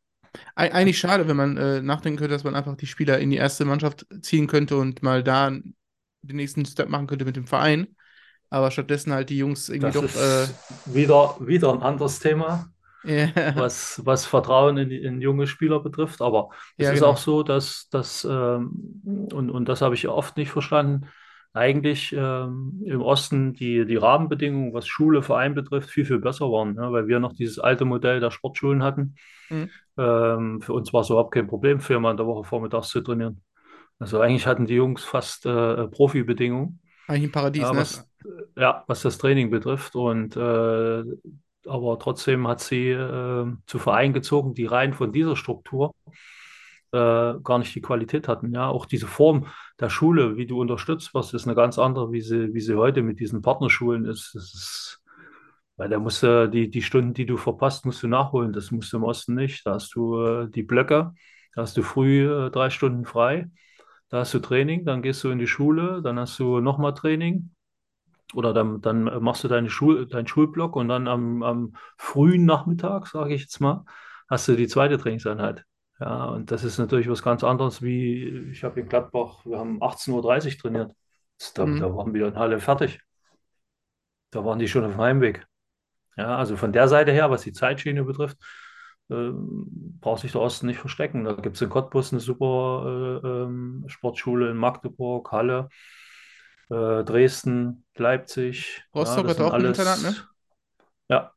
Eig- 0.55 0.71
Eigentlich 0.73 0.97
schade, 0.99 1.27
wenn 1.27 1.37
man 1.37 1.57
äh, 1.57 1.81
nachdenken 1.81 2.17
könnte, 2.19 2.33
dass 2.33 2.43
man 2.43 2.55
einfach 2.55 2.75
die 2.75 2.87
Spieler 2.87 3.19
in 3.19 3.29
die 3.29 3.37
erste 3.37 3.65
Mannschaft 3.65 4.05
ziehen 4.21 4.47
könnte 4.47 4.77
und 4.77 5.03
mal 5.03 5.23
da 5.23 5.49
den 5.51 6.35
nächsten 6.37 6.65
Step 6.65 6.89
machen 6.89 7.07
könnte 7.07 7.25
mit 7.25 7.35
dem 7.35 7.47
Verein. 7.47 7.95
Aber 8.49 8.71
stattdessen 8.71 9.13
halt 9.13 9.29
die 9.29 9.37
Jungs 9.37 9.69
irgendwie 9.69 9.91
Das 9.91 10.01
doch. 10.01 10.15
Äh, 10.15 10.47
ist 10.47 10.55
wieder, 10.85 11.37
wieder 11.39 11.71
ein 11.73 11.81
anderes 11.81 12.19
Thema, 12.19 12.73
ja, 13.05 13.53
was, 13.53 14.01
was 14.05 14.25
Vertrauen 14.25 14.77
in, 14.77 14.91
in 14.91 15.21
junge 15.21 15.47
Spieler 15.47 15.79
betrifft. 15.79 16.21
Aber 16.21 16.49
es 16.77 16.89
Ja, 16.89 16.91
ist 16.91 17.01
genau. 17.01 17.03
auch 17.03 17.17
so, 17.17 17.43
dass, 17.43 17.87
dass 17.89 18.25
ähm, 18.25 19.01
und, 19.33 19.49
und 19.51 19.69
das 19.69 19.81
habe 19.81 19.95
ich 19.95 20.07
oft 20.07 20.37
nicht 20.37 20.51
verstanden, 20.51 21.07
eigentlich 21.53 22.13
ähm, 22.17 22.81
im 22.85 23.01
Osten 23.01 23.53
die, 23.53 23.85
die 23.85 23.95
Rahmenbedingungen, 23.95 24.73
was 24.73 24.87
Schule, 24.87 25.21
Verein 25.23 25.55
betrifft, 25.55 25.89
viel, 25.89 26.05
viel 26.05 26.19
besser 26.19 26.51
waren, 26.51 26.73
ne? 26.75 26.91
Weil 26.91 27.07
wir 27.07 27.19
noch 27.21 27.31
dieses 27.33 27.59
alte 27.59 27.85
Modell 27.85 28.19
der 28.19 28.31
Sportschulen 28.31 28.83
hatten. 28.83 29.15
Mhm. 29.49 29.69
Ähm, 29.97 30.61
für 30.61 30.73
uns 30.73 30.93
war 30.93 31.01
es 31.01 31.09
überhaupt 31.09 31.33
kein 31.33 31.47
Problem, 31.47 31.79
viermal 31.79 32.11
in 32.11 32.17
der 32.17 32.25
Woche 32.27 32.43
vormittags 32.43 32.89
zu 32.89 33.01
trainieren. 33.01 33.41
Also 33.99 34.19
eigentlich 34.21 34.47
hatten 34.47 34.65
die 34.67 34.75
Jungs 34.75 35.03
fast 35.05 35.45
äh, 35.45 35.87
Profibedingungen. 35.89 36.81
eigentlich 37.07 37.29
ein 37.29 37.31
Paradies, 37.31 37.71
Ja, 37.71 37.73
ne? 37.73 37.87
was, 37.87 38.09
ja, 38.57 38.83
was 38.87 39.01
das 39.03 39.17
Training 39.17 39.49
betrifft. 39.51 39.95
Und 39.95 40.35
äh, 40.37 41.03
aber 41.67 41.99
trotzdem 41.99 42.47
hat 42.47 42.61
sie 42.61 42.89
äh, 42.89 43.45
zu 43.67 43.79
Vereinen 43.79 44.13
gezogen, 44.13 44.53
die 44.53 44.65
rein 44.65 44.93
von 44.93 45.11
dieser 45.11 45.35
Struktur 45.35 45.93
äh, 46.91 47.33
gar 47.43 47.59
nicht 47.59 47.75
die 47.75 47.81
Qualität 47.81 48.27
hatten. 48.27 48.53
Ja, 48.53 48.67
auch 48.69 48.85
diese 48.85 49.07
Form 49.07 49.47
der 49.79 49.89
Schule, 49.89 50.37
wie 50.37 50.47
du 50.47 50.59
unterstützt 50.59 51.13
wirst, 51.13 51.33
ist 51.33 51.45
eine 51.45 51.55
ganz 51.55 51.77
andere, 51.79 52.11
wie 52.11 52.21
sie, 52.21 52.53
wie 52.53 52.61
sie 52.61 52.75
heute 52.75 53.01
mit 53.03 53.19
diesen 53.19 53.41
Partnerschulen 53.41 54.05
ist. 54.05 54.33
Das 54.35 54.53
ist 54.53 55.01
weil 55.77 55.89
da 55.89 55.99
musst 55.99 56.23
du 56.23 56.49
die, 56.49 56.69
die 56.69 56.81
Stunden, 56.81 57.13
die 57.13 57.25
du 57.25 57.37
verpasst, 57.37 57.85
musst 57.85 58.01
du 58.03 58.07
nachholen. 58.07 58.53
Das 58.53 58.71
musst 58.71 58.93
du 58.93 58.97
im 58.97 59.03
Osten 59.03 59.35
nicht. 59.35 59.65
Da 59.65 59.73
hast 59.73 59.93
du 59.95 60.21
äh, 60.21 60.49
die 60.49 60.63
Blöcke, 60.63 61.13
da 61.53 61.61
hast 61.61 61.77
du 61.77 61.83
früh 61.83 62.25
äh, 62.47 62.49
drei 62.49 62.69
Stunden 62.69 63.05
frei, 63.05 63.49
da 64.09 64.19
hast 64.19 64.33
du 64.33 64.39
Training, 64.39 64.85
dann 64.85 65.01
gehst 65.01 65.23
du 65.23 65.29
in 65.29 65.39
die 65.39 65.47
Schule, 65.47 66.01
dann 66.03 66.19
hast 66.19 66.39
du 66.39 66.59
nochmal 66.61 66.93
Training 66.93 67.54
oder 68.35 68.53
dann, 68.53 68.81
dann 68.81 69.03
machst 69.23 69.43
du 69.43 69.47
deine 69.47 69.69
Schul, 69.69 70.07
deinen 70.07 70.27
Schulblock 70.27 70.75
und 70.75 70.87
dann 70.89 71.07
am, 71.07 71.43
am 71.43 71.75
frühen 71.97 72.45
Nachmittag, 72.45 73.07
sage 73.07 73.33
ich 73.35 73.41
jetzt 73.43 73.59
mal, 73.61 73.85
hast 74.29 74.47
du 74.47 74.55
die 74.55 74.67
zweite 74.67 74.97
Trainingseinheit. 74.97 75.65
Ja, 75.99 76.25
und 76.25 76.51
das 76.51 76.63
ist 76.63 76.77
natürlich 76.77 77.09
was 77.09 77.23
ganz 77.23 77.43
anderes 77.43 77.81
wie, 77.81 78.49
ich 78.51 78.63
habe 78.63 78.81
in 78.81 78.89
Gladbach, 78.89 79.45
wir 79.45 79.57
haben 79.59 79.81
18.30 79.81 80.55
Uhr 80.57 80.61
trainiert. 80.61 80.91
Da, 81.55 81.65
Mhm. 81.65 81.77
da 81.77 81.93
waren 81.95 82.13
wir 82.13 82.27
in 82.27 82.35
Halle 82.37 82.59
fertig. 82.59 82.99
Da 84.31 84.43
waren 84.45 84.59
die 84.59 84.67
schon 84.67 84.83
auf 84.85 84.91
dem 84.91 85.01
Heimweg. 85.01 85.45
Ja, 86.17 86.37
also 86.37 86.57
von 86.57 86.73
der 86.73 86.87
Seite 86.87 87.11
her, 87.13 87.31
was 87.31 87.43
die 87.43 87.53
Zeitschiene 87.53 88.03
betrifft, 88.03 88.37
ähm, 89.11 89.97
braucht 90.01 90.21
sich 90.21 90.33
der 90.33 90.41
Osten 90.41 90.67
nicht 90.67 90.79
verstecken. 90.79 91.25
Da 91.25 91.33
gibt 91.33 91.55
es 91.57 91.63
in 91.63 91.69
Cottbus 91.69 92.11
eine 92.13 92.21
super 92.21 93.21
äh, 93.23 93.27
ähm, 93.27 93.85
Sportschule, 93.87 94.51
in 94.51 94.57
Magdeburg, 94.57 95.31
Halle, 95.31 95.69
äh, 96.69 97.03
Dresden, 97.03 97.85
Leipzig. 97.95 98.83
Ja, 98.93 99.01
Rostock 99.01 99.27
das 99.27 99.31
hat 99.31 99.37
sind 99.37 99.45
auch 99.45 99.53
ein 99.53 99.65
alles, 99.65 99.77
Internat, 99.79 100.01
ne? 100.01 100.15
ja, 101.09 101.31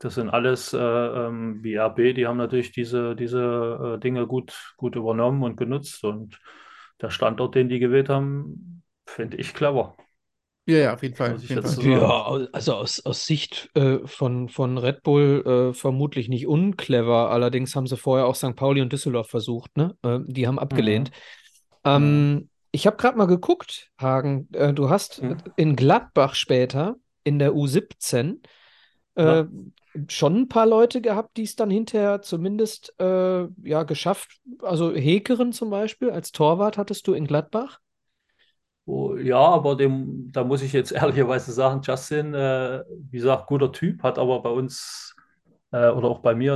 das 0.00 0.14
sind 0.16 0.30
alles 0.30 0.72
äh, 0.72 0.78
ähm, 0.78 1.62
wie 1.62 1.76
RB, 1.76 2.14
die 2.14 2.26
haben 2.26 2.36
natürlich 2.36 2.72
diese, 2.72 3.16
diese 3.16 3.96
äh, 3.96 4.00
Dinge 4.00 4.26
gut, 4.26 4.74
gut 4.76 4.96
übernommen 4.96 5.42
und 5.42 5.56
genutzt. 5.56 6.04
Und 6.04 6.38
der 7.00 7.10
Standort, 7.10 7.54
den 7.54 7.68
die 7.68 7.78
gewählt 7.78 8.08
haben, 8.08 8.82
finde 9.06 9.36
ich 9.36 9.54
clever. 9.54 9.96
Ja, 10.66 10.78
ja, 10.78 10.94
auf 10.94 11.02
jeden 11.02 11.14
Fall. 11.14 11.34
Auf 11.34 11.42
ich 11.42 11.50
jeden 11.50 11.62
Fall. 11.62 11.86
Ja, 11.86 12.48
also 12.52 12.74
aus, 12.74 13.04
aus 13.04 13.26
Sicht 13.26 13.70
äh, 13.74 13.98
von, 14.06 14.48
von 14.48 14.78
Red 14.78 15.02
Bull 15.02 15.70
äh, 15.72 15.74
vermutlich 15.74 16.28
nicht 16.28 16.46
unclever. 16.46 17.30
Allerdings 17.30 17.76
haben 17.76 17.86
sie 17.86 17.98
vorher 17.98 18.26
auch 18.26 18.34
St. 18.34 18.56
Pauli 18.56 18.80
und 18.80 18.92
Düsseldorf 18.92 19.28
versucht, 19.28 19.76
ne? 19.76 19.94
Äh, 20.02 20.20
die 20.26 20.46
haben 20.46 20.58
abgelehnt. 20.58 21.10
Ähm, 21.84 22.48
ich 22.74 22.86
habe 22.86 22.96
gerade 22.96 23.16
mal 23.18 23.26
geguckt, 23.26 23.90
Hagen. 24.00 24.48
Äh, 24.52 24.72
du 24.74 24.90
hast 24.90 25.22
Mhm. 25.22 25.54
in 25.56 25.76
Gladbach 25.76 26.34
später 26.34 26.96
in 27.24 27.38
der 27.38 27.54
U17 27.54 28.42
äh, 29.16 29.44
Ja. 29.44 29.48
schon 30.10 30.36
ein 30.42 30.48
paar 30.48 30.66
Leute 30.66 31.00
gehabt, 31.00 31.36
die 31.36 31.44
es 31.44 31.56
dann 31.56 31.70
hinterher 31.70 32.22
zumindest 32.22 32.94
äh, 33.00 33.44
ja 33.62 33.84
geschafft. 33.84 34.40
Also 34.62 34.92
Hekeren 34.94 35.52
zum 35.52 35.70
Beispiel 35.70 36.10
als 36.10 36.32
Torwart 36.32 36.78
hattest 36.78 37.06
du 37.06 37.14
in 37.14 37.26
Gladbach. 37.26 37.80
Oh, 38.86 39.16
ja, 39.16 39.38
aber 39.38 39.76
dem, 39.76 40.30
da 40.32 40.44
muss 40.44 40.62
ich 40.62 40.72
jetzt 40.72 40.92
ehrlicherweise 40.92 41.52
sagen, 41.52 41.80
Justin, 41.82 42.34
äh, 42.34 42.84
wie 42.88 43.16
gesagt, 43.18 43.46
guter 43.46 43.72
Typ, 43.72 44.02
hat 44.02 44.18
aber 44.18 44.42
bei 44.42 44.50
uns 44.50 45.14
äh, 45.72 45.88
oder 45.90 46.08
auch 46.08 46.20
bei 46.20 46.34
mir 46.34 46.54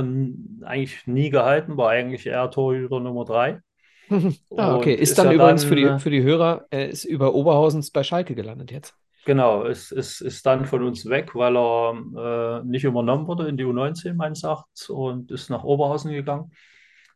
eigentlich 0.63 1.07
nie 1.07 1.29
gehalten, 1.31 1.77
war 1.77 1.89
eigentlich 1.91 2.27
eher 2.27 2.51
Torhüter 2.51 2.99
Nummer 2.99 3.25
drei. 3.25 3.61
Ah, 4.57 4.75
okay. 4.75 4.93
Ist 4.93 5.11
ist 5.11 5.17
dann 5.17 5.27
ja 5.27 5.33
übrigens 5.33 5.63
für 5.63 5.75
dann, 5.75 5.97
die, 5.97 6.03
für 6.03 6.09
die 6.09 6.23
Hörer, 6.23 6.65
er 6.69 6.89
ist 6.89 7.05
über 7.05 7.33
Oberhausens 7.33 7.91
bei 7.91 8.03
Schalke 8.03 8.35
gelandet 8.35 8.71
jetzt. 8.71 8.93
Genau, 9.25 9.65
es 9.65 9.91
ist, 9.91 10.21
ist 10.21 10.45
dann 10.45 10.65
von 10.65 10.83
uns 10.83 11.07
weg, 11.07 11.35
weil 11.35 11.55
er 11.55 12.61
äh, 12.61 12.65
nicht 12.65 12.83
übernommen 12.83 13.27
wurde 13.27 13.47
in 13.47 13.57
die 13.57 13.65
U19 13.65 14.15
meines 14.15 14.43
Erachtens 14.43 14.89
und 14.89 15.31
ist 15.31 15.49
nach 15.49 15.63
Oberhausen 15.63 16.11
gegangen. 16.11 16.51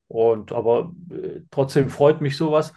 Und 0.07 0.51
aber 0.51 0.91
äh, 1.11 1.41
trotzdem 1.49 1.89
freut 1.89 2.21
mich 2.21 2.37
sowas, 2.37 2.73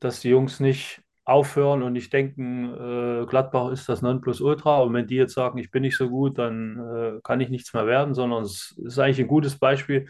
dass 0.00 0.20
die 0.20 0.28
Jungs 0.30 0.60
nicht 0.60 1.00
aufhören 1.24 1.82
und 1.82 1.92
nicht 1.94 2.12
denken, 2.12 2.72
äh, 2.74 3.26
Gladbach 3.26 3.70
ist 3.72 3.88
das 3.88 4.02
Nonplusultra. 4.02 4.80
Und 4.82 4.94
wenn 4.94 5.06
die 5.06 5.16
jetzt 5.16 5.34
sagen, 5.34 5.58
ich 5.58 5.70
bin 5.70 5.82
nicht 5.82 5.96
so 5.96 6.08
gut, 6.10 6.38
dann 6.38 6.78
äh, 6.78 7.20
kann 7.22 7.40
ich 7.40 7.48
nichts 7.48 7.72
mehr 7.74 7.86
werden, 7.86 8.14
sondern 8.14 8.44
es 8.44 8.74
ist 8.84 8.98
eigentlich 8.98 9.20
ein 9.20 9.26
gutes 9.28 9.58
Beispiel, 9.58 10.08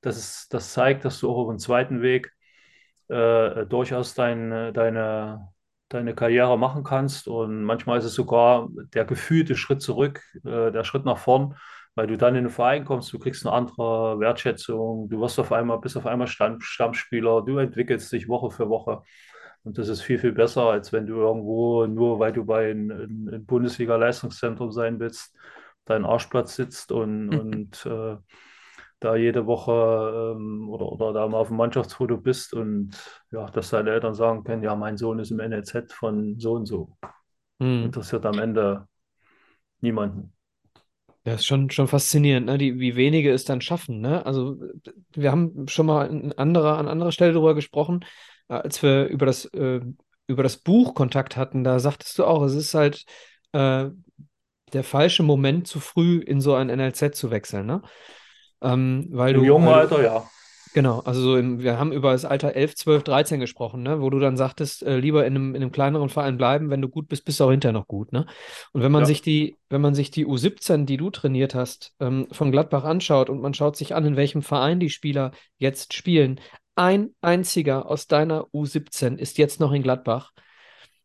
dass 0.00 0.16
es 0.16 0.48
das 0.48 0.72
zeigt, 0.72 1.04
dass 1.04 1.20
du 1.20 1.30
auch 1.30 1.36
auf 1.44 1.48
dem 1.48 1.58
zweiten 1.58 2.02
Weg 2.02 2.32
äh, 3.08 3.66
durchaus 3.66 4.14
dein, 4.14 4.72
deine, 4.74 5.48
deine 5.88 6.14
Karriere 6.14 6.58
machen 6.58 6.84
kannst. 6.84 7.28
Und 7.28 7.62
manchmal 7.64 7.98
ist 7.98 8.04
es 8.04 8.14
sogar 8.14 8.68
der 8.94 9.04
gefühlte 9.04 9.56
Schritt 9.56 9.82
zurück, 9.82 10.22
äh, 10.44 10.70
der 10.72 10.84
Schritt 10.84 11.04
nach 11.04 11.18
vorn, 11.18 11.56
weil 11.94 12.06
du 12.06 12.16
dann 12.16 12.34
in 12.34 12.44
den 12.44 12.50
Verein 12.50 12.84
kommst, 12.84 13.12
du 13.12 13.18
kriegst 13.18 13.46
eine 13.46 13.54
andere 13.54 14.20
Wertschätzung, 14.20 15.08
du 15.08 15.20
wirst 15.20 15.38
auf 15.38 15.52
einmal, 15.52 15.78
bist 15.78 15.96
auf 15.96 16.06
einmal 16.06 16.26
Stamm, 16.26 16.60
Stammspieler, 16.60 17.42
du 17.42 17.58
entwickelst 17.58 18.12
dich 18.12 18.28
Woche 18.28 18.50
für 18.50 18.68
Woche. 18.68 19.02
Und 19.64 19.78
das 19.78 19.88
ist 19.88 20.02
viel, 20.02 20.18
viel 20.18 20.32
besser, 20.32 20.62
als 20.70 20.92
wenn 20.92 21.06
du 21.06 21.16
irgendwo, 21.16 21.86
nur 21.86 22.20
weil 22.20 22.32
du 22.32 22.44
bei 22.44 22.70
einem 22.70 22.90
ein, 22.90 23.34
ein 23.34 23.46
Bundesliga-Leistungszentrum 23.46 24.70
sein 24.70 25.00
willst, 25.00 25.34
deinen 25.86 26.04
Arschplatz 26.04 26.54
sitzt 26.54 26.92
und, 26.92 27.30
und 27.30 27.86
äh, 27.86 28.16
da 29.00 29.16
jede 29.16 29.46
Woche 29.46 30.34
ähm, 30.36 30.68
oder, 30.70 30.90
oder 30.90 31.12
da 31.12 31.28
mal 31.28 31.38
auf 31.38 31.48
dem 31.48 31.56
Mannschaftsfoto 31.56 32.16
bist 32.16 32.54
und 32.54 32.96
ja, 33.30 33.46
dass 33.46 33.70
deine 33.70 33.90
Eltern 33.90 34.14
sagen 34.14 34.42
können, 34.44 34.62
ja, 34.62 34.74
mein 34.74 34.96
Sohn 34.96 35.18
ist 35.18 35.30
im 35.30 35.40
NLZ 35.40 35.92
von 35.92 36.38
so 36.38 36.54
und 36.54 36.66
so. 36.66 36.96
Hm. 37.60 37.84
Interessiert 37.84 38.24
am 38.26 38.38
Ende 38.38 38.86
niemanden. 39.80 40.32
Das 41.24 41.40
ist 41.40 41.46
schon, 41.46 41.70
schon 41.70 41.88
faszinierend, 41.88 42.46
ne? 42.46 42.56
Die, 42.56 42.78
wie 42.78 42.94
wenige 42.94 43.32
es 43.32 43.44
dann 43.44 43.60
schaffen, 43.60 44.00
ne? 44.00 44.24
Also 44.24 44.56
wir 45.12 45.32
haben 45.32 45.66
schon 45.66 45.86
mal 45.86 46.08
an 46.08 46.32
anderer, 46.32 46.78
an 46.78 46.86
anderer 46.86 47.10
Stelle 47.10 47.32
darüber 47.32 47.54
gesprochen, 47.54 48.04
äh, 48.48 48.54
als 48.54 48.82
wir 48.82 49.06
über 49.06 49.26
das, 49.26 49.44
äh, 49.46 49.80
über 50.28 50.42
das 50.42 50.56
Buch 50.56 50.94
Kontakt 50.94 51.36
hatten, 51.36 51.64
da 51.64 51.80
sagtest 51.80 52.18
du 52.18 52.24
auch, 52.24 52.44
es 52.44 52.54
ist 52.54 52.74
halt 52.74 53.04
äh, 53.52 53.86
der 54.72 54.84
falsche 54.84 55.22
Moment, 55.22 55.66
zu 55.66 55.80
früh 55.80 56.18
in 56.18 56.40
so 56.40 56.54
ein 56.54 56.68
NLZ 56.68 57.16
zu 57.16 57.30
wechseln, 57.30 57.66
ne? 57.66 57.82
Ähm, 58.62 59.08
weil 59.10 59.34
Im 59.34 59.40
du, 59.40 59.44
jungen 59.44 59.66
weil 59.66 59.74
Alter, 59.74 60.02
ja. 60.02 60.28
Genau, 60.74 61.00
also 61.00 61.22
so 61.22 61.36
im, 61.38 61.60
wir 61.62 61.78
haben 61.78 61.90
über 61.90 62.12
das 62.12 62.26
Alter 62.26 62.54
11, 62.54 62.74
12, 62.74 63.02
13 63.02 63.40
gesprochen, 63.40 63.82
ne? 63.82 64.02
wo 64.02 64.10
du 64.10 64.18
dann 64.18 64.36
sagtest, 64.36 64.82
äh, 64.82 64.98
lieber 64.98 65.24
in 65.24 65.34
einem, 65.34 65.54
in 65.54 65.62
einem 65.62 65.72
kleineren 65.72 66.10
Verein 66.10 66.36
bleiben, 66.36 66.68
wenn 66.68 66.82
du 66.82 66.88
gut 66.88 67.08
bist, 67.08 67.24
bist 67.24 67.40
du 67.40 67.44
auch 67.44 67.50
hinterher 67.50 67.72
noch 67.72 67.86
gut. 67.86 68.12
Ne? 68.12 68.26
Und 68.72 68.82
wenn 68.82 68.92
man 68.92 69.02
Ja. 69.02 69.06
sich 69.06 69.22
die, 69.22 69.56
wenn 69.70 69.80
man 69.80 69.94
sich 69.94 70.10
die 70.10 70.26
U17, 70.26 70.84
die 70.84 70.98
du 70.98 71.08
trainiert 71.08 71.54
hast, 71.54 71.94
ähm, 71.98 72.26
von 72.30 72.52
Gladbach 72.52 72.84
anschaut 72.84 73.30
und 73.30 73.40
man 73.40 73.54
schaut 73.54 73.76
sich 73.76 73.94
an, 73.94 74.04
in 74.04 74.16
welchem 74.16 74.42
Verein 74.42 74.78
die 74.78 74.90
Spieler 74.90 75.30
jetzt 75.56 75.94
spielen, 75.94 76.40
ein 76.74 77.14
einziger 77.22 77.90
aus 77.90 78.06
deiner 78.06 78.46
U17 78.52 79.16
ist 79.16 79.38
jetzt 79.38 79.60
noch 79.60 79.72
in 79.72 79.82
Gladbach. 79.82 80.32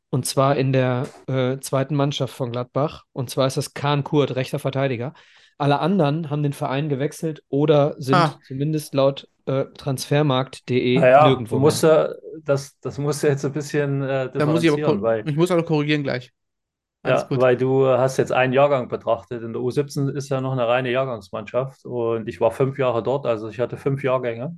Und 0.10 0.26
zwar 0.26 0.58
in 0.58 0.74
der 0.74 1.08
äh, 1.28 1.60
zweiten 1.60 1.96
Mannschaft 1.96 2.34
von 2.34 2.52
Gladbach. 2.52 3.06
Und 3.14 3.30
zwar 3.30 3.48
ist 3.48 3.56
das 3.56 3.74
Kahn 3.74 4.04
Kurt, 4.04 4.36
rechter 4.36 4.60
Verteidiger. 4.60 5.14
Alle 5.62 5.80
anderen 5.80 6.30
haben 6.30 6.44
den 6.44 6.54
Verein 6.54 6.90
gewechselt 6.90 7.44
oder 7.50 7.96
sind 8.00 8.16
Ah. 8.16 8.40
zumindest 8.48 8.94
laut 8.94 9.28
äh, 9.46 9.66
transfermarkt.de 9.78 11.00
Naja, 11.00 11.28
nirgendwo 11.28 11.56
du 11.56 11.62
musst 11.62 11.84
ja, 11.84 12.10
das, 12.44 12.80
das 12.80 12.98
musst 12.98 13.24
du 13.24 13.28
jetzt 13.28 13.46
ein 13.46 13.52
bisschen 13.54 14.02
äh, 14.02 14.30
Da 14.34 14.46
muss 14.46 14.64
ich 14.64 14.72
aber 14.72 15.02
weil, 15.02 15.28
ich 15.30 15.36
muss 15.36 15.52
aber 15.52 15.64
korrigieren 15.64 16.04
gleich. 16.04 16.32
Alles 17.04 17.22
ja, 17.22 17.28
gut. 17.28 17.42
weil 17.42 17.58
du 17.58 17.88
hast 17.88 18.18
jetzt 18.18 18.32
einen 18.32 18.54
Jahrgang 18.54 18.88
betrachtet. 18.88 19.42
In 19.44 19.54
der 19.54 19.62
U17 19.62 20.10
ist 20.10 20.30
ja 20.30 20.42
noch 20.42 20.52
eine 20.52 20.68
reine 20.68 20.92
Jahrgangsmannschaft 20.92 21.86
und 21.86 22.28
ich 22.28 22.40
war 22.42 22.52
fünf 22.52 22.78
Jahre 22.78 23.02
dort, 23.02 23.26
also 23.26 23.50
ich 23.50 23.60
hatte 23.60 23.78
fünf 23.78 24.04
Jahrgänge. 24.04 24.58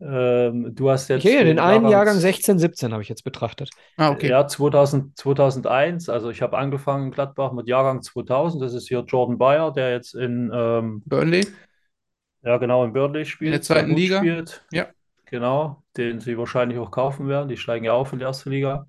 Ähm, 0.00 0.74
du 0.76 0.90
hast 0.90 1.08
jetzt 1.08 1.24
erinnere, 1.24 1.44
den 1.46 1.58
einen 1.58 1.88
Jahrgang 1.88 2.16
16, 2.16 2.58
17 2.58 2.92
habe 2.92 3.02
ich 3.02 3.08
jetzt 3.08 3.24
betrachtet. 3.24 3.70
Ah, 3.96 4.10
okay. 4.10 4.28
Ja, 4.28 4.46
2000, 4.46 5.16
2001, 5.18 6.08
also 6.08 6.30
ich 6.30 6.40
habe 6.40 6.56
angefangen 6.56 7.06
in 7.06 7.10
Gladbach 7.10 7.52
mit 7.52 7.66
Jahrgang 7.66 8.00
2000, 8.00 8.62
das 8.62 8.74
ist 8.74 8.86
hier 8.86 9.00
Jordan 9.00 9.38
Bayer, 9.38 9.72
der 9.72 9.90
jetzt 9.90 10.14
in, 10.14 10.52
ähm, 10.54 11.02
Burnley. 11.04 11.46
ja 12.42 12.58
genau, 12.58 12.84
in 12.84 12.92
Burnley 12.92 13.24
spielt, 13.24 13.54
der 13.54 13.62
sehr 13.62 13.76
zweiten 13.76 13.96
Liga. 13.96 14.18
spielt. 14.18 14.64
Ja. 14.70 14.86
Genau, 15.26 15.82
den 15.96 16.20
sie 16.20 16.38
wahrscheinlich 16.38 16.78
auch 16.78 16.92
kaufen 16.92 17.28
werden, 17.28 17.48
die 17.48 17.56
steigen 17.56 17.84
ja 17.84 17.92
auf 17.92 18.12
in 18.12 18.20
die 18.20 18.24
erste 18.24 18.50
Liga. 18.50 18.86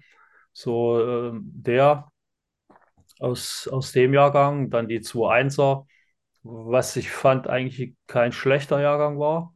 So, 0.53 1.01
ähm, 1.01 1.41
der 1.43 2.12
aus, 3.20 3.68
aus 3.72 3.91
dem 3.91 4.14
Jahrgang, 4.14 4.70
dann 4.70 4.88
die 4.88 5.01
2-1er, 5.01 5.88
was 6.43 6.95
ich 6.95 7.10
fand 7.10 7.47
eigentlich 7.47 7.95
kein 8.07 8.32
schlechter 8.32 8.80
Jahrgang 8.80 9.20
war. 9.20 9.53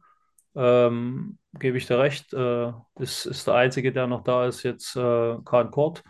Ähm, 0.54 1.38
gebe 1.58 1.78
ich 1.78 1.86
dir 1.86 1.98
recht, 1.98 2.32
äh, 2.34 2.72
ist, 2.98 3.26
ist 3.26 3.46
der 3.46 3.54
einzige, 3.54 3.92
der 3.92 4.06
noch 4.06 4.22
da 4.24 4.46
ist, 4.46 4.62
jetzt 4.62 4.96
äh, 4.96 5.36
Kahn 5.44 5.70
Kort. 5.70 6.02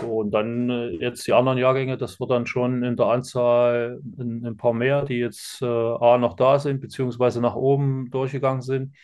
So, 0.00 0.18
und 0.20 0.30
dann 0.32 0.70
äh, 0.70 0.88
jetzt 0.90 1.26
die 1.26 1.32
anderen 1.34 1.58
Jahrgänge, 1.58 1.98
das 1.98 2.18
wird 2.20 2.30
dann 2.30 2.46
schon 2.46 2.82
in 2.82 2.96
der 2.96 3.06
Anzahl 3.06 4.00
ein, 4.18 4.44
ein 4.46 4.56
paar 4.56 4.72
mehr, 4.72 5.04
die 5.04 5.16
jetzt 5.16 5.60
äh, 5.62 5.66
A 5.66 6.18
noch 6.18 6.34
da 6.34 6.58
sind, 6.58 6.80
beziehungsweise 6.80 7.40
nach 7.40 7.54
oben 7.56 8.10
durchgegangen 8.10 8.62
sind. 8.62 8.94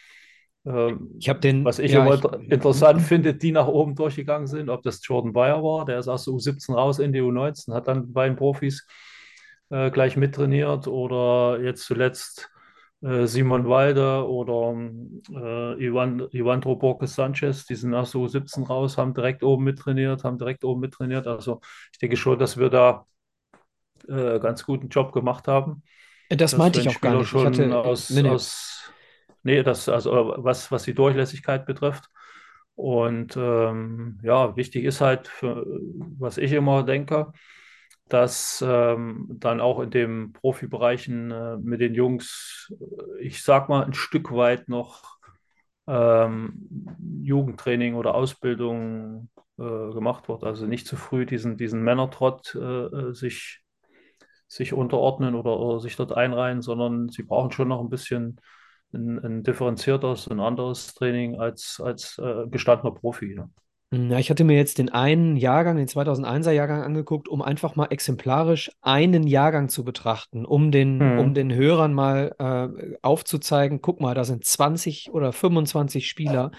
Ähm, 0.67 1.11
Ich 1.19 1.29
habe 1.29 1.41
den, 1.41 1.65
was 1.65 1.79
ich 1.79 1.93
ja, 1.93 2.01
immer 2.03 2.15
ich- 2.15 2.25
inter 2.25 2.41
interessant 2.51 3.03
finde, 3.03 3.35
die 3.35 3.53
nach 3.53 3.67
oben 3.69 3.95
durchgegangen 3.95 4.47
sind, 4.47 4.71
ob 4.71 4.83
das 4.83 5.01
Jordan 5.07 5.33
Bayer 5.33 5.63
war, 5.63 5.85
der 5.85 5.99
ist 5.99 6.09
aus 6.09 6.25
der 6.25 6.35
U17 6.35 6.75
raus 6.75 6.99
in 6.99 7.13
die 7.13 7.21
U19, 7.21 7.75
hat 7.75 7.89
dann 7.89 8.13
bei 8.13 8.27
den 8.27 8.37
Profis 8.37 8.87
äh, 9.71 9.91
gleich 9.91 10.17
mittrainiert 10.17 10.87
oder 10.87 11.61
jetzt 11.63 11.85
zuletzt 11.85 12.51
Simon 13.01 13.69
Walde 13.69 14.27
oder 14.29 14.77
äh, 15.31 15.85
Ivan, 15.85 16.29
Ivandro 16.33 16.75
Borges 16.75 17.15
Sanchez, 17.15 17.65
die 17.65 17.77
sind 17.77 17.95
aus 17.95 18.11
der 18.11 18.21
U17 18.23 18.67
raus, 18.67 18.99
haben 18.99 19.15
direkt 19.15 19.45
oben 19.45 19.65
mittrainiert, 19.65 20.25
haben 20.25 20.37
direkt 20.37 20.65
oben 20.65 20.81
mittrainiert. 20.81 21.27
Also 21.29 21.61
ich 21.93 21.99
denke 21.99 22.17
schon, 22.17 22.39
dass 22.39 22.57
wir 22.57 22.71
da 22.71 23.07
äh, 24.09 24.41
ganz 24.41 24.65
guten 24.65 24.89
Job 24.89 25.13
gemacht 25.13 25.47
haben. 25.47 25.83
das 26.29 26.39
dass 26.39 26.57
meinte 26.57 26.81
ich 26.81 26.89
auch 26.89 27.01
gar 27.01 27.23
Spieler 27.25 27.47
nicht. 27.47 27.57
Ich 27.57 27.63
schon 27.63 27.71
hatte, 27.71 27.89
aus, 27.89 28.11
nee, 28.11 28.23
nee. 28.23 28.31
aus 28.31 28.93
nee, 29.45 29.63
das, 29.63 29.89
also 29.89 30.35
was, 30.37 30.73
was 30.73 30.83
die 30.83 30.95
Durchlässigkeit 30.95 31.67
betrifft. 31.67 32.11
Und 32.75 33.37
ähm, 33.37 34.19
ja, 34.23 34.57
wichtig 34.57 34.85
ist 34.85 35.01
halt, 35.01 35.29
für, 35.29 35.65
was 36.19 36.39
ich 36.39 36.53
immer 36.53 36.85
denke, 36.85 37.33
dass 38.09 38.65
ähm, 38.67 39.27
dann 39.31 39.61
auch 39.61 39.81
in 39.81 39.91
den 39.91 40.33
Profibereichen 40.33 41.31
äh, 41.31 41.57
mit 41.59 41.81
den 41.81 41.95
Jungs, 41.95 42.73
äh, 42.81 43.23
ich 43.23 43.43
sag 43.43 43.69
mal, 43.69 43.85
ein 43.85 43.95
Stück 43.95 44.33
weit 44.33 44.69
noch 44.69 45.19
ähm, 45.87 46.69
Jugendtraining 47.23 47.95
oder 47.95 48.15
Ausbildung 48.15 49.31
äh, 49.59 49.63
gemacht 49.63 50.29
wird. 50.29 50.45
Also 50.45 50.67
nicht 50.67 50.87
zu 50.87 50.97
früh 50.97 51.27
diesen, 51.27 51.57
diesen 51.57 51.83
Männertrott 51.83 52.55
äh, 52.55 52.59
äh, 52.59 53.15
sich, 53.15 53.63
sich 54.47 54.73
unterordnen 54.73 55.35
oder, 55.35 55.59
oder 55.59 55.81
sich 55.81 55.97
dort 55.97 56.13
einreihen, 56.13 56.63
sondern 56.63 57.09
sie 57.09 57.23
brauchen 57.23 57.53
schon 57.53 57.69
noch 57.69 57.81
ein 57.81 57.91
bisschen 57.91 58.41
ein, 58.93 59.19
ein 59.25 59.43
differenzierteres, 59.43 60.29
ein 60.29 60.41
anderes 60.41 60.95
Training 60.95 61.41
als, 61.41 61.81
als 61.83 62.19
äh, 62.19 62.47
gestandener 62.49 62.93
Profi. 62.95 63.35
Ja. 63.35 63.49
Ja, 63.91 64.19
ich 64.19 64.29
hatte 64.29 64.45
mir 64.45 64.57
jetzt 64.57 64.77
den 64.77 64.91
einen 64.91 65.37
Jahrgang, 65.37 65.79
den 65.79 65.89
2001er 65.89 66.53
Jahrgang 66.53 66.83
angeguckt, 66.83 67.27
um 67.27 67.41
einfach 67.41 67.75
mal 67.75 67.87
exemplarisch 67.87 68.71
einen 68.83 69.27
Jahrgang 69.27 69.71
zu 69.71 69.83
betrachten, 69.83 70.45
um 70.45 70.71
den, 70.71 70.99
Mhm. 70.99 71.19
um 71.19 71.33
den 71.35 71.55
Hörern 71.55 71.95
mal 71.95 72.35
äh, 72.39 72.97
aufzuzeigen, 73.01 73.81
guck 73.81 74.01
mal, 74.03 74.15
da 74.15 74.25
sind 74.25 74.45
20 74.45 75.11
oder 75.11 75.33
25 75.33 76.07
Spieler 76.07 76.51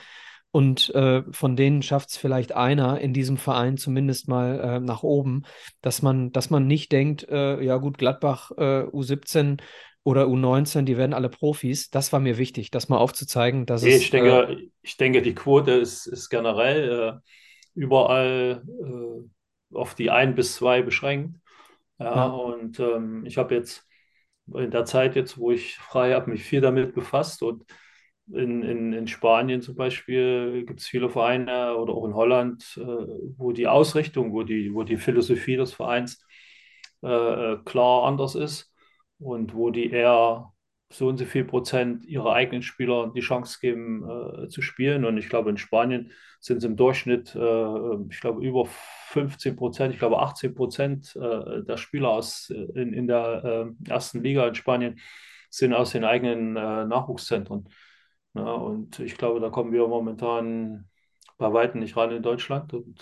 und 0.52 0.90
äh, 0.96 1.22
von 1.32 1.56
denen 1.56 1.84
schafft 1.84 2.10
es 2.10 2.18
vielleicht 2.18 2.54
einer 2.56 3.00
in 3.00 3.14
diesem 3.14 3.38
Verein 3.38 3.78
zumindest 3.78 4.28
mal 4.28 4.60
äh, 4.60 4.80
nach 4.80 5.04
oben, 5.04 5.44
dass 5.82 6.02
man, 6.02 6.32
dass 6.32 6.50
man 6.50 6.66
nicht 6.66 6.92
denkt, 6.92 7.30
äh, 7.30 7.62
ja 7.62 7.78
gut, 7.78 8.00
Gladbach 8.00 8.50
äh, 8.58 8.86
U17 8.92 9.62
oder 10.04 10.28
U19, 10.28 10.86
die 10.86 10.98
werden 10.98 11.14
alle 11.14 11.30
Profis. 11.30 11.90
Das 11.92 12.14
war 12.14 12.20
mir 12.20 12.38
wichtig, 12.38 12.72
das 12.72 12.90
mal 12.90 12.98
aufzuzeigen, 12.98 13.66
dass 13.66 13.82
Nee, 13.82 13.96
es 13.96 14.04
ich 14.04 14.10
denke, 14.10 14.70
ich 14.82 14.98
denke, 14.98 15.22
die 15.22 15.34
Quote 15.36 15.72
ist, 15.72 16.06
ist 16.08 16.30
generell 16.30 17.22
äh, 17.24 17.80
überall 17.80 18.64
äh, 18.68 19.76
auf 19.76 19.96
die 19.96 20.10
ein 20.12 20.36
bis 20.36 20.56
zwei 20.56 20.82
beschränkt. 20.82 21.38
Ja, 22.00 22.26
Ja. 22.26 22.26
und 22.28 22.80
ähm, 22.80 23.26
ich 23.26 23.38
habe 23.38 23.56
jetzt 23.56 23.88
in 24.54 24.72
der 24.72 24.86
Zeit 24.86 25.16
jetzt, 25.16 25.38
wo 25.38 25.52
ich 25.52 25.78
frei 25.78 26.14
habe, 26.14 26.32
mich 26.32 26.44
viel 26.44 26.62
damit 26.62 26.94
befasst 26.96 27.44
und 27.44 27.66
in, 28.34 28.64
in, 28.64 28.94
in 28.94 29.08
Spanien 29.08 29.62
zum 29.62 29.76
Beispiel 29.76 30.66
gibt 30.66 30.82
es 30.82 30.88
viele 30.88 31.10
Vereine 31.10 31.76
oder 31.78 31.94
auch 31.94 32.06
in 32.06 32.14
Holland, 32.16 32.78
äh, 32.78 32.84
wo 33.38 33.52
die 33.54 33.68
Ausrichtung, 33.68 34.34
wo 34.34 34.44
die, 34.44 34.74
wo 34.74 34.84
die 34.84 34.98
Philosophie 34.98 35.56
des 35.58 35.74
Vereins 35.74 36.26
äh, 37.02 37.58
klar 37.66 38.04
anders 38.06 38.36
ist 38.36 38.72
und 39.20 39.54
wo 39.54 39.70
die 39.70 39.92
eher 39.92 40.52
so 40.92 41.08
und 41.08 41.18
so 41.18 41.26
viel 41.26 41.46
Prozent 41.46 42.06
ihrer 42.06 42.34
eigenen 42.34 42.64
Spieler 42.64 43.12
die 43.14 43.20
Chance 43.22 43.60
geben 43.62 44.04
äh, 44.10 44.48
zu 44.50 44.62
spielen. 44.62 45.06
Und 45.06 45.18
ich 45.18 45.30
glaube, 45.30 45.50
in 45.52 45.58
Spanien 45.58 46.12
sind 46.40 46.58
es 46.58 46.64
im 46.64 46.76
Durchschnitt, 46.76 47.36
äh, 47.36 47.96
ich 48.10 48.20
glaube, 48.22 48.44
über 48.44 48.66
15 48.66 49.56
Prozent, 49.56 49.94
ich 49.94 50.00
glaube 50.00 50.20
18 50.20 50.56
Prozent 50.56 51.16
äh, 51.16 51.64
der 51.64 51.78
Spieler 51.78 52.10
aus, 52.10 52.50
in, 52.50 52.94
in 52.94 53.08
der 53.08 53.76
äh, 53.88 53.90
ersten 53.92 54.24
Liga 54.24 54.48
in 54.48 54.56
Spanien 54.56 55.00
sind 55.52 55.74
aus 55.74 55.92
den 55.92 56.04
eigenen 56.04 56.56
äh, 56.56 56.86
Nachwuchszentren. 56.86 57.70
Ja, 58.34 58.44
und 58.54 59.00
ich 59.00 59.18
glaube, 59.18 59.40
da 59.40 59.50
kommen 59.50 59.72
wir 59.74 59.88
momentan 59.88 60.88
bei 61.40 61.52
weitem 61.54 61.80
nicht 61.80 61.96
ran 61.98 62.12
in 62.12 62.22
Deutschland. 62.22 62.74
Und 62.74 63.00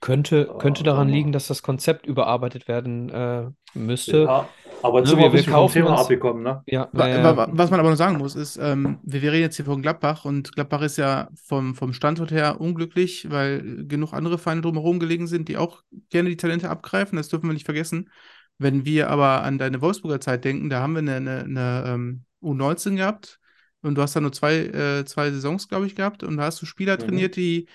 Könnte, 0.00 0.54
könnte 0.58 0.80
Ja, 0.80 0.84
daran 0.86 1.08
aber- 1.08 1.16
liegen, 1.16 1.32
dass 1.32 1.48
das 1.48 1.62
Konzept 1.62 2.06
überarbeitet 2.06 2.68
werden 2.68 3.10
äh, 3.10 3.50
müsste. 3.74 4.22
ja, 4.22 4.48
aber 4.82 5.00
jetzt 5.00 5.08
Ne, 5.08 5.10
sind 5.10 5.18
wir 5.18 5.32
wir- 5.32 5.42
vom 5.44 5.52
kaufen 5.52 5.72
Thema 5.74 5.90
uns- 5.90 6.00
abgekommen. 6.02 6.42
Ne? 6.44 6.62
Ja, 6.66 6.84
äh, 6.94 7.24
wa- 7.36 7.48
Was 7.50 7.70
man 7.70 7.80
aber 7.80 7.90
noch 7.90 7.96
sagen 7.96 8.18
muss, 8.18 8.36
ist, 8.36 8.56
ähm, 8.56 9.00
wir, 9.02 9.20
wir 9.20 9.32
reden 9.32 9.42
jetzt 9.42 9.56
hier 9.56 9.64
von 9.64 9.82
Gladbach 9.82 10.24
und 10.24 10.52
Gladbach 10.54 10.82
ist 10.82 10.96
ja 10.96 11.28
vom, 11.44 11.74
vom 11.74 11.92
Standort 11.92 12.30
her 12.30 12.60
unglücklich, 12.60 13.28
weil 13.30 13.84
genug 13.88 14.12
andere 14.14 14.38
Vereine 14.38 14.60
drumherum 14.62 15.00
gelegen 15.00 15.26
sind, 15.26 15.48
die 15.48 15.56
auch 15.56 15.82
gerne 16.08 16.28
die 16.30 16.36
Talente 16.36 16.70
abgreifen. 16.70 17.16
Das 17.16 17.28
dürfen 17.28 17.48
wir 17.48 17.52
nicht 17.52 17.66
vergessen. 17.66 18.10
Wenn 18.58 18.84
wir 18.84 19.10
aber 19.10 19.42
an 19.42 19.58
deine 19.58 19.80
Wolfsburger 19.80 20.20
Zeit 20.20 20.44
denken, 20.44 20.70
da 20.70 20.80
haben 20.80 20.92
wir 20.94 21.00
eine, 21.00 21.16
eine, 21.16 21.40
eine 21.42 21.84
ähm, 21.88 22.24
U19 22.40 22.94
gehabt 22.96 23.40
und 23.82 23.94
du 23.96 24.02
hast 24.02 24.16
da 24.16 24.20
nur 24.20 24.32
zwei, 24.32 24.56
äh, 24.66 25.04
zwei 25.04 25.30
Saisons, 25.30 25.68
glaube 25.68 25.86
ich, 25.86 25.94
gehabt 25.96 26.22
und 26.22 26.36
da 26.36 26.44
hast 26.44 26.60
du 26.62 26.66
Spieler 26.66 26.98
Mhm. 26.98 26.98
trainiert, 26.98 27.36
die, 27.36 27.68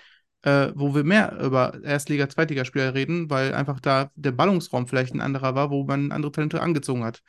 äh, 0.44 0.72
wo 0.76 0.96
wir 0.96 1.04
mehr 1.04 1.38
über 1.42 1.74
Erstliga-, 1.84 2.30
Zweitligaspieler 2.30 2.94
reden, 2.94 3.30
weil 3.30 3.54
einfach 3.54 3.80
da 3.80 4.12
der 4.16 4.32
Ballungsraum 4.32 4.88
vielleicht 4.88 5.14
ein 5.14 5.22
anderer 5.22 5.56
war, 5.56 5.70
wo 5.72 5.84
man 5.86 6.12
andere 6.12 6.32
Talente 6.32 6.62
angezogen 6.62 7.04
hat. 7.04 7.22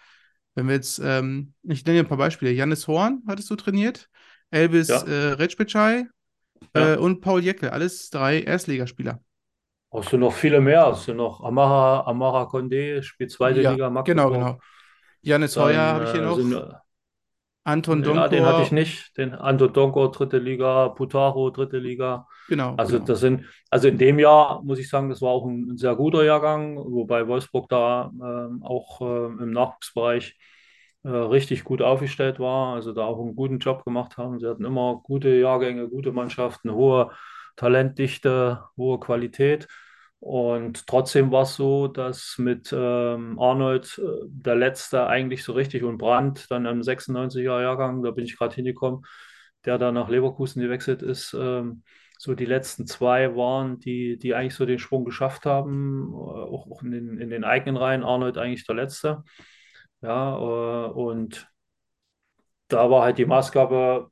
Wenn 0.54 0.66
wir 0.68 0.74
jetzt, 0.74 1.00
ähm, 1.04 1.54
ich 1.62 1.84
nenne 1.84 1.98
dir 2.00 2.04
ein 2.04 2.08
paar 2.08 2.18
Beispiele. 2.18 2.52
Janis 2.52 2.86
Horn 2.88 3.22
hattest 3.26 3.50
du 3.50 3.56
trainiert, 3.56 4.08
Elvis 4.50 5.02
Ja. 5.02 5.04
äh, 5.04 5.12
Recpecay 5.12 6.06
Ja. 6.74 6.92
äh, 6.92 6.96
und 6.96 7.20
Paul 7.20 7.42
Jäckel, 7.44 7.70
alles 7.70 8.10
drei 8.10 8.42
Erstligaspieler. 8.42 9.20
Oh, 9.90 10.00
Es 10.00 10.10
sind 10.10 10.20
noch 10.20 10.32
viele 10.34 10.60
mehr. 10.60 10.88
Es 10.88 11.04
sind 11.04 11.16
noch 11.16 11.40
Amara, 11.42 12.06
Amara 12.06 12.44
Condé, 12.44 13.02
spielt 13.02 13.30
zweite 13.30 13.62
Ja, 13.62 13.62
Liga, 13.62 13.88
Genau, 14.04 14.30
Magdeburg. 14.30 14.30
genau. 14.30 14.62
Janis 15.22 15.56
Dann, 15.56 15.58
Heuer 15.58 15.80
habe 15.94 16.04
ich 16.04 16.12
hier 16.12 16.22
äh, 16.26 16.28
noch. 16.28 16.42
sind, 16.42 16.54
Anton 17.68 18.02
ja, 18.14 18.28
den 18.28 18.44
hatte 18.46 18.62
ich 18.62 18.72
nicht. 18.72 19.16
Den 19.16 19.34
Anton 19.34 19.72
Donkor, 19.72 20.10
dritte 20.12 20.38
Liga, 20.38 20.88
Putaro, 20.90 21.50
dritte 21.50 21.78
Liga. 21.78 22.26
Genau, 22.48 22.76
Also 22.76 22.96
genau. 22.96 23.04
das 23.04 23.20
sind, 23.20 23.44
also 23.70 23.88
in 23.88 23.98
dem 23.98 24.18
Jahr 24.18 24.62
muss 24.62 24.78
ich 24.78 24.88
sagen, 24.88 25.10
das 25.10 25.20
war 25.20 25.30
auch 25.30 25.46
ein, 25.46 25.70
ein 25.70 25.76
sehr 25.76 25.96
guter 25.96 26.24
Jahrgang, 26.24 26.76
wobei 26.78 27.26
Wolfsburg 27.28 27.68
da 27.68 28.10
ähm, 28.14 28.62
auch 28.62 29.00
ähm, 29.02 29.40
im 29.40 29.50
Nachwuchsbereich 29.52 30.36
äh, 31.04 31.08
richtig 31.10 31.64
gut 31.64 31.82
aufgestellt 31.82 32.38
war, 32.40 32.74
also 32.74 32.92
da 32.92 33.04
auch 33.04 33.20
einen 33.20 33.36
guten 33.36 33.58
Job 33.58 33.84
gemacht 33.84 34.16
haben. 34.16 34.38
Sie 34.40 34.46
hatten 34.46 34.64
immer 34.64 35.00
gute 35.04 35.30
Jahrgänge, 35.30 35.88
gute 35.88 36.12
Mannschaften, 36.12 36.72
hohe 36.72 37.10
Talentdichte, 37.56 38.64
hohe 38.76 39.00
Qualität. 39.00 39.68
Und 40.20 40.86
trotzdem 40.88 41.30
war 41.30 41.42
es 41.42 41.54
so, 41.54 41.86
dass 41.86 42.36
mit 42.38 42.72
ähm, 42.72 43.38
Arnold 43.38 43.98
äh, 43.98 44.26
der 44.26 44.56
letzte 44.56 45.06
eigentlich 45.06 45.44
so 45.44 45.52
richtig 45.52 45.84
und 45.84 45.98
Brandt 45.98 46.50
dann 46.50 46.66
im 46.66 46.82
96er 46.82 47.62
Jahrgang, 47.62 48.02
da 48.02 48.10
bin 48.10 48.24
ich 48.24 48.36
gerade 48.36 48.54
hingekommen, 48.54 49.04
der 49.64 49.78
da 49.78 49.92
nach 49.92 50.08
Leverkusen 50.08 50.60
gewechselt 50.60 51.02
ist, 51.02 51.34
ähm, 51.38 51.82
so 52.18 52.34
die 52.34 52.46
letzten 52.46 52.86
zwei 52.86 53.36
waren, 53.36 53.78
die, 53.78 54.18
die 54.18 54.34
eigentlich 54.34 54.56
so 54.56 54.66
den 54.66 54.80
Sprung 54.80 55.04
geschafft 55.04 55.46
haben, 55.46 56.12
äh, 56.12 56.16
auch, 56.16 56.68
auch 56.70 56.82
in, 56.82 56.90
den, 56.90 57.18
in 57.18 57.30
den 57.30 57.44
eigenen 57.44 57.76
Reihen. 57.76 58.02
Arnold 58.02 58.38
eigentlich 58.38 58.66
der 58.66 58.74
letzte. 58.74 59.22
Ja, 60.02 60.36
äh, 60.36 60.90
und 60.90 61.48
da 62.68 62.90
war 62.90 63.02
halt 63.02 63.18
die 63.18 63.26
Maßgabe 63.26 64.10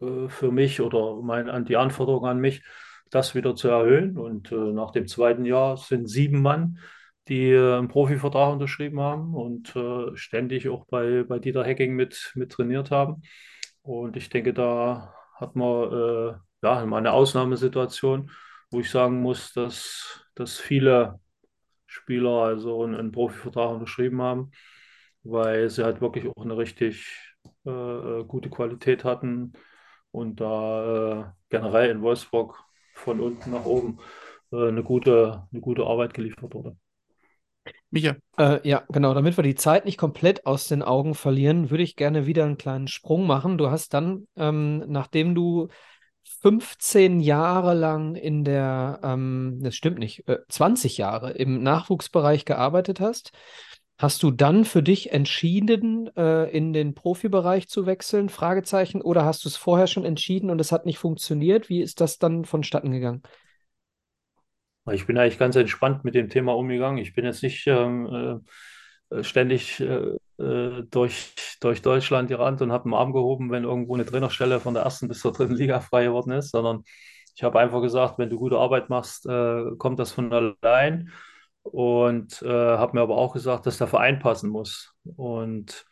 äh, 0.00 0.28
für 0.28 0.50
mich 0.50 0.80
oder 0.80 1.22
mein, 1.22 1.64
die 1.64 1.76
Anforderung 1.76 2.26
an 2.26 2.38
mich, 2.40 2.62
das 3.14 3.34
wieder 3.34 3.54
zu 3.54 3.68
erhöhen. 3.68 4.18
Und 4.18 4.52
äh, 4.52 4.54
nach 4.54 4.90
dem 4.90 5.06
zweiten 5.06 5.44
Jahr 5.44 5.76
sind 5.76 6.08
sieben 6.08 6.42
Mann, 6.42 6.78
die 7.28 7.50
äh, 7.50 7.78
einen 7.78 7.88
Profivertrag 7.88 8.52
unterschrieben 8.52 9.00
haben 9.00 9.34
und 9.34 9.74
äh, 9.76 10.16
ständig 10.16 10.68
auch 10.68 10.86
bei, 10.86 11.24
bei 11.24 11.38
Dieter 11.38 11.64
Hecking 11.64 11.94
mit, 11.94 12.32
mit 12.34 12.52
trainiert 12.52 12.90
haben. 12.90 13.22
Und 13.82 14.16
ich 14.16 14.28
denke, 14.30 14.52
da 14.54 15.14
hat 15.34 15.56
man 15.56 15.92
äh, 15.92 16.34
ja, 16.62 16.86
mal 16.86 16.98
eine 16.98 17.12
Ausnahmesituation, 17.12 18.30
wo 18.70 18.80
ich 18.80 18.90
sagen 18.90 19.20
muss, 19.20 19.52
dass, 19.52 20.26
dass 20.34 20.58
viele 20.58 21.20
Spieler 21.86 22.30
also 22.30 22.82
einen, 22.82 22.96
einen 22.96 23.12
Profivertrag 23.12 23.70
unterschrieben 23.72 24.22
haben, 24.22 24.50
weil 25.22 25.70
sie 25.70 25.84
halt 25.84 26.00
wirklich 26.00 26.26
auch 26.28 26.44
eine 26.44 26.56
richtig 26.56 27.34
äh, 27.66 27.70
äh 27.70 28.24
gute 28.24 28.50
Qualität 28.50 29.04
hatten 29.04 29.52
und 30.10 30.40
da 30.40 31.36
generell 31.50 31.90
in 31.90 32.02
Wolfsburg 32.02 32.64
von 33.04 33.20
unten 33.20 33.50
nach 33.50 33.64
oben 33.64 33.98
äh, 34.52 34.68
eine, 34.68 34.82
gute, 34.82 35.46
eine 35.52 35.60
gute 35.60 35.84
Arbeit 35.84 36.14
geliefert 36.14 36.54
wurde. 36.54 36.76
Micha. 37.90 38.16
Äh, 38.36 38.66
ja, 38.68 38.82
genau. 38.88 39.14
Damit 39.14 39.36
wir 39.36 39.44
die 39.44 39.54
Zeit 39.54 39.84
nicht 39.84 39.98
komplett 39.98 40.46
aus 40.46 40.66
den 40.66 40.82
Augen 40.82 41.14
verlieren, 41.14 41.70
würde 41.70 41.84
ich 41.84 41.96
gerne 41.96 42.26
wieder 42.26 42.44
einen 42.44 42.58
kleinen 42.58 42.88
Sprung 42.88 43.26
machen. 43.26 43.56
Du 43.56 43.70
hast 43.70 43.94
dann, 43.94 44.26
ähm, 44.36 44.84
nachdem 44.88 45.34
du 45.34 45.68
15 46.40 47.20
Jahre 47.20 47.74
lang 47.74 48.16
in 48.16 48.44
der, 48.44 49.00
ähm, 49.02 49.60
das 49.62 49.74
stimmt 49.76 49.98
nicht, 49.98 50.26
äh, 50.28 50.38
20 50.48 50.98
Jahre 50.98 51.32
im 51.32 51.62
Nachwuchsbereich 51.62 52.44
gearbeitet 52.44 53.00
hast, 53.00 53.32
hast 53.98 54.22
du 54.22 54.30
dann 54.30 54.64
für 54.64 54.82
dich 54.82 55.12
entschieden, 55.12 56.14
äh, 56.16 56.50
in 56.50 56.72
den 56.72 56.94
Profibereich 56.94 57.68
zu 57.68 57.86
wechseln? 57.86 58.28
Fragezeichen. 58.28 59.02
Oder 59.02 59.24
hast 59.24 59.44
du 59.44 59.48
es 59.48 59.56
vorher 59.56 59.86
schon 59.86 60.04
entschieden 60.04 60.50
und 60.50 60.60
es 60.60 60.72
hat 60.72 60.86
nicht 60.86 60.98
funktioniert? 60.98 61.68
Wie 61.68 61.80
ist 61.80 62.00
das 62.00 62.18
dann 62.18 62.44
vonstatten 62.44 62.90
gegangen? 62.90 63.22
Ich 64.92 65.06
bin 65.06 65.16
eigentlich 65.16 65.38
ganz 65.38 65.56
entspannt 65.56 66.04
mit 66.04 66.14
dem 66.14 66.28
Thema 66.28 66.54
umgegangen. 66.54 66.98
Ich 66.98 67.14
bin 67.14 67.24
jetzt 67.24 67.42
nicht 67.42 67.66
ähm, 67.66 68.42
äh, 69.10 69.22
ständig 69.22 69.80
äh, 69.80 70.16
äh, 70.38 70.82
durch, 70.90 71.34
durch 71.60 71.80
Deutschland 71.80 72.28
gerannt 72.28 72.60
und 72.60 72.72
habe 72.72 72.84
einen 72.84 72.94
Arm 72.94 73.12
gehoben, 73.12 73.50
wenn 73.50 73.64
irgendwo 73.64 73.94
eine 73.94 74.04
Trainerstelle 74.04 74.60
von 74.60 74.74
der 74.74 74.82
ersten 74.82 75.08
bis 75.08 75.20
zur 75.20 75.32
dritten 75.32 75.54
Liga 75.54 75.80
frei 75.80 76.04
geworden 76.04 76.32
ist, 76.32 76.50
sondern 76.50 76.84
ich 77.36 77.42
habe 77.42 77.58
einfach 77.60 77.80
gesagt, 77.80 78.18
wenn 78.18 78.30
du 78.30 78.38
gute 78.38 78.58
Arbeit 78.58 78.90
machst, 78.90 79.26
äh, 79.26 79.62
kommt 79.78 79.98
das 79.98 80.12
von 80.12 80.32
allein. 80.32 81.10
Und 81.64 82.42
äh, 82.42 82.48
habe 82.48 82.94
mir 82.96 83.02
aber 83.02 83.16
auch 83.16 83.32
gesagt, 83.34 83.66
dass 83.66 83.78
der 83.78 83.88
Verein 83.88 84.18
passen 84.20 84.50
muss. 84.50 84.94
Und 85.16 85.86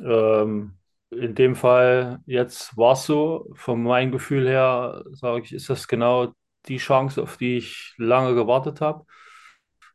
ähm, 0.00 0.78
in 1.10 1.34
dem 1.34 1.54
Fall, 1.56 2.20
jetzt 2.26 2.76
war 2.76 2.92
es 2.92 3.04
so, 3.06 3.48
von 3.54 3.82
meinem 3.82 4.12
Gefühl 4.12 4.48
her, 4.48 5.04
sage 5.12 5.42
ich, 5.44 5.52
ist 5.52 5.70
das 5.70 5.88
genau 5.88 6.32
die 6.66 6.78
Chance, 6.78 7.22
auf 7.22 7.36
die 7.36 7.58
ich 7.58 7.94
lange 7.96 8.34
gewartet 8.34 8.80
habe. 8.80 9.04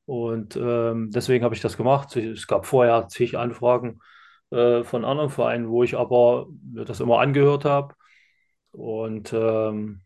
Und 0.06 0.56
ähm, 0.58 1.12
deswegen 1.12 1.44
habe 1.44 1.56
ich 1.56 1.62
das 1.62 1.78
gemacht. 1.78 2.16
Es 2.16 2.48
gab 2.48 2.66
vorher 2.66 3.08
zig 3.08 3.38
Anfragen 3.38 4.00
äh, 4.52 4.84
von 4.84 5.06
anderen 5.06 5.30
Vereinen, 5.30 5.70
wo 5.70 5.84
ich 5.84 5.98
aber 5.98 6.48
das 6.62 7.00
immer 7.00 7.20
angehört 7.20 7.66
habe 7.66 7.96
und 8.72 9.34
ähm, 9.34 10.02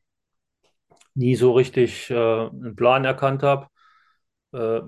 nie 1.13 1.35
so 1.35 1.53
richtig 1.53 2.09
äh, 2.09 2.15
einen 2.15 2.75
Plan 2.75 3.05
erkannt 3.05 3.43
habe. 3.43 3.67
Äh, 4.55 4.81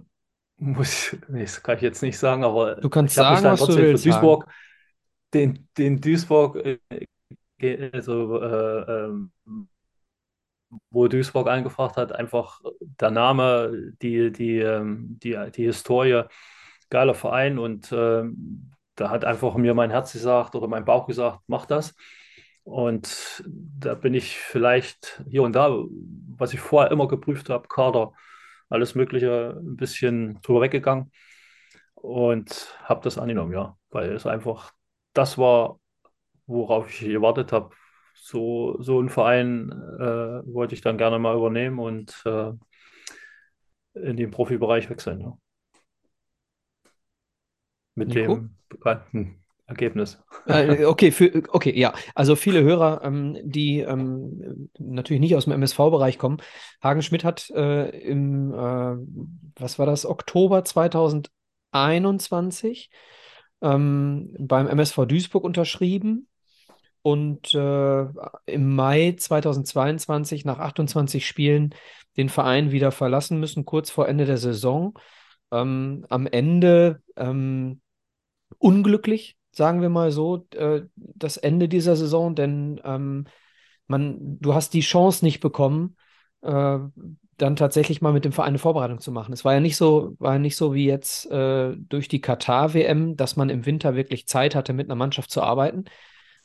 muss, 0.59 1.15
nee, 1.27 1.43
das 1.43 1.61
kann 1.61 1.77
ich 1.77 1.83
jetzt 1.83 2.01
nicht 2.01 2.17
sagen, 2.17 2.43
aber 2.43 2.75
du 2.75 2.89
kannst 2.89 3.13
ich 3.13 3.15
sagen, 3.17 3.43
was 3.45 3.65
du 3.65 3.75
willst. 3.75 4.05
Duisburg, 4.05 4.47
den, 5.33 5.67
den 5.77 6.01
Duisburg, 6.01 6.55
äh, 7.59 7.89
also 7.93 8.41
äh, 8.41 9.05
ähm, 9.05 9.31
wo 10.89 11.07
Duisburg 11.07 11.47
angefragt 11.47 11.97
hat, 11.97 12.11
einfach 12.11 12.61
der 12.79 13.11
Name, 13.11 13.93
die, 14.01 14.31
die, 14.31 14.59
ähm, 14.59 15.19
die, 15.21 15.37
die 15.55 15.65
Historie, 15.65 16.23
geiler 16.89 17.13
Verein 17.13 17.59
und 17.59 17.91
ähm, 17.91 18.71
da 18.95 19.09
hat 19.09 19.25
einfach 19.25 19.55
mir 19.55 19.73
mein 19.73 19.91
Herz 19.91 20.13
gesagt 20.13 20.55
oder 20.55 20.67
mein 20.67 20.85
Bauch 20.85 21.05
gesagt, 21.07 21.41
mach 21.47 21.65
das. 21.65 21.93
Und 22.63 23.43
da 23.45 23.93
bin 23.93 24.13
ich 24.13 24.37
vielleicht 24.39 25.23
hier 25.29 25.43
und 25.43 25.53
da, 25.53 25.69
was 26.35 26.53
ich 26.53 26.59
vorher 26.59 26.91
immer 26.91 27.07
geprüft 27.07 27.49
habe, 27.49 27.67
Kader, 27.67 28.11
alles 28.69 28.95
Mögliche, 28.95 29.57
ein 29.59 29.77
bisschen 29.77 30.41
drüber 30.41 30.61
weggegangen 30.61 31.11
und 31.95 32.77
habe 32.83 33.01
das 33.03 33.17
angenommen, 33.17 33.53
ja, 33.53 33.77
weil 33.89 34.11
es 34.11 34.25
einfach 34.25 34.73
das 35.13 35.37
war, 35.37 35.79
worauf 36.45 36.89
ich 36.89 36.99
gewartet 36.99 37.51
habe, 37.51 37.75
so, 38.13 38.81
so 38.81 38.99
einen 38.99 39.09
Verein 39.09 39.71
äh, 39.71 40.53
wollte 40.53 40.75
ich 40.75 40.81
dann 40.81 40.97
gerne 40.97 41.19
mal 41.19 41.35
übernehmen 41.35 41.79
und 41.79 42.21
äh, 42.25 42.51
in 43.93 44.17
den 44.17 44.31
Profibereich 44.31 44.89
wechseln. 44.89 45.21
Ja. 45.21 45.37
Mit 47.95 48.09
Nico? 48.09 48.35
dem 48.35 48.55
bekannten 48.69 49.43
Ergebnis. 49.67 50.17
Äh, 50.45 50.85
okay, 50.85 51.11
für, 51.11 51.43
okay, 51.49 51.77
ja. 51.77 51.93
Also 52.15 52.37
viele 52.37 52.63
Hörer, 52.63 53.01
ähm, 53.03 53.37
die 53.43 53.81
ähm, 53.81 54.69
natürlich 54.79 55.19
nicht 55.19 55.35
aus 55.35 55.43
dem 55.43 55.51
MSV-Bereich 55.53 56.17
kommen. 56.17 56.37
Hagen 56.81 57.01
Schmidt 57.01 57.25
hat 57.25 57.49
äh, 57.49 57.89
im, 57.99 58.53
äh, 58.53 58.95
was 59.57 59.77
war 59.77 59.85
das, 59.85 60.05
Oktober 60.05 60.63
2021 60.63 62.89
ähm, 63.61 64.35
beim 64.39 64.67
MSV 64.67 65.05
Duisburg 65.05 65.43
unterschrieben 65.43 66.27
und 67.01 67.53
äh, 67.53 68.05
im 68.45 68.75
Mai 68.75 69.15
2022 69.17 70.45
nach 70.45 70.59
28 70.59 71.27
Spielen 71.27 71.73
den 72.15 72.29
Verein 72.29 72.71
wieder 72.71 72.91
verlassen 72.91 73.39
müssen, 73.39 73.65
kurz 73.65 73.89
vor 73.89 74.07
Ende 74.07 74.25
der 74.25 74.37
Saison. 74.37 74.97
Ähm, 75.51 76.05
am 76.09 76.27
Ende 76.27 77.01
ähm, 77.15 77.81
unglücklich, 78.57 79.36
sagen 79.57 79.81
wir 79.81 79.89
mal 79.89 80.11
so, 80.11 80.45
äh, 80.55 80.81
das 80.95 81.37
Ende 81.37 81.67
dieser 81.67 81.95
Saison, 81.95 82.35
denn 82.35 82.79
ähm, 82.83 83.25
man, 83.87 84.39
du 84.39 84.53
hast 84.53 84.73
die 84.73 84.81
Chance 84.81 85.25
nicht 85.25 85.39
bekommen, 85.39 85.95
äh, 86.43 86.77
dann 87.37 87.55
tatsächlich 87.55 88.01
mal 88.01 88.13
mit 88.13 88.23
dem 88.23 88.31
Verein 88.31 88.49
eine 88.49 88.59
Vorbereitung 88.59 88.99
zu 88.99 89.11
machen. 89.11 89.33
Es 89.33 89.43
war 89.43 89.53
ja 89.53 89.59
nicht 89.59 89.75
so, 89.75 90.15
war 90.19 90.33
ja 90.33 90.39
nicht 90.39 90.57
so 90.57 90.75
wie 90.75 90.85
jetzt 90.85 91.29
äh, 91.31 91.75
durch 91.75 92.07
die 92.07 92.21
Katar-WM, 92.21 93.15
dass 93.15 93.35
man 93.35 93.49
im 93.49 93.65
Winter 93.65 93.95
wirklich 93.95 94.27
Zeit 94.27 94.53
hatte, 94.53 94.73
mit 94.73 94.87
einer 94.87 94.95
Mannschaft 94.95 95.31
zu 95.31 95.41
arbeiten, 95.41 95.85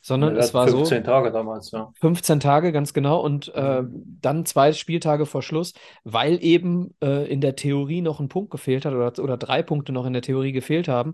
sondern 0.01 0.35
es 0.35 0.53
war 0.55 0.67
15 0.67 1.03
so. 1.03 1.09
Tage 1.11 1.31
damals, 1.31 1.71
ja. 1.71 1.91
15 1.99 2.39
Tage, 2.39 2.71
ganz 2.71 2.93
genau. 2.93 3.21
Und 3.21 3.51
äh, 3.53 3.83
mhm. 3.83 4.17
dann 4.21 4.45
zwei 4.45 4.73
Spieltage 4.73 5.27
vor 5.27 5.43
Schluss, 5.43 5.73
weil 6.03 6.43
eben 6.43 6.95
äh, 7.01 7.31
in 7.31 7.41
der 7.41 7.55
Theorie 7.55 8.01
noch 8.01 8.19
ein 8.19 8.27
Punkt 8.27 8.49
gefehlt 8.49 8.85
hat 8.85 8.93
oder, 8.93 9.13
oder 9.23 9.37
drei 9.37 9.61
Punkte 9.61 9.93
noch 9.93 10.05
in 10.05 10.13
der 10.13 10.23
Theorie 10.23 10.51
gefehlt 10.51 10.87
haben, 10.87 11.13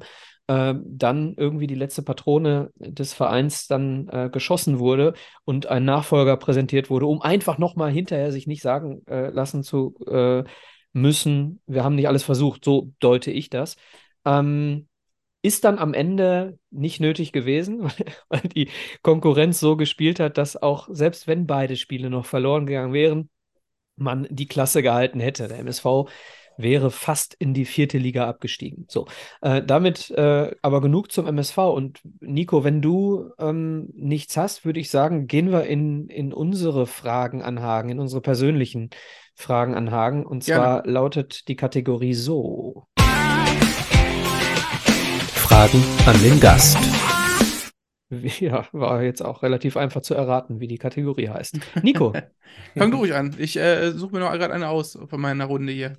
äh, 0.50 0.74
dann 0.84 1.36
irgendwie 1.38 1.68
die 1.68 1.76
letzte 1.76 2.02
Patrone 2.02 2.72
des 2.76 3.14
Vereins 3.14 3.68
dann 3.68 4.10
äh, 4.10 4.30
geschossen 4.32 4.80
wurde 4.80 5.14
und 5.45 5.68
ein 5.68 5.86
Nachfolger 5.86 6.38
präsentiert 6.38 6.89
wurde, 6.89 7.06
um 7.06 7.22
einfach 7.22 7.60
nochmal 7.60 7.91
hinterher 7.91 8.32
sich 8.32 8.47
nicht 8.47 8.64
sagen 8.64 9.06
äh, 9.06 9.30
lassen 9.30 9.62
zu 9.62 9.95
äh, 10.08 10.43
müssen, 10.91 11.62
wir 11.68 11.84
haben 11.84 11.93
nicht 11.93 12.08
alles 12.08 12.24
versucht. 12.24 12.66
So 12.66 12.91
deute 13.00 13.30
ich 13.30 13.52
das. 13.52 13.76
Ähm, 14.26 14.88
ist 15.43 15.64
dann 15.66 15.78
am 15.78 15.93
Ende 15.93 16.58
nicht 16.72 17.00
nötig 17.00 17.32
gewesen, 17.32 17.84
weil 18.30 18.41
die 18.41 18.70
Konkurrenz 19.04 19.60
so 19.60 19.78
gespielt 19.78 20.20
hat, 20.20 20.39
dass 20.39 20.58
auch 20.58 20.89
selbst 20.91 21.28
wenn 21.28 21.45
beide 21.45 21.76
Spiele 21.76 22.10
noch 22.10 22.26
verloren 22.26 22.66
gegangen 22.66 22.93
wären, 22.93 23.30
man 23.95 24.28
die 24.32 24.47
Klasse 24.47 24.82
gehalten 24.82 25.20
hätte. 25.20 25.47
Der 25.47 25.60
MSV 25.60 26.10
wäre 26.60 26.91
fast 26.91 27.34
in 27.34 27.53
die 27.53 27.66
vierte 27.66 27.97
Liga 27.97 28.28
abgestiegen. 28.28 28.86
So, 28.89 29.07
äh, 29.41 29.64
damit 29.64 30.12
äh, 30.12 30.51
aber 30.62 30.82
genug 30.82 31.12
zum 31.12 31.26
MSV. 31.26 31.57
Und 31.57 32.01
Nico, 32.20 32.64
wenn 32.64 32.82
du 32.82 33.32
ähm, 33.39 33.89
nichts 33.93 34.36
hast, 34.36 34.66
würde 34.66 34.80
ich 34.80 34.89
sagen, 34.89 35.28
gehen 35.28 35.51
wir 35.51 35.64
in, 35.66 36.10
in 36.10 36.34
unsere 36.34 36.86
Fragen 36.86 37.41
an 37.41 37.62
Hagen, 37.62 37.89
in 37.89 37.99
unsere 37.99 38.22
persönlichen 38.22 38.89
Fragen 39.36 39.74
an 39.74 39.91
Hagen. 39.91 40.26
Und 40.26 40.43
zwar 40.43 40.82
Gerne. 40.82 40.91
lautet 40.91 41.47
die 41.47 41.55
Kategorie 41.55 42.14
so. 42.14 42.88
Fragen 45.34 45.82
an 46.05 46.22
den 46.22 46.39
Gast. 46.39 46.78
Ja, 48.39 48.66
war 48.72 49.03
jetzt 49.03 49.24
auch 49.24 49.43
relativ 49.43 49.78
einfach 49.78 50.01
zu 50.01 50.16
erraten, 50.16 50.60
wie 50.60 50.68
die 50.68 50.80
Kategorie 50.80 51.30
heißt. 51.30 51.60
Nico. 51.84 52.12
Fang 52.76 52.89
du 52.89 52.97
ruhig 52.97 53.14
an. 53.14 53.36
Ich 53.38 53.55
äh, 53.55 53.91
suche 53.91 54.14
mir 54.14 54.20
noch 54.22 54.32
gerade 54.32 54.51
eine 54.51 54.70
aus 54.70 54.97
von 55.07 55.22
meiner 55.22 55.45
Runde 55.45 55.72
hier. 55.72 55.95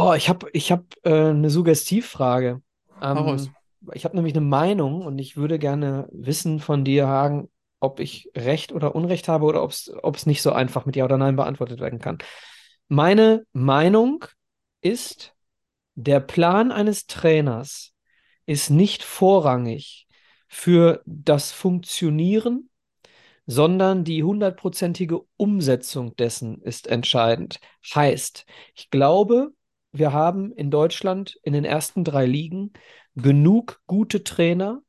Oh, 0.00 0.12
ich 0.14 0.28
habe 0.28 0.48
ich 0.52 0.70
hab, 0.70 0.84
äh, 1.02 1.30
eine 1.30 1.50
Suggestivfrage. 1.50 2.62
Ähm, 3.02 3.50
ich 3.94 4.04
habe 4.04 4.14
nämlich 4.14 4.34
eine 4.34 4.46
Meinung 4.46 5.04
und 5.04 5.18
ich 5.18 5.36
würde 5.36 5.58
gerne 5.58 6.08
wissen 6.12 6.60
von 6.60 6.84
dir, 6.84 7.08
Hagen, 7.08 7.50
ob 7.80 7.98
ich 7.98 8.30
Recht 8.36 8.70
oder 8.70 8.94
Unrecht 8.94 9.26
habe 9.26 9.44
oder 9.44 9.60
ob 9.62 10.14
es 10.14 10.26
nicht 10.26 10.40
so 10.40 10.52
einfach 10.52 10.86
mit 10.86 10.94
Ja 10.94 11.04
oder 11.04 11.18
Nein 11.18 11.34
beantwortet 11.34 11.80
werden 11.80 11.98
kann. 11.98 12.18
Meine 12.86 13.44
Meinung 13.52 14.24
ist, 14.82 15.34
der 15.96 16.20
Plan 16.20 16.70
eines 16.70 17.08
Trainers 17.08 17.92
ist 18.46 18.70
nicht 18.70 19.02
vorrangig 19.02 20.06
für 20.46 21.02
das 21.06 21.50
Funktionieren, 21.50 22.70
sondern 23.46 24.04
die 24.04 24.22
hundertprozentige 24.22 25.22
Umsetzung 25.36 26.14
dessen 26.14 26.62
ist 26.62 26.86
entscheidend. 26.86 27.58
Heißt, 27.94 28.44
ich 28.76 28.90
glaube, 28.90 29.52
wir 29.92 30.12
haben 30.12 30.52
in 30.52 30.70
Deutschland 30.70 31.38
in 31.42 31.52
den 31.52 31.64
ersten 31.64 32.04
drei 32.04 32.26
Ligen 32.26 32.72
genug 33.16 33.80
gute 33.86 34.24
Trainer, 34.24 34.82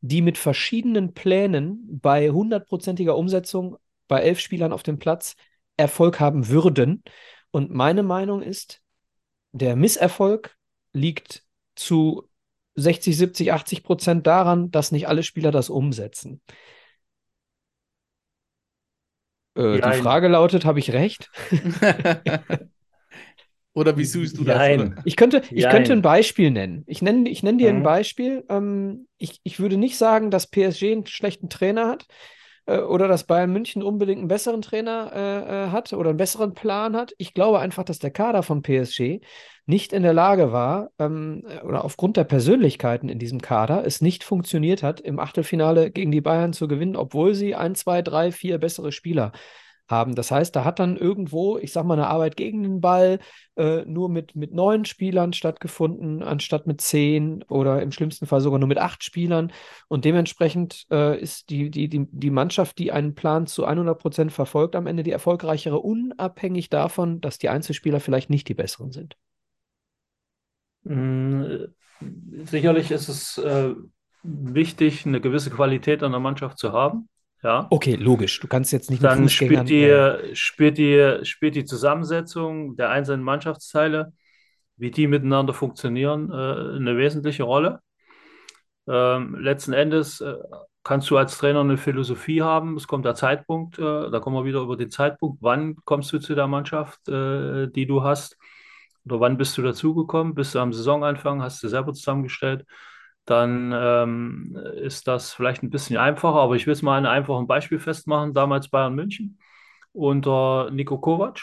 die 0.00 0.22
mit 0.22 0.38
verschiedenen 0.38 1.14
Plänen 1.14 2.00
bei 2.00 2.30
hundertprozentiger 2.30 3.16
Umsetzung 3.16 3.76
bei 4.08 4.20
elf 4.20 4.40
Spielern 4.40 4.72
auf 4.72 4.82
dem 4.82 4.98
Platz 4.98 5.36
Erfolg 5.76 6.20
haben 6.20 6.48
würden. 6.48 7.02
Und 7.50 7.70
meine 7.70 8.02
Meinung 8.02 8.42
ist, 8.42 8.80
der 9.52 9.76
Misserfolg 9.76 10.56
liegt 10.92 11.44
zu 11.74 12.28
60, 12.76 13.16
70, 13.16 13.52
80 13.52 13.82
Prozent 13.82 14.26
daran, 14.26 14.70
dass 14.70 14.92
nicht 14.92 15.08
alle 15.08 15.22
Spieler 15.22 15.50
das 15.50 15.70
umsetzen. 15.70 16.40
Äh, 19.54 19.80
die 19.80 20.02
Frage 20.02 20.28
lautet, 20.28 20.64
habe 20.64 20.78
ich 20.78 20.92
recht? 20.92 21.30
Oder 23.76 23.96
wie 23.98 24.04
siehst 24.06 24.38
du 24.38 24.44
das? 24.44 24.68
Jein. 24.68 25.00
Ich 25.04 25.16
könnte, 25.16 25.42
ich 25.54 25.68
könnte 25.68 25.92
ein 25.92 26.02
Beispiel 26.02 26.50
nennen. 26.50 26.84
Ich 26.86 27.00
nenne, 27.02 27.28
ich 27.30 27.42
nenne 27.42 27.58
dir 27.58 27.70
ein 27.70 27.76
Mhm. 27.78 27.82
Beispiel. 27.82 28.44
Ähm, 28.50 29.06
ich, 29.18 29.40
ich 29.44 29.58
würde 29.60 29.76
nicht 29.78 29.96
sagen, 29.96 30.30
dass 30.30 30.46
PSG 30.46 30.92
einen 30.92 31.06
schlechten 31.06 31.48
Trainer 31.48 31.88
hat 31.88 32.06
äh, 32.66 32.78
oder 32.78 33.08
dass 33.08 33.24
Bayern 33.24 33.52
München 33.52 33.82
unbedingt 33.82 34.18
einen 34.18 34.28
besseren 34.28 34.62
Trainer 34.62 35.10
äh, 35.14 35.66
äh, 35.66 35.70
hat 35.70 35.92
oder 35.94 36.10
einen 36.10 36.18
besseren 36.18 36.54
Plan 36.54 36.96
hat. 36.96 37.14
Ich 37.18 37.34
glaube 37.34 37.60
einfach, 37.60 37.84
dass 37.84 37.98
der 37.98 38.10
Kader 38.10 38.42
von 38.42 38.62
PSG 38.62 39.20
nicht 39.64 39.92
in 39.94 40.02
der 40.02 40.12
Lage 40.12 40.52
war 40.52 40.90
ähm, 40.98 41.42
oder 41.64 41.84
aufgrund 41.84 42.16
der 42.18 42.24
Persönlichkeiten 42.24 43.08
in 43.08 43.18
diesem 43.18 43.40
Kader 43.40 43.86
es 43.86 44.00
nicht 44.02 44.22
funktioniert 44.22 44.82
hat, 44.82 45.00
im 45.00 45.18
Achtelfinale 45.18 45.90
gegen 45.90 46.12
die 46.12 46.20
Bayern 46.20 46.52
zu 46.52 46.68
gewinnen, 46.68 46.96
obwohl 46.96 47.34
sie 47.34 47.54
ein, 47.54 47.74
zwei, 47.74 48.02
drei, 48.02 48.32
vier 48.32 48.58
bessere 48.58 48.92
Spieler 48.92 49.32
haben. 49.88 50.14
Das 50.14 50.30
heißt, 50.30 50.54
da 50.56 50.64
hat 50.64 50.78
dann 50.78 50.96
irgendwo, 50.96 51.58
ich 51.58 51.72
sag 51.72 51.84
mal, 51.84 51.94
eine 51.94 52.08
Arbeit 52.08 52.36
gegen 52.36 52.62
den 52.62 52.80
Ball 52.80 53.18
äh, 53.56 53.84
nur 53.84 54.08
mit, 54.08 54.34
mit 54.36 54.52
neun 54.52 54.84
Spielern 54.84 55.32
stattgefunden, 55.32 56.22
anstatt 56.22 56.66
mit 56.66 56.80
zehn 56.80 57.42
oder 57.44 57.82
im 57.82 57.92
schlimmsten 57.92 58.26
Fall 58.26 58.40
sogar 58.40 58.58
nur 58.58 58.68
mit 58.68 58.78
acht 58.78 59.04
Spielern. 59.04 59.52
Und 59.88 60.04
dementsprechend 60.04 60.86
äh, 60.90 61.20
ist 61.20 61.50
die, 61.50 61.70
die, 61.70 61.88
die, 61.88 62.06
die 62.10 62.30
Mannschaft, 62.30 62.78
die 62.78 62.92
einen 62.92 63.14
Plan 63.14 63.46
zu 63.46 63.64
100 63.64 63.98
Prozent 63.98 64.32
verfolgt, 64.32 64.76
am 64.76 64.86
Ende 64.86 65.02
die 65.02 65.12
erfolgreichere, 65.12 65.78
unabhängig 65.78 66.70
davon, 66.70 67.20
dass 67.20 67.38
die 67.38 67.48
Einzelspieler 67.48 68.00
vielleicht 68.00 68.30
nicht 68.30 68.48
die 68.48 68.54
besseren 68.54 68.92
sind. 68.92 69.16
Mm, 70.84 71.66
Sicherlich 72.44 72.90
ist 72.90 73.08
es 73.08 73.38
äh, 73.38 73.74
wichtig, 74.22 75.06
eine 75.06 75.20
gewisse 75.20 75.50
Qualität 75.50 76.02
an 76.02 76.12
der 76.12 76.20
Mannschaft 76.20 76.58
zu 76.58 76.72
haben. 76.72 77.08
Ja. 77.42 77.66
Okay, 77.70 77.94
logisch. 77.94 78.40
Du 78.40 78.48
kannst 78.48 78.72
jetzt 78.72 78.90
nicht 78.90 79.02
Dann 79.04 79.28
spielt 79.28 79.68
die, 79.68 79.84
äh, 79.84 80.34
spielt 80.34 80.78
die, 80.78 81.20
spielt 81.24 81.54
die 81.54 81.64
Zusammensetzung 81.64 82.76
der 82.76 82.90
einzelnen 82.90 83.22
Mannschaftsteile, 83.22 84.12
wie 84.76 84.90
die 84.90 85.06
miteinander 85.06 85.54
funktionieren, 85.54 86.30
äh, 86.30 86.76
eine 86.76 86.96
wesentliche 86.96 87.44
Rolle. 87.44 87.80
Ähm, 88.88 89.34
letzten 89.36 89.72
Endes 89.72 90.20
äh, 90.20 90.34
kannst 90.82 91.10
du 91.10 91.16
als 91.16 91.38
Trainer 91.38 91.60
eine 91.60 91.76
Philosophie 91.76 92.42
haben. 92.42 92.76
Es 92.76 92.86
kommt 92.86 93.04
der 93.04 93.14
Zeitpunkt, 93.14 93.78
äh, 93.78 94.10
da 94.10 94.20
kommen 94.20 94.36
wir 94.36 94.44
wieder 94.44 94.60
über 94.60 94.76
den 94.76 94.90
Zeitpunkt. 94.90 95.38
Wann 95.42 95.76
kommst 95.84 96.12
du 96.12 96.18
zu 96.18 96.34
der 96.34 96.46
Mannschaft, 96.46 97.08
äh, 97.08 97.66
die 97.68 97.86
du 97.86 98.02
hast? 98.04 98.36
Oder 99.04 99.20
wann 99.20 99.36
bist 99.36 99.56
du 99.58 99.62
dazugekommen? 99.62 100.34
Bist 100.34 100.54
du 100.54 100.60
am 100.60 100.72
Saisonanfang, 100.72 101.42
hast 101.42 101.62
du 101.62 101.68
selber 101.68 101.92
zusammengestellt? 101.92 102.64
Dann 103.26 103.72
ähm, 103.74 104.56
ist 104.76 105.08
das 105.08 105.32
vielleicht 105.34 105.62
ein 105.62 105.70
bisschen 105.70 105.96
einfacher, 105.96 106.36
aber 106.36 106.54
ich 106.54 106.66
will 106.66 106.72
es 106.72 106.82
mal 106.82 106.96
an 106.98 107.06
einem 107.06 107.22
einfachen 107.22 107.46
Beispiel 107.46 107.78
festmachen. 107.80 108.34
Damals 108.34 108.68
Bayern 108.68 108.94
München 108.94 109.38
unter 109.92 110.70
Niko 110.70 110.98
Kovac. 110.98 111.40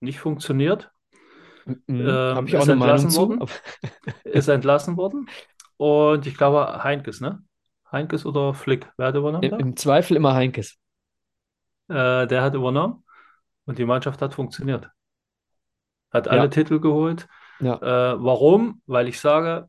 Nicht 0.00 0.18
funktioniert. 0.18 0.90
mhm, 1.66 1.78
ähm, 1.88 2.46
ich 2.46 2.56
auch 2.56 2.62
ist 2.62 2.68
eine 2.68 2.72
entlassen 2.72 3.14
worden. 3.14 3.40
Ist 4.24 4.48
entlassen 4.48 4.96
worden. 4.96 5.28
Und 5.76 6.26
ich 6.26 6.36
glaube, 6.36 6.82
Heinkes, 6.84 7.20
ne? 7.20 7.42
Heinkes 7.90 8.24
oder 8.26 8.54
Flick, 8.54 8.90
wer 8.96 9.08
hat 9.08 9.14
übernommen? 9.16 9.44
Im? 9.44 9.60
Im 9.60 9.76
Zweifel 9.76 10.16
immer 10.16 10.34
Heinkes. 10.34 10.78
Äh, 11.88 12.26
der 12.26 12.42
hat 12.42 12.54
übernommen 12.54 13.04
und 13.66 13.78
die 13.78 13.84
Mannschaft 13.84 14.22
hat 14.22 14.34
funktioniert. 14.34 14.90
Hat 16.10 16.28
alle 16.28 16.42
Ja. 16.42 16.48
Titel 16.48 16.80
geholt. 16.80 17.28
Ja. 17.60 17.76
Äh, 17.76 18.22
warum? 18.22 18.82
Weil 18.86 19.08
ich 19.08 19.20
sage, 19.20 19.68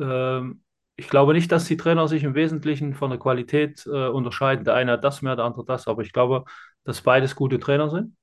ähm, 0.00 0.62
ich 0.96 1.08
glaube 1.08 1.32
nicht, 1.32 1.52
dass 1.52 1.64
die 1.66 1.76
Trainer 1.76 2.08
sich 2.08 2.24
im 2.24 2.34
Wesentlichen 2.34 2.94
von 2.94 3.10
der 3.10 3.18
Qualität 3.20 3.86
äh, 3.86 4.08
unterscheiden. 4.08 4.64
Der 4.64 4.74
eine 4.74 4.92
hat 4.92 5.04
das 5.04 5.22
mehr, 5.22 5.36
der 5.36 5.44
andere 5.44 5.64
das. 5.64 5.86
Aber 5.86 6.02
ich 6.02 6.12
glaube, 6.12 6.44
dass 6.84 7.02
beides 7.02 7.36
gute 7.36 7.60
Trainer 7.60 7.88
sind. 7.88 8.16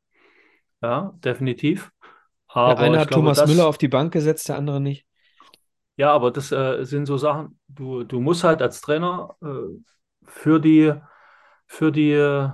Ja, 0.81 1.13
definitiv. 1.23 1.91
Der 2.53 2.63
Aber 2.63 2.79
eine 2.79 2.95
ich 2.95 3.01
hat 3.01 3.07
glaube, 3.09 3.23
Thomas 3.23 3.37
das, 3.37 3.49
Müller 3.49 3.67
auf 3.67 3.77
die 3.77 3.87
Bank 3.87 4.11
gesetzt, 4.11 4.49
der 4.49 4.57
andere 4.57 4.81
nicht. 4.81 5.05
Ja, 5.97 6.11
aber 6.11 6.31
das 6.31 6.51
äh, 6.51 6.83
sind 6.83 7.05
so 7.05 7.17
Sachen, 7.17 7.59
du, 7.69 8.03
du 8.03 8.19
musst 8.19 8.43
halt 8.43 8.61
als 8.61 8.81
Trainer 8.81 9.35
äh, 9.41 9.79
für 10.23 10.59
die, 10.59 10.93
für 11.67 11.91
die 11.91 12.11
äh, 12.11 12.49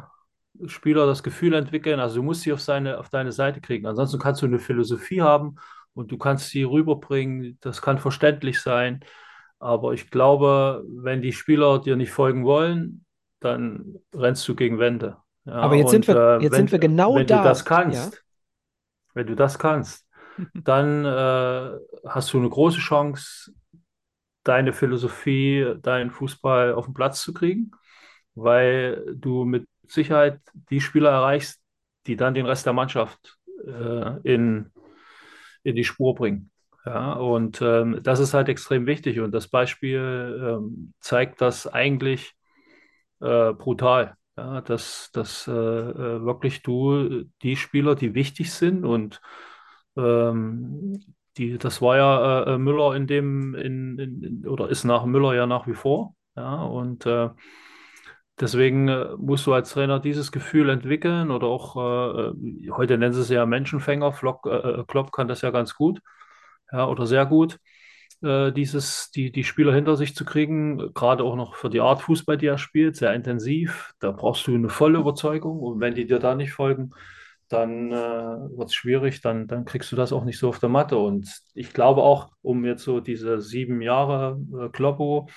Spieler 0.68 1.08
das 1.08 1.24
Gefühl 1.24 1.54
entwickeln, 1.56 2.00
also 2.00 2.18
du 2.18 2.24
musst 2.24 2.42
sie 2.42 2.54
auf, 2.54 2.62
seine, 2.62 3.00
auf 3.00 3.10
deine 3.10 3.32
Seite 3.32 3.62
kriegen. 3.62 3.88
Ansonsten 3.88 4.20
kannst 4.20 4.44
du 4.44 4.46
eine 4.46 4.60
Philosophie 4.60 5.22
haben 5.22 5.56
und 5.94 6.12
du 6.12 6.18
kannst 6.18 6.50
sie 6.50 6.64
rüberbringen, 6.64 7.58
das 7.62 7.82
kann 7.82 8.00
verständlich 8.00 8.62
sein, 8.62 9.02
aber 9.60 9.94
ich 9.94 10.10
glaube, 10.12 10.84
wenn 10.88 11.22
die 11.22 11.34
Spieler 11.34 11.80
dir 11.80 11.96
nicht 11.96 12.12
folgen 12.12 12.46
wollen, 12.46 13.06
dann 13.40 13.96
rennst 14.14 14.48
du 14.48 14.56
gegen 14.56 14.80
Wände. 14.80 15.18
Ja, 15.46 15.54
Aber 15.60 15.76
jetzt 15.76 15.92
sind 15.92 16.08
und, 16.08 16.08
wir- 16.08 16.26
äh, 16.40 16.40
jetzt 16.40 16.56
wenn, 16.56 16.56
sind 16.56 16.72
wir 16.72 16.80
genau 16.80 17.20
wenn 17.20 17.26
da, 17.26 17.30
du 17.30 17.40
das 17.40 17.66
ja. 17.86 18.12
kannst, 18.12 18.24
wenn 19.14 19.28
du 19.28 19.36
das 19.36 19.60
kannst, 19.60 20.08
dann 20.64 21.06
äh, 21.06 21.80
hast 22.08 22.34
du 22.34 22.40
eine 22.40 22.50
große 22.50 22.80
Chance, 22.80 23.54
deine 24.44 24.74
Philosophie, 24.74 25.76
deinen 25.82 26.12
Fußball 26.12 26.74
auf 26.74 26.86
den 26.86 26.94
Platz 26.94 27.22
zu 27.22 27.34
kriegen, 27.34 27.72
weil 28.36 29.04
du 29.16 29.46
mit 29.46 29.68
Sicherheit 29.88 30.42
die 30.72 30.82
Spieler 30.82 31.12
erreichst, 31.12 31.62
die 32.08 32.16
dann 32.16 32.34
den 32.34 32.46
Rest 32.46 32.66
der 32.66 32.74
Mannschaft 32.74 33.38
äh, 33.68 34.20
in, 34.24 34.72
in 35.64 35.76
die 35.76 35.84
Spur 35.84 36.16
bringen. 36.16 36.52
Ja, 36.86 37.14
und 37.14 37.62
ähm, 37.62 38.00
das 38.04 38.20
ist 38.20 38.34
halt 38.34 38.50
extrem 38.50 38.88
wichtig 38.88 39.20
und 39.20 39.32
das 39.32 39.48
Beispiel 39.48 40.58
ähm, 40.60 40.94
zeigt 41.00 41.40
das 41.42 41.68
eigentlich 41.68 42.34
äh, 43.22 43.54
brutal. 43.54 44.16
Ja, 44.38 44.62
dass, 44.62 45.12
dass 45.14 45.48
äh, 45.48 45.52
äh, 45.52 46.24
wirklich 46.24 46.62
du 46.64 47.26
die 47.44 47.56
Spieler, 47.58 47.96
die 47.96 48.14
wichtig 48.16 48.54
sind 48.54 48.86
und 48.86 49.22
ähm, 49.98 51.02
die, 51.38 51.58
das 51.58 51.82
war 51.82 51.98
ja 51.98 52.44
äh, 52.56 52.58
Müller 52.58 52.96
in 52.96 53.08
dem, 53.08 53.56
in, 53.56 54.00
in, 54.00 54.24
in, 54.24 54.48
oder 54.48 54.70
ist 54.70 54.84
nach 54.86 55.06
Müller 55.06 55.34
ja 55.36 55.46
nach 55.48 55.68
wie 55.68 55.74
vor. 55.74 56.16
Ja, 56.36 56.64
und 56.64 57.06
äh, 57.06 57.30
deswegen 58.42 58.88
äh, 58.88 59.10
musst 59.18 59.46
du 59.48 59.54
als 59.54 59.72
Trainer 59.72 60.00
dieses 60.00 60.32
Gefühl 60.32 60.70
entwickeln 60.70 61.32
oder 61.32 61.48
auch, 61.48 61.76
äh, 61.78 62.30
äh, 62.68 62.72
heute 62.72 62.98
nennen 62.98 63.14
sie 63.14 63.22
es 63.22 63.30
ja 63.30 63.46
Menschenfänger, 63.46 64.12
Flock, 64.14 64.48
äh, 64.48 64.82
äh, 64.82 64.84
Klopp 64.88 65.12
kann 65.12 65.28
das 65.28 65.42
ja 65.42 65.52
ganz 65.52 65.76
gut, 65.76 66.02
ja, 66.72 66.88
oder 66.88 67.06
sehr 67.06 67.26
gut, 67.26 67.60
äh, 68.24 68.52
dieses, 68.52 69.12
die, 69.12 69.32
die 69.32 69.44
Spieler 69.44 69.74
hinter 69.74 69.96
sich 69.98 70.16
zu 70.16 70.26
kriegen, 70.26 70.94
gerade 70.94 71.24
auch 71.24 71.36
noch 71.36 71.56
für 71.56 71.70
die 71.70 71.82
Art 71.82 72.02
Fußball, 72.02 72.38
die 72.38 72.48
er 72.48 72.58
spielt, 72.58 72.96
sehr 72.96 73.14
intensiv. 73.14 73.94
Da 74.00 74.12
brauchst 74.12 74.48
du 74.48 74.56
eine 74.56 74.70
volle 74.70 75.00
Überzeugung 75.00 75.60
und 75.60 75.80
wenn 75.80 75.96
die 75.96 76.06
dir 76.06 76.20
da 76.20 76.36
nicht 76.36 76.54
folgen, 76.54 76.92
dann 77.50 77.92
wird 77.92 78.70
es 78.70 78.74
schwierig, 78.74 79.22
dann, 79.22 79.48
dann 79.48 79.66
kriegst 79.66 79.92
du 79.92 79.98
das 79.98 80.14
auch 80.14 80.24
nicht 80.24 80.40
so 80.40 80.48
auf 80.50 80.60
der 80.60 80.70
Matte. 80.70 80.98
Und 80.98 81.30
ich 81.54 81.74
glaube 81.74 82.02
auch, 82.02 82.32
um 82.42 82.64
jetzt 82.66 82.84
so 82.84 83.02
diese 83.02 83.42
sieben 83.42 83.82
Jahre 83.82 84.40
äh, 84.58 84.70
Kloppo 84.70 85.28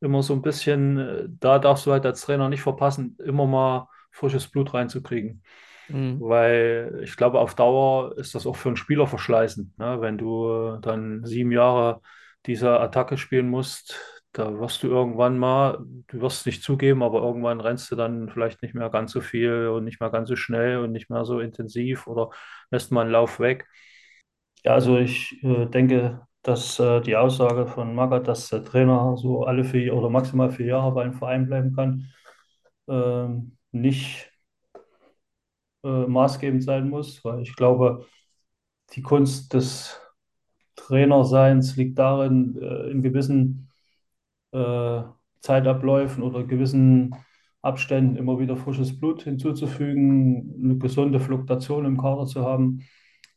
immer 0.00 0.22
so 0.22 0.34
ein 0.34 0.42
bisschen, 0.42 0.98
äh, 0.98 1.24
da 1.28 1.58
darfst 1.58 1.86
du 1.86 1.92
halt 1.92 2.06
als 2.06 2.22
Trainer 2.22 2.48
nicht 2.48 2.62
verpassen, 2.62 3.16
immer 3.24 3.46
mal 3.46 3.88
frisches 4.10 4.48
Blut 4.48 4.74
reinzukriegen. 4.74 5.42
Mhm. 5.88 6.20
Weil 6.20 7.00
ich 7.02 7.16
glaube, 7.16 7.40
auf 7.40 7.54
Dauer 7.54 8.16
ist 8.16 8.34
das 8.34 8.46
auch 8.46 8.56
für 8.56 8.68
einen 8.68 8.76
Spieler 8.76 9.06
verschleißend, 9.06 9.76
ne? 9.78 10.00
Wenn 10.00 10.16
du 10.18 10.76
äh, 10.76 10.80
dann 10.80 11.24
sieben 11.24 11.50
Jahre 11.52 12.00
diese 12.46 12.78
Attacke 12.80 13.18
spielen 13.18 13.48
musst, 13.48 13.98
da 14.32 14.58
wirst 14.58 14.82
du 14.82 14.88
irgendwann 14.88 15.38
mal, 15.38 15.78
du 16.08 16.20
wirst 16.20 16.40
es 16.40 16.46
nicht 16.46 16.62
zugeben, 16.62 17.02
aber 17.02 17.22
irgendwann 17.22 17.60
rennst 17.60 17.90
du 17.90 17.96
dann 17.96 18.28
vielleicht 18.28 18.62
nicht 18.62 18.74
mehr 18.74 18.90
ganz 18.90 19.12
so 19.12 19.20
viel 19.20 19.68
und 19.68 19.84
nicht 19.84 20.00
mehr 20.00 20.10
ganz 20.10 20.28
so 20.28 20.36
schnell 20.36 20.78
und 20.78 20.92
nicht 20.92 21.10
mehr 21.10 21.24
so 21.24 21.40
intensiv 21.40 22.06
oder 22.06 22.30
lässt 22.70 22.90
mal 22.92 23.02
einen 23.02 23.10
Lauf 23.12 23.38
weg. 23.40 23.66
Ja, 24.64 24.72
also 24.74 24.98
ich 24.98 25.42
äh, 25.44 25.66
denke, 25.66 26.26
dass 26.44 26.78
äh, 26.80 27.00
die 27.02 27.16
Aussage 27.16 27.66
von 27.66 27.94
Magath, 27.94 28.28
dass 28.28 28.48
der 28.50 28.64
Trainer 28.64 29.16
so 29.16 29.44
alle 29.44 29.64
vier 29.64 29.94
oder 29.96 30.10
maximal 30.10 30.50
vier 30.50 30.66
Jahre 30.66 30.92
bei 30.92 31.02
einem 31.04 31.14
Verein 31.14 31.46
bleiben 31.46 31.74
kann, 31.74 32.06
ähm, 32.88 33.56
nicht 33.72 34.30
äh, 35.84 36.06
maßgebend 36.06 36.62
sein 36.64 36.88
muss, 36.88 37.24
weil 37.24 37.42
ich 37.42 37.54
glaube, 37.56 38.06
die 38.94 39.02
Kunst 39.02 39.54
des 39.54 40.00
Trainerseins 40.76 41.76
liegt 41.76 41.98
darin, 41.98 42.56
äh, 42.60 42.90
in 42.90 43.02
gewissen 43.02 43.70
äh, 44.52 45.02
Zeitabläufen 45.40 46.22
oder 46.22 46.44
gewissen 46.44 47.14
Abständen 47.62 48.16
immer 48.16 48.38
wieder 48.38 48.56
frisches 48.56 48.98
Blut 48.98 49.22
hinzuzufügen, 49.24 50.54
eine 50.62 50.78
gesunde 50.78 51.20
Fluktuation 51.20 51.86
im 51.86 51.98
Kader 52.00 52.26
zu 52.26 52.44
haben, 52.44 52.82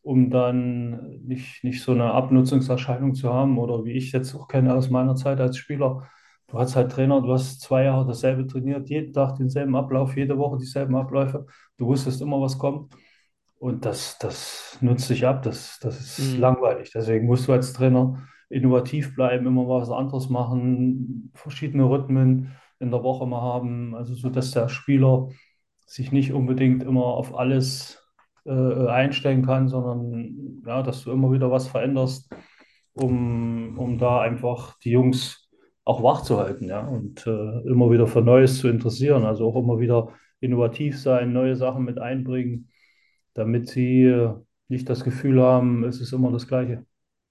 um 0.07 0.29
dann 0.29 1.19
nicht, 1.27 1.63
nicht 1.63 1.81
so 1.83 1.91
eine 1.93 2.13
Abnutzungserscheinung 2.13 3.15
zu 3.15 3.33
haben 3.33 3.57
oder 3.57 3.85
wie 3.85 3.91
ich 3.93 4.07
es 4.07 4.11
jetzt 4.13 4.35
auch 4.35 4.47
kenne 4.47 4.73
aus 4.75 4.89
meiner 4.89 5.15
Zeit 5.15 5.39
als 5.41 5.57
Spieler. 5.57 6.07
Du 6.47 6.57
hast 6.59 6.75
halt 6.77 6.91
Trainer, 6.93 7.21
du 7.21 7.33
hast 7.33 7.61
zwei 7.61 7.83
Jahre 7.83 8.07
dasselbe 8.07 8.47
trainiert, 8.47 8.89
jeden 8.89 9.11
Tag 9.13 9.35
denselben 9.35 9.75
Ablauf, 9.75 10.15
jede 10.15 10.37
Woche 10.37 10.57
dieselben 10.59 10.95
Abläufe. 10.95 11.45
Du 11.77 11.87
wusstest 11.87 12.21
immer, 12.21 12.39
was 12.41 12.57
kommt. 12.57 12.93
Und 13.59 13.85
das, 13.85 14.17
das 14.19 14.77
nutzt 14.81 15.07
sich 15.07 15.25
ab, 15.25 15.41
das, 15.43 15.79
das 15.81 15.99
ist 16.19 16.37
Mhm. 16.37 16.37
langweilig. 16.37 16.91
Deswegen 16.93 17.25
musst 17.25 17.47
du 17.47 17.53
als 17.53 17.73
Trainer 17.73 18.27
innovativ 18.49 19.15
bleiben, 19.15 19.47
immer 19.47 19.63
mal 19.63 19.81
was 19.81 19.89
anderes 19.89 20.29
machen, 20.29 21.31
verschiedene 21.35 21.83
Rhythmen 21.89 22.55
in 22.79 22.91
der 22.91 23.03
Woche 23.03 23.25
mal 23.25 23.41
haben, 23.41 23.95
also 23.95 24.13
so, 24.13 24.29
dass 24.29 24.51
der 24.51 24.69
Spieler 24.69 25.29
sich 25.87 26.11
nicht 26.11 26.33
unbedingt 26.33 26.83
immer 26.83 27.05
auf 27.05 27.35
alles 27.37 28.06
äh, 28.47 28.87
einstellen 28.87 29.45
kann, 29.45 29.67
sondern 29.67 30.63
ja, 30.65 30.83
dass 30.83 31.03
du 31.03 31.11
immer 31.11 31.31
wieder 31.31 31.51
was 31.51 31.67
veränderst, 31.67 32.33
um, 32.93 33.77
um 33.77 33.97
da 33.97 34.21
einfach 34.21 34.77
die 34.79 34.91
Jungs 34.91 35.49
auch 35.83 36.03
wach 36.03 36.21
zu 36.23 36.37
halten, 36.39 36.65
ja, 36.67 36.85
und 36.85 37.25
äh, 37.27 37.69
immer 37.69 37.91
wieder 37.91 38.07
für 38.07 38.21
Neues 38.21 38.59
zu 38.59 38.67
interessieren, 38.67 39.23
also 39.25 39.47
auch 39.47 39.55
immer 39.55 39.79
wieder 39.79 40.09
innovativ 40.39 40.99
sein, 40.99 41.33
neue 41.33 41.55
Sachen 41.55 41.85
mit 41.85 41.99
einbringen 41.99 42.69
damit 43.37 43.69
sie 43.69 44.03
äh, 44.03 44.33
nicht 44.67 44.89
das 44.89 45.03
Gefühl 45.03 45.41
haben, 45.41 45.83
es 45.83 46.01
ist 46.01 46.11
immer 46.11 46.31
das 46.31 46.47
Gleiche. 46.47 46.85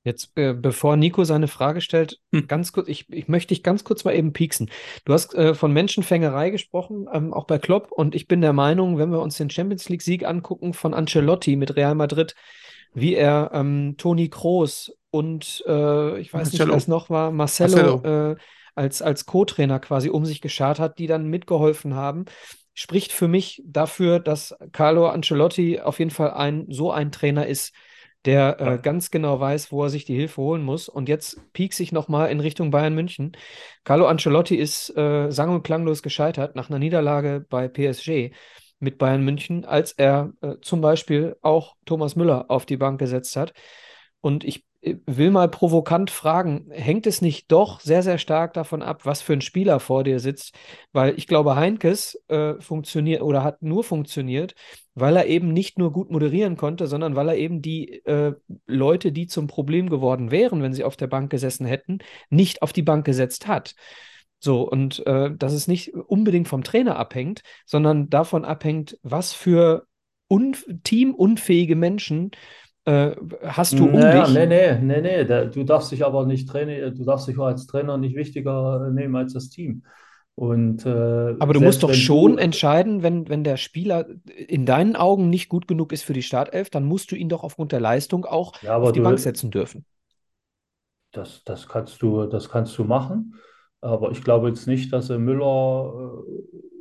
Jetzt, 0.07 0.31
äh, 0.37 0.55
bevor 0.55 0.97
Nico 0.97 1.25
seine 1.25 1.49
Frage 1.49 1.81
stellt, 1.81 2.21
Hm. 2.33 2.47
ganz 2.47 2.73
kurz, 2.73 2.87
ich, 2.87 3.13
ich 3.13 3.27
möchte 3.27 3.49
dich 3.49 3.65
ganz 3.65 3.83
kurz 3.83 4.05
mal 4.05 4.15
eben 4.15 4.33
pieksen. 4.33 4.71
Du 5.05 5.13
hast 5.13 5.35
äh, 5.35 5.53
von 5.53 5.73
Menschenfängerei 5.73 6.51
gesprochen, 6.51 7.09
ähm, 7.13 7.35
auch 7.35 7.45
bei 7.45 7.59
Klopp, 7.59 7.91
und 7.91 8.15
ich 8.15 8.29
bin 8.29 8.41
der 8.41 8.53
Meinung, 8.53 8.99
wenn 8.99 9.11
wir 9.11 9.21
uns 9.21 9.37
den 9.37 9.51
Champions 9.51 9.89
League-Sieg 9.89 10.25
angucken 10.25 10.75
von 10.75 10.95
Ancelotti 10.95 11.57
mit 11.57 11.75
Real 11.75 11.97
Madrid, 11.97 12.37
wie 12.95 13.15
er 13.17 13.51
ähm, 13.53 13.97
Toni 13.99 14.29
Kroos 14.29 14.93
und 15.11 15.65
äh, 15.67 16.21
ich 16.21 16.33
weiß 16.33 16.53
nicht, 16.53 16.61
Marcelo. 16.61 16.71
wer 16.71 16.77
es 16.77 16.87
noch 16.87 17.11
war, 17.11 17.33
Marcelo, 17.33 17.97
Marcelo. 17.99 18.33
Äh, 18.33 18.37
als, 18.77 19.03
als 19.03 19.27
Co-Trainer 19.27 19.81
quasi 19.81 20.09
um 20.09 20.25
sich 20.25 20.41
geschart 20.41 20.79
hat, 20.79 21.01
die 21.01 21.09
dann 21.09 21.27
mitgeholfen 21.27 21.95
haben, 21.95 22.27
spricht 22.75 23.11
für 23.11 23.27
mich 23.27 23.61
dafür, 23.67 24.21
dass 24.21 24.55
Carlo 24.71 25.09
Ancelotti 25.09 25.81
auf 25.81 25.99
jeden 25.99 26.13
Fall 26.13 26.31
ein 26.31 26.67
so 26.69 26.93
ein 26.93 27.11
Trainer 27.11 27.47
ist, 27.47 27.75
der 28.27 28.61
äh, 28.61 28.79
ganz 28.79 29.11
genau 29.11 29.39
weiß, 29.41 29.73
wo 29.73 29.85
er 29.85 29.91
sich 29.91 30.05
die 30.05 30.17
Hilfe 30.17 30.43
holen 30.43 30.63
muss. 30.63 30.89
Und 30.89 31.09
jetzt 31.09 31.41
piekse 31.53 31.83
ich 31.83 31.93
nochmal 31.93 32.31
in 32.31 32.41
Richtung 32.41 32.71
Bayern 32.71 32.95
München. 32.95 33.37
Carlo 33.85 34.07
Ancelotti 34.07 34.57
ist 34.57 34.97
äh, 34.97 35.31
sang- 35.31 35.55
und 35.55 35.63
klanglos 35.63 36.03
gescheitert 36.03 36.57
nach 36.57 36.69
einer 36.69 36.79
Niederlage 36.79 37.47
bei 37.49 37.69
PSG 37.69 38.33
mit 38.79 38.99
Bayern 38.99 39.23
München, 39.23 39.65
als 39.65 39.93
er 39.93 40.33
äh, 40.43 40.57
zum 40.61 40.81
Beispiel 40.81 41.37
auch 41.41 41.77
Thomas 41.87 42.17
Müller 42.17 42.51
auf 42.51 42.67
die 42.67 42.77
Bank 42.77 42.99
gesetzt 42.99 43.37
hat. 43.37 43.53
Und 44.21 44.45
ich 44.45 44.65
will 44.83 45.31
mal 45.31 45.49
provokant 45.49 46.11
fragen, 46.11 46.71
hängt 46.71 47.07
es 47.07 47.21
nicht 47.21 47.51
doch 47.51 47.81
sehr, 47.81 48.03
sehr 48.03 48.19
stark 48.19 48.55
davon 48.55 48.83
ab, 48.83 49.05
was 49.05 49.23
für 49.23 49.33
ein 49.33 49.41
Spieler 49.41 49.81
vor 49.81 50.05
dir 50.05 50.21
sitzt? 50.21 50.55
Weil 50.93 51.15
ich 51.17 51.27
glaube, 51.27 51.57
Heinkes 51.57 52.21
äh, 52.29 52.55
funktioniert 52.61 53.23
oder 53.23 53.43
hat 53.43 53.63
nur 53.63 53.85
funktioniert, 53.85 54.55
weil 54.95 55.17
er 55.17 55.27
eben 55.27 55.53
nicht 55.53 55.79
nur 55.79 55.93
gut 55.93 56.11
moderieren 56.11 56.57
konnte, 56.57 56.87
sondern 56.87 57.17
weil 57.17 57.29
er 57.29 57.37
eben 57.37 57.63
die 57.63 58.05
äh, 58.05 58.35
Leute, 58.67 59.13
die 59.13 59.27
zum 59.27 59.47
Problem 59.47 59.91
geworden 59.91 60.31
wären, 60.31 60.63
wenn 60.63 60.75
sie 60.75 60.85
auf 60.85 60.97
der 60.97 61.09
Bank 61.09 61.31
gesessen 61.31 61.67
hätten, 61.67 61.99
nicht 62.31 62.63
auf 62.63 62.73
die 62.73 62.83
Bank 62.83 63.05
gesetzt 63.05 63.47
hat. 63.47 63.75
So, 64.39 64.69
und 64.69 65.05
äh, 65.07 65.31
dass 65.35 65.53
es 65.53 65.67
nicht 65.67 65.95
unbedingt 65.95 66.49
vom 66.49 66.63
Trainer 66.63 66.97
abhängt, 66.97 67.43
sondern 67.65 68.11
davon 68.11 68.45
abhängt, 68.45 68.99
was 69.03 69.33
für 69.33 69.87
un 70.29 70.57
teamunfähige 70.83 71.77
Menschen 71.77 72.31
äh, 72.33 72.37
hast 72.87 73.79
du 73.79 73.87
um 73.89 74.11
Naja, 74.11 74.11
dich. 74.11 74.29
nee, 74.29 74.47
nee, 74.47 74.79
nee, 74.81 75.01
nee. 75.01 75.25
Da, 75.25 75.45
du 75.47 75.65
darfst 75.65 75.91
dich 75.93 76.05
aber 76.05 76.25
nicht 76.27 76.49
trainieren, 76.49 76.95
du 76.95 77.05
darfst 77.05 77.27
dich 77.29 77.39
als 77.39 77.67
Trainer 77.67 77.99
nicht 77.99 78.15
wichtiger 78.17 78.91
nehmen 78.91 79.17
als 79.17 79.33
das 79.35 79.49
Team. 79.51 79.85
Und 80.35 80.87
äh, 80.87 81.35
Aber 81.39 81.53
du 81.55 81.61
musst 81.61 81.83
doch 81.83 81.93
schon 81.95 82.37
du, 82.37 82.39
entscheiden, 82.39 83.03
wenn, 83.03 83.29
wenn 83.29 83.43
der 83.45 83.57
Spieler 83.59 84.07
in 84.49 84.65
deinen 84.67 84.97
Augen 84.97 85.29
nicht 85.31 85.49
gut 85.49 85.67
genug 85.69 85.93
ist 85.93 86.03
für 86.03 86.13
die 86.15 86.23
Startelf, 86.23 86.71
dann 86.71 86.85
musst 86.85 87.11
du 87.11 87.17
ihn 87.17 87.29
doch 87.29 87.43
aufgrund 87.45 87.73
der 87.73 87.81
Leistung 87.81 88.25
auch 88.27 88.55
ja, 88.61 88.79
auf 88.81 88.93
die 88.93 89.01
Bank 89.01 89.19
du, 89.19 89.21
setzen 89.21 89.51
dürfen. 89.51 89.85
das, 91.13 91.43
das 91.45 91.69
kannst 91.69 92.03
du, 92.03 92.27
das 92.27 92.49
kannst 92.49 92.77
du 92.79 92.85
machen. 92.85 93.35
Aber 93.81 94.11
ich 94.11 94.23
glaube 94.23 94.49
jetzt 94.49 94.67
nicht, 94.67 94.93
dass 94.93 95.11
er 95.11 95.19
Müller 95.19 96.23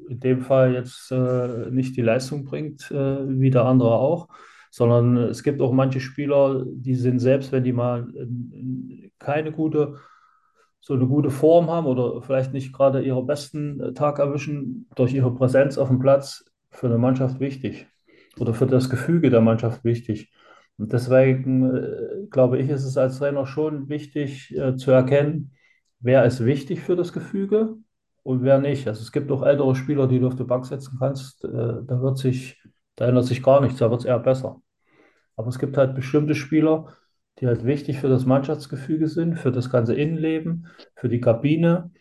äh, 0.07 0.11
in 0.13 0.19
dem 0.19 0.41
Fall 0.41 0.73
jetzt 0.73 1.11
äh, 1.11 1.69
nicht 1.71 1.95
die 1.97 2.01
Leistung 2.01 2.45
bringt, 2.45 2.89
äh, 2.91 3.27
wie 3.39 3.49
der 3.49 3.65
andere 3.65 3.91
auch, 3.95 4.27
sondern 4.75 5.15
es 5.15 5.41
gibt 5.41 5.61
auch 5.61 5.71
manche 5.71 6.01
Spieler, 6.01 6.65
die 6.67 6.95
sind 6.95 7.19
selbst, 7.19 7.53
wenn 7.53 7.63
die 7.63 7.71
mal 7.71 8.11
keine 9.19 9.53
gute, 9.53 9.95
so 10.81 10.95
eine 10.95 11.07
gute 11.07 11.29
Form 11.29 11.69
haben 11.69 11.85
oder 11.85 12.21
vielleicht 12.21 12.51
nicht 12.51 12.73
gerade 12.73 13.01
ihren 13.01 13.25
besten 13.25 13.79
äh, 13.79 13.93
Tag 13.93 14.19
erwischen, 14.19 14.89
durch 14.95 15.13
ihre 15.13 15.33
Präsenz 15.33 15.77
auf 15.77 15.87
dem 15.87 15.99
Platz 15.99 16.43
für 16.71 16.87
eine 16.87 16.97
Mannschaft 16.97 17.39
wichtig 17.39 17.87
oder 18.37 18.53
für 18.53 18.67
das 18.67 18.89
Gefüge 18.89 19.29
der 19.29 19.39
Mannschaft 19.39 19.85
wichtig. 19.85 20.29
Und 20.77 20.91
deswegen 20.91 21.73
äh, 21.73 22.27
glaube 22.29 22.57
ich, 22.59 22.69
ist 22.69 22.83
es 22.83 22.97
als 22.97 23.19
Trainer 23.19 23.45
schon 23.45 23.87
wichtig 23.87 24.53
äh, 24.57 24.75
zu 24.75 24.91
erkennen, 24.91 25.53
wer 26.01 26.25
ist 26.25 26.43
wichtig 26.43 26.81
für 26.81 26.97
das 26.97 27.13
Gefüge 27.13 27.77
und 28.23 28.43
wer 28.43 28.59
nicht. 28.59 28.89
Also 28.89 29.03
es 29.03 29.13
gibt 29.13 29.31
auch 29.31 29.43
ältere 29.43 29.73
Spieler, 29.73 30.05
die 30.05 30.19
du 30.19 30.27
auf 30.27 30.35
die 30.35 30.43
Bank 30.43 30.65
setzen 30.65 30.97
kannst, 30.99 31.45
da 31.45 32.01
wird 32.01 32.17
sich, 32.17 32.61
da 32.97 33.07
ändert 33.07 33.23
sich 33.25 33.41
gar 33.41 33.61
nichts, 33.61 33.79
da 33.79 33.89
wird 33.89 34.01
es 34.01 34.05
eher 34.05 34.19
besser. 34.19 34.61
Aber 35.35 35.49
es 35.49 35.59
gibt 35.59 35.77
halt 35.77 35.95
bestimmte 35.95 36.35
Spieler, 36.35 36.93
die 37.39 37.47
halt 37.47 37.65
wichtig 37.65 37.99
für 37.99 38.09
das 38.09 38.25
Mannschaftsgefüge 38.25 39.07
sind, 39.07 39.35
für 39.37 39.51
das 39.51 39.69
ganze 39.69 39.93
Innenleben, 39.95 40.67
für 40.95 41.09
die 41.09 41.19
Kabine. 41.19 41.91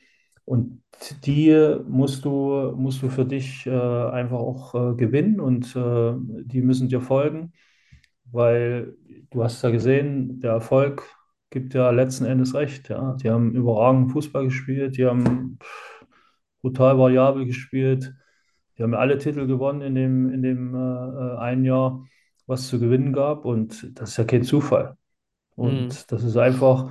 Und 0.44 0.82
die 1.24 1.76
musst 1.88 2.24
du, 2.24 2.72
musst 2.76 3.02
du 3.02 3.08
für 3.08 3.24
dich 3.24 3.66
äh, 3.66 3.70
einfach 3.70 4.38
auch 4.38 4.74
äh, 4.74 4.94
gewinnen 4.94 5.40
und 5.40 5.74
äh, 5.74 6.14
die 6.44 6.62
müssen 6.62 6.88
dir 6.88 7.00
folgen, 7.00 7.52
weil 8.30 8.96
du 9.30 9.42
hast 9.42 9.62
ja 9.62 9.70
gesehen, 9.70 10.40
der 10.40 10.52
Erfolg 10.52 11.02
gibt 11.50 11.74
ja 11.74 11.90
letzten 11.90 12.24
Endes 12.26 12.54
recht. 12.54 12.88
Ja. 12.90 13.16
Die 13.22 13.30
haben 13.30 13.54
überragend 13.54 14.12
Fußball 14.12 14.44
gespielt, 14.44 14.96
die 14.98 15.06
haben 15.06 15.58
brutal 16.60 16.98
variabel 16.98 17.46
gespielt, 17.46 18.14
die 18.76 18.82
haben 18.82 18.94
alle 18.94 19.18
Titel 19.18 19.46
gewonnen 19.46 19.82
in 19.82 19.94
dem, 19.94 20.32
in 20.32 20.42
dem 20.42 20.74
äh, 20.74 20.78
äh, 20.78 21.38
einen 21.38 21.64
Jahr, 21.64 22.04
was 22.46 22.68
zu 22.68 22.78
gewinnen 22.80 23.12
gab. 23.12 23.44
Und 23.44 23.98
das 23.98 24.10
ist 24.10 24.16
ja 24.18 24.24
kein 24.24 24.44
Zufall. 24.44 24.96
Mhm. 25.56 25.64
Und 25.64 26.12
das 26.12 26.24
ist 26.24 26.36
einfach, 26.36 26.90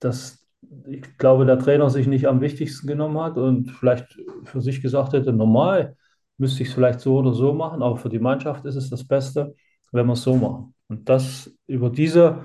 dass 0.00 0.44
ich 0.86 1.18
glaube, 1.18 1.46
der 1.46 1.58
Trainer 1.58 1.90
sich 1.90 2.06
nicht 2.06 2.26
am 2.26 2.40
wichtigsten 2.40 2.86
genommen 2.86 3.18
hat 3.20 3.36
und 3.36 3.70
vielleicht 3.70 4.18
für 4.44 4.60
sich 4.60 4.82
gesagt 4.82 5.12
hätte, 5.12 5.32
normal 5.32 5.96
müsste 6.38 6.62
ich 6.62 6.68
es 6.68 6.74
vielleicht 6.74 7.00
so 7.00 7.18
oder 7.18 7.32
so 7.32 7.52
machen, 7.54 7.82
aber 7.82 7.96
für 7.96 8.08
die 8.08 8.18
Mannschaft 8.18 8.64
ist 8.66 8.76
es 8.76 8.90
das 8.90 9.06
Beste, 9.06 9.54
wenn 9.92 10.06
wir 10.06 10.12
es 10.14 10.22
so 10.22 10.36
machen. 10.36 10.74
Und 10.88 11.08
das 11.08 11.56
über 11.66 11.90
diese 11.90 12.44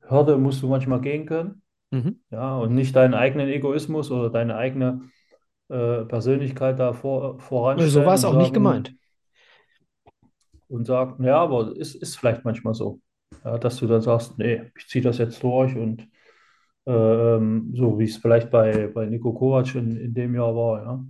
Hürde 0.00 0.36
musst 0.36 0.62
du 0.62 0.68
manchmal 0.68 1.00
gehen 1.00 1.26
können, 1.26 1.62
Mhm. 1.92 2.20
ja, 2.30 2.56
und 2.58 2.74
nicht 2.74 2.94
deinen 2.94 3.14
eigenen 3.14 3.48
Egoismus 3.48 4.10
oder 4.12 4.30
deine 4.30 4.56
eigene 4.56 5.00
äh, 5.68 6.04
Persönlichkeit 6.04 6.78
da 6.78 6.92
vor, 6.92 7.34
So 7.34 7.40
voranstellen 7.40 8.06
war 8.06 8.14
es 8.14 8.24
auch 8.24 8.36
nicht 8.36 8.54
gemeint. 8.54 8.94
Und 10.70 10.86
sagen, 10.86 11.24
ja, 11.24 11.38
aber 11.38 11.74
es 11.78 11.94
ist 11.94 12.16
vielleicht 12.18 12.44
manchmal 12.44 12.74
so, 12.74 13.00
ja, 13.44 13.58
dass 13.58 13.76
du 13.78 13.86
dann 13.86 14.02
sagst, 14.02 14.38
nee, 14.38 14.62
ich 14.78 14.88
ziehe 14.88 15.02
das 15.04 15.18
jetzt 15.18 15.42
durch 15.42 15.76
und 15.76 16.08
ähm, 16.86 17.72
so 17.74 17.98
wie 17.98 18.04
es 18.04 18.16
vielleicht 18.16 18.50
bei, 18.50 18.88
bei 18.88 19.06
Nico 19.06 19.32
Kovac 19.32 19.74
in, 19.74 19.96
in 19.96 20.14
dem 20.14 20.34
Jahr 20.34 20.54
war, 20.56 20.82
ja. 20.82 21.04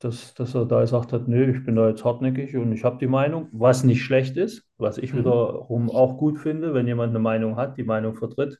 Dass, 0.00 0.32
dass 0.34 0.54
er 0.54 0.64
da 0.64 0.80
gesagt 0.80 1.12
hat, 1.12 1.28
nö, 1.28 1.50
ich 1.54 1.64
bin 1.64 1.76
da 1.76 1.88
jetzt 1.88 2.04
hartnäckig 2.06 2.56
und 2.56 2.72
ich 2.72 2.84
habe 2.84 2.96
die 2.98 3.06
Meinung, 3.06 3.48
was 3.52 3.84
nicht 3.84 4.02
schlecht 4.02 4.36
ist, 4.38 4.66
was 4.78 4.96
ich 4.96 5.12
Mhm. 5.12 5.18
wiederum 5.18 5.90
auch 5.90 6.16
gut 6.16 6.38
finde, 6.38 6.72
wenn 6.72 6.86
jemand 6.86 7.10
eine 7.10 7.18
Meinung 7.18 7.56
hat, 7.56 7.76
die 7.76 7.84
Meinung 7.84 8.14
vertritt. 8.14 8.58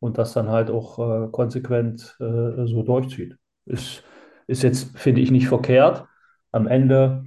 und 0.00 0.18
das 0.18 0.34
dann 0.34 0.48
halt 0.50 0.70
auch 0.70 0.98
äh, 0.98 1.28
konsequent 1.32 2.16
äh, 2.20 2.66
so 2.66 2.82
durchzieht. 2.82 3.36
Ist, 3.66 4.04
ist 4.46 4.62
jetzt, 4.62 4.98
finde 4.98 5.20
ich, 5.22 5.30
nicht 5.30 5.48
verkehrt. 5.48 6.06
Am 6.52 6.66
Ende 6.66 7.24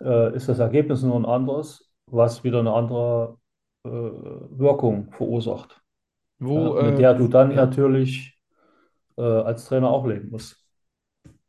äh, 0.00 0.34
ist 0.34 0.48
das 0.48 0.58
Ergebnis 0.58 1.02
nur 1.02 1.16
ein 1.16 1.24
anderes, 1.26 1.90
was 2.06 2.44
wieder 2.44 2.60
eine 2.60 2.72
andere 2.72 3.38
äh, 3.84 3.88
Wirkung 3.90 5.12
verursacht, 5.12 5.82
Wo, 6.38 6.76
ja, 6.76 6.82
mit 6.82 6.94
äh, 6.94 6.96
der 6.98 7.14
du 7.14 7.28
dann 7.28 7.54
natürlich 7.54 8.38
äh, 9.16 9.22
als 9.22 9.66
Trainer 9.66 9.90
auch 9.90 10.06
leben 10.06 10.30
musst. 10.30 10.65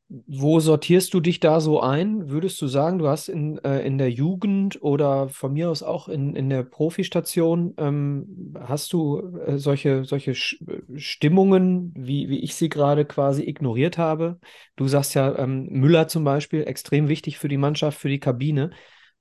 Wo 0.10 0.62
sortierst 0.62 1.14
du 1.14 1.20
dich 1.20 1.42
da 1.42 1.60
so 1.60 1.82
ein? 1.82 2.30
Würdest 2.30 2.62
du 2.62 2.68
sagen, 2.68 2.98
du 2.98 3.10
hast 3.10 3.28
in, 3.28 3.58
äh, 3.66 3.82
in 3.82 3.98
der 3.98 4.10
Jugend 4.10 4.82
oder 4.82 5.28
von 5.28 5.52
mir 5.52 5.70
aus 5.70 5.84
auch 5.84 6.08
in, 6.08 6.34
in 6.34 6.50
der 6.50 6.64
Profistation, 6.64 7.74
ähm, 7.78 8.54
hast 8.58 8.94
du 8.94 9.20
äh, 9.46 9.58
solche, 9.58 10.06
solche 10.06 10.34
Stimmungen, 10.34 11.94
wie, 11.98 12.30
wie 12.30 12.40
ich 12.40 12.56
sie 12.56 12.70
gerade 12.70 13.04
quasi 13.04 13.44
ignoriert 13.44 13.98
habe? 13.98 14.40
Du 14.78 14.88
sagst 14.88 15.14
ja, 15.14 15.38
ähm, 15.38 15.68
Müller 15.72 16.08
zum 16.08 16.24
Beispiel, 16.24 16.64
extrem 16.64 17.10
wichtig 17.10 17.38
für 17.38 17.50
die 17.50 17.58
Mannschaft, 17.58 18.00
für 18.00 18.10
die 18.10 18.22
Kabine. 18.22 18.72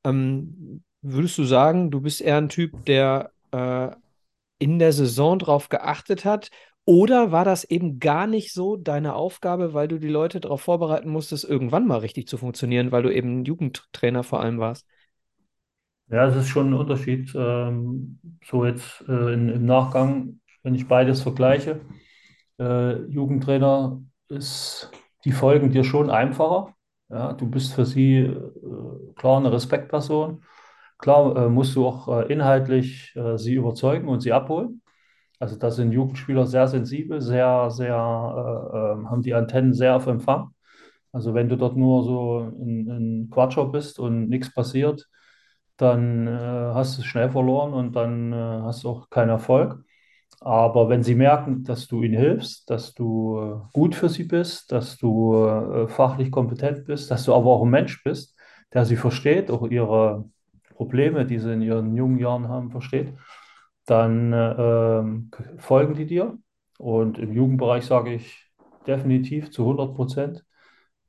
Ähm, 0.04 0.84
würdest 1.02 1.36
du 1.36 1.42
sagen, 1.44 1.90
du 1.90 2.00
bist 2.00 2.20
eher 2.20 2.36
ein 2.36 2.48
Typ, 2.48 2.84
der 2.84 3.32
äh, 3.50 3.90
in 4.58 4.78
der 4.78 4.92
Saison 4.92 5.38
drauf 5.38 5.68
geachtet 5.68 6.24
hat? 6.24 6.50
Oder 6.86 7.32
war 7.32 7.44
das 7.44 7.64
eben 7.64 7.98
gar 8.00 8.26
nicht 8.26 8.52
so 8.54 8.76
deine 8.76 9.14
Aufgabe, 9.14 9.74
weil 9.74 9.88
du 9.88 9.98
die 9.98 10.08
Leute 10.08 10.40
darauf 10.40 10.62
vorbereiten 10.62 11.10
musstest, 11.10 11.44
irgendwann 11.44 11.86
mal 11.86 11.98
richtig 11.98 12.28
zu 12.28 12.38
funktionieren, 12.38 12.92
weil 12.92 13.02
du 13.02 13.12
eben 13.14 13.44
Jugendtrainer 13.44 14.22
vor 14.24 14.40
allem 14.40 14.58
warst? 14.60 14.86
Ja, 16.08 16.26
es 16.28 16.36
ist 16.36 16.48
schon 16.48 16.68
ein 16.70 16.74
Unterschied. 16.74 17.32
Ähm, 17.34 18.20
so 18.44 18.64
jetzt 18.64 19.02
äh, 19.08 19.32
in, 19.34 19.48
im 19.48 19.64
Nachgang, 19.64 20.40
wenn 20.62 20.74
ich 20.74 20.86
beides 20.86 21.22
vergleiche, 21.22 21.80
äh, 22.60 22.96
Jugendtrainer 23.06 24.02
ist, 24.28 24.90
die 25.24 25.32
folgen 25.32 25.70
dir 25.72 25.84
schon 25.84 26.10
einfacher. 26.10 26.74
Ja, 27.10 27.32
du 27.34 27.50
bist 27.50 27.74
für 27.74 27.86
sie 27.86 28.18
äh, 28.18 28.52
klar 29.16 29.38
eine 29.38 29.52
Respektperson. 29.52 30.44
Klar 30.98 31.36
äh, 31.46 31.48
musst 31.50 31.76
du 31.76 31.86
auch 31.86 32.08
äh, 32.08 32.32
inhaltlich 32.32 33.14
äh, 33.16 33.38
sie 33.38 33.54
überzeugen 33.54 34.08
und 34.08 34.20
sie 34.20 34.32
abholen. 34.32 34.82
Also 35.38 35.56
da 35.56 35.70
sind 35.70 35.92
Jugendspieler 35.92 36.46
sehr 36.46 36.68
sensibel, 36.68 37.20
sehr, 37.20 37.70
sehr, 37.70 37.94
äh, 37.94 38.92
ähm, 38.92 39.10
haben 39.10 39.22
die 39.22 39.34
Antennen 39.34 39.74
sehr 39.74 39.96
auf 39.96 40.06
Empfang. 40.06 40.50
Also 41.12 41.34
wenn 41.34 41.48
du 41.48 41.56
dort 41.56 41.76
nur 41.76 42.04
so 42.04 42.38
ein, 42.40 42.88
ein 42.90 43.30
Quatscher 43.30 43.66
bist 43.66 43.98
und 43.98 44.28
nichts 44.28 44.52
passiert, 44.52 45.08
dann 45.76 46.26
äh, 46.26 46.30
hast 46.74 46.96
du 46.96 47.02
es 47.02 47.06
schnell 47.06 47.30
verloren 47.30 47.72
und 47.74 47.94
dann 47.96 48.32
äh, 48.32 48.36
hast 48.36 48.84
du 48.84 48.90
auch 48.90 49.10
keinen 49.10 49.30
Erfolg. 49.30 49.84
Aber 50.40 50.88
wenn 50.88 51.02
sie 51.02 51.14
merken, 51.14 51.64
dass 51.64 51.86
du 51.86 52.02
ihnen 52.02 52.18
hilfst, 52.18 52.68
dass 52.70 52.94
du 52.94 53.38
äh, 53.40 53.72
gut 53.72 53.94
für 53.94 54.08
sie 54.08 54.24
bist, 54.24 54.72
dass 54.72 54.96
du 54.98 55.34
äh, 55.46 55.88
fachlich 55.88 56.30
kompetent 56.30 56.84
bist, 56.86 57.10
dass 57.10 57.24
du 57.24 57.34
aber 57.34 57.50
auch 57.50 57.64
ein 57.64 57.70
Mensch 57.70 58.02
bist, 58.04 58.36
der 58.72 58.84
sie 58.84 58.96
versteht, 58.96 59.50
auch 59.50 59.66
ihre 59.68 60.24
Probleme, 60.74 61.26
die 61.26 61.38
sie 61.38 61.52
in 61.52 61.62
ihren 61.62 61.96
jungen 61.96 62.18
Jahren 62.18 62.48
haben, 62.48 62.70
versteht, 62.70 63.14
dann 63.86 64.32
äh, 64.32 64.52
ähm, 64.52 65.30
folgen 65.58 65.94
die 65.94 66.06
dir. 66.06 66.38
Und 66.78 67.18
im 67.18 67.32
Jugendbereich 67.32 67.86
sage 67.86 68.14
ich 68.14 68.50
definitiv 68.86 69.50
zu 69.50 69.62
100 69.62 69.94
Prozent. 69.94 70.44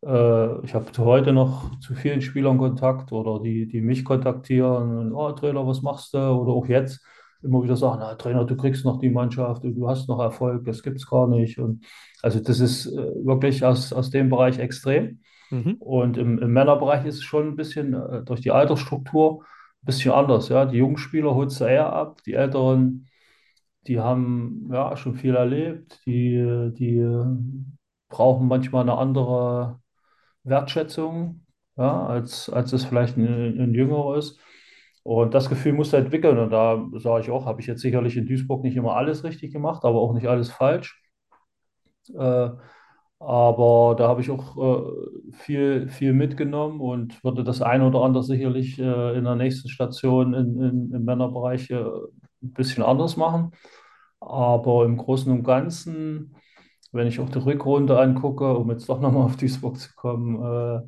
Äh, 0.06 0.66
ich 0.66 0.74
habe 0.74 0.86
heute 0.98 1.34
noch 1.34 1.78
zu 1.80 1.96
vielen 1.96 2.22
Spielern 2.22 2.58
Kontakt 2.58 3.12
oder 3.12 3.42
die, 3.42 3.68
die 3.68 3.82
mich 3.82 4.06
kontaktieren 4.06 4.98
und, 4.98 5.14
oh, 5.14 5.32
Trainer, 5.34 5.68
was 5.68 5.82
machst 5.82 6.14
du? 6.14 6.20
Oder 6.20 6.54
auch 6.54 6.68
jetzt 6.68 7.04
immer 7.44 7.64
wieder 7.64 7.76
sagen, 7.76 7.98
na, 8.00 8.16
Trainer, 8.16 8.46
du 8.46 8.56
kriegst 8.56 8.86
noch 8.86 9.00
die 9.00 9.10
Mannschaft, 9.10 9.64
du, 9.64 9.72
du 9.72 9.88
hast 9.88 10.08
noch 10.08 10.20
Erfolg, 10.20 10.66
das 10.66 10.84
gibt 10.84 10.98
es 10.98 11.10
gar 11.10 11.28
nicht. 11.28 11.60
Und 11.60 11.86
also 12.22 12.40
das 12.40 12.60
ist 12.60 12.88
äh, 12.88 13.26
wirklich 13.26 13.64
aus, 13.66 13.94
aus 13.94 14.10
dem 14.10 14.30
Bereich 14.30 14.60
extrem. 14.60 15.20
Mhm. 15.50 15.76
Und 15.80 16.18
im, 16.18 16.40
im 16.40 16.52
Männerbereich 16.52 17.06
ist 17.06 17.16
es 17.16 17.24
schon 17.24 17.50
ein 17.50 17.56
bisschen 17.56 17.94
äh, 17.94 18.24
durch 18.24 18.42
die 18.42 18.52
Altersstruktur 18.52 19.46
bisschen 19.88 20.12
anders. 20.14 20.50
Ja? 20.50 20.66
Die 20.66 20.78
jungen 20.78 20.98
Spieler 20.98 21.36
holst 21.36 21.62
du 21.62 21.66
eher 21.66 21.92
ab, 21.94 22.22
die 22.26 22.34
älteren, 22.34 23.08
die 23.88 24.00
haben 24.00 24.70
ja 24.72 24.98
schon 24.98 25.16
viel 25.16 25.36
erlebt, 25.36 26.02
die, 26.06 26.72
die 26.78 26.98
äh, 27.00 27.26
brauchen 28.10 28.48
manchmal 28.48 28.84
eine 28.84 28.98
andere 28.98 29.82
Wertschätzung, 30.44 31.46
ja, 31.78 32.06
als, 32.08 32.50
als 32.50 32.74
es 32.74 32.86
vielleicht 32.86 33.18
ein, 33.18 33.60
ein 33.60 33.74
Jüngerer 33.74 34.18
ist. 34.18 34.40
Und 35.04 35.34
das 35.34 35.50
Gefühl 35.50 35.74
musst 35.74 35.94
du 35.94 35.98
entwickeln. 35.98 36.38
Und 36.38 36.52
da 36.52 36.86
sage 36.96 37.24
ich 37.24 37.32
auch, 37.32 37.46
habe 37.46 37.62
ich 37.62 37.68
jetzt 37.68 37.82
sicherlich 37.82 38.18
in 38.18 38.28
Duisburg 38.28 38.64
nicht 38.64 38.76
immer 38.78 38.96
alles 38.96 39.24
richtig 39.24 39.54
gemacht, 39.54 39.86
aber 39.86 40.00
auch 40.02 40.14
nicht 40.14 40.28
alles 40.28 40.52
falsch. 40.52 41.02
Äh, 42.14 42.50
aber 43.20 43.96
da 43.98 44.08
habe 44.08 44.22
ich 44.22 44.30
auch 44.30 44.58
äh, 44.58 45.32
viel, 45.34 45.90
viel 45.90 46.14
mitgenommen 46.14 46.80
und 46.82 47.24
würde 47.24 47.44
das 47.44 47.62
eine 47.62 47.88
oder 47.88 48.02
andere 48.04 48.24
sicherlich 48.24 48.78
äh, 48.80 49.18
in 49.18 49.24
der 49.24 49.36
nächsten 49.36 49.70
Station 49.70 50.34
in, 50.34 50.62
in, 50.62 50.94
im 50.94 51.06
Männerbereich 51.06 51.70
äh, 51.72 51.84
ein 52.44 52.54
bisschen 52.54 52.84
anders 52.84 53.18
machen. 53.18 53.52
Aber 54.20 54.86
im 54.86 54.98
Großen 54.98 55.32
und 55.32 55.44
Ganzen, 55.44 56.36
wenn 56.92 57.08
ich 57.08 57.20
auch 57.20 57.30
die 57.30 57.40
Rückrunde 57.40 58.00
angucke, 58.00 58.56
um 58.58 58.70
jetzt 58.72 58.90
doch 58.90 59.00
nochmal 59.02 59.24
auf 59.24 59.38
Duisburg 59.38 59.80
zu 59.80 59.90
kommen, 59.96 60.36
äh, 60.44 60.82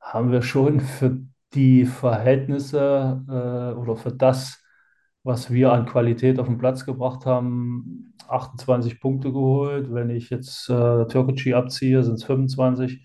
haben 0.00 0.32
wir 0.32 0.42
schon 0.42 0.80
für 0.80 1.18
die 1.54 1.84
Verhältnisse 1.86 3.22
äh, 3.28 3.78
oder 3.78 3.96
für 3.96 4.12
das, 4.12 4.62
was 5.26 5.50
wir 5.50 5.72
an 5.72 5.86
Qualität 5.86 6.38
auf 6.38 6.46
den 6.46 6.56
Platz 6.58 6.86
gebracht 6.86 7.26
haben, 7.26 8.14
28 8.28 9.00
Punkte 9.00 9.32
geholt. 9.32 9.92
Wenn 9.92 10.08
ich 10.08 10.30
jetzt 10.30 10.70
äh, 10.70 11.06
Türkgücü 11.06 11.52
abziehe, 11.54 12.04
sind 12.04 12.14
es 12.14 12.24
25. 12.24 13.04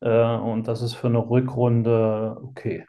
Äh, 0.00 0.36
und 0.36 0.66
das 0.66 0.82
ist 0.82 0.94
für 0.94 1.06
eine 1.06 1.18
Rückrunde 1.18 2.36
okay. 2.42 2.84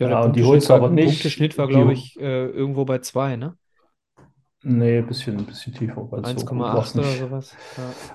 Ja, 0.00 0.08
der 0.08 0.16
Ja, 0.16 0.24
und 0.24 0.36
die 0.36 0.44
holst 0.44 0.68
du 0.68 0.72
war, 0.72 0.78
aber 0.78 0.90
nicht. 0.90 1.08
Punkteschnitt 1.08 1.58
war, 1.58 1.66
Die, 1.66 1.72
glaube 1.72 1.92
ich, 1.92 2.18
äh, 2.18 2.46
irgendwo 2.46 2.86
bei 2.86 2.98
zwei, 3.00 3.36
ne? 3.36 3.56
nee, 4.62 4.98
ein 4.98 5.06
bisschen, 5.06 5.36
ein 5.38 5.46
bisschen 5.46 5.74
tiefer, 5.74 6.10
weil 6.10 6.24
so 6.24 6.46
gut 6.46 6.58
war 6.58 6.82
es 6.82 6.94
1,8 6.94 6.98
oder 6.98 7.16
sowas. 7.16 7.56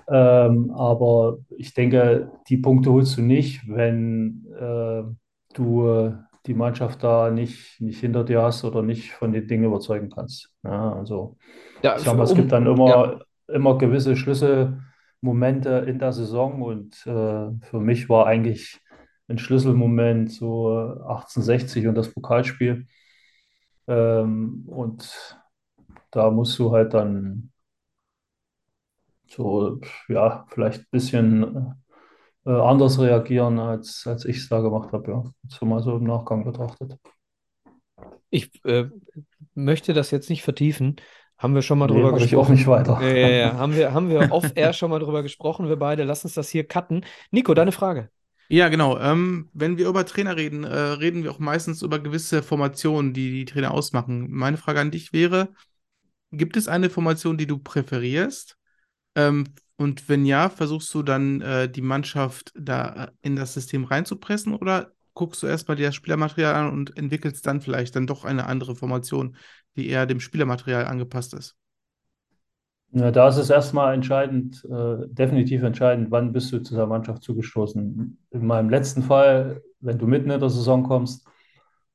Ja. 0.08 0.48
Ähm, 0.48 0.72
aber 0.72 1.38
ich 1.58 1.74
denke, 1.76 2.32
die 2.50 2.58
Punkte 2.58 2.92
holst 2.92 3.18
du 3.18 3.22
nicht, 3.22 3.68
wenn 3.68 4.46
äh, 4.60 5.04
du 5.54 5.88
äh, 5.88 6.14
die 6.46 6.54
Mannschaft 6.54 7.04
da 7.04 7.32
nicht, 7.32 7.80
nicht 7.82 8.00
hinter 8.00 8.24
dir 8.24 8.42
hast 8.42 8.64
oder 8.64 8.82
nicht 8.82 9.12
von 9.14 9.32
den 9.34 9.48
Dingen 9.48 9.66
überzeugen 9.66 10.10
kannst. 10.10 10.52
Ja, 10.64 10.94
also 10.94 11.38
Ja, 11.84 12.00
ich 12.00 12.04
sag 12.04 12.18
mal, 12.18 12.24
es 12.24 12.36
gibt 12.36 12.52
um, 12.52 12.52
dann 12.52 12.68
ja, 12.84 12.96
immer, 12.96 13.22
immer 13.48 13.78
gewisse 13.78 14.16
Schlüsselmomente 14.16 15.86
in 15.88 16.00
der 16.00 16.14
Saison 16.14 16.62
und 16.62 16.96
äh, 17.08 17.52
für 17.62 17.80
mich 17.80 18.10
war 18.10 18.28
eigentlich 18.28 18.80
ein 19.28 19.38
Schlüsselmoment 19.38 20.32
so 20.32 20.70
1860 21.08 21.88
und 21.88 21.96
das 21.96 22.14
Pokalspiel. 22.14 22.88
Ähm, 23.88 24.64
und 24.68 25.38
da 26.12 26.32
musst 26.32 26.58
du 26.60 26.72
halt 26.72 26.94
dann 26.94 27.52
so, 29.28 29.80
ja, 30.08 30.46
vielleicht 30.50 30.82
ein 30.82 30.88
bisschen 30.92 31.76
äh, 32.46 32.52
anders 32.52 33.00
reagieren, 33.00 33.60
als, 33.60 34.06
als 34.08 34.26
ich 34.26 34.38
es 34.38 34.50
da 34.50 34.60
gemacht 34.62 34.92
habe, 34.94 35.12
ja. 35.12 35.24
So 35.48 35.66
mal 35.66 35.82
so 35.82 35.98
im 35.98 36.04
Nachgang 36.06 36.44
betrachtet. 36.46 36.98
ich 38.30 38.64
äh, 38.66 38.90
möchte 39.56 39.94
das 39.94 40.12
jetzt 40.12 40.30
nicht 40.30 40.44
vertiefen. 40.44 40.96
Haben 41.38 41.56
wir 41.56 41.62
schon 41.62 41.80
mal 41.80 41.88
Nee, 41.88 41.88
drüber 41.88 42.12
mache 42.12 42.26
ich 42.26 42.36
auch 42.36 42.50
gesprochen? 42.50 42.52
nicht 42.52 42.68
weiter. 42.68 43.02
Ja, 43.02 43.08
ja, 43.10 43.28
ja. 43.30 43.58
Haben 43.58 43.76
wir, 43.76 43.94
haben 43.94 44.10
wir 44.10 44.32
off-air 44.32 44.74
schon 44.74 44.90
mal 44.92 45.00
drüber 45.00 45.24
gesprochen, 45.24 45.68
wir 45.70 45.78
beide. 45.78 46.04
Lass 46.04 46.24
uns 46.26 46.34
das 46.34 46.50
hier 46.50 46.68
cutten. 46.68 47.06
Nico, 47.32 47.54
deine 47.54 47.72
Frage. 47.72 48.10
Ja, 48.52 48.68
genau. 48.70 48.98
Ähm, 49.00 49.50
wenn 49.54 49.78
wir 49.78 49.88
über 49.88 50.06
Trainer 50.06 50.36
reden, 50.36 50.64
äh, 50.64 50.76
reden 50.76 51.24
wir 51.24 51.32
auch 51.32 51.40
meistens 51.40 51.82
über 51.84 52.00
gewisse 52.00 52.42
Formationen, 52.42 53.14
die 53.14 53.30
die 53.32 53.46
Trainer 53.46 53.72
ausmachen. 53.72 54.28
Meine 54.32 54.58
Frage 54.58 54.80
an 54.80 54.90
dich 54.92 55.14
wäre, 55.14 55.54
gibt 56.32 56.58
es 56.58 56.68
eine 56.68 56.90
Formation, 56.90 57.38
die 57.38 57.48
du 57.48 57.60
präferierst? 57.60 58.58
Ähm, 59.16 59.46
und 59.80 60.10
wenn 60.10 60.26
ja, 60.26 60.50
versuchst 60.50 60.94
du 60.94 61.04
dann 61.04 61.40
äh, 61.40 61.70
die 61.70 61.82
Mannschaft 61.82 62.52
da 62.54 63.06
äh, 63.06 63.08
in 63.22 63.38
das 63.38 63.54
System 63.54 63.86
reinzupressen 63.86 64.54
oder 64.54 64.92
guckst 65.14 65.42
du 65.42 65.48
erstmal 65.48 65.78
dir 65.78 65.86
das 65.86 65.96
Spielermaterial 65.96 66.54
an 66.54 66.74
und 66.74 66.98
entwickelst 66.98 67.48
dann 67.48 67.62
vielleicht 67.62 67.96
dann 67.96 68.06
doch 68.06 68.26
eine 68.26 68.46
andere 68.46 68.76
Formation, 68.76 69.38
die 69.78 69.88
eher 69.88 70.06
dem 70.06 70.20
Spielermaterial 70.20 70.86
angepasst 70.86 71.34
ist? 71.34 71.56
Ja, 72.92 73.10
da 73.12 73.30
ist 73.30 73.38
es 73.38 73.50
erstmal 73.50 73.94
entscheidend, 73.94 74.66
äh, 74.66 75.08
definitiv 75.08 75.64
entscheidend, 75.64 76.12
wann 76.12 76.34
bist 76.34 76.52
du 76.52 76.60
zu 76.60 76.76
der 76.76 76.88
Mannschaft 76.88 77.24
zugestoßen. 77.24 78.18
In 78.32 78.46
meinem 78.46 78.70
letzten 78.70 79.02
Fall, 79.02 79.62
wenn 79.80 79.98
du 79.98 80.08
mitten 80.08 80.30
in 80.30 80.42
der 80.42 80.50
Saison 80.50 80.84
kommst, 80.84 81.26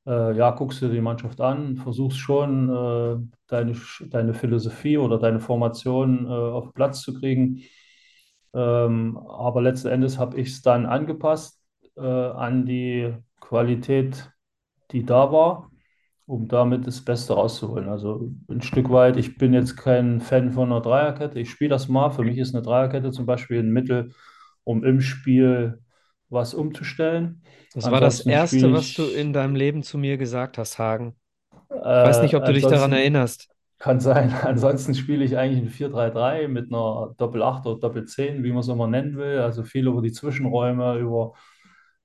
äh, 0.07 0.37
ja, 0.37 0.51
guckst 0.53 0.83
du 0.83 0.87
dir 0.89 0.95
die 0.95 1.01
Mannschaft 1.01 1.41
an, 1.41 1.77
versuchst 1.77 2.19
schon, 2.19 2.69
äh, 2.71 3.17
deine, 3.49 3.77
deine 4.11 4.35
Philosophie 4.35 4.99
oder 4.99 5.19
deine 5.19 5.41
Formation 5.41 6.27
äh, 6.27 6.29
auf 6.31 6.75
Platz 6.75 7.03
zu 7.03 7.15
kriegen. 7.15 7.63
Ähm, 8.55 9.17
aber 9.19 9.63
letzten 9.63 9.89
Endes 9.89 10.19
habe 10.19 10.39
ich 10.41 10.49
es 10.49 10.63
dann 10.63 10.87
angepasst 10.87 11.61
äh, 11.97 12.01
an 12.03 12.67
die 12.67 13.15
Qualität, 13.41 14.31
die 14.93 15.05
da 15.05 15.33
war. 15.33 15.71
um 16.27 16.49
damit 16.49 16.87
das 16.87 17.05
Beste 17.05 17.35
rauszuholen. 17.35 17.89
Also 17.89 18.33
ein 18.51 18.63
Stück 18.63 18.91
weit, 18.91 19.17
ich 19.19 19.39
bin 19.39 19.55
jetzt 19.55 19.77
kein 19.77 20.21
Fan 20.23 20.53
von 20.53 20.73
einer 20.73 20.81
Dreierkette. 20.83 21.41
Ich 21.41 21.51
spiele 21.51 21.71
das 21.71 21.89
mal. 21.89 22.11
Für 22.11 22.25
mich 22.25 22.39
ist 22.39 22.55
eine 22.55 22.63
Dreierkette 22.65 23.13
zum 23.13 23.27
Beispiel 23.27 23.61
ein 23.61 23.73
Mittel, 23.73 24.13
um 24.65 24.85
im 24.85 25.01
Spiel 25.03 25.84
was 26.29 26.55
umzustellen. 26.55 27.43
Das 27.75 27.91
war 27.91 28.01
das 28.01 28.21
Erste, 28.21 28.73
was 28.73 28.95
du 28.95 29.05
in 29.05 29.33
deinem 29.33 29.57
Leben 29.57 29.83
zu 29.83 29.99
mir 29.99 30.17
gesagt 30.17 30.59
hast, 30.59 30.79
Hagen. 30.79 31.17
Ich 31.71 31.77
äh, 31.77 31.83
weiß 31.83 32.23
nicht, 32.23 32.35
ob 32.37 32.45
du 32.45 32.53
dich 32.53 32.67
daran 32.67 32.93
erinnerst. 32.93 33.49
kann 33.79 34.01
sein. 34.01 34.33
Ansonsten 34.43 34.95
spiele 34.95 35.25
ich 35.25 35.37
eigentlich 35.37 35.63
ein 35.63 35.69
4-3-3 35.71 36.49
mit 36.49 36.73
einer 36.73 37.15
Doppel-8 37.19 37.67
oder 37.67 37.81
Doppel-10, 37.81 38.43
wie 38.43 38.51
man 38.51 38.61
es 38.61 38.69
immer 38.69 38.87
nennen 38.89 39.17
will. 39.17 39.39
Also 39.39 39.65
viel 39.65 39.87
über 39.87 40.03
die 40.03 40.13
Zwischenräume, 40.13 40.99
über 40.99 41.35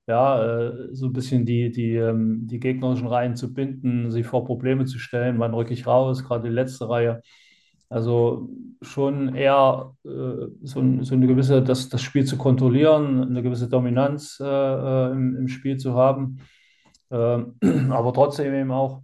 ja, 0.06 0.42
äh, 0.68 0.88
so 0.92 1.06
ein 1.06 1.12
bisschen 1.12 1.46
die, 1.46 1.70
die, 1.70 1.94
ähm, 1.94 2.46
die 2.46 2.58
gegnerischen 2.60 3.06
Reihen 3.06 3.36
zu 3.36 3.54
binden, 3.54 4.10
sie 4.10 4.24
vor 4.24 4.44
Probleme 4.44 4.84
zu 4.84 4.98
stellen. 4.98 5.38
Wann 5.38 5.54
rücke 5.54 5.72
ich 5.72 5.86
raus? 5.86 6.24
Gerade 6.24 6.48
die 6.48 6.54
letzte 6.54 6.88
Reihe. 6.88 7.22
Also 7.90 8.48
schon 8.82 9.34
eher 9.34 9.94
äh, 10.04 10.08
so, 10.62 11.02
so 11.02 11.14
eine 11.14 11.26
gewisse, 11.26 11.62
das, 11.62 11.88
das 11.88 12.02
Spiel 12.02 12.24
zu 12.24 12.38
kontrollieren, 12.38 13.22
eine 13.24 13.42
gewisse 13.42 13.68
Dominanz 13.68 14.38
äh, 14.40 14.44
äh, 14.46 15.10
im, 15.12 15.36
im 15.36 15.48
Spiel 15.48 15.76
zu 15.76 15.94
haben, 15.94 16.38
ähm, 17.10 17.56
aber 17.90 18.12
trotzdem 18.14 18.54
eben 18.54 18.70
auch 18.70 19.02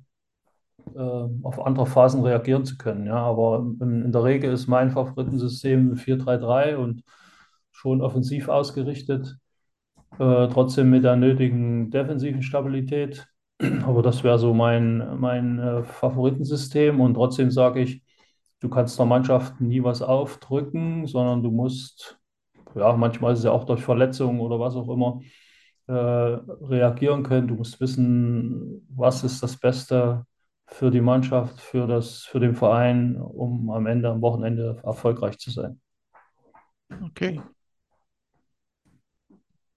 äh, 0.94 1.00
auf 1.42 1.64
andere 1.66 1.86
Phasen 1.86 2.22
reagieren 2.22 2.64
zu 2.64 2.78
können. 2.78 3.06
Ja, 3.06 3.16
aber 3.16 3.66
in, 3.80 4.02
in 4.04 4.12
der 4.12 4.24
Regel 4.24 4.52
ist 4.52 4.68
mein 4.68 4.90
Favoritensystem 4.92 5.96
4-3-3 5.96 6.76
und 6.76 7.02
schon 7.72 8.00
offensiv 8.02 8.48
ausgerichtet, 8.48 9.36
äh, 10.18 10.48
trotzdem 10.48 10.90
mit 10.90 11.04
der 11.04 11.16
nötigen 11.16 11.90
defensiven 11.90 12.42
Stabilität. 12.42 13.26
Aber 13.84 14.02
das 14.02 14.24
wäre 14.24 14.38
so 14.38 14.54
mein, 14.54 15.18
mein 15.18 15.58
äh, 15.58 15.82
Favoritensystem 15.82 17.00
und 17.00 17.14
trotzdem 17.14 17.50
sage 17.50 17.80
ich, 17.80 18.05
du 18.60 18.68
kannst 18.68 18.98
der 18.98 19.06
Mannschaft 19.06 19.60
nie 19.60 19.82
was 19.82 20.02
aufdrücken, 20.02 21.06
sondern 21.06 21.42
du 21.42 21.50
musst, 21.50 22.18
ja, 22.74 22.92
manchmal 22.96 23.32
ist 23.32 23.40
es 23.40 23.44
ja 23.46 23.52
auch 23.52 23.64
durch 23.64 23.82
Verletzungen 23.82 24.40
oder 24.40 24.58
was 24.60 24.76
auch 24.76 24.88
immer, 24.88 25.20
äh, 25.86 25.92
reagieren 25.92 27.22
können. 27.22 27.48
Du 27.48 27.54
musst 27.54 27.80
wissen, 27.80 28.86
was 28.90 29.24
ist 29.24 29.42
das 29.42 29.56
Beste 29.56 30.24
für 30.66 30.90
die 30.90 31.00
Mannschaft, 31.00 31.60
für 31.60 31.86
das, 31.86 32.24
für 32.24 32.40
den 32.40 32.54
Verein, 32.54 33.16
um 33.20 33.70
am 33.70 33.86
Ende, 33.86 34.10
am 34.10 34.20
Wochenende 34.20 34.80
erfolgreich 34.84 35.38
zu 35.38 35.50
sein. 35.50 35.80
Okay. 37.02 37.40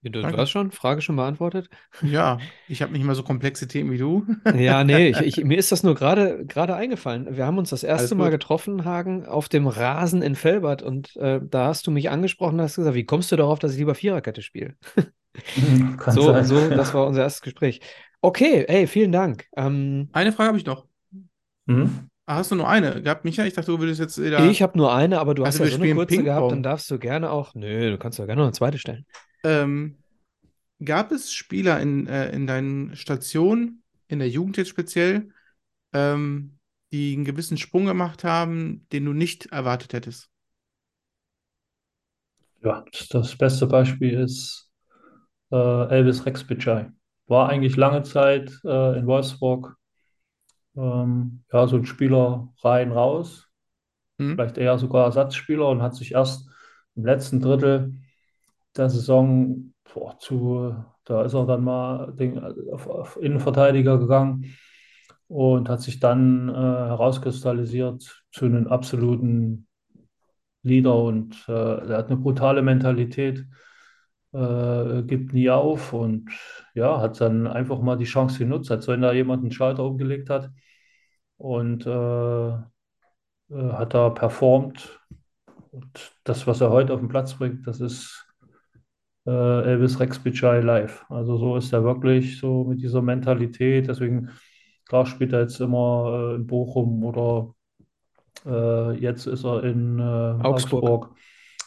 Du, 0.02 0.10
du 0.10 0.22
Danke. 0.22 0.38
hast 0.38 0.50
schon, 0.50 0.70
Frage 0.72 1.02
schon 1.02 1.16
beantwortet? 1.16 1.68
Ja, 2.02 2.50
ich 2.66 2.80
habe 2.82 2.92
nicht 2.92 3.04
mal 3.04 3.14
so 3.14 3.22
komplexe 3.22 3.68
Themen 3.68 3.90
wie 3.90 3.98
du. 3.98 4.26
Ja, 4.52 4.82
nee, 4.82 5.08
ich, 5.10 5.20
ich, 5.20 5.36
mir 5.44 5.58
ist 5.58 5.70
das 5.70 5.84
nur 5.84 5.94
gerade 5.94 6.44
gerade 6.44 6.74
eingefallen. 6.74 7.36
Wir 7.36 7.46
haben 7.46 7.58
uns 7.58 7.70
das 7.70 7.84
erste 7.84 8.16
Mal 8.16 8.30
getroffen, 8.30 8.84
Hagen, 8.84 9.24
auf 9.24 9.48
dem 9.48 9.68
Rasen 9.68 10.22
in 10.22 10.34
Velbert 10.42 10.82
und 10.82 11.14
äh, 11.16 11.40
da 11.40 11.66
hast 11.66 11.86
du 11.86 11.92
mich 11.92 12.10
angesprochen 12.10 12.54
und 12.56 12.62
hast 12.62 12.74
gesagt, 12.74 12.96
wie 12.96 13.04
kommst 13.04 13.30
du 13.30 13.36
darauf, 13.36 13.60
dass 13.60 13.72
ich 13.72 13.78
lieber 13.78 13.94
Viererkette 13.94 14.42
spiele? 14.42 14.74
Kann 15.98 16.18
So, 16.18 16.20
sein. 16.20 16.44
so, 16.44 16.70
das 16.70 16.92
war 16.94 17.06
unser 17.06 17.22
erstes 17.22 17.42
Gespräch. 17.42 17.80
Okay, 18.20 18.64
ey, 18.68 18.86
vielen 18.86 19.12
Dank. 19.12 19.46
Ähm, 19.56 20.10
Eine 20.12 20.32
Frage 20.32 20.48
habe 20.48 20.58
ich 20.58 20.66
noch. 20.66 20.86
Mhm. 21.66 22.09
Ah, 22.30 22.36
hast 22.36 22.52
du 22.52 22.54
nur 22.54 22.68
eine 22.68 23.02
gehabt, 23.02 23.24
Micha? 23.24 23.44
Ich 23.44 23.54
dachte, 23.54 23.72
du 23.72 23.80
würdest 23.80 23.98
jetzt 23.98 24.16
wieder. 24.22 24.48
ich 24.48 24.62
habe 24.62 24.78
nur 24.78 24.94
eine, 24.94 25.18
aber 25.18 25.34
du 25.34 25.44
hast 25.44 25.60
Also 25.60 25.64
ja 25.64 25.70
wir 25.70 25.76
so 25.78 25.82
eine 25.82 25.94
kurze 25.96 26.22
gehabt, 26.22 26.52
dann 26.52 26.62
darfst 26.62 26.88
du 26.88 26.96
gerne 26.96 27.28
auch. 27.28 27.56
Nö, 27.56 27.90
du 27.90 27.98
kannst 27.98 28.20
ja 28.20 28.26
gerne 28.26 28.42
noch 28.42 28.46
eine 28.46 28.52
zweite 28.52 28.78
stellen. 28.78 29.04
Ähm, 29.42 29.98
gab 30.84 31.10
es 31.10 31.32
Spieler 31.32 31.80
in, 31.80 32.06
äh, 32.06 32.30
in 32.30 32.46
deinen 32.46 32.94
Stationen, 32.94 33.82
in 34.06 34.20
der 34.20 34.28
Jugend 34.28 34.58
jetzt 34.58 34.68
speziell, 34.68 35.30
ähm, 35.92 36.56
die 36.92 37.14
einen 37.14 37.24
gewissen 37.24 37.56
Sprung 37.56 37.86
gemacht 37.86 38.22
haben, 38.22 38.86
den 38.92 39.06
du 39.06 39.12
nicht 39.12 39.46
erwartet 39.46 39.92
hättest? 39.92 40.30
Ja, 42.62 42.84
das, 43.10 43.34
beste 43.34 43.66
Beispiel 43.66 44.20
ist 44.20 44.70
äh, 45.50 45.88
Elvis 45.88 46.24
Rex. 46.26 46.46
War 47.26 47.48
eigentlich 47.48 47.74
lange 47.74 48.04
Zeit 48.04 48.52
äh, 48.62 48.98
in 49.00 49.08
Wolfsburg 49.08 49.79
ähm, 50.80 51.44
ja, 51.52 51.66
so 51.66 51.76
ein 51.76 51.86
Spieler 51.86 52.52
rein 52.62 52.92
raus, 52.92 53.48
Hm? 54.18 54.36
vielleicht 54.36 54.58
eher 54.58 54.78
sogar 54.78 55.06
Ersatzspieler 55.06 55.68
und 55.68 55.82
hat 55.82 55.94
sich 55.94 56.12
erst 56.12 56.48
im 56.96 57.04
letzten 57.06 57.40
Drittel 57.40 57.94
der 58.76 58.90
Saison 58.90 59.72
boah, 59.94 60.18
zu, 60.18 60.74
da 61.04 61.24
ist 61.24 61.34
er 61.34 61.46
dann 61.46 61.64
mal 61.64 62.12
den, 62.12 62.38
auf, 62.72 62.88
auf 62.88 63.18
Innenverteidiger 63.22 63.98
gegangen 63.98 64.54
und 65.28 65.68
hat 65.68 65.82
sich 65.82 66.00
dann 66.00 66.48
äh, 66.48 66.52
herauskristallisiert 66.52 68.24
zu 68.32 68.46
einem 68.46 68.66
absoluten 68.68 69.66
Leader 70.62 70.96
und 70.96 71.44
äh, 71.48 71.52
er 71.52 71.98
hat 71.98 72.08
eine 72.08 72.18
brutale 72.18 72.62
Mentalität, 72.62 73.46
äh, 74.32 75.02
gibt 75.02 75.32
nie 75.32 75.50
auf 75.50 75.92
und 75.92 76.30
ja, 76.74 77.00
hat 77.00 77.20
dann 77.20 77.46
einfach 77.46 77.80
mal 77.80 77.96
die 77.96 78.04
Chance 78.04 78.38
genutzt, 78.38 78.70
als 78.70 78.88
wenn 78.88 79.02
da 79.02 79.12
jemand 79.12 79.42
einen 79.42 79.52
Schalter 79.52 79.84
umgelegt 79.84 80.30
hat 80.30 80.50
und 81.40 81.86
äh, 81.86 82.48
äh, 82.50 83.72
hat 83.72 83.94
da 83.94 84.10
performt. 84.10 85.00
Und 85.72 86.12
das, 86.24 86.46
was 86.46 86.60
er 86.60 86.70
heute 86.70 86.92
auf 86.92 87.00
den 87.00 87.08
Platz 87.08 87.34
bringt, 87.34 87.66
das 87.66 87.80
ist 87.80 88.26
äh, 89.26 89.30
Elvis 89.64 89.98
Rex 90.00 90.18
Bitschei 90.18 90.60
live. 90.60 91.06
Also 91.08 91.38
so 91.38 91.56
ist 91.56 91.72
er 91.72 91.82
wirklich 91.82 92.38
so 92.38 92.64
mit 92.64 92.82
dieser 92.82 93.00
Mentalität. 93.00 93.88
Deswegen, 93.88 94.30
klar 94.86 95.06
spielt 95.06 95.32
er 95.32 95.40
jetzt 95.40 95.60
immer 95.60 96.32
äh, 96.32 96.34
in 96.34 96.46
Bochum 96.46 97.04
oder 97.04 97.54
äh, 98.44 98.98
jetzt 98.98 99.26
ist 99.26 99.44
er 99.44 99.64
in 99.64 99.98
äh, 99.98 100.02
Augsburg. 100.02 100.84
Augsburg. 100.84 101.16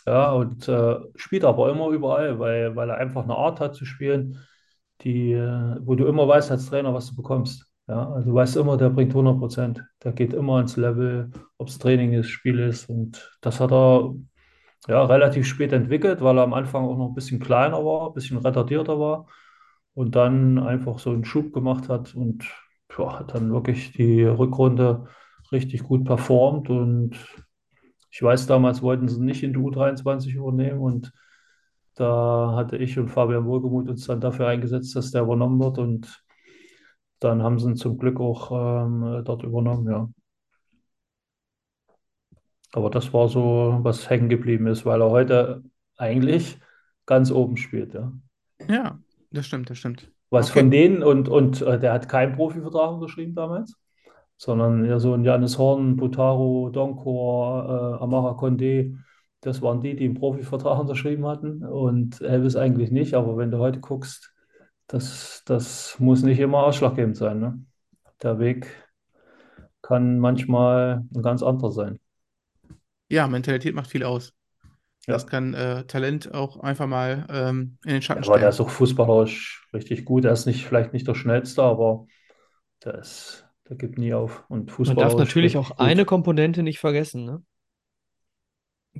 Ja, 0.05 0.33
und 0.33 0.69
spielt 1.15 1.45
aber 1.45 1.71
immer 1.71 1.87
überall, 1.87 2.37
weil, 2.37 2.75
weil 2.75 2.89
er 2.89 2.97
einfach 2.97 3.23
eine 3.23 3.37
Art 3.37 3.61
hat 3.61 3.73
zu 3.73 3.85
spielen, 3.85 4.37
die, 4.99 5.33
wo 5.33 5.95
du 5.95 6.05
immer 6.07 6.27
weißt 6.27 6.51
als 6.51 6.65
Trainer, 6.65 6.93
was 6.93 7.07
du 7.07 7.15
bekommst. 7.15 7.72
Ja, 7.87 8.09
also 8.13 8.29
du 8.29 8.35
weißt 8.35 8.55
immer, 8.57 8.77
der 8.77 8.89
bringt 8.89 9.13
100 9.13 9.37
Prozent. 9.39 9.83
Der 10.03 10.13
geht 10.13 10.33
immer 10.33 10.59
ins 10.61 10.77
Level, 10.77 11.31
ob 11.57 11.67
es 11.67 11.77
Training 11.79 12.13
ist, 12.13 12.29
Spiel 12.29 12.59
ist. 12.59 12.89
Und 12.89 13.37
das 13.41 13.59
hat 13.59 13.71
er 13.73 14.13
ja, 14.87 15.05
relativ 15.05 15.45
spät 15.47 15.73
entwickelt, 15.73 16.21
weil 16.21 16.37
er 16.37 16.43
am 16.43 16.53
Anfang 16.53 16.85
auch 16.85 16.97
noch 16.97 17.09
ein 17.09 17.15
bisschen 17.15 17.39
kleiner 17.39 17.83
war, 17.85 18.07
ein 18.09 18.13
bisschen 18.13 18.37
retardierter 18.37 18.99
war 18.99 19.27
und 19.93 20.15
dann 20.15 20.59
einfach 20.59 20.99
so 20.99 21.11
einen 21.11 21.25
Schub 21.25 21.53
gemacht 21.53 21.89
hat 21.89 22.15
und 22.15 22.45
ja, 22.97 23.19
hat 23.19 23.33
dann 23.35 23.53
wirklich 23.53 23.93
die 23.93 24.23
Rückrunde 24.23 25.07
richtig 25.51 25.83
gut 25.83 26.05
performt. 26.05 26.69
Und 26.69 27.17
ich 28.11 28.21
weiß, 28.21 28.47
damals 28.47 28.81
wollten 28.81 29.07
sie 29.07 29.21
nicht 29.21 29.43
in 29.43 29.53
die 29.53 29.59
U23 29.59 30.33
übernehmen 30.35 30.79
und 30.79 31.11
da 31.95 32.53
hatte 32.55 32.77
ich 32.77 32.97
und 32.99 33.09
Fabian 33.09 33.45
Wohlgemuth 33.45 33.89
uns 33.89 34.07
dann 34.07 34.21
dafür 34.21 34.47
eingesetzt, 34.47 34.95
dass 34.95 35.11
der 35.11 35.23
übernommen 35.23 35.59
wird 35.59 35.77
und 35.77 36.23
dann 37.23 37.43
haben 37.43 37.59
sie 37.59 37.69
ihn 37.69 37.75
zum 37.75 37.97
Glück 37.97 38.19
auch 38.19 38.51
ähm, 38.51 39.23
dort 39.25 39.43
übernommen, 39.43 39.89
ja. 39.89 40.09
Aber 42.71 42.89
das 42.89 43.13
war 43.13 43.29
so, 43.29 43.79
was 43.83 44.09
hängen 44.09 44.29
geblieben 44.29 44.67
ist, 44.67 44.85
weil 44.85 45.01
er 45.01 45.09
heute 45.11 45.63
eigentlich 45.97 46.59
ganz 47.05 47.31
oben 47.31 47.57
spielt, 47.57 47.93
ja. 47.93 48.11
Ja, 48.67 48.99
das 49.31 49.45
stimmt, 49.47 49.69
das 49.69 49.77
stimmt. 49.77 50.09
Was 50.29 50.49
Okay. 50.49 50.59
von 50.59 50.71
denen 50.71 51.03
und, 51.03 51.29
und 51.29 51.61
äh, 51.61 51.79
der 51.79 51.93
hat 51.93 52.09
keinen 52.09 52.35
Profivertrag 52.35 52.91
unterschrieben 52.93 53.35
damals, 53.35 53.75
sondern 54.37 54.85
ja 54.85 54.99
so 54.99 55.13
ein 55.13 55.23
Janis 55.23 55.57
Horn, 55.57 55.95
Butaro, 55.95 56.69
Donkor, 56.69 57.99
äh, 57.99 58.03
Amara 58.03 58.31
Condé, 58.31 58.97
das 59.41 59.61
waren 59.61 59.81
die, 59.81 59.95
die 59.95 60.05
einen 60.05 60.15
Profivertrag 60.15 60.79
unterschrieben 60.81 61.27
hatten 61.27 61.63
und 61.65 62.21
Elvis 62.21 62.55
eigentlich 62.55 62.91
nicht. 62.91 63.13
Aber 63.13 63.37
wenn 63.37 63.51
du 63.51 63.59
heute 63.59 63.79
guckst, 63.79 64.32
das, 64.93 65.43
das 65.45 65.99
muss 65.99 66.21
nicht 66.23 66.39
immer 66.39 66.59
ausschlaggebend 66.65 67.17
sein. 67.17 67.39
Ne? 67.39 67.65
Der 68.21 68.39
Weg 68.39 68.67
kann 69.81 70.19
manchmal 70.19 71.03
ein 71.13 71.21
ganz 71.21 71.43
anderer 71.43 71.71
sein. 71.71 71.99
Ja, 73.09 73.27
Mentalität 73.27 73.75
macht 73.75 73.89
viel 73.89 74.03
aus. 74.03 74.33
Ja. 75.07 75.13
Das 75.15 75.27
kann 75.27 75.53
äh, 75.53 75.85
Talent 75.85 76.33
auch 76.33 76.57
einfach 76.59 76.87
mal 76.87 77.27
ähm, 77.29 77.77
in 77.85 77.91
den 77.93 78.01
Schatten 78.01 78.23
Aber 78.23 78.39
der 78.39 78.49
stellen. 78.49 78.49
ist 78.49 78.61
auch 78.61 78.69
fußballerisch 78.69 79.67
richtig 79.73 80.05
gut. 80.05 80.25
Er 80.25 80.31
ist 80.33 80.45
nicht, 80.45 80.65
vielleicht 80.65 80.93
nicht 80.93 81.07
der 81.07 81.15
schnellste, 81.15 81.61
aber 81.63 82.07
der 82.83 82.95
ist, 82.95 83.47
der 83.69 83.77
gibt 83.77 83.97
nie 83.97 84.13
auf. 84.13 84.45
Und 84.49 84.77
Man 84.85 84.97
darf 84.97 85.15
natürlich 85.15 85.57
auch 85.57 85.69
gut. 85.69 85.79
eine 85.79 86.05
Komponente 86.05 86.63
nicht 86.63 86.79
vergessen, 86.79 87.25
ne? 87.25 87.43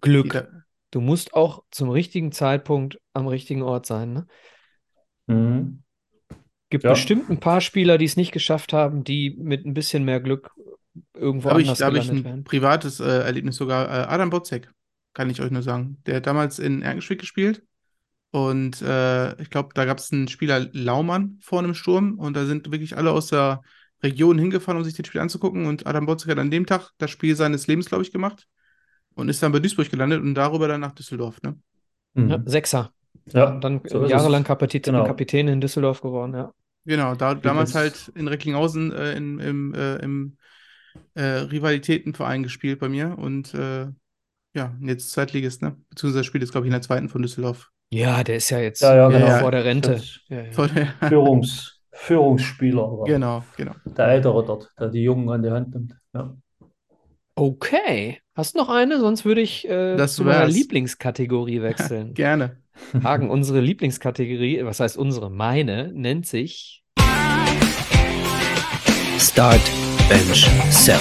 Glück. 0.01 0.33
da, 0.33 0.47
Du 0.91 1.01
musst 1.01 1.33
auch 1.33 1.63
zum 1.71 1.89
richtigen 1.89 2.31
Zeitpunkt 2.31 2.99
am 3.13 3.27
richtigen 3.27 3.63
Ort 3.63 3.85
sein, 3.87 4.13
ne? 4.13 4.27
Mhm. 5.27 5.82
Gibt 6.73 6.83
Ja. 6.83 6.89
bestimmt 6.89 7.29
ein 7.29 7.39
paar 7.39 7.61
Spieler, 7.61 7.99
die 7.99 8.05
es 8.05 8.17
nicht 8.17 8.31
geschafft 8.31 8.73
haben, 8.73 9.03
die 9.03 9.35
mit 9.37 9.63
ein 9.63 9.75
bisschen 9.75 10.03
mehr 10.05 10.19
Glück 10.19 10.49
irgendwo 11.13 11.49
ich, 11.59 11.67
anders 11.67 11.77
da 11.77 11.85
habe 11.85 11.99
ich 11.99 12.05
gelandet 12.05 12.25
ein 12.25 12.29
wären. 12.31 12.43
privates 12.43 12.99
äh, 12.99 13.03
Erlebnis 13.19 13.57
sogar. 13.57 13.85
Äh, 13.87 14.07
Adam 14.07 14.31
Botzek, 14.31 14.71
kann 15.13 15.29
ich 15.29 15.39
euch 15.39 15.51
nur 15.51 15.61
sagen. 15.61 15.97
Der 16.07 16.15
hat 16.15 16.25
damals 16.25 16.57
in 16.57 16.81
Erkenschwick 16.81 17.19
gespielt. 17.19 17.61
Und 18.31 18.81
äh, 18.81 19.39
ich 19.39 19.51
glaube, 19.51 19.69
da 19.75 19.85
gab 19.85 19.99
es 19.99 20.11
einen 20.11 20.27
Spieler 20.27 20.67
Laumann 20.71 21.37
vor 21.41 21.59
einem 21.59 21.75
Sturm. 21.75 22.17
Und 22.17 22.35
da 22.35 22.45
sind 22.45 22.71
wirklich 22.71 22.97
alle 22.97 23.11
aus 23.11 23.27
der 23.27 23.61
Region 24.01 24.39
hingefahren, 24.39 24.79
um 24.79 24.83
sich 24.83 24.95
das 24.95 25.05
Spiel 25.05 25.21
anzugucken. 25.21 25.67
Und 25.67 25.85
Adam 25.85 26.07
Botzek 26.07 26.31
hat 26.31 26.39
an 26.39 26.49
dem 26.49 26.65
Tag 26.65 26.89
das 26.97 27.11
Spiel 27.11 27.35
seines 27.35 27.67
Lebens, 27.67 27.85
glaube 27.85 28.03
ich, 28.03 28.11
gemacht. 28.11 28.47
Und 29.13 29.29
ist 29.29 29.43
dann 29.43 29.51
bei 29.51 29.59
Duisburg 29.59 29.91
gelandet 29.91 30.21
und 30.23 30.33
darüber 30.33 30.67
dann 30.67 30.81
nach 30.81 30.93
Düsseldorf. 30.93 31.39
Ne? 31.43 31.55
Mhm. 32.15 32.29
Ja, 32.29 32.41
Sechser. 32.45 32.91
Ja, 33.31 33.51
Dann 33.59 33.81
so 33.85 34.05
jahrelang. 34.07 34.43
Kapitän, 34.43 34.81
Genau. 34.81 35.05
Kapitän 35.05 35.47
in 35.47 35.61
Düsseldorf 35.61 36.01
geworden, 36.01 36.33
ja. 36.33 36.51
Genau, 36.85 37.15
da, 37.15 37.33
damals 37.35 37.75
halt 37.75 38.11
in 38.15 38.27
Recklinghausen 38.27 38.91
äh, 38.91 39.13
in, 39.13 39.39
im, 39.39 39.73
äh, 39.73 39.95
im 39.97 40.37
äh, 41.15 41.23
Rivalitätenverein 41.23 42.43
gespielt 42.43 42.79
bei 42.79 42.89
mir. 42.89 43.17
Und 43.17 43.53
äh, 43.53 43.87
ja, 44.55 44.75
jetzt 44.81 45.11
Zweitligist, 45.11 45.61
ne? 45.61 45.77
Beziehungsweise 45.89 46.23
spielt 46.23 46.43
jetzt, 46.43 46.51
glaube 46.51 46.65
ich, 46.65 46.69
in 46.69 46.73
der 46.73 46.81
zweiten 46.81 47.09
von 47.09 47.21
Düsseldorf. 47.21 47.69
Ja, 47.91 48.23
der 48.23 48.37
ist 48.37 48.49
ja 48.49 48.59
jetzt 48.59 48.81
Ja, 48.81 48.95
ja, 48.95 49.09
äh, 49.09 49.13
genau. 49.19 49.39
vor 49.39 49.51
der 49.51 49.65
Rente. 49.65 50.01
Ja, 50.27 50.41
ja. 50.41 50.51
Vor 50.51 50.67
der- 50.67 50.87
Führungs, 51.09 51.79
Führungsspieler. 51.91 52.91
oder 52.91 53.11
Genau, 53.13 53.43
genau. 53.55 53.73
Der 53.85 54.07
Ältere 54.07 54.45
dort, 54.45 54.71
der 54.79 54.89
die 54.89 55.03
Jungen 55.03 55.29
an 55.29 55.43
die 55.43 55.51
Hand 55.51 55.73
nimmt. 55.73 55.95
Ja. 56.13 56.35
Okay. 57.35 58.19
Hast 58.35 58.55
du 58.55 58.59
noch 58.59 58.69
eine? 58.69 58.99
Sonst 58.99 59.25
würde 59.25 59.41
ich 59.41 59.67
äh, 59.67 59.95
Das 59.95 60.15
zu 60.15 60.23
meiner. 60.23 60.47
Lieblingskategorie 60.47 61.61
wechseln. 61.61 62.13
Gerne. 62.15 62.57
Hagen, 63.03 63.29
unsere 63.29 63.59
Lieblingskategorie, 63.59 64.63
was 64.65 64.79
heißt 64.79 64.97
unsere? 64.97 65.29
Meine, 65.29 65.91
nennt 65.93 66.25
sich 66.27 66.83
Start, 69.19 69.61
Bench, 70.09 70.49
Sell. 70.69 70.99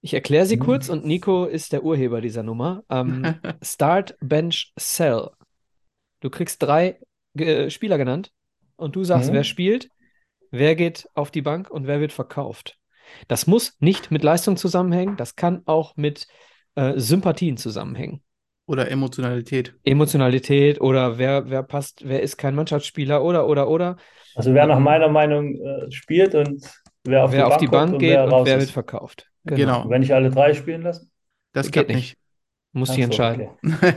Ich 0.00 0.14
erkläre 0.14 0.46
sie 0.46 0.56
Mhm. 0.56 0.60
kurz 0.60 0.88
und 0.88 1.04
Nico 1.04 1.44
ist 1.44 1.72
der 1.72 1.82
Urheber 1.82 2.20
dieser 2.20 2.42
Nummer. 2.42 2.84
Ähm, 2.88 3.22
Start, 3.62 4.16
Bench, 4.20 4.72
Sell. 4.78 5.30
Du 6.20 6.30
kriegst 6.30 6.62
drei 6.62 7.00
äh, 7.36 7.68
Spieler 7.70 7.98
genannt 7.98 8.32
und 8.76 8.96
du 8.96 9.04
sagst, 9.04 9.30
Mhm. 9.30 9.34
wer 9.34 9.44
spielt, 9.44 9.90
wer 10.50 10.76
geht 10.76 11.08
auf 11.14 11.30
die 11.30 11.42
Bank 11.42 11.70
und 11.70 11.86
wer 11.86 12.00
wird 12.00 12.12
verkauft. 12.12 12.78
Das 13.26 13.46
muss 13.46 13.76
nicht 13.80 14.10
mit 14.10 14.22
Leistung 14.22 14.56
zusammenhängen, 14.56 15.16
das 15.16 15.34
kann 15.36 15.62
auch 15.66 15.96
mit 15.96 16.26
äh, 16.74 16.94
Sympathien 16.98 17.56
zusammenhängen. 17.56 18.22
Oder 18.68 18.90
Emotionalität. 18.90 19.74
Emotionalität 19.82 20.80
oder 20.80 21.18
wer, 21.18 21.48
wer 21.50 21.62
passt, 21.62 22.06
wer 22.06 22.22
ist 22.22 22.36
kein 22.36 22.54
Mannschaftsspieler 22.54 23.24
oder, 23.24 23.46
oder, 23.48 23.68
oder. 23.68 23.96
Also 24.34 24.52
wer 24.54 24.66
nach 24.66 24.78
meiner 24.78 25.08
Meinung 25.08 25.54
äh, 25.56 25.90
spielt 25.90 26.34
und 26.34 26.64
wer 27.04 27.24
auf 27.24 27.32
wer 27.32 27.38
die 27.40 27.44
auf 27.44 27.48
Bank 27.48 27.60
die 27.60 27.66
Bank 27.66 27.92
und 27.94 27.98
geht 28.00 28.10
wer 28.10 28.24
und 28.26 28.46
wer 28.46 28.60
wird 28.60 28.70
verkauft. 28.70 29.26
Genau. 29.44 29.82
Und 29.84 29.90
wenn 29.90 30.02
ich 30.02 30.14
alle 30.14 30.30
drei 30.30 30.52
spielen 30.52 30.82
lasse? 30.82 31.06
Das 31.52 31.66
Geht 31.66 31.72
klappt 31.72 31.88
nicht. 31.88 32.18
Muss 32.74 32.90
so, 32.90 33.00
entscheiden. 33.00 33.48
okay. 33.64 33.94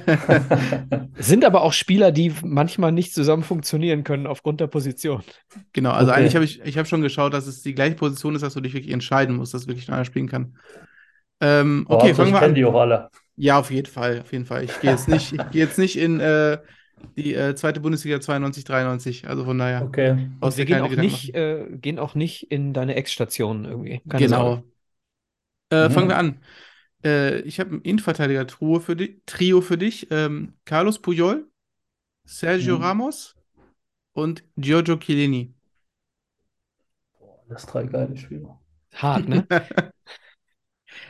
Sind 1.19 1.43
aber 1.43 1.61
auch 1.63 1.73
Spieler, 1.73 2.13
die 2.13 2.33
manchmal 2.43 2.93
nicht 2.93 3.13
zusammen 3.13 3.43
funktionieren 3.43 4.05
können 4.05 4.25
aufgrund 4.25 4.61
der 4.61 4.67
Position. 4.67 5.21
Genau, 5.73 5.91
also 5.91 6.11
Okay. 6.11 6.19
eigentlich 6.21 6.35
habe 6.35 6.45
ich, 6.45 6.61
ich 6.63 6.77
habe 6.77 6.87
schon 6.87 7.01
geschaut, 7.01 7.33
dass 7.33 7.47
es 7.47 7.61
die 7.61 7.75
gleiche 7.75 7.95
Position 7.95 8.33
ist, 8.35 8.41
dass 8.41 8.53
du 8.53 8.61
dich 8.61 8.73
wirklich 8.73 8.93
entscheiden 8.93 9.35
musst, 9.35 9.53
dass 9.53 9.67
wirklich 9.67 9.91
einer 9.91 10.05
spielen 10.05 10.29
kann. 10.29 10.57
Ähm, 11.41 11.85
Aber 11.89 11.97
okay, 11.97 12.07
Hauptsache, 12.07 12.15
fangen 12.15 12.29
ich 12.29 12.41
wir 12.41 12.41
an. 12.41 12.55
die 12.55 12.65
auch 12.65 12.75
alle. 12.75 13.09
Ja, 13.41 13.59
auf 13.59 13.71
jeden 13.71 13.87
Fall, 13.91 14.21
auf 14.21 14.31
jeden 14.31 14.45
Fall. 14.45 14.65
Ich 14.65 14.79
gehe 14.81 14.91
jetzt 14.91 15.07
nicht, 15.07 15.33
ich 15.33 15.37
gehe 15.51 15.63
jetzt 15.65 15.79
nicht 15.79 15.97
in 15.97 16.19
äh, 16.19 16.59
die 17.17 17.33
äh, 17.33 17.55
zweite 17.55 17.79
Bundesliga 17.79 18.21
92, 18.21 18.65
93. 18.65 19.27
Also 19.27 19.45
von 19.45 19.57
daher. 19.57 19.81
Okay. 19.81 20.29
Brauchst 20.39 20.59
wir 20.59 20.65
gehen 20.65 20.81
auch, 20.81 20.89
Gedanken 20.89 21.11
nicht, 21.11 21.33
äh, 21.33 21.65
gehen 21.81 21.97
auch 21.97 22.13
nicht 22.13 22.51
in 22.51 22.73
deine 22.73 22.93
Ex-Stationen 22.93 23.65
irgendwie. 23.65 24.01
Keine 24.07 24.27
Genau. 24.27 24.63
Äh, 25.71 25.89
Mhm. 25.89 25.93
fangen 25.93 26.09
wir 26.09 26.17
an. 26.17 26.39
Äh, 27.03 27.39
ich 27.41 27.59
habe 27.59 27.75
ein 27.75 27.81
Innenverteidiger-Trio 27.81 28.79
für, 28.79 28.95
di 28.95 29.21
Trio 29.25 29.61
für 29.61 29.77
dich. 29.77 30.07
Ähm, 30.11 30.53
Carlos 30.65 30.99
Puyol, 30.99 31.47
Sergio 32.25 32.77
Mhm. 32.77 32.81
Ramos 32.83 33.35
und 34.13 34.43
Giorgio 34.57 34.97
Chiellini. 34.97 35.53
Das 37.49 37.65
drei 37.65 37.83
geile 37.83 38.17
Spieler. 38.17 38.59
Hart, 38.93 39.27
ne? 39.27 39.45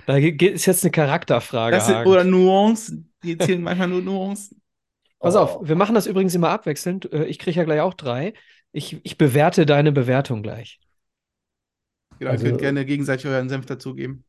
Da 0.06 0.18
ist 0.18 0.66
jetzt 0.66 0.84
eine 0.84 0.92
Charakterfrage. 0.92 1.76
Das 1.76 1.88
sind, 1.88 2.06
oder 2.06 2.24
Nuancen. 2.24 3.12
Die 3.24 3.38
zählen 3.38 3.62
manchmal 3.62 3.88
nur 3.88 4.02
Nuancen. 4.02 4.62
Pass 5.20 5.36
Oh. 5.36 5.40
auf, 5.40 5.68
wir 5.68 5.76
machen 5.76 5.96
das 5.96 6.08
übrigens 6.08 6.34
immer 6.36 6.50
abwechselnd. 6.50 7.12
Äh, 7.14 7.26
Ich 7.26 7.38
kriege 7.40 7.58
ja 7.58 7.64
gleich 7.64 7.82
auch 7.82 7.94
drei. 7.94 8.34
Ich, 8.72 9.00
ich 9.04 9.18
bewerte 9.18 9.66
deine 9.66 9.92
Bewertung 9.92 10.42
gleich. 10.44 10.80
Genau, 12.20 12.32
Also- 12.32 12.46
ihr 12.46 12.52
könnt 12.52 12.62
gerne 12.62 12.86
gegenseitig 12.86 13.28
euren 13.28 13.50
Senf 13.50 13.66
dazugeben. 13.66 14.24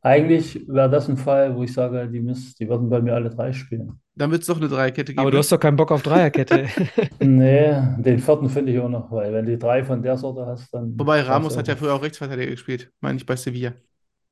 Eigentlich 0.00 0.66
wäre 0.68 0.88
das 0.88 1.08
ein 1.08 1.16
Fall, 1.16 1.56
wo 1.56 1.64
ich 1.64 1.72
sage, 1.72 2.08
die, 2.08 2.20
müssen, 2.20 2.54
die 2.60 2.68
würden 2.68 2.88
bei 2.88 3.00
mir 3.02 3.14
alle 3.14 3.30
drei 3.30 3.52
spielen. 3.52 4.00
Dann 4.14 4.30
wird 4.30 4.42
es 4.42 4.46
doch 4.46 4.56
eine 4.56 4.68
Dreierkette 4.68 5.12
geben. 5.12 5.20
Aber 5.20 5.32
du 5.32 5.38
hast 5.38 5.50
doch 5.50 5.58
keinen 5.58 5.76
Bock 5.76 5.90
auf 5.90 6.02
Dreierkette. 6.02 6.68
Nee, 7.20 7.72
den 7.98 8.18
vierten 8.20 8.48
finde 8.48 8.72
ich 8.72 8.78
auch 8.78 8.88
noch, 8.88 9.10
weil 9.10 9.32
wenn 9.32 9.44
du 9.44 9.58
drei 9.58 9.84
von 9.84 10.00
der 10.00 10.16
Sorte 10.16 10.46
hast, 10.46 10.72
dann. 10.72 10.96
Wobei 10.98 11.22
Ramos 11.22 11.56
hat 11.56 11.66
ja 11.66 11.74
früher 11.74 11.94
auch 11.94 12.02
Rechtsverteidiger 12.02 12.50
gespielt, 12.52 12.92
meine 13.00 13.16
ich 13.18 13.26
bei 13.26 13.34
Sevilla. 13.34 13.72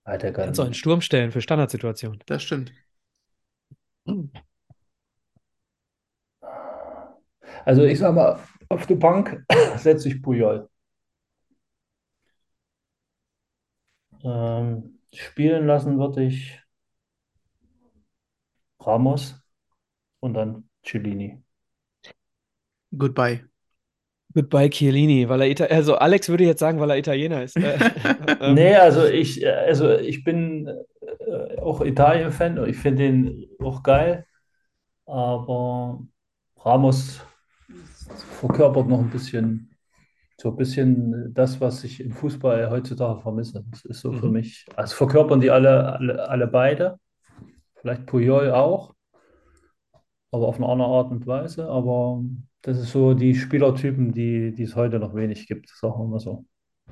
Der 0.06 0.32
kann. 0.32 0.46
Kannst 0.46 0.58
du 0.58 0.62
einen 0.62 0.74
Sturm 0.74 1.00
stellen 1.00 1.32
für 1.32 1.40
Standardsituationen. 1.40 2.22
Das 2.26 2.42
stimmt. 2.42 2.72
Also 7.64 7.82
ich 7.84 7.98
sag 7.98 8.14
mal, 8.14 8.38
auf 8.68 8.86
die 8.86 8.94
Bank 8.94 9.44
setze 9.76 10.08
ich 10.08 10.22
Puyol. 10.22 10.68
Ähm, 14.22 14.98
spielen 15.12 15.66
lassen 15.66 15.98
würde 15.98 16.24
ich 16.24 16.60
Ramos 18.80 19.34
und 20.20 20.34
dann 20.34 20.68
Cellini. 20.82 21.42
Goodbye. 22.96 23.44
Goodbye 24.36 24.68
Chiellini, 24.70 25.28
weil 25.28 25.42
er 25.42 25.48
Ita 25.50 25.64
also 25.66 25.96
Alex 25.96 26.28
würde 26.28 26.44
jetzt 26.44 26.60
sagen, 26.60 26.80
weil 26.80 26.90
er 26.90 26.98
Italiener 26.98 27.42
ist. 27.42 27.58
Äh, 27.62 27.78
ähm, 28.40 28.58
Nee, 28.58 28.76
also 28.76 29.04
ich, 29.06 29.42
äh, 29.42 29.48
also 29.50 29.90
ich 29.98 30.24
bin 30.24 30.68
äh, 31.26 31.58
auch 31.60 31.80
Italien-Fan 31.80 32.58
und 32.58 32.68
ich 32.68 32.76
finde 32.76 33.04
den 33.04 33.46
auch 33.60 33.82
geil, 33.82 34.26
aber 35.06 36.00
Ramos 36.58 37.20
verkörpert 38.40 38.88
noch 38.88 39.00
ein 39.00 39.10
bisschen, 39.10 39.70
so 40.40 40.50
ein 40.50 40.56
bisschen 40.56 41.34
das, 41.34 41.60
was 41.60 41.84
ich 41.84 42.00
im 42.00 42.12
Fußball 42.12 42.70
heutzutage 42.70 43.20
vermisse. 43.22 43.64
Das 43.70 43.84
ist 43.86 44.00
so 44.00 44.12
für 44.12 44.28
Mhm. 44.28 44.30
mich, 44.30 44.66
also 44.76 44.96
verkörpern 44.96 45.40
die 45.40 45.50
alle, 45.50 45.92
alle, 45.94 46.28
alle 46.28 46.46
beide, 46.48 46.98
vielleicht 47.76 48.06
Puyol 48.06 48.52
auch, 48.52 48.94
aber 50.30 50.48
auf 50.48 50.56
eine 50.56 50.66
andere 50.68 50.88
Art 50.88 51.10
und 51.10 51.26
Weise, 51.26 51.68
aber 51.68 52.22
das 52.66 52.78
ist 52.78 52.90
so 52.92 53.14
die 53.14 53.34
Spielertypen, 53.34 54.12
die, 54.12 54.52
die 54.52 54.64
es 54.64 54.74
heute 54.76 54.98
noch 54.98 55.14
wenig 55.14 55.46
gibt, 55.46 55.68
sagen 55.70 55.94
wir 55.98 56.06
mal 56.08 56.18
so. 56.20 56.44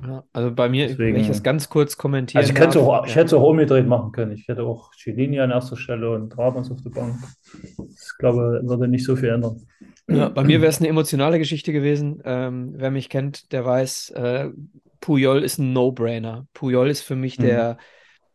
ja, 0.03 0.23
also 0.33 0.53
bei 0.55 0.69
mir, 0.69 0.87
Deswegen- 0.89 1.15
wenn 1.17 1.21
ich 1.23 1.29
das 1.29 1.43
ganz 1.43 1.69
kurz 1.69 1.97
kommentieren 1.97 2.41
Also 2.41 2.53
ich, 2.53 2.59
könnte 2.59 2.79
darf, 2.79 2.87
auch, 2.89 3.07
ich 3.07 3.15
hätte 3.17 3.27
es 3.27 3.33
auch 3.35 3.43
umgedreht 3.49 3.87
machen 3.87 4.13
können. 4.13 4.33
Ich 4.33 4.47
hätte 4.49 4.63
auch 4.63 4.93
Cellini 4.95 5.41
an 5.41 5.51
erster 5.51 5.77
Stelle 5.77 6.11
und 6.13 6.37
Ramos 6.39 6.71
auf 6.71 6.81
der 6.83 6.91
Bank. 6.91 7.17
Ich 7.79 8.19
glaube, 8.19 8.61
würde 8.65 8.89
nicht 8.89 9.05
so 9.05 9.17
viel 9.17 9.31
ändern. 9.31 9.61
Ja, 10.09 10.29
bei 10.29 10.45
mir 10.45 10.61
wäre 10.61 10.71
es 10.71 10.79
eine 10.81 10.89
emotionale 10.89 11.39
Geschichte 11.39 11.73
gewesen. 11.73 12.21
Ähm, 12.25 12.75
wer 12.77 12.91
mich 12.91 13.09
kennt, 13.09 13.53
der 13.53 13.65
weiß, 13.65 14.11
äh, 14.11 14.51
Puyol 15.01 15.43
ist 15.43 15.59
ein 15.59 15.73
No-Brainer. 15.73 16.47
Puyol 16.55 16.89
ist 16.89 17.03
für 17.03 17.17
mich 17.17 17.39
Mhm. 17.39 17.43
der, 17.45 17.79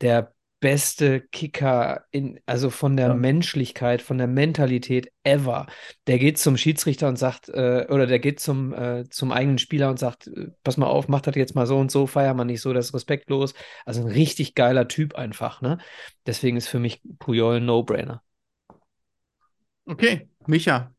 der 0.01 0.33
beste 0.59 1.21
Kicker 1.21 2.05
in, 2.11 2.39
also 2.45 2.69
von 2.69 2.97
der 2.97 3.07
Ja. 3.09 3.13
Menschlichkeit, 3.13 4.01
von 4.01 4.17
der 4.17 4.27
Mentalität 4.27 5.11
ever. 5.23 5.67
Der 6.07 6.19
geht 6.19 6.37
zum 6.37 6.57
Schiedsrichter 6.57 7.07
und 7.07 7.17
sagt, 7.17 7.49
äh, 7.49 7.87
oder 7.89 8.07
der 8.07 8.19
geht 8.19 8.39
zum, 8.39 8.73
äh, 8.73 9.09
zum 9.09 9.31
eigenen 9.31 9.57
Spieler 9.57 9.89
und 9.89 9.99
sagt, 9.99 10.27
äh, 10.27 10.47
pass 10.63 10.77
mal 10.77 10.87
auf, 10.87 11.07
mach 11.07 11.21
das 11.21 11.35
jetzt 11.35 11.55
mal 11.55 11.65
so 11.65 11.77
und 11.77 11.91
so, 11.91 12.07
feier 12.07 12.33
mal 12.33 12.45
nicht 12.45 12.61
so, 12.61 12.73
das 12.73 12.87
ist 12.87 12.93
respektlos. 12.93 13.53
Also 13.85 14.01
ein 14.01 14.07
richtig 14.07 14.55
geiler 14.55 14.87
Typ 14.87 15.15
einfach, 15.15 15.61
ne? 15.61 15.77
Deswegen 16.25 16.57
ist 16.57 16.67
für 16.67 16.79
mich 16.79 17.01
Puyol 17.19 17.57
ein 17.57 17.65
No-Brainer. 17.65 18.21
Okay, 19.85 20.29
Micha. 20.45 20.93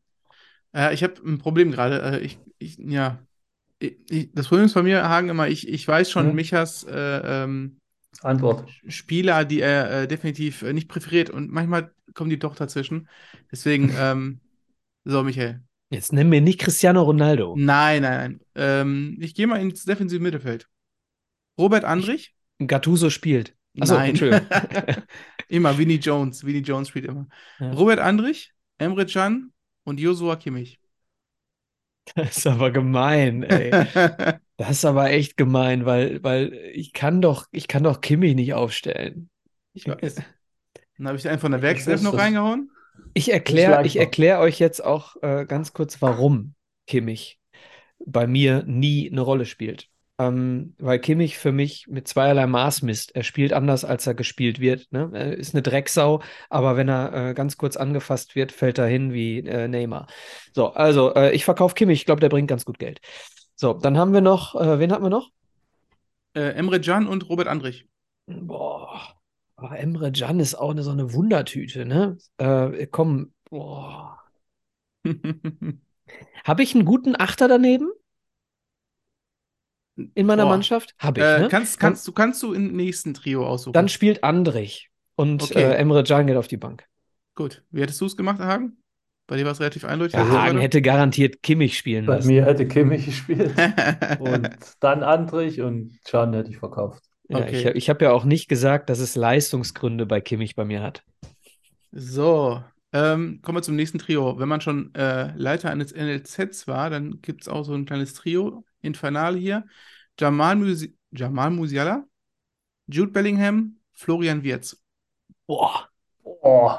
Äh, 0.73 0.93
ich 0.93 1.03
habe 1.03 1.15
ein 1.25 1.37
Problem 1.37 1.71
gerade. 1.71 2.01
Äh, 2.01 2.19
ich, 2.19 2.39
ich, 2.59 2.77
ja. 2.77 3.19
Ich, 3.79 3.97
ich, 4.09 4.31
das 4.33 4.47
Problem 4.47 4.65
ist 4.65 4.73
bei 4.73 4.83
mir, 4.83 5.07
Hagen, 5.09 5.29
immer, 5.29 5.47
ich, 5.47 5.67
ich 5.67 5.87
weiß 5.87 6.11
schon 6.11 6.29
Mhm. 6.29 6.35
Michas 6.35 6.83
äh, 6.83 7.43
ähm, 7.43 7.80
Antwort. 8.21 8.69
Spieler, 8.87 9.45
die 9.45 9.61
er 9.61 10.03
äh, 10.03 10.07
definitiv 10.07 10.61
äh, 10.61 10.73
nicht 10.73 10.87
präferiert 10.87 11.29
und 11.29 11.51
manchmal 11.51 11.93
kommen 12.13 12.29
die 12.29 12.39
doch 12.39 12.55
dazwischen. 12.55 13.07
Deswegen, 13.51 13.93
ähm, 13.97 14.39
so, 15.03 15.23
Michael. 15.23 15.61
Jetzt 15.89 16.13
nenn 16.13 16.29
mir 16.29 16.41
nicht 16.41 16.59
Cristiano 16.59 17.01
Ronaldo. 17.01 17.55
Nein, 17.57 18.03
nein, 18.03 18.17
nein. 18.17 18.39
Ähm, 18.55 19.17
ich 19.19 19.35
gehe 19.35 19.47
mal 19.47 19.59
ins 19.59 19.83
defensive 19.83 20.21
Mittelfeld. 20.21 20.69
Robert 21.57 21.83
Andrich? 21.83 22.33
Gattuso 22.65 23.09
spielt. 23.09 23.55
Achso, 23.79 23.95
Nein. 23.95 24.09
Entschuldigung. 24.11 24.47
immer, 25.47 25.77
Vinnie 25.77 25.95
Jones. 25.95 26.45
Vinnie 26.45 26.59
Jones 26.61 26.89
spielt 26.89 27.05
immer. 27.05 27.27
Ja. 27.59 27.71
Robert 27.71 27.99
Andrich, 27.99 28.53
Emre 28.77 29.05
Can 29.05 29.53
und 29.83 29.99
Joshua 29.99 30.35
Kimmich. 30.35 30.80
Das 32.15 32.37
ist 32.37 32.47
aber 32.47 32.71
gemein, 32.71 33.43
ey. 33.43 33.71
Das 34.57 34.71
ist 34.71 34.85
aber 34.85 35.09
echt 35.09 35.37
gemein, 35.37 35.85
weil, 35.85 36.23
weil 36.23 36.53
ich 36.73 36.93
kann 36.93 37.21
doch, 37.21 37.47
ich 37.51 37.67
kann 37.67 37.83
doch 37.83 37.99
Kimmich 37.99 38.35
nicht 38.35 38.53
aufstellen. 38.53 39.29
ich 39.73 39.87
weiß. 39.87 40.15
Dann 40.97 41.07
habe 41.07 41.17
ich 41.17 41.27
einen 41.27 41.39
von 41.39 41.51
der 41.51 41.63
Werkself 41.63 42.03
noch 42.03 42.11
das. 42.11 42.21
reingehauen. 42.21 42.69
Ich 43.13 43.33
erkläre, 43.33 43.81
ich 43.85 43.93
einfach. 43.93 43.99
erkläre 44.01 44.39
euch 44.39 44.59
jetzt 44.59 44.83
auch 44.83 45.15
äh, 45.23 45.45
ganz 45.47 45.73
kurz, 45.73 46.01
warum 46.01 46.53
Kimmich 46.85 47.39
bei 48.05 48.27
mir 48.27 48.63
nie 48.63 49.09
eine 49.09 49.21
Rolle 49.21 49.45
spielt. 49.45 49.90
Ähm, 50.21 50.75
weil 50.77 50.99
Kimmich 50.99 51.37
für 51.37 51.51
mich 51.51 51.87
mit 51.87 52.07
zweierlei 52.07 52.45
Maß 52.45 52.83
misst. 52.83 53.15
Er 53.15 53.23
spielt 53.23 53.53
anders, 53.53 53.83
als 53.83 54.05
er 54.05 54.13
gespielt 54.13 54.59
wird. 54.59 54.91
Ne? 54.91 55.09
Er 55.13 55.35
ist 55.35 55.55
eine 55.55 55.63
Drecksau, 55.63 56.21
aber 56.49 56.77
wenn 56.77 56.89
er 56.89 57.29
äh, 57.29 57.33
ganz 57.33 57.57
kurz 57.57 57.75
angefasst 57.75 58.35
wird, 58.35 58.51
fällt 58.51 58.77
er 58.77 58.85
hin 58.85 59.13
wie 59.13 59.39
äh, 59.39 59.67
Neymar. 59.67 60.07
So, 60.53 60.73
also 60.73 61.13
äh, 61.15 61.31
ich 61.31 61.43
verkaufe 61.45 61.73
Kimmich. 61.73 62.01
Ich 62.01 62.05
glaube, 62.05 62.21
der 62.21 62.29
bringt 62.29 62.47
ganz 62.47 62.65
gut 62.65 62.77
Geld. 62.77 62.99
So, 63.55 63.73
dann 63.73 63.97
haben 63.97 64.13
wir 64.13 64.21
noch, 64.21 64.55
äh, 64.55 64.79
wen 64.79 64.91
hatten 64.91 65.03
wir 65.03 65.09
noch? 65.09 65.29
Äh, 66.35 66.51
Emre 66.51 66.79
Can 66.79 67.07
und 67.07 67.27
Robert 67.27 67.47
Andrich. 67.47 67.87
Boah, 68.27 69.15
aber 69.55 69.79
Emre 69.79 70.11
Can 70.11 70.39
ist 70.39 70.55
auch 70.55 70.71
eine, 70.71 70.83
so 70.83 70.91
eine 70.91 71.13
Wundertüte, 71.13 71.85
ne? 71.85 72.17
Äh, 72.37 72.87
komm, 72.87 73.33
boah. 73.49 74.19
Habe 76.43 76.63
ich 76.63 76.75
einen 76.75 76.85
guten 76.85 77.15
Achter 77.19 77.47
daneben? 77.47 77.91
In 80.15 80.25
meiner 80.25 80.43
Boah. 80.43 80.51
Mannschaft? 80.51 80.95
Habe 80.99 81.21
ich, 81.21 81.27
äh, 81.27 81.39
ne? 81.41 81.47
kannst, 81.49 81.79
kannst, 81.79 82.07
du, 82.07 82.11
kannst 82.11 82.41
du 82.43 82.53
im 82.53 82.75
nächsten 82.75 83.13
Trio 83.13 83.45
aussuchen? 83.45 83.73
Dann 83.73 83.89
spielt 83.89 84.23
Andrich 84.23 84.89
und 85.15 85.43
Okay. 85.43 85.61
äh, 85.61 85.73
Emre 85.75 86.03
Can 86.03 86.27
geht 86.27 86.37
auf 86.37 86.47
die 86.47 86.57
Bank. 86.57 86.85
Gut. 87.35 87.63
Wie 87.71 87.81
hättest 87.81 88.01
du 88.01 88.05
es 88.05 88.17
gemacht, 88.17 88.39
Hagen? 88.39 88.77
Bei 89.27 89.37
dir 89.37 89.45
war 89.45 89.51
es 89.53 89.59
relativ 89.59 89.85
eindeutig. 89.85 90.15
Ja, 90.15 90.23
ich 90.23 90.29
Hagen 90.31 90.59
hätte 90.59 90.81
garantiert 90.81 91.41
Kimmich 91.41 91.77
spielen 91.77 92.05
Bei 92.05 92.15
lassen. 92.15 92.27
mir 92.27 92.45
hätte 92.45 92.67
Kimmich 92.67 93.05
gespielt 93.05 93.53
und 94.19 94.49
dann 94.81 95.03
Andrich 95.03 95.61
und 95.61 95.97
Can 96.03 96.33
hätte 96.33 96.49
ich 96.49 96.57
verkauft. 96.57 97.03
Ja, 97.29 97.37
Okay. 97.39 97.69
ich 97.69 97.75
ich 97.75 97.89
habe 97.89 98.03
ja 98.05 98.11
auch 98.11 98.25
nicht 98.25 98.49
gesagt, 98.49 98.89
dass 98.89 98.99
es 98.99 99.15
Leistungsgründe 99.15 100.05
bei 100.05 100.19
Kimmich 100.19 100.55
bei 100.55 100.65
mir 100.65 100.81
hat. 100.83 101.03
So, 101.93 102.63
ähm, 102.93 103.41
kommen 103.41 103.57
wir 103.57 103.61
zum 103.61 103.75
nächsten 103.75 103.99
Trio. 103.99 104.37
Wenn 104.39 104.49
man 104.49 104.61
schon 104.61 104.93
äh, 104.95 105.33
Leiter 105.35 105.69
eines 105.69 105.91
NLZs 105.93 106.67
war, 106.67 106.89
dann 106.89 107.21
gibt 107.21 107.41
es 107.43 107.47
auch 107.47 107.63
so 107.63 107.73
ein 107.73 107.85
kleines 107.85 108.13
Trio, 108.13 108.65
Infernal 108.81 109.35
hier. 109.37 109.65
Jamal, 110.19 110.55
Musi 110.55 110.97
Jamal 111.11 111.51
Musiala, 111.51 112.05
Jude 112.87 113.11
Bellingham, 113.11 113.77
Florian 113.93 114.43
Wirtz. 114.43 114.81
Boah. 115.47 115.89
Oh, 116.23 116.71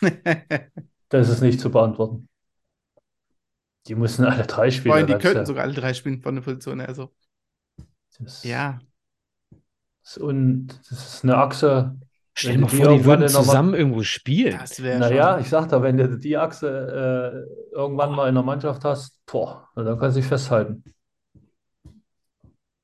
das 1.08 1.28
ist 1.28 1.40
nicht 1.42 1.60
zu 1.60 1.70
beantworten. 1.70 2.28
Die 3.86 3.94
müssen 3.94 4.24
alle 4.24 4.46
drei 4.46 4.70
spielen. 4.70 4.94
Allem, 4.94 5.06
die 5.08 5.14
könnten 5.14 5.40
du- 5.40 5.46
sogar 5.46 5.64
alle 5.64 5.74
drei 5.74 5.94
spielen 5.94 6.20
von 6.22 6.34
der 6.36 6.42
Position 6.42 6.78
her. 6.80 6.88
Also, 6.88 7.12
das, 8.18 8.44
ja. 8.44 8.80
das- 10.04 10.18
Und 10.18 10.68
das 10.90 11.14
ist 11.14 11.24
eine 11.24 11.36
Achse. 11.36 11.96
Stell 12.34 12.52
Wenn 12.52 12.60
dir 12.60 12.66
mal 12.66 12.70
die 12.70 12.76
vor, 12.76 12.96
die 12.96 13.04
würden 13.04 13.28
zusammen 13.28 13.74
irgendwo 13.74 14.02
spielen. 14.02 14.58
Naja, 14.78 15.32
schon. 15.34 15.42
ich 15.42 15.48
sag 15.48 15.68
da, 15.68 15.82
wenn 15.82 15.98
du 15.98 16.18
die 16.18 16.36
Achse 16.38 17.46
äh, 17.70 17.74
irgendwann 17.74 18.12
mal 18.12 18.28
in 18.28 18.34
der 18.34 18.44
Mannschaft 18.44 18.84
hast, 18.84 19.20
boah, 19.26 19.68
dann 19.74 19.98
kannst 19.98 20.16
du 20.16 20.20
dich 20.20 20.28
festhalten. 20.28 20.82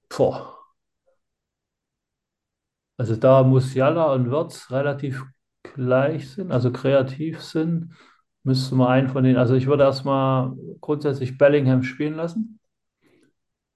Boah. 0.09 0.59
Also 2.99 3.17
da 3.17 3.43
Musiala 3.43 4.13
und 4.13 4.31
Wirtz 4.31 4.71
relativ 4.71 5.25
gleich 5.63 6.31
sind, 6.31 6.51
also 6.51 6.73
kreativ 6.73 7.41
sind, 7.41 7.95
müsste 8.43 8.75
man 8.75 8.89
einen 8.89 9.09
von 9.09 9.23
denen, 9.23 9.37
also 9.37 9.55
ich 9.55 9.67
würde 9.67 9.85
erstmal 9.85 10.53
grundsätzlich 10.81 11.39
Bellingham 11.39 11.83
spielen 11.85 12.15
lassen, 12.15 12.59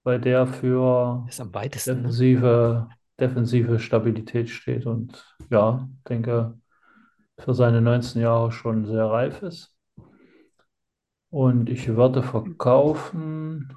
weil 0.03 0.19
der 0.19 0.45
für 0.45 1.23
Das 1.25 1.35
ist 1.35 1.41
am 1.41 1.53
weitesten. 1.53 1.91
Ne? 1.91 1.97
defensive, 2.01 2.89
defensive 3.19 3.79
Stabilität 3.79 4.49
steht 4.49 4.85
und 4.85 5.23
ja, 5.49 5.87
denke, 6.09 6.57
für 7.37 7.53
seine 7.53 7.81
19 7.81 8.21
Jahre 8.21 8.51
schon 8.51 8.85
sehr 8.85 9.05
reif 9.05 9.41
ist. 9.41 9.75
Und 11.29 11.69
ich 11.69 11.87
würde 11.87 12.21
verkaufen 12.21 13.73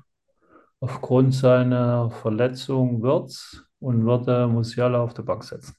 aufgrund 0.80 1.34
seiner 1.34 2.10
Verletzung 2.10 3.02
Wirtz 3.02 3.62
und 3.78 4.04
würde 4.04 4.46
Musiala 4.46 5.00
auf 5.00 5.14
die 5.14 5.22
Bank 5.22 5.44
setzen. 5.44 5.74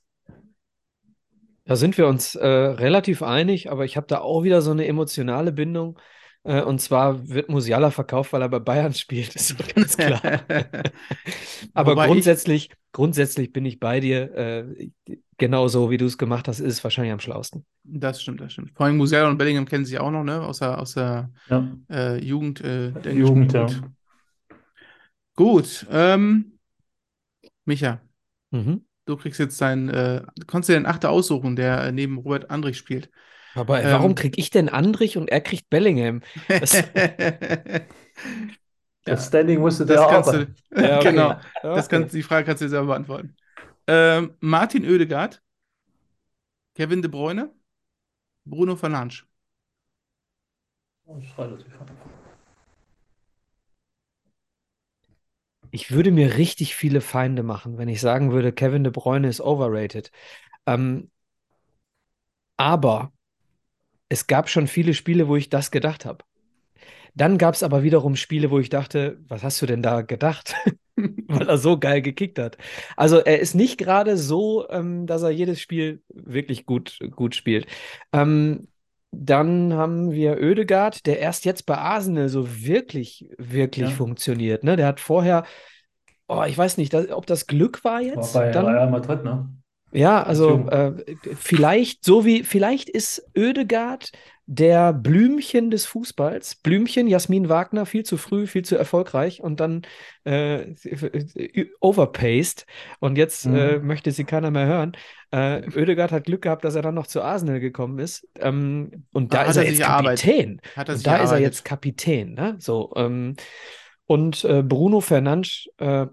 Da 1.66 1.76
sind 1.76 1.98
wir 1.98 2.08
uns 2.08 2.36
äh, 2.36 2.48
relativ 2.48 3.22
einig, 3.22 3.70
aber 3.70 3.84
ich 3.86 3.98
habe 3.98 4.08
da 4.08 4.20
auch 4.20 4.44
wieder 4.44 4.62
so 4.62 4.72
eine 4.72 4.88
emotionale 4.88 5.52
Bindung. 5.52 6.00
Äh, 6.48 6.62
und 6.64 6.80
zwar 6.80 7.28
wird 7.28 7.50
Musiala 7.50 7.92
verkauft, 7.92 8.32
weil 8.34 8.42
er 8.42 8.50
bei 8.50 8.60
Bayern 8.60 8.94
spielt. 8.94 9.36
Das 9.36 9.52
ist 9.52 9.60
doch 9.60 9.68
ganz 9.68 9.98
klar. 9.98 10.22
aber 11.74 11.92
Wobei 11.92 12.06
ich- 12.08 12.08
grundsätzlich, 12.08 12.70
grundsätzlich 12.94 13.52
bin 13.52 13.66
ich 13.66 13.80
bei 13.80 14.00
dir. 14.00 14.34
Äh, 14.34 14.90
genauso 15.38 15.92
wie 15.92 15.98
du 15.98 16.06
es 16.06 16.18
gemacht 16.18 16.48
hast, 16.48 16.60
ist 16.60 16.74
es 16.74 16.84
wahrscheinlich 16.84 17.14
am 17.14 17.20
schlausten. 17.20 17.66
Das 17.84 18.22
stimmt, 18.22 18.42
das 18.42 18.54
stimmt. 18.54 18.72
Vor 18.76 18.86
allem 18.86 18.98
Musiala 18.98 19.30
und 19.30 19.38
Bellingham 19.38 19.66
kennen 19.66 19.86
sich 19.86 20.00
auch 20.00 20.12
noch, 20.12 20.24
ne? 20.24 20.42
Aus 20.42 20.60
der, 20.60 20.80
aus 20.80 20.94
der 20.94 21.32
Ja, 21.50 21.78
äh, 21.90 22.18
Jugend. 22.24 22.62
Äh, 22.62 22.92
der 22.94 23.14
Jugend, 23.14 23.54
ja. 23.54 23.68
Gut. 25.36 25.86
Ähm, 25.90 26.58
Micha, 27.66 28.02
Mhm. 28.52 28.78
du 29.06 29.18
kriegst 29.18 29.40
jetzt 29.40 29.60
deinen, 29.62 29.90
äh, 29.90 30.22
du 30.38 30.46
kannst 30.46 30.70
dir 30.70 30.74
den 30.74 30.86
Achter 30.86 31.10
aussuchen, 31.10 31.56
der 31.56 31.86
äh, 31.86 31.92
neben 31.92 32.18
Robert 32.18 32.50
Andrich 32.52 32.78
spielt. 32.78 33.10
Aber 33.58 33.84
Ähm. 33.84 33.92
warum 33.92 34.16
krieg 34.16 34.38
ich 34.38 34.50
denn 34.52 34.70
Andrich 34.70 35.18
und 35.18 35.30
er 35.30 35.42
kriegt 35.42 35.70
Bellingham? 35.70 36.22
Das- 36.60 36.84
das 39.06 39.28
Standing 39.28 39.60
musst 39.62 39.80
du 39.80 39.86
dir 39.86 39.96
Das 39.96 40.02
kannst 40.02 40.02
arbeiten. 40.02 40.34
du, 40.34 40.56
Ja, 40.80 41.02
okay. 41.02 41.04
genau, 41.04 41.40
das 41.74 41.90
kannst, 41.90 42.14
die 42.14 42.24
Frage 42.24 42.46
kannst 42.46 42.62
du 42.62 42.66
dir 42.66 42.70
selber 42.70 42.88
beantworten. 42.88 43.36
Ähm, 43.88 44.34
Martin 44.42 44.86
Oedegaard, 44.86 45.42
Kevin 46.76 47.02
De 47.02 47.10
Bruyne, 47.10 47.54
Bruno 48.46 48.78
Fernandes. 48.78 49.26
Ich 55.72 55.92
würde 55.92 56.12
mir 56.12 56.36
richtig 56.38 56.76
viele 56.76 57.00
Feinde 57.02 57.44
machen, 57.44 57.78
wenn 57.78 57.88
ich 57.90 58.02
sagen 58.02 58.32
würde, 58.32 58.52
Kevin 58.54 58.84
De 58.84 58.92
Bruyne 58.92 59.28
ist 59.30 59.42
overrated. 59.42 60.12
Ähm, 60.68 61.12
aber 62.58 63.12
es 64.10 64.28
gab 64.28 64.50
schon 64.50 64.68
viele 64.68 64.94
Spiele, 64.94 65.28
wo 65.28 65.36
ich 65.36 65.50
das 65.50 65.72
gedacht 65.72 66.06
habe. 66.06 66.24
Dann 67.16 67.38
gab 67.38 67.56
es 67.56 67.64
aber 67.64 67.84
wiederum 67.84 68.16
Spiele, 68.16 68.52
wo 68.52 68.60
ich 68.60 68.70
dachte, 68.70 69.20
was 69.28 69.44
hast 69.44 69.62
du 69.62 69.66
denn 69.66 69.82
da 69.82 70.02
gedacht? 70.02 70.56
Weil 71.28 71.48
er 71.50 71.58
so 71.58 71.78
geil 71.80 72.02
gekickt 72.02 72.40
hat. 72.40 72.58
Also 72.96 73.18
er 73.20 73.40
ist 73.40 73.54
nicht 73.56 73.78
gerade 73.78 74.18
so, 74.18 74.70
ähm, 74.70 75.08
dass 75.08 75.24
er 75.24 75.30
jedes 75.32 75.60
Spiel 75.62 76.02
wirklich 76.10 76.66
gut, 76.66 77.00
gut 77.16 77.36
spielt. 77.36 77.68
Ähm, 78.14 78.68
dann 79.12 79.74
haben 79.74 80.12
wir 80.12 80.38
Oedegaard, 80.40 81.06
der 81.06 81.20
erst 81.20 81.46
jetzt 81.46 81.66
bei 81.66 81.78
Arsenal 81.78 82.30
so 82.30 82.48
wirklich, 82.66 83.30
wirklich 83.38 83.92
Ja. 83.92 83.98
funktioniert. 83.98 84.64
Ne? 84.64 84.76
Der 84.76 84.88
hat 84.88 85.00
vorher, 85.00 85.46
oh, 86.28 86.44
ich 86.48 86.58
weiß 86.58 86.78
nicht, 86.78 86.94
ob 86.96 87.26
das 87.26 87.48
Glück 87.48 87.84
war 87.84 88.02
War 88.02 88.06
jetzt. 88.06 88.34
bei 88.34 88.52
dann, 88.52 88.66
Real 88.68 88.90
Madrid, 88.90 89.24
ne? 89.24 89.50
Ja, 89.92 90.22
also 90.24 90.68
äh, 90.70 90.94
vielleicht 91.36 92.04
so 92.04 92.26
wie, 92.26 92.44
vielleicht 92.44 92.90
ist 92.90 93.24
Oedegaard 93.36 94.12
der 94.46 94.94
Blümchen 94.94 95.72
des 95.72 95.86
Fußballs. 95.86 96.56
Blümchen, 96.56 97.08
Jasmin 97.08 97.50
Wagner, 97.50 97.86
viel 97.86 98.04
zu 98.06 98.18
früh, 98.18 98.48
viel 98.48 98.64
zu 98.64 98.78
erfolgreich 98.78 99.42
und 99.42 99.60
dann 99.60 99.82
äh, 100.24 100.74
overpaced 101.82 102.66
und 103.00 103.18
jetzt 103.18 103.46
Mhm. 103.46 103.56
äh, 103.56 103.80
möchte 103.80 104.12
sie 104.12 104.24
keiner 104.26 104.52
mehr 104.52 104.66
hören. 104.68 104.92
Äh, 105.32 105.64
Oedegaard 105.76 106.12
hat 106.12 106.26
Glück 106.26 106.44
gehabt, 106.44 106.64
dass 106.64 106.76
er 106.76 106.82
dann 106.82 106.96
noch 106.96 107.08
zu 107.08 107.22
Arsenal 107.22 107.60
gekommen 107.60 108.00
ist 108.00 108.28
ähm, 108.40 109.06
und 109.12 109.34
da 109.34 109.44
ist 109.44 109.58
er 109.58 109.64
er 109.64 109.70
jetzt. 109.70 109.82
Kapitän. 109.82 110.62
Hat 110.76 110.90
er 110.90 110.96
Und 110.96 110.98
sich 110.98 111.04
da 111.04 111.18
ist 111.18 111.32
er 111.32 111.40
jetzt 111.40 111.66
Kapitän, 111.66 112.34
ne? 112.34 112.56
So, 112.60 112.94
ähm, 112.96 113.36
und 114.06 114.44
äh, 114.46 114.64
Bruno 114.64 115.02
Fernandes, 115.02 115.68
äh, 115.78 116.06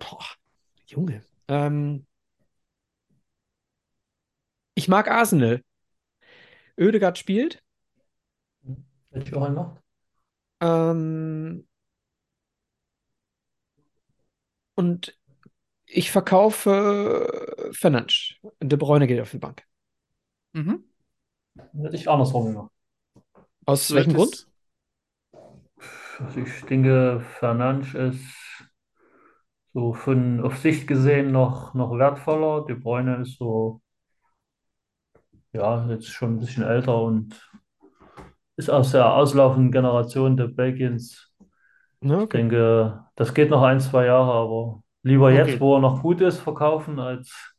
Junge, 0.86 1.22
ähm, 1.48 2.06
ich 4.74 4.88
mag 4.88 5.10
Arsenal. 5.10 5.62
Oedegaard 6.78 7.18
spielt. 7.18 7.62
Hätte 9.12 9.28
ich 9.28 9.34
auch 9.34 9.42
einen 9.42 9.54
noch? 9.54 9.76
Ähm, 10.60 11.66
und 14.74 15.18
ich 15.86 16.10
verkaufe 16.10 17.70
Fernandes. 17.72 18.34
De 18.60 18.78
Bruyne 18.78 19.06
geht 19.06 19.20
auf 19.20 19.30
die 19.30 19.38
Bank. 19.38 19.64
Mhm. 20.54 20.84
Hätte 21.56 21.96
ich 21.96 22.08
andersrum 22.08 22.46
gemacht. 22.46 22.70
Aus 23.66 23.88
Du 23.88 23.94
welchem 23.94 24.14
Grund? 24.14 24.46
Also 26.18 26.40
ich 26.40 26.64
denke, 26.66 27.20
Fernandes 27.38 27.94
ist 27.94 28.24
so 29.72 29.92
von 29.92 30.40
auf 30.40 30.58
Sicht 30.58 30.86
gesehen 30.86 31.32
noch, 31.32 31.74
noch 31.74 31.98
wertvoller. 31.98 32.64
De 32.66 32.76
Bruyne 32.76 33.16
ist 33.22 33.36
so, 33.38 33.80
ja, 35.54 35.86
jetzt 35.88 36.08
schon 36.10 36.34
ein 36.36 36.40
bisschen 36.40 36.64
älter 36.64 37.00
und 37.00 37.34
ist 38.56 38.70
aus 38.70 38.92
der 38.92 39.12
auslaufenden 39.14 39.72
Generation 39.72 40.36
der 40.36 40.48
Belgiens. 40.48 41.32
Na, 42.00 42.20
Ich 42.20 42.24
okay. 42.24 42.38
denke, 42.40 43.04
das 43.16 43.34
geht 43.34 43.50
noch 43.50 43.62
ein, 43.62 43.80
zwei 43.80 44.06
Jahre, 44.06 44.32
aber 44.32 44.82
lieber 45.02 45.32
Okay. 45.32 45.32
jetzt, 45.32 45.60
wo 45.60 45.76
er 45.76 45.80
noch 45.80 46.02
gut 46.02 46.20
ist, 46.20 46.40
verkaufen, 46.40 47.00
als 47.00 47.54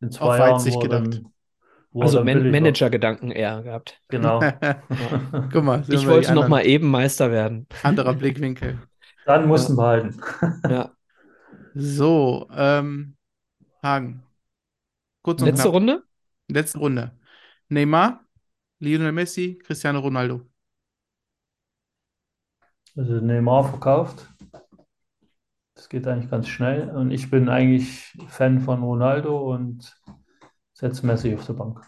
in 0.00 0.10
zwei 0.12 0.38
Auf 0.38 0.38
Jahren, 0.40 0.70
wo 0.70 0.82
er 0.84 0.88
dann, 0.88 1.10
gedacht. 1.10 1.22
wo 1.92 2.02
Also 2.02 2.18
dann 2.18 2.24
Man 2.24 2.32
billig 2.32 2.60
wird. 2.62 2.76
Manager-Gedanken 2.76 3.30
eher 3.32 3.62
gehabt. 3.62 4.02
Genau. 4.08 4.58
Guck 5.50 5.64
mal, 5.64 5.84
Ich 5.88 6.06
wollte 6.08 6.32
noch 6.32 6.48
mal 6.48 6.66
eben 6.66 6.90
Meister 6.90 7.30
werden. 7.30 7.68
Anderer 7.82 8.14
Blickwinkel. 8.14 8.80
Dann 9.24 9.46
mussten 9.48 9.76
wir 9.76 9.84
halten. 9.86 10.20
Ja. 10.66 10.96
So, 11.74 12.48
ähm, 12.52 13.16
Hagen. 13.82 14.24
Kurz 15.22 15.42
und 15.42 15.48
Letzte 15.48 15.68
knapp. 15.68 15.70
Runde? 15.70 16.04
Letzte 16.52 16.78
Runde. 16.78 17.12
Neymar, 17.68 18.26
Lionel 18.80 19.12
Messi, 19.12 19.58
Cristiano 19.64 20.00
Ronaldo. 20.00 20.46
Also 22.96 23.20
Neymar 23.20 23.64
verkauft. 23.64 24.26
Das 25.74 25.88
geht 25.88 26.06
eigentlich 26.06 26.30
ganz 26.30 26.48
schnell. 26.48 26.90
Und 26.90 27.10
ich 27.10 27.30
bin 27.30 27.48
eigentlich 27.48 28.12
Fan 28.28 28.60
von 28.60 28.82
Ronaldo 28.82 29.52
und 29.52 29.94
setze 30.74 31.06
Messi 31.06 31.34
auf 31.34 31.46
die 31.46 31.52
Bank. 31.52 31.80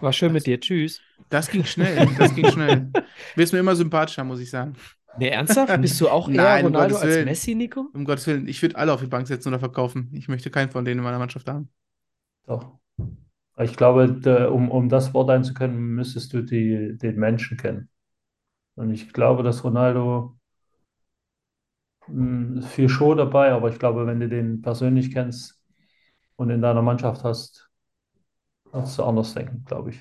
War 0.00 0.12
schön 0.12 0.32
mit 0.32 0.46
dir. 0.46 0.60
Tschüss. 0.60 1.00
Das 1.28 1.50
ging 1.50 1.64
schnell, 1.64 2.08
das 2.18 2.34
ging 2.34 2.46
schnell. 2.50 2.90
Wirst 3.34 3.52
mir 3.52 3.58
immer 3.58 3.76
sympathischer, 3.76 4.24
muss 4.24 4.40
ich 4.40 4.50
sagen. 4.50 4.74
Nee, 5.18 5.28
ernsthaft? 5.28 5.80
Bist 5.80 6.00
du 6.00 6.08
auch 6.08 6.28
eher 6.32 6.36
Nein, 6.36 6.66
um 6.66 6.74
Ronaldo 6.74 6.94
Gottes 6.94 7.02
als 7.02 7.16
Willen. 7.16 7.24
Messi, 7.24 7.54
Nico? 7.54 7.88
Um 7.92 8.04
Gottes 8.04 8.26
Willen, 8.26 8.48
ich 8.48 8.62
würde 8.62 8.76
alle 8.76 8.92
auf 8.92 9.00
die 9.00 9.06
Bank 9.08 9.26
setzen 9.26 9.48
oder 9.48 9.58
verkaufen. 9.58 10.10
Ich 10.14 10.28
möchte 10.28 10.50
keinen 10.50 10.70
von 10.70 10.84
denen 10.84 10.98
in 11.00 11.04
meiner 11.04 11.18
Mannschaft 11.18 11.48
haben. 11.48 11.68
Doch. 12.46 12.78
Ich 13.60 13.76
glaube, 13.76 14.12
der, 14.12 14.52
um, 14.52 14.70
um 14.70 14.88
das 14.88 15.12
Wort 15.14 15.30
einzukennen, 15.30 15.76
müsstest 15.94 16.32
du 16.32 16.42
die, 16.42 16.96
den 16.98 17.16
Menschen 17.16 17.56
kennen. 17.58 17.90
Und 18.76 18.92
ich 18.92 19.12
glaube, 19.12 19.42
dass 19.44 19.64
Ronaldo 19.64 20.38
mh, 22.08 22.60
ist 22.60 22.68
viel 22.68 22.88
Show 22.88 23.14
dabei, 23.14 23.52
aber 23.52 23.70
ich 23.70 23.78
glaube, 23.78 24.06
wenn 24.06 24.20
du 24.20 24.28
den 24.28 24.60
persönlich 24.62 25.12
kennst 25.12 25.60
und 26.36 26.50
in 26.50 26.62
deiner 26.62 26.82
Mannschaft 26.82 27.24
hast, 27.24 27.70
wirst 28.72 28.98
du 28.98 29.02
anders 29.04 29.34
denken, 29.34 29.64
glaube 29.66 29.90
ich. 29.90 30.00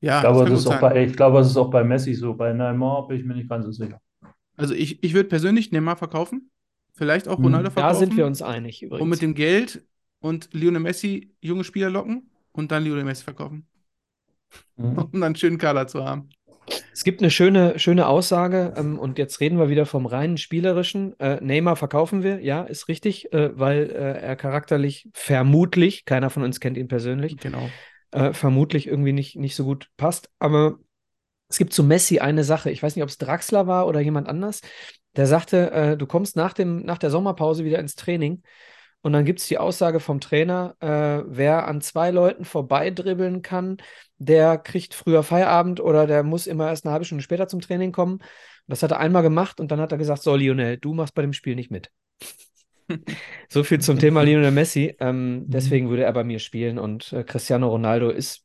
Ja, 0.00 0.18
Ich 0.18 0.20
glaube, 0.20 0.46
das 0.46 0.64
das 0.66 0.66
ist 0.66 0.78
bei, 0.80 1.04
ich 1.04 1.16
glaube, 1.16 1.38
das 1.38 1.48
ist 1.50 1.56
auch 1.58 1.70
bei 1.70 1.84
Messi 1.84 2.14
so. 2.14 2.34
Bei 2.34 2.52
Neymar 2.52 3.08
bin 3.08 3.18
ich 3.20 3.26
mir 3.26 3.34
nicht 3.34 3.48
ganz 3.50 3.66
so 3.66 3.72
sicher. 3.72 4.00
Also 4.56 4.74
ich, 4.74 5.02
ich 5.02 5.14
würde 5.14 5.28
persönlich 5.28 5.72
Neymar 5.72 5.96
verkaufen. 5.96 6.50
Vielleicht 6.92 7.28
auch 7.28 7.42
Hm, 7.42 7.42
Ronaldo 7.42 7.70
Da 7.74 7.94
verkaufen. 7.94 7.94
sind 7.94 8.16
wir 8.16 8.26
uns 8.26 8.42
einig 8.42 8.82
übrigens. 8.82 8.98
Und 8.98 9.08
mit 9.10 9.22
dem 9.22 9.34
Geld 9.34 9.86
und 10.20 10.50
Lionel 10.54 10.80
Messi 10.82 11.36
junge 11.40 11.64
Spieler 11.64 11.90
locken 11.90 12.29
und 12.52 12.70
dann 12.72 12.84
Lionel 12.84 13.04
Messi 13.04 13.24
verkaufen. 13.24 13.66
Mhm. 14.76 14.98
Um 14.98 15.10
dann 15.12 15.24
einen 15.24 15.36
schönen 15.36 15.58
Kader 15.58 15.86
zu 15.86 16.04
haben. 16.04 16.28
Es 16.92 17.02
gibt 17.04 17.20
eine 17.20 17.30
schöne, 17.30 17.78
schöne 17.78 18.06
Aussage, 18.06 18.74
ähm, 18.76 18.98
und 18.98 19.18
jetzt 19.18 19.40
reden 19.40 19.58
wir 19.58 19.68
wieder 19.68 19.86
vom 19.86 20.06
reinen 20.06 20.36
Spielerischen. 20.36 21.18
Äh, 21.18 21.38
Neymar 21.40 21.76
verkaufen 21.76 22.22
wir, 22.22 22.40
ja, 22.42 22.62
ist 22.62 22.88
richtig, 22.88 23.32
äh, 23.32 23.58
weil 23.58 23.90
äh, 23.90 24.20
er 24.20 24.36
charakterlich 24.36 25.08
vermutlich, 25.12 26.04
keiner 26.04 26.30
von 26.30 26.42
uns 26.44 26.60
kennt 26.60 26.76
ihn 26.76 26.88
persönlich, 26.88 27.36
Genau. 27.38 27.70
äh, 28.12 28.32
vermutlich 28.32 28.86
irgendwie 28.86 29.12
nicht, 29.12 29.36
nicht 29.36 29.56
so 29.56 29.64
gut 29.64 29.88
passt. 29.96 30.30
Aber 30.38 30.78
es 31.48 31.58
gibt 31.58 31.72
zu 31.72 31.82
Messi 31.82 32.20
eine 32.20 32.44
Sache, 32.44 32.70
ich 32.70 32.82
weiß 32.82 32.94
nicht, 32.94 33.02
ob 33.02 33.08
es 33.08 33.18
Draxler 33.18 33.66
war 33.66 33.88
oder 33.88 34.00
jemand 34.00 34.28
anders, 34.28 34.60
der 35.16 35.26
sagte, 35.26 35.72
äh, 35.72 35.96
du 35.96 36.06
kommst 36.06 36.36
nach, 36.36 36.52
dem, 36.52 36.84
nach 36.84 36.98
der 36.98 37.10
Sommerpause 37.10 37.64
wieder 37.64 37.80
ins 37.80 37.96
Training 37.96 38.42
und 39.02 39.12
dann 39.12 39.24
gibt 39.24 39.40
es 39.40 39.46
die 39.48 39.58
Aussage 39.58 40.00
vom 40.00 40.20
Trainer, 40.20 40.76
äh, 40.80 41.22
wer 41.26 41.66
an 41.66 41.80
zwei 41.80 42.10
Leuten 42.10 42.44
vorbeidribbeln 42.44 43.42
kann, 43.42 43.78
der 44.18 44.58
kriegt 44.58 44.94
früher 44.94 45.22
Feierabend 45.22 45.80
oder 45.80 46.06
der 46.06 46.22
muss 46.22 46.46
immer 46.46 46.68
erst 46.68 46.84
eine 46.84 46.92
halbe 46.92 47.06
Stunde 47.06 47.24
später 47.24 47.48
zum 47.48 47.60
Training 47.60 47.92
kommen. 47.92 48.14
Und 48.14 48.22
das 48.66 48.82
hat 48.82 48.90
er 48.90 49.00
einmal 49.00 49.22
gemacht 49.22 49.58
und 49.58 49.70
dann 49.70 49.80
hat 49.80 49.92
er 49.92 49.98
gesagt, 49.98 50.22
so 50.22 50.36
Lionel, 50.36 50.76
du 50.76 50.92
machst 50.92 51.14
bei 51.14 51.22
dem 51.22 51.32
Spiel 51.32 51.54
nicht 51.54 51.70
mit. 51.70 51.90
So 53.48 53.62
viel 53.62 53.80
zum 53.80 53.98
Thema 54.00 54.22
Lionel 54.22 54.50
Messi. 54.50 54.96
Ähm, 54.98 55.44
deswegen 55.46 55.90
würde 55.90 56.02
er 56.02 56.12
bei 56.12 56.24
mir 56.24 56.40
spielen 56.40 56.78
und 56.78 57.12
äh, 57.12 57.22
Cristiano 57.22 57.68
Ronaldo 57.68 58.10
ist 58.10 58.44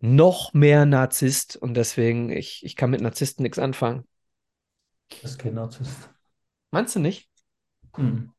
noch 0.00 0.52
mehr 0.52 0.84
Narzisst 0.84 1.56
und 1.56 1.74
deswegen, 1.74 2.30
ich, 2.30 2.62
ich 2.62 2.76
kann 2.76 2.90
mit 2.90 3.00
Narzissten 3.00 3.42
nichts 3.42 3.58
anfangen. 3.58 4.04
Das 5.22 5.32
ist 5.32 5.38
kein 5.38 5.54
Narzisst. 5.54 6.10
Meinst 6.70 6.94
du 6.94 7.00
nicht? 7.00 7.30
Mhm. 7.96 8.32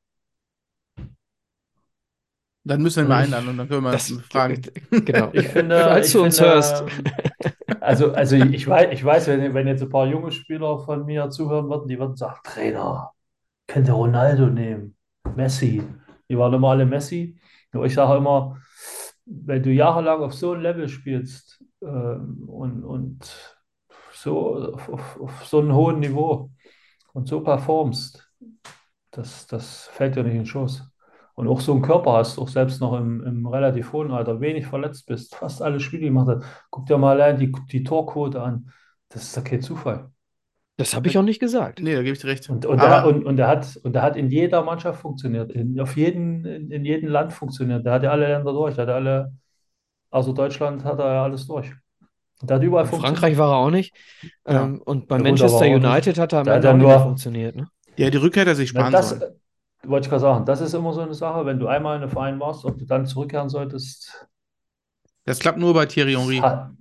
Dann 2.68 2.82
müssen 2.82 2.98
wir 2.98 3.04
ihn 3.06 3.10
mal 3.10 3.20
Ich- 3.20 3.26
einladen 3.26 3.48
und 3.50 3.58
dann 3.58 3.68
können 3.70 3.84
wir 3.84 3.92
Das, 3.92 4.12
fragen. 4.30 4.62
genau. 4.92 5.30
Ich 5.34 5.48
finde, 5.48 5.80
Falls 5.84 6.08
ich 6.08 6.14
du 6.14 6.24
uns 6.24 6.38
finde, 6.38 6.52
hörst. 6.54 6.84
ähm, 6.84 7.04
Also, 7.82 8.12
also 8.14 8.36
ich 8.36 8.68
weiß, 8.68 8.90
ich 8.94 9.04
weiß, 9.04 9.28
wenn, 9.28 9.54
wenn 9.54 9.68
jetzt 9.68 9.82
ein 9.84 9.90
paar 9.90 10.08
junge 10.08 10.32
Spieler 10.32 10.80
von 10.80 11.06
mir 11.06 11.30
zuhören 11.30 11.70
würden, 11.70 11.88
die 11.88 12.00
würden 12.00 12.16
sagen, 12.16 12.40
Trainer, 12.44 13.12
könnt 13.68 13.88
ihr 13.90 13.94
Ronaldo 13.94 14.48
nehmen, 14.48 14.96
Messi. 15.36 15.84
Die 16.30 16.38
waren 16.38 16.54
immer 16.54 16.70
alle 16.72 16.86
Messi. 16.86 17.40
Nur 17.74 17.86
ich 17.86 17.94
sage 17.94 18.18
immer, 18.18 18.58
wenn 19.26 19.64
du 19.64 19.72
jahrelang 19.72 20.22
auf 20.22 20.34
so 20.34 20.54
einem 20.54 20.62
Level 20.64 20.90
spielst 20.90 21.64
ähm, 21.82 22.44
und, 22.48 22.84
und 22.84 23.58
so 24.14 24.74
auf, 24.74 24.90
auf, 24.90 25.20
auf 25.22 25.46
so 25.46 25.60
einem 25.60 25.74
hohen 25.74 26.00
Niveau 26.00 26.52
und 27.14 27.28
so 27.28 27.42
performst, 27.42 28.30
das, 29.12 29.48
das 29.48 29.88
fällt 29.88 30.16
dir 30.16 30.24
nicht 30.24 30.34
in 30.34 30.40
den 30.42 30.46
Schoß. 30.48 30.84
Und 31.38 31.48
auch 31.48 31.62
so 31.62 31.72
einen 31.74 31.84
Körper 31.84 32.14
hast, 32.14 32.40
auch 32.40 32.48
selbst 32.48 32.82
noch 32.82 32.98
im, 32.98 33.24
im 33.24 33.46
relativ 33.46 33.94
hohen 33.94 34.10
Alter, 34.12 34.42
wenig 34.42 34.66
verletzt 34.66 35.06
bist, 35.06 35.36
fast 35.36 35.62
alle 35.62 35.80
Spiele 35.80 36.06
gemacht 36.06 36.28
hast. 36.30 36.46
Guck 36.72 36.88
dir 36.88 36.98
mal 36.98 37.12
allein 37.12 37.38
die, 37.38 37.52
die 37.72 37.84
Torquote 37.84 38.42
an. 38.42 38.72
Das 39.10 39.22
ist 39.24 39.38
doch 39.38 39.44
kein 39.44 39.62
Zufall. 39.62 40.10
Das 40.78 40.96
habe 40.96 41.08
ich 41.08 41.18
auch 41.18 41.22
nicht 41.24 41.40
gesagt. 41.40 41.80
Nee, 41.80 41.94
da 41.94 42.02
gebe 42.02 42.14
ich 42.14 42.22
dir 42.22 42.28
recht. 42.28 42.50
Und, 42.50 42.66
und, 42.66 42.80
Aber 42.80 42.96
er, 42.96 43.06
und, 43.08 43.24
und, 43.24 43.38
er 43.38 43.48
hat, 43.48 43.78
und 43.84 43.96
er 43.96 44.02
hat 44.02 44.16
in 44.16 44.30
jeder 44.32 44.64
Mannschaft 44.64 45.00
funktioniert, 45.00 45.52
in, 45.52 45.80
auf 45.80 45.96
jeden, 45.96 46.44
in, 46.44 46.72
in 46.72 46.84
jedem 46.86 47.10
Land 47.10 47.34
funktioniert. 47.34 47.86
Der 47.86 47.94
hat 47.94 48.04
ja 48.04 48.10
alle 48.12 48.28
Länder 48.28 48.52
durch, 48.52 48.74
der 48.74 48.88
hat 48.88 48.94
alle, 48.96 49.32
also 50.10 50.34
Deutschland 50.34 50.84
hat 50.86 50.98
er 50.98 51.14
ja 51.14 51.24
alles 51.24 51.46
durch. 51.46 51.72
Und 52.42 52.50
der 52.50 52.58
hat 52.58 52.64
überall 52.64 52.86
In 52.86 52.90
funktioniert. 52.90 53.20
Frankreich 53.20 53.38
war 53.38 53.52
er 53.54 53.58
auch 53.58 53.70
nicht. 53.72 53.96
Ja. 54.48 54.64
Ähm, 54.64 54.82
und 54.84 55.08
bei 55.08 55.18
Ja, 55.18 55.24
Manchester. 55.24 55.66
United 55.68 56.18
hat 56.18 56.34
er 56.34 56.40
am 56.40 56.46
Da 56.46 56.56
hat 56.56 56.66
Ende 56.66 56.86
er 56.86 56.90
auch 56.96 56.98
nur- 56.98 57.04
funktioniert. 57.06 57.56
Ne? 57.56 57.68
ja, 57.96 58.10
die 58.10 58.18
Rückkehr 58.18 58.42
hat 58.42 58.48
er 58.48 58.56
sich 58.56 58.74
Na, 58.74 58.80
sparen 58.82 58.94
das 58.94 59.10
sollen. 59.10 59.34
Wollte 59.90 60.06
ich 60.06 60.10
gerade 60.10 60.22
sagen, 60.22 60.46
das 60.46 60.62
ist 60.62 60.74
immer 60.74 60.94
so 60.94 61.02
eine 61.02 61.14
Sache, 61.14 61.46
wenn 61.46 61.60
du 61.60 61.68
einmal 61.68 61.96
in 61.98 62.04
einem 62.04 62.12
Verein 62.12 62.40
warst, 62.40 62.66
ob 62.66 62.78
du 62.78 62.86
dann 62.86 63.06
zurückkehren 63.06 63.50
solltest, 63.50 64.28
Das 65.26 65.40
klappt 65.40 65.60
nur 65.60 65.74
bei 65.74 65.86
Thierry 65.86 66.14
Henry. 66.14 66.38
hat, 66.38 66.72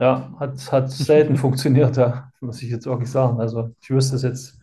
ja, 0.00 0.32
hat, 0.38 0.72
hat 0.72 0.90
selten 0.90 1.36
funktioniert, 1.36 1.96
ja, 1.96 2.30
muss 2.40 2.62
ich 2.62 2.70
jetzt 2.70 2.86
wirklich 2.86 3.10
sagen. 3.10 3.40
Also 3.40 3.74
ich 3.80 3.90
wüsste 3.90 4.16
es 4.16 4.22
jetzt 4.22 4.58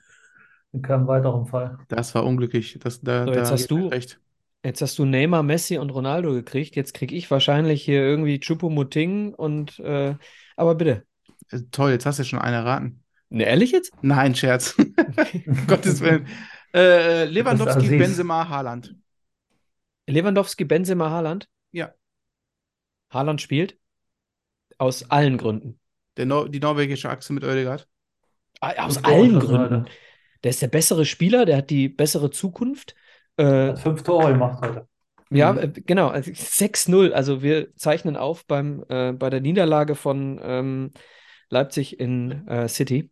in 0.73 0.81
keinem 0.81 1.07
weiteren 1.07 1.45
Fall. 1.45 1.77
Das 1.87 2.13
war 2.15 2.25
unglücklich. 2.25 2.77
Das, 2.81 3.01
da, 3.01 3.25
So, 3.25 3.31
da 3.31 3.37
jetzt 3.39 3.51
hast 3.51 3.67
gebe 3.67 3.79
ich 3.81 3.85
du- 3.85 3.95
recht. 3.95 4.19
Jetzt 4.65 4.81
hast 4.81 4.97
du 4.99 5.05
Neymar, 5.05 5.43
Messi 5.43 5.77
und 5.77 5.91
Ronaldo 5.91 6.33
gekriegt. 6.33 6.75
Jetzt 6.75 6.93
kriege 6.93 7.15
ich 7.15 7.29
wahrscheinlich 7.31 7.83
hier 7.85 8.01
irgendwie 8.01 8.39
Choupo-Moting 8.39 9.33
und 9.33 9.79
äh, 9.79 10.15
aber 10.57 10.75
bitte. 10.75 11.05
Äh, 11.51 11.59
Toll, 11.71 11.91
jetzt 11.91 12.05
hast 12.05 12.17
du 12.19 12.23
ja 12.23 12.29
schon 12.29 12.39
einen 12.39 12.55
erraten. 12.55 13.03
Ne, 13.29 13.43
ehrlich 13.45 13.71
jetzt? 13.71 13.93
Nein, 14.01 14.35
Scherz. 14.35 14.75
Gottes 15.67 16.01
Willen. 16.01 16.27
Äh, 16.77 17.25
Lewandowski, 17.25 17.87
Aziz. 17.87 17.99
Benzema, 17.99 18.47
Haaland. 18.49 18.95
Lewandowski, 20.07 20.65
Benzema, 20.65 21.09
Haaland? 21.11 21.47
Ja. 21.71 21.93
Haaland 23.09 23.41
spielt? 23.41 23.77
Aus 24.77 25.09
allen 25.09 25.37
Gründen. 25.37 25.79
Der 26.17 26.25
Nor 26.25 26.49
die 26.49 26.59
norwegische 26.59 27.09
Achse 27.09 27.33
mit 27.33 27.43
Oedegaard. 27.43 27.87
Ah, 28.61 28.85
Aus 28.85 29.03
allen 29.03 29.39
Gründen. 29.39 29.57
Alter. 29.57 29.85
Der 30.43 30.49
ist 30.51 30.61
der 30.61 30.67
bessere 30.67 31.05
Spieler, 31.05 31.45
der 31.45 31.57
hat 31.57 31.69
die 31.69 31.89
bessere 31.89 32.29
Zukunft. 32.31 32.95
Äh, 33.37 33.69
Hat 33.69 33.79
fünf 33.79 34.03
Tore 34.03 34.31
gemacht 34.33 34.61
heute. 34.61 34.87
Ja, 35.29 35.53
Mhm. 35.53 35.59
äh, 35.59 35.67
genau. 35.69 36.07
Also 36.09 36.31
6-0. 36.33 37.13
Also 37.13 37.41
wir 37.41 37.75
zeichnen 37.75 38.15
auf 38.15 38.45
beim, 38.45 38.83
äh, 38.89 39.13
bei 39.13 39.29
der 39.29 39.41
Niederlage 39.41 39.95
von 39.95 40.39
ähm, 40.41 40.91
Leipzig 41.49 41.99
in 41.99 42.47
äh, 42.47 42.67
City. 42.67 43.11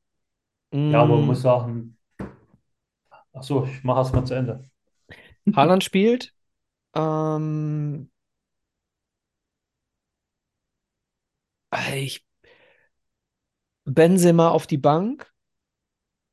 Ja, 0.87 1.01
aber 1.01 1.17
man 1.17 1.25
Mm, 1.25 1.27
muss 1.27 1.41
sagen, 1.41 1.94
ach 3.35 3.43
so, 3.43 3.65
ich 3.65 3.83
mache 3.83 4.01
es 4.01 4.11
mal 4.13 4.25
zu 4.25 4.33
Ende. 4.33 4.63
Haaland 5.55 5.83
spielt. 5.83 6.33
Ähm, 6.95 8.09
äh, 11.71 11.99
ich, 12.05 12.25
Benzema 13.85 14.49
auf 14.49 14.67
die 14.67 14.77
Bank. 14.77 15.31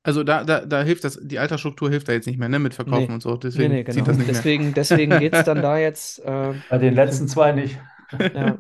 Also 0.05 0.25
da, 0.25 0.43
da, 0.43 0.67
da 0.67 0.83
hilft 0.83 1.05
das, 1.05 1.19
die 1.23 1.39
Altersstruktur 1.39 1.89
hilft 1.89 2.09
da 2.09 2.13
jetzt 2.13 2.27
nicht 2.27 2.39
mehr, 2.39 2.49
ne, 2.49 2.59
mit 2.59 2.75
Verkaufen 2.75 3.09
Nee. 3.09 3.15
und 3.15 3.23
so. 3.23 3.35
Nee, 3.35 3.39
Deswegen 3.39 3.69
nee, 3.69 3.85
zieht 3.89 4.05
genau. 4.05 4.07
das 4.07 4.19
nicht 4.19 4.33
mehr. 4.33 4.35
Deswegen, 4.35 4.75
deswegen 4.75 5.19
geht 5.19 5.35
es 5.35 5.45
dann 5.45 5.63
da 5.63 5.79
jetzt. 5.79 6.19
Äh, 6.21 6.55
Bei 6.69 6.79
den 6.79 6.95
letzten 6.95 7.29
zwei 7.29 7.53
nicht. 7.53 7.79
Ja. 8.35 8.59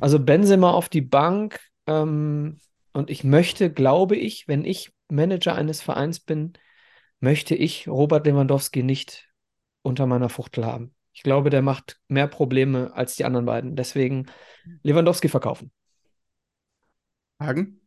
Also 0.00 0.18
Benzema 0.18 0.70
auf 0.70 0.88
die 0.88 1.02
Bank. 1.02 1.60
Ähm, 1.86 2.58
und 2.92 3.10
ich 3.10 3.24
möchte, 3.24 3.70
glaube 3.72 4.16
ich, 4.16 4.48
wenn 4.48 4.64
ich 4.64 4.92
Manager 5.10 5.54
eines 5.54 5.82
Vereins 5.82 6.20
bin, 6.20 6.54
möchte 7.20 7.54
ich 7.54 7.88
Robert 7.88 8.26
Lewandowski 8.26 8.82
nicht 8.82 9.30
unter 9.82 10.06
meiner 10.06 10.28
Fuchtel 10.28 10.64
haben. 10.66 10.94
Ich 11.12 11.22
glaube, 11.22 11.50
der 11.50 11.62
macht 11.62 12.00
mehr 12.08 12.28
Probleme 12.28 12.92
als 12.94 13.16
die 13.16 13.24
anderen 13.24 13.46
beiden. 13.46 13.76
Deswegen 13.76 14.26
Lewandowski 14.82 15.28
verkaufen. 15.28 15.72
Hagen? 17.40 17.80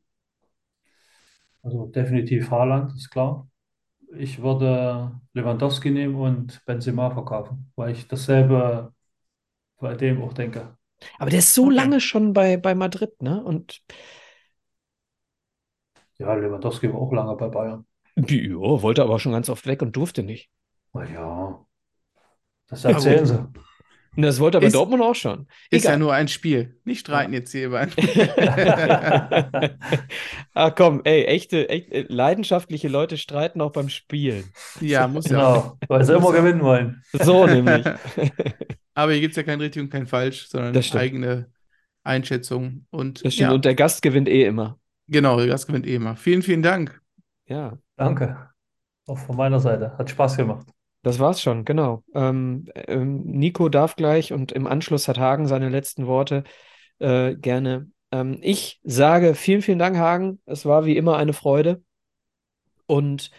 Also 1.62 1.88
definitiv 1.88 2.50
Haaland, 2.52 2.94
ist 2.96 3.10
klar. 3.10 3.48
Ich 4.18 4.42
würde 4.42 5.20
Lewandowski 5.34 5.92
nehmen 5.92 6.16
und 6.16 6.64
Benzema 6.66 7.12
verkaufen, 7.12 7.72
weil 7.76 7.94
ich 7.94 8.08
dasselbe 8.08 8.94
bei 9.80 9.96
dem 9.96 10.22
auch 10.24 10.34
denke. 10.34 10.78
Aber 11.20 11.30
der 11.30 11.40
ist 11.40 11.54
so 11.56 11.70
Okay. 11.70 11.72
lange 11.72 12.00
schon 12.02 12.34
bei, 12.34 12.58
bei 12.58 12.76
Madrid, 12.76 13.22
ne? 13.22 13.44
Und 13.44 13.82
Ja, 16.18 16.34
Lewandowski 16.34 16.92
war 16.92 17.00
auch 17.00 17.12
lange 17.14 17.36
bei 17.36 17.50
Bayern. 17.50 17.86
Ja, 18.16 18.56
wollte 18.58 19.04
aber 19.04 19.20
schon 19.20 19.32
ganz 19.32 19.50
oft 19.50 19.66
weg 19.66 19.82
und 19.82 19.96
durfte 19.96 20.24
nicht. 20.24 20.50
Na 20.94 21.04
ja, 21.10 21.66
Das 22.70 22.86
erzählen 22.86 23.26
sie. 23.26 23.48
Das 24.16 24.40
wollte 24.40 24.58
aber 24.58 24.68
Ist- 24.68 24.76
Dortmund 24.76 25.02
auch 25.02 25.16
schon. 25.16 25.48
Ist 25.72 25.86
ja 25.86 25.98
nur 25.98 26.14
ein 26.14 26.28
Spiel. 26.28 26.80
Nicht 26.86 27.00
streiten 27.00 27.34
jetzt 27.34 27.52
hier 27.52 27.66
über 27.66 27.88
Ah, 30.54 30.70
komm, 30.70 31.02
ey, 31.04 31.24
echte, 31.26 31.68
echt, 31.70 31.92
äh, 31.92 32.06
leidenschaftliche 32.10 32.88
Leute 32.90 33.18
streiten 33.18 33.60
auch 33.62 33.72
beim 33.72 33.90
Spielen. 33.90 34.44
Ja, 34.82 35.08
muss 35.08 35.28
ja 35.30 35.48
auch. 35.48 35.64
Genau, 35.64 35.78
weil 35.88 36.04
sie 36.06 36.14
immer 36.14 36.32
gewinnen 36.32 36.62
wollen. 36.62 37.02
So 37.14 37.48
nämlich. 37.48 37.86
Aber 38.94 39.12
hier 39.14 39.22
gibt 39.22 39.32
es 39.32 39.38
ja 39.38 39.44
kein 39.44 39.60
richtig 39.60 39.82
und 39.82 39.90
kein 39.90 40.06
falsch, 40.06 40.48
sondern 40.48 40.78
eigene 40.96 41.52
Einschätzung. 42.04 42.86
Und 42.92 43.26
Das 43.26 43.34
stimmt. 43.34 43.50
ja, 43.50 43.56
Und 43.56 43.66
der 43.66 43.74
Gast 43.76 44.04
gewinnt 44.04 44.30
eh 44.30 44.44
immer. 44.46 44.80
genau, 45.08 45.44
das 45.44 45.66
gewinnt 45.66 45.88
eh 45.88 45.96
immer. 45.96 46.16
Vielen, 46.18 46.44
vielen 46.44 46.62
Dank. 46.62 47.02
Ja, 47.48 47.80
Danke. 47.96 48.50
Auch 49.08 49.18
von 49.18 49.36
meiner 49.36 49.60
Seite. 49.60 49.98
Hat 49.98 50.10
Spaß 50.10 50.38
gemacht. 50.38 50.68
das 51.04 51.20
war's 51.20 51.42
schon, 51.42 51.66
genau. 51.66 52.04
Ähm, 52.14 52.66
ähm, 52.76 53.24
Nico 53.26 53.70
darf 53.70 53.96
gleich 53.96 54.32
und 54.32 54.52
im 54.52 54.68
Anschluss 54.68 55.08
hat 55.08 55.20
Hagen 55.20 55.48
seine 55.48 55.70
letzten 55.70 56.08
Worte 56.08 56.44
äh, 57.00 57.36
gerne. 57.36 57.90
Ähm, 58.12 58.40
ich 58.42 58.80
sage 58.84 59.36
vielen, 59.36 59.62
vielen 59.62 59.80
Dank, 59.80 59.98
Hagen. 59.98 60.42
Es 60.46 60.66
war 60.66 60.86
wie 60.86 60.98
immer 60.98 61.18
eine 61.18 61.34
Freude. 61.34 61.84
Und 62.86 63.32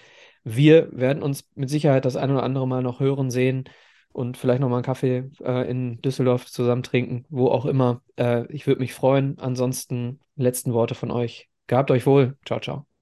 wir 0.44 0.88
werden 0.92 1.22
uns 1.22 1.48
mit 1.54 1.70
Sicherheit 1.70 2.04
das 2.04 2.16
ein 2.16 2.30
oder 2.30 2.42
andere 2.42 2.68
Mal 2.68 2.82
noch 2.82 3.00
hören, 3.00 3.30
sehen 3.30 3.64
und 4.12 4.36
vielleicht 4.36 4.60
noch 4.60 4.68
mal 4.68 4.76
einen 4.76 4.84
Kaffee 4.84 5.30
äh, 5.42 5.68
in 5.70 6.00
Düsseldorf 6.02 6.46
zusammen 6.46 6.82
trinken, 6.82 7.24
wo 7.30 7.48
auch 7.48 7.66
immer. 7.66 8.02
Äh, 8.16 8.46
ich 8.52 8.66
würde 8.66 8.80
mich 8.80 8.94
freuen. 8.94 9.38
Ansonsten 9.38 10.20
letzten 10.36 10.72
Worte 10.74 10.94
von 10.94 11.10
euch. 11.10 11.48
Gehabt 11.66 11.90
euch 11.90 12.06
wohl. 12.06 12.36
Ciao, 12.44 12.60
ciao. 12.60 12.93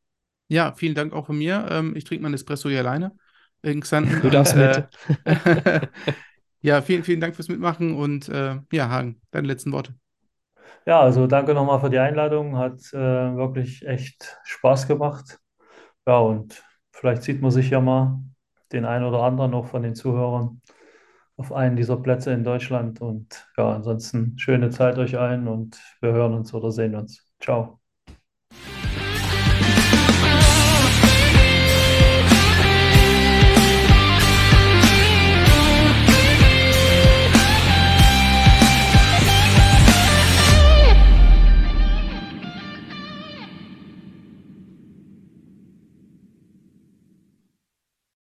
Ja, 0.53 0.73
vielen 0.75 0.95
Dank 0.95 1.15
auch 1.15 1.25
von 1.27 1.39
mir. 1.39 1.67
Ähm, 1.71 1.97
ich 1.97 2.05
trinke 2.05 2.23
meinen 2.23 2.35
Espresso 2.35 2.69
hier 2.69 2.81
alleine 2.81 3.17
in 3.63 3.81
Xanten. 3.81 4.21
Du 4.21 4.29
darfst 4.29 4.55
mit. 4.55 4.87
äh, 5.25 5.87
ja, 6.61 6.83
vielen, 6.83 7.05
vielen 7.05 7.21
Dank 7.21 7.35
fürs 7.35 7.49
Mitmachen 7.49 7.95
und 7.95 8.29
äh, 8.29 8.57
ja, 8.71 8.91
Hagen, 8.91 9.23
deine 9.31 9.47
letzten 9.49 9.73
Worte. 9.73 9.95
Ja, 10.85 11.01
also 11.01 11.27
danke 11.27 11.55
nochmal 11.55 11.81
für 11.81 11.89
die 11.89 11.99
Einladung. 11.99 12.59
Hat 12.59 12.81
äh, 12.93 12.97
wirklich 12.99 13.87
echt 13.87 14.37
Spaß 14.45 14.89
gemacht. 14.89 15.39
Ja, 16.07 16.19
und 16.19 16.63
vielleicht 16.93 17.23
sieht 17.23 17.41
man 17.41 17.51
sich 17.51 17.71
ja 17.71 17.81
mal 17.81 18.21
den 18.73 18.85
einen 18.85 19.05
oder 19.07 19.23
anderen 19.23 19.53
noch 19.53 19.67
von 19.69 19.83
den 19.83 19.95
Zuhörern 19.95 20.61
auf 21.37 21.53
einen 21.53 21.77
dieser 21.77 21.97
Plätze 21.99 22.33
in 22.33 22.45
Deutschland. 22.45 23.01
Und 23.01 23.49
ja, 23.57 23.75
ansonsten 23.75 24.39
schöne 24.39 24.71
Zeit 24.71 24.99
euch 24.99 25.19
allen 25.19 25.49
und 25.49 25.81
wir 26.03 26.13
hören 26.13 26.35
uns 26.35 26.55
oder 26.55 26.73
sehen 26.73 26.95
uns. 26.97 27.33
Ciao. 27.41 27.82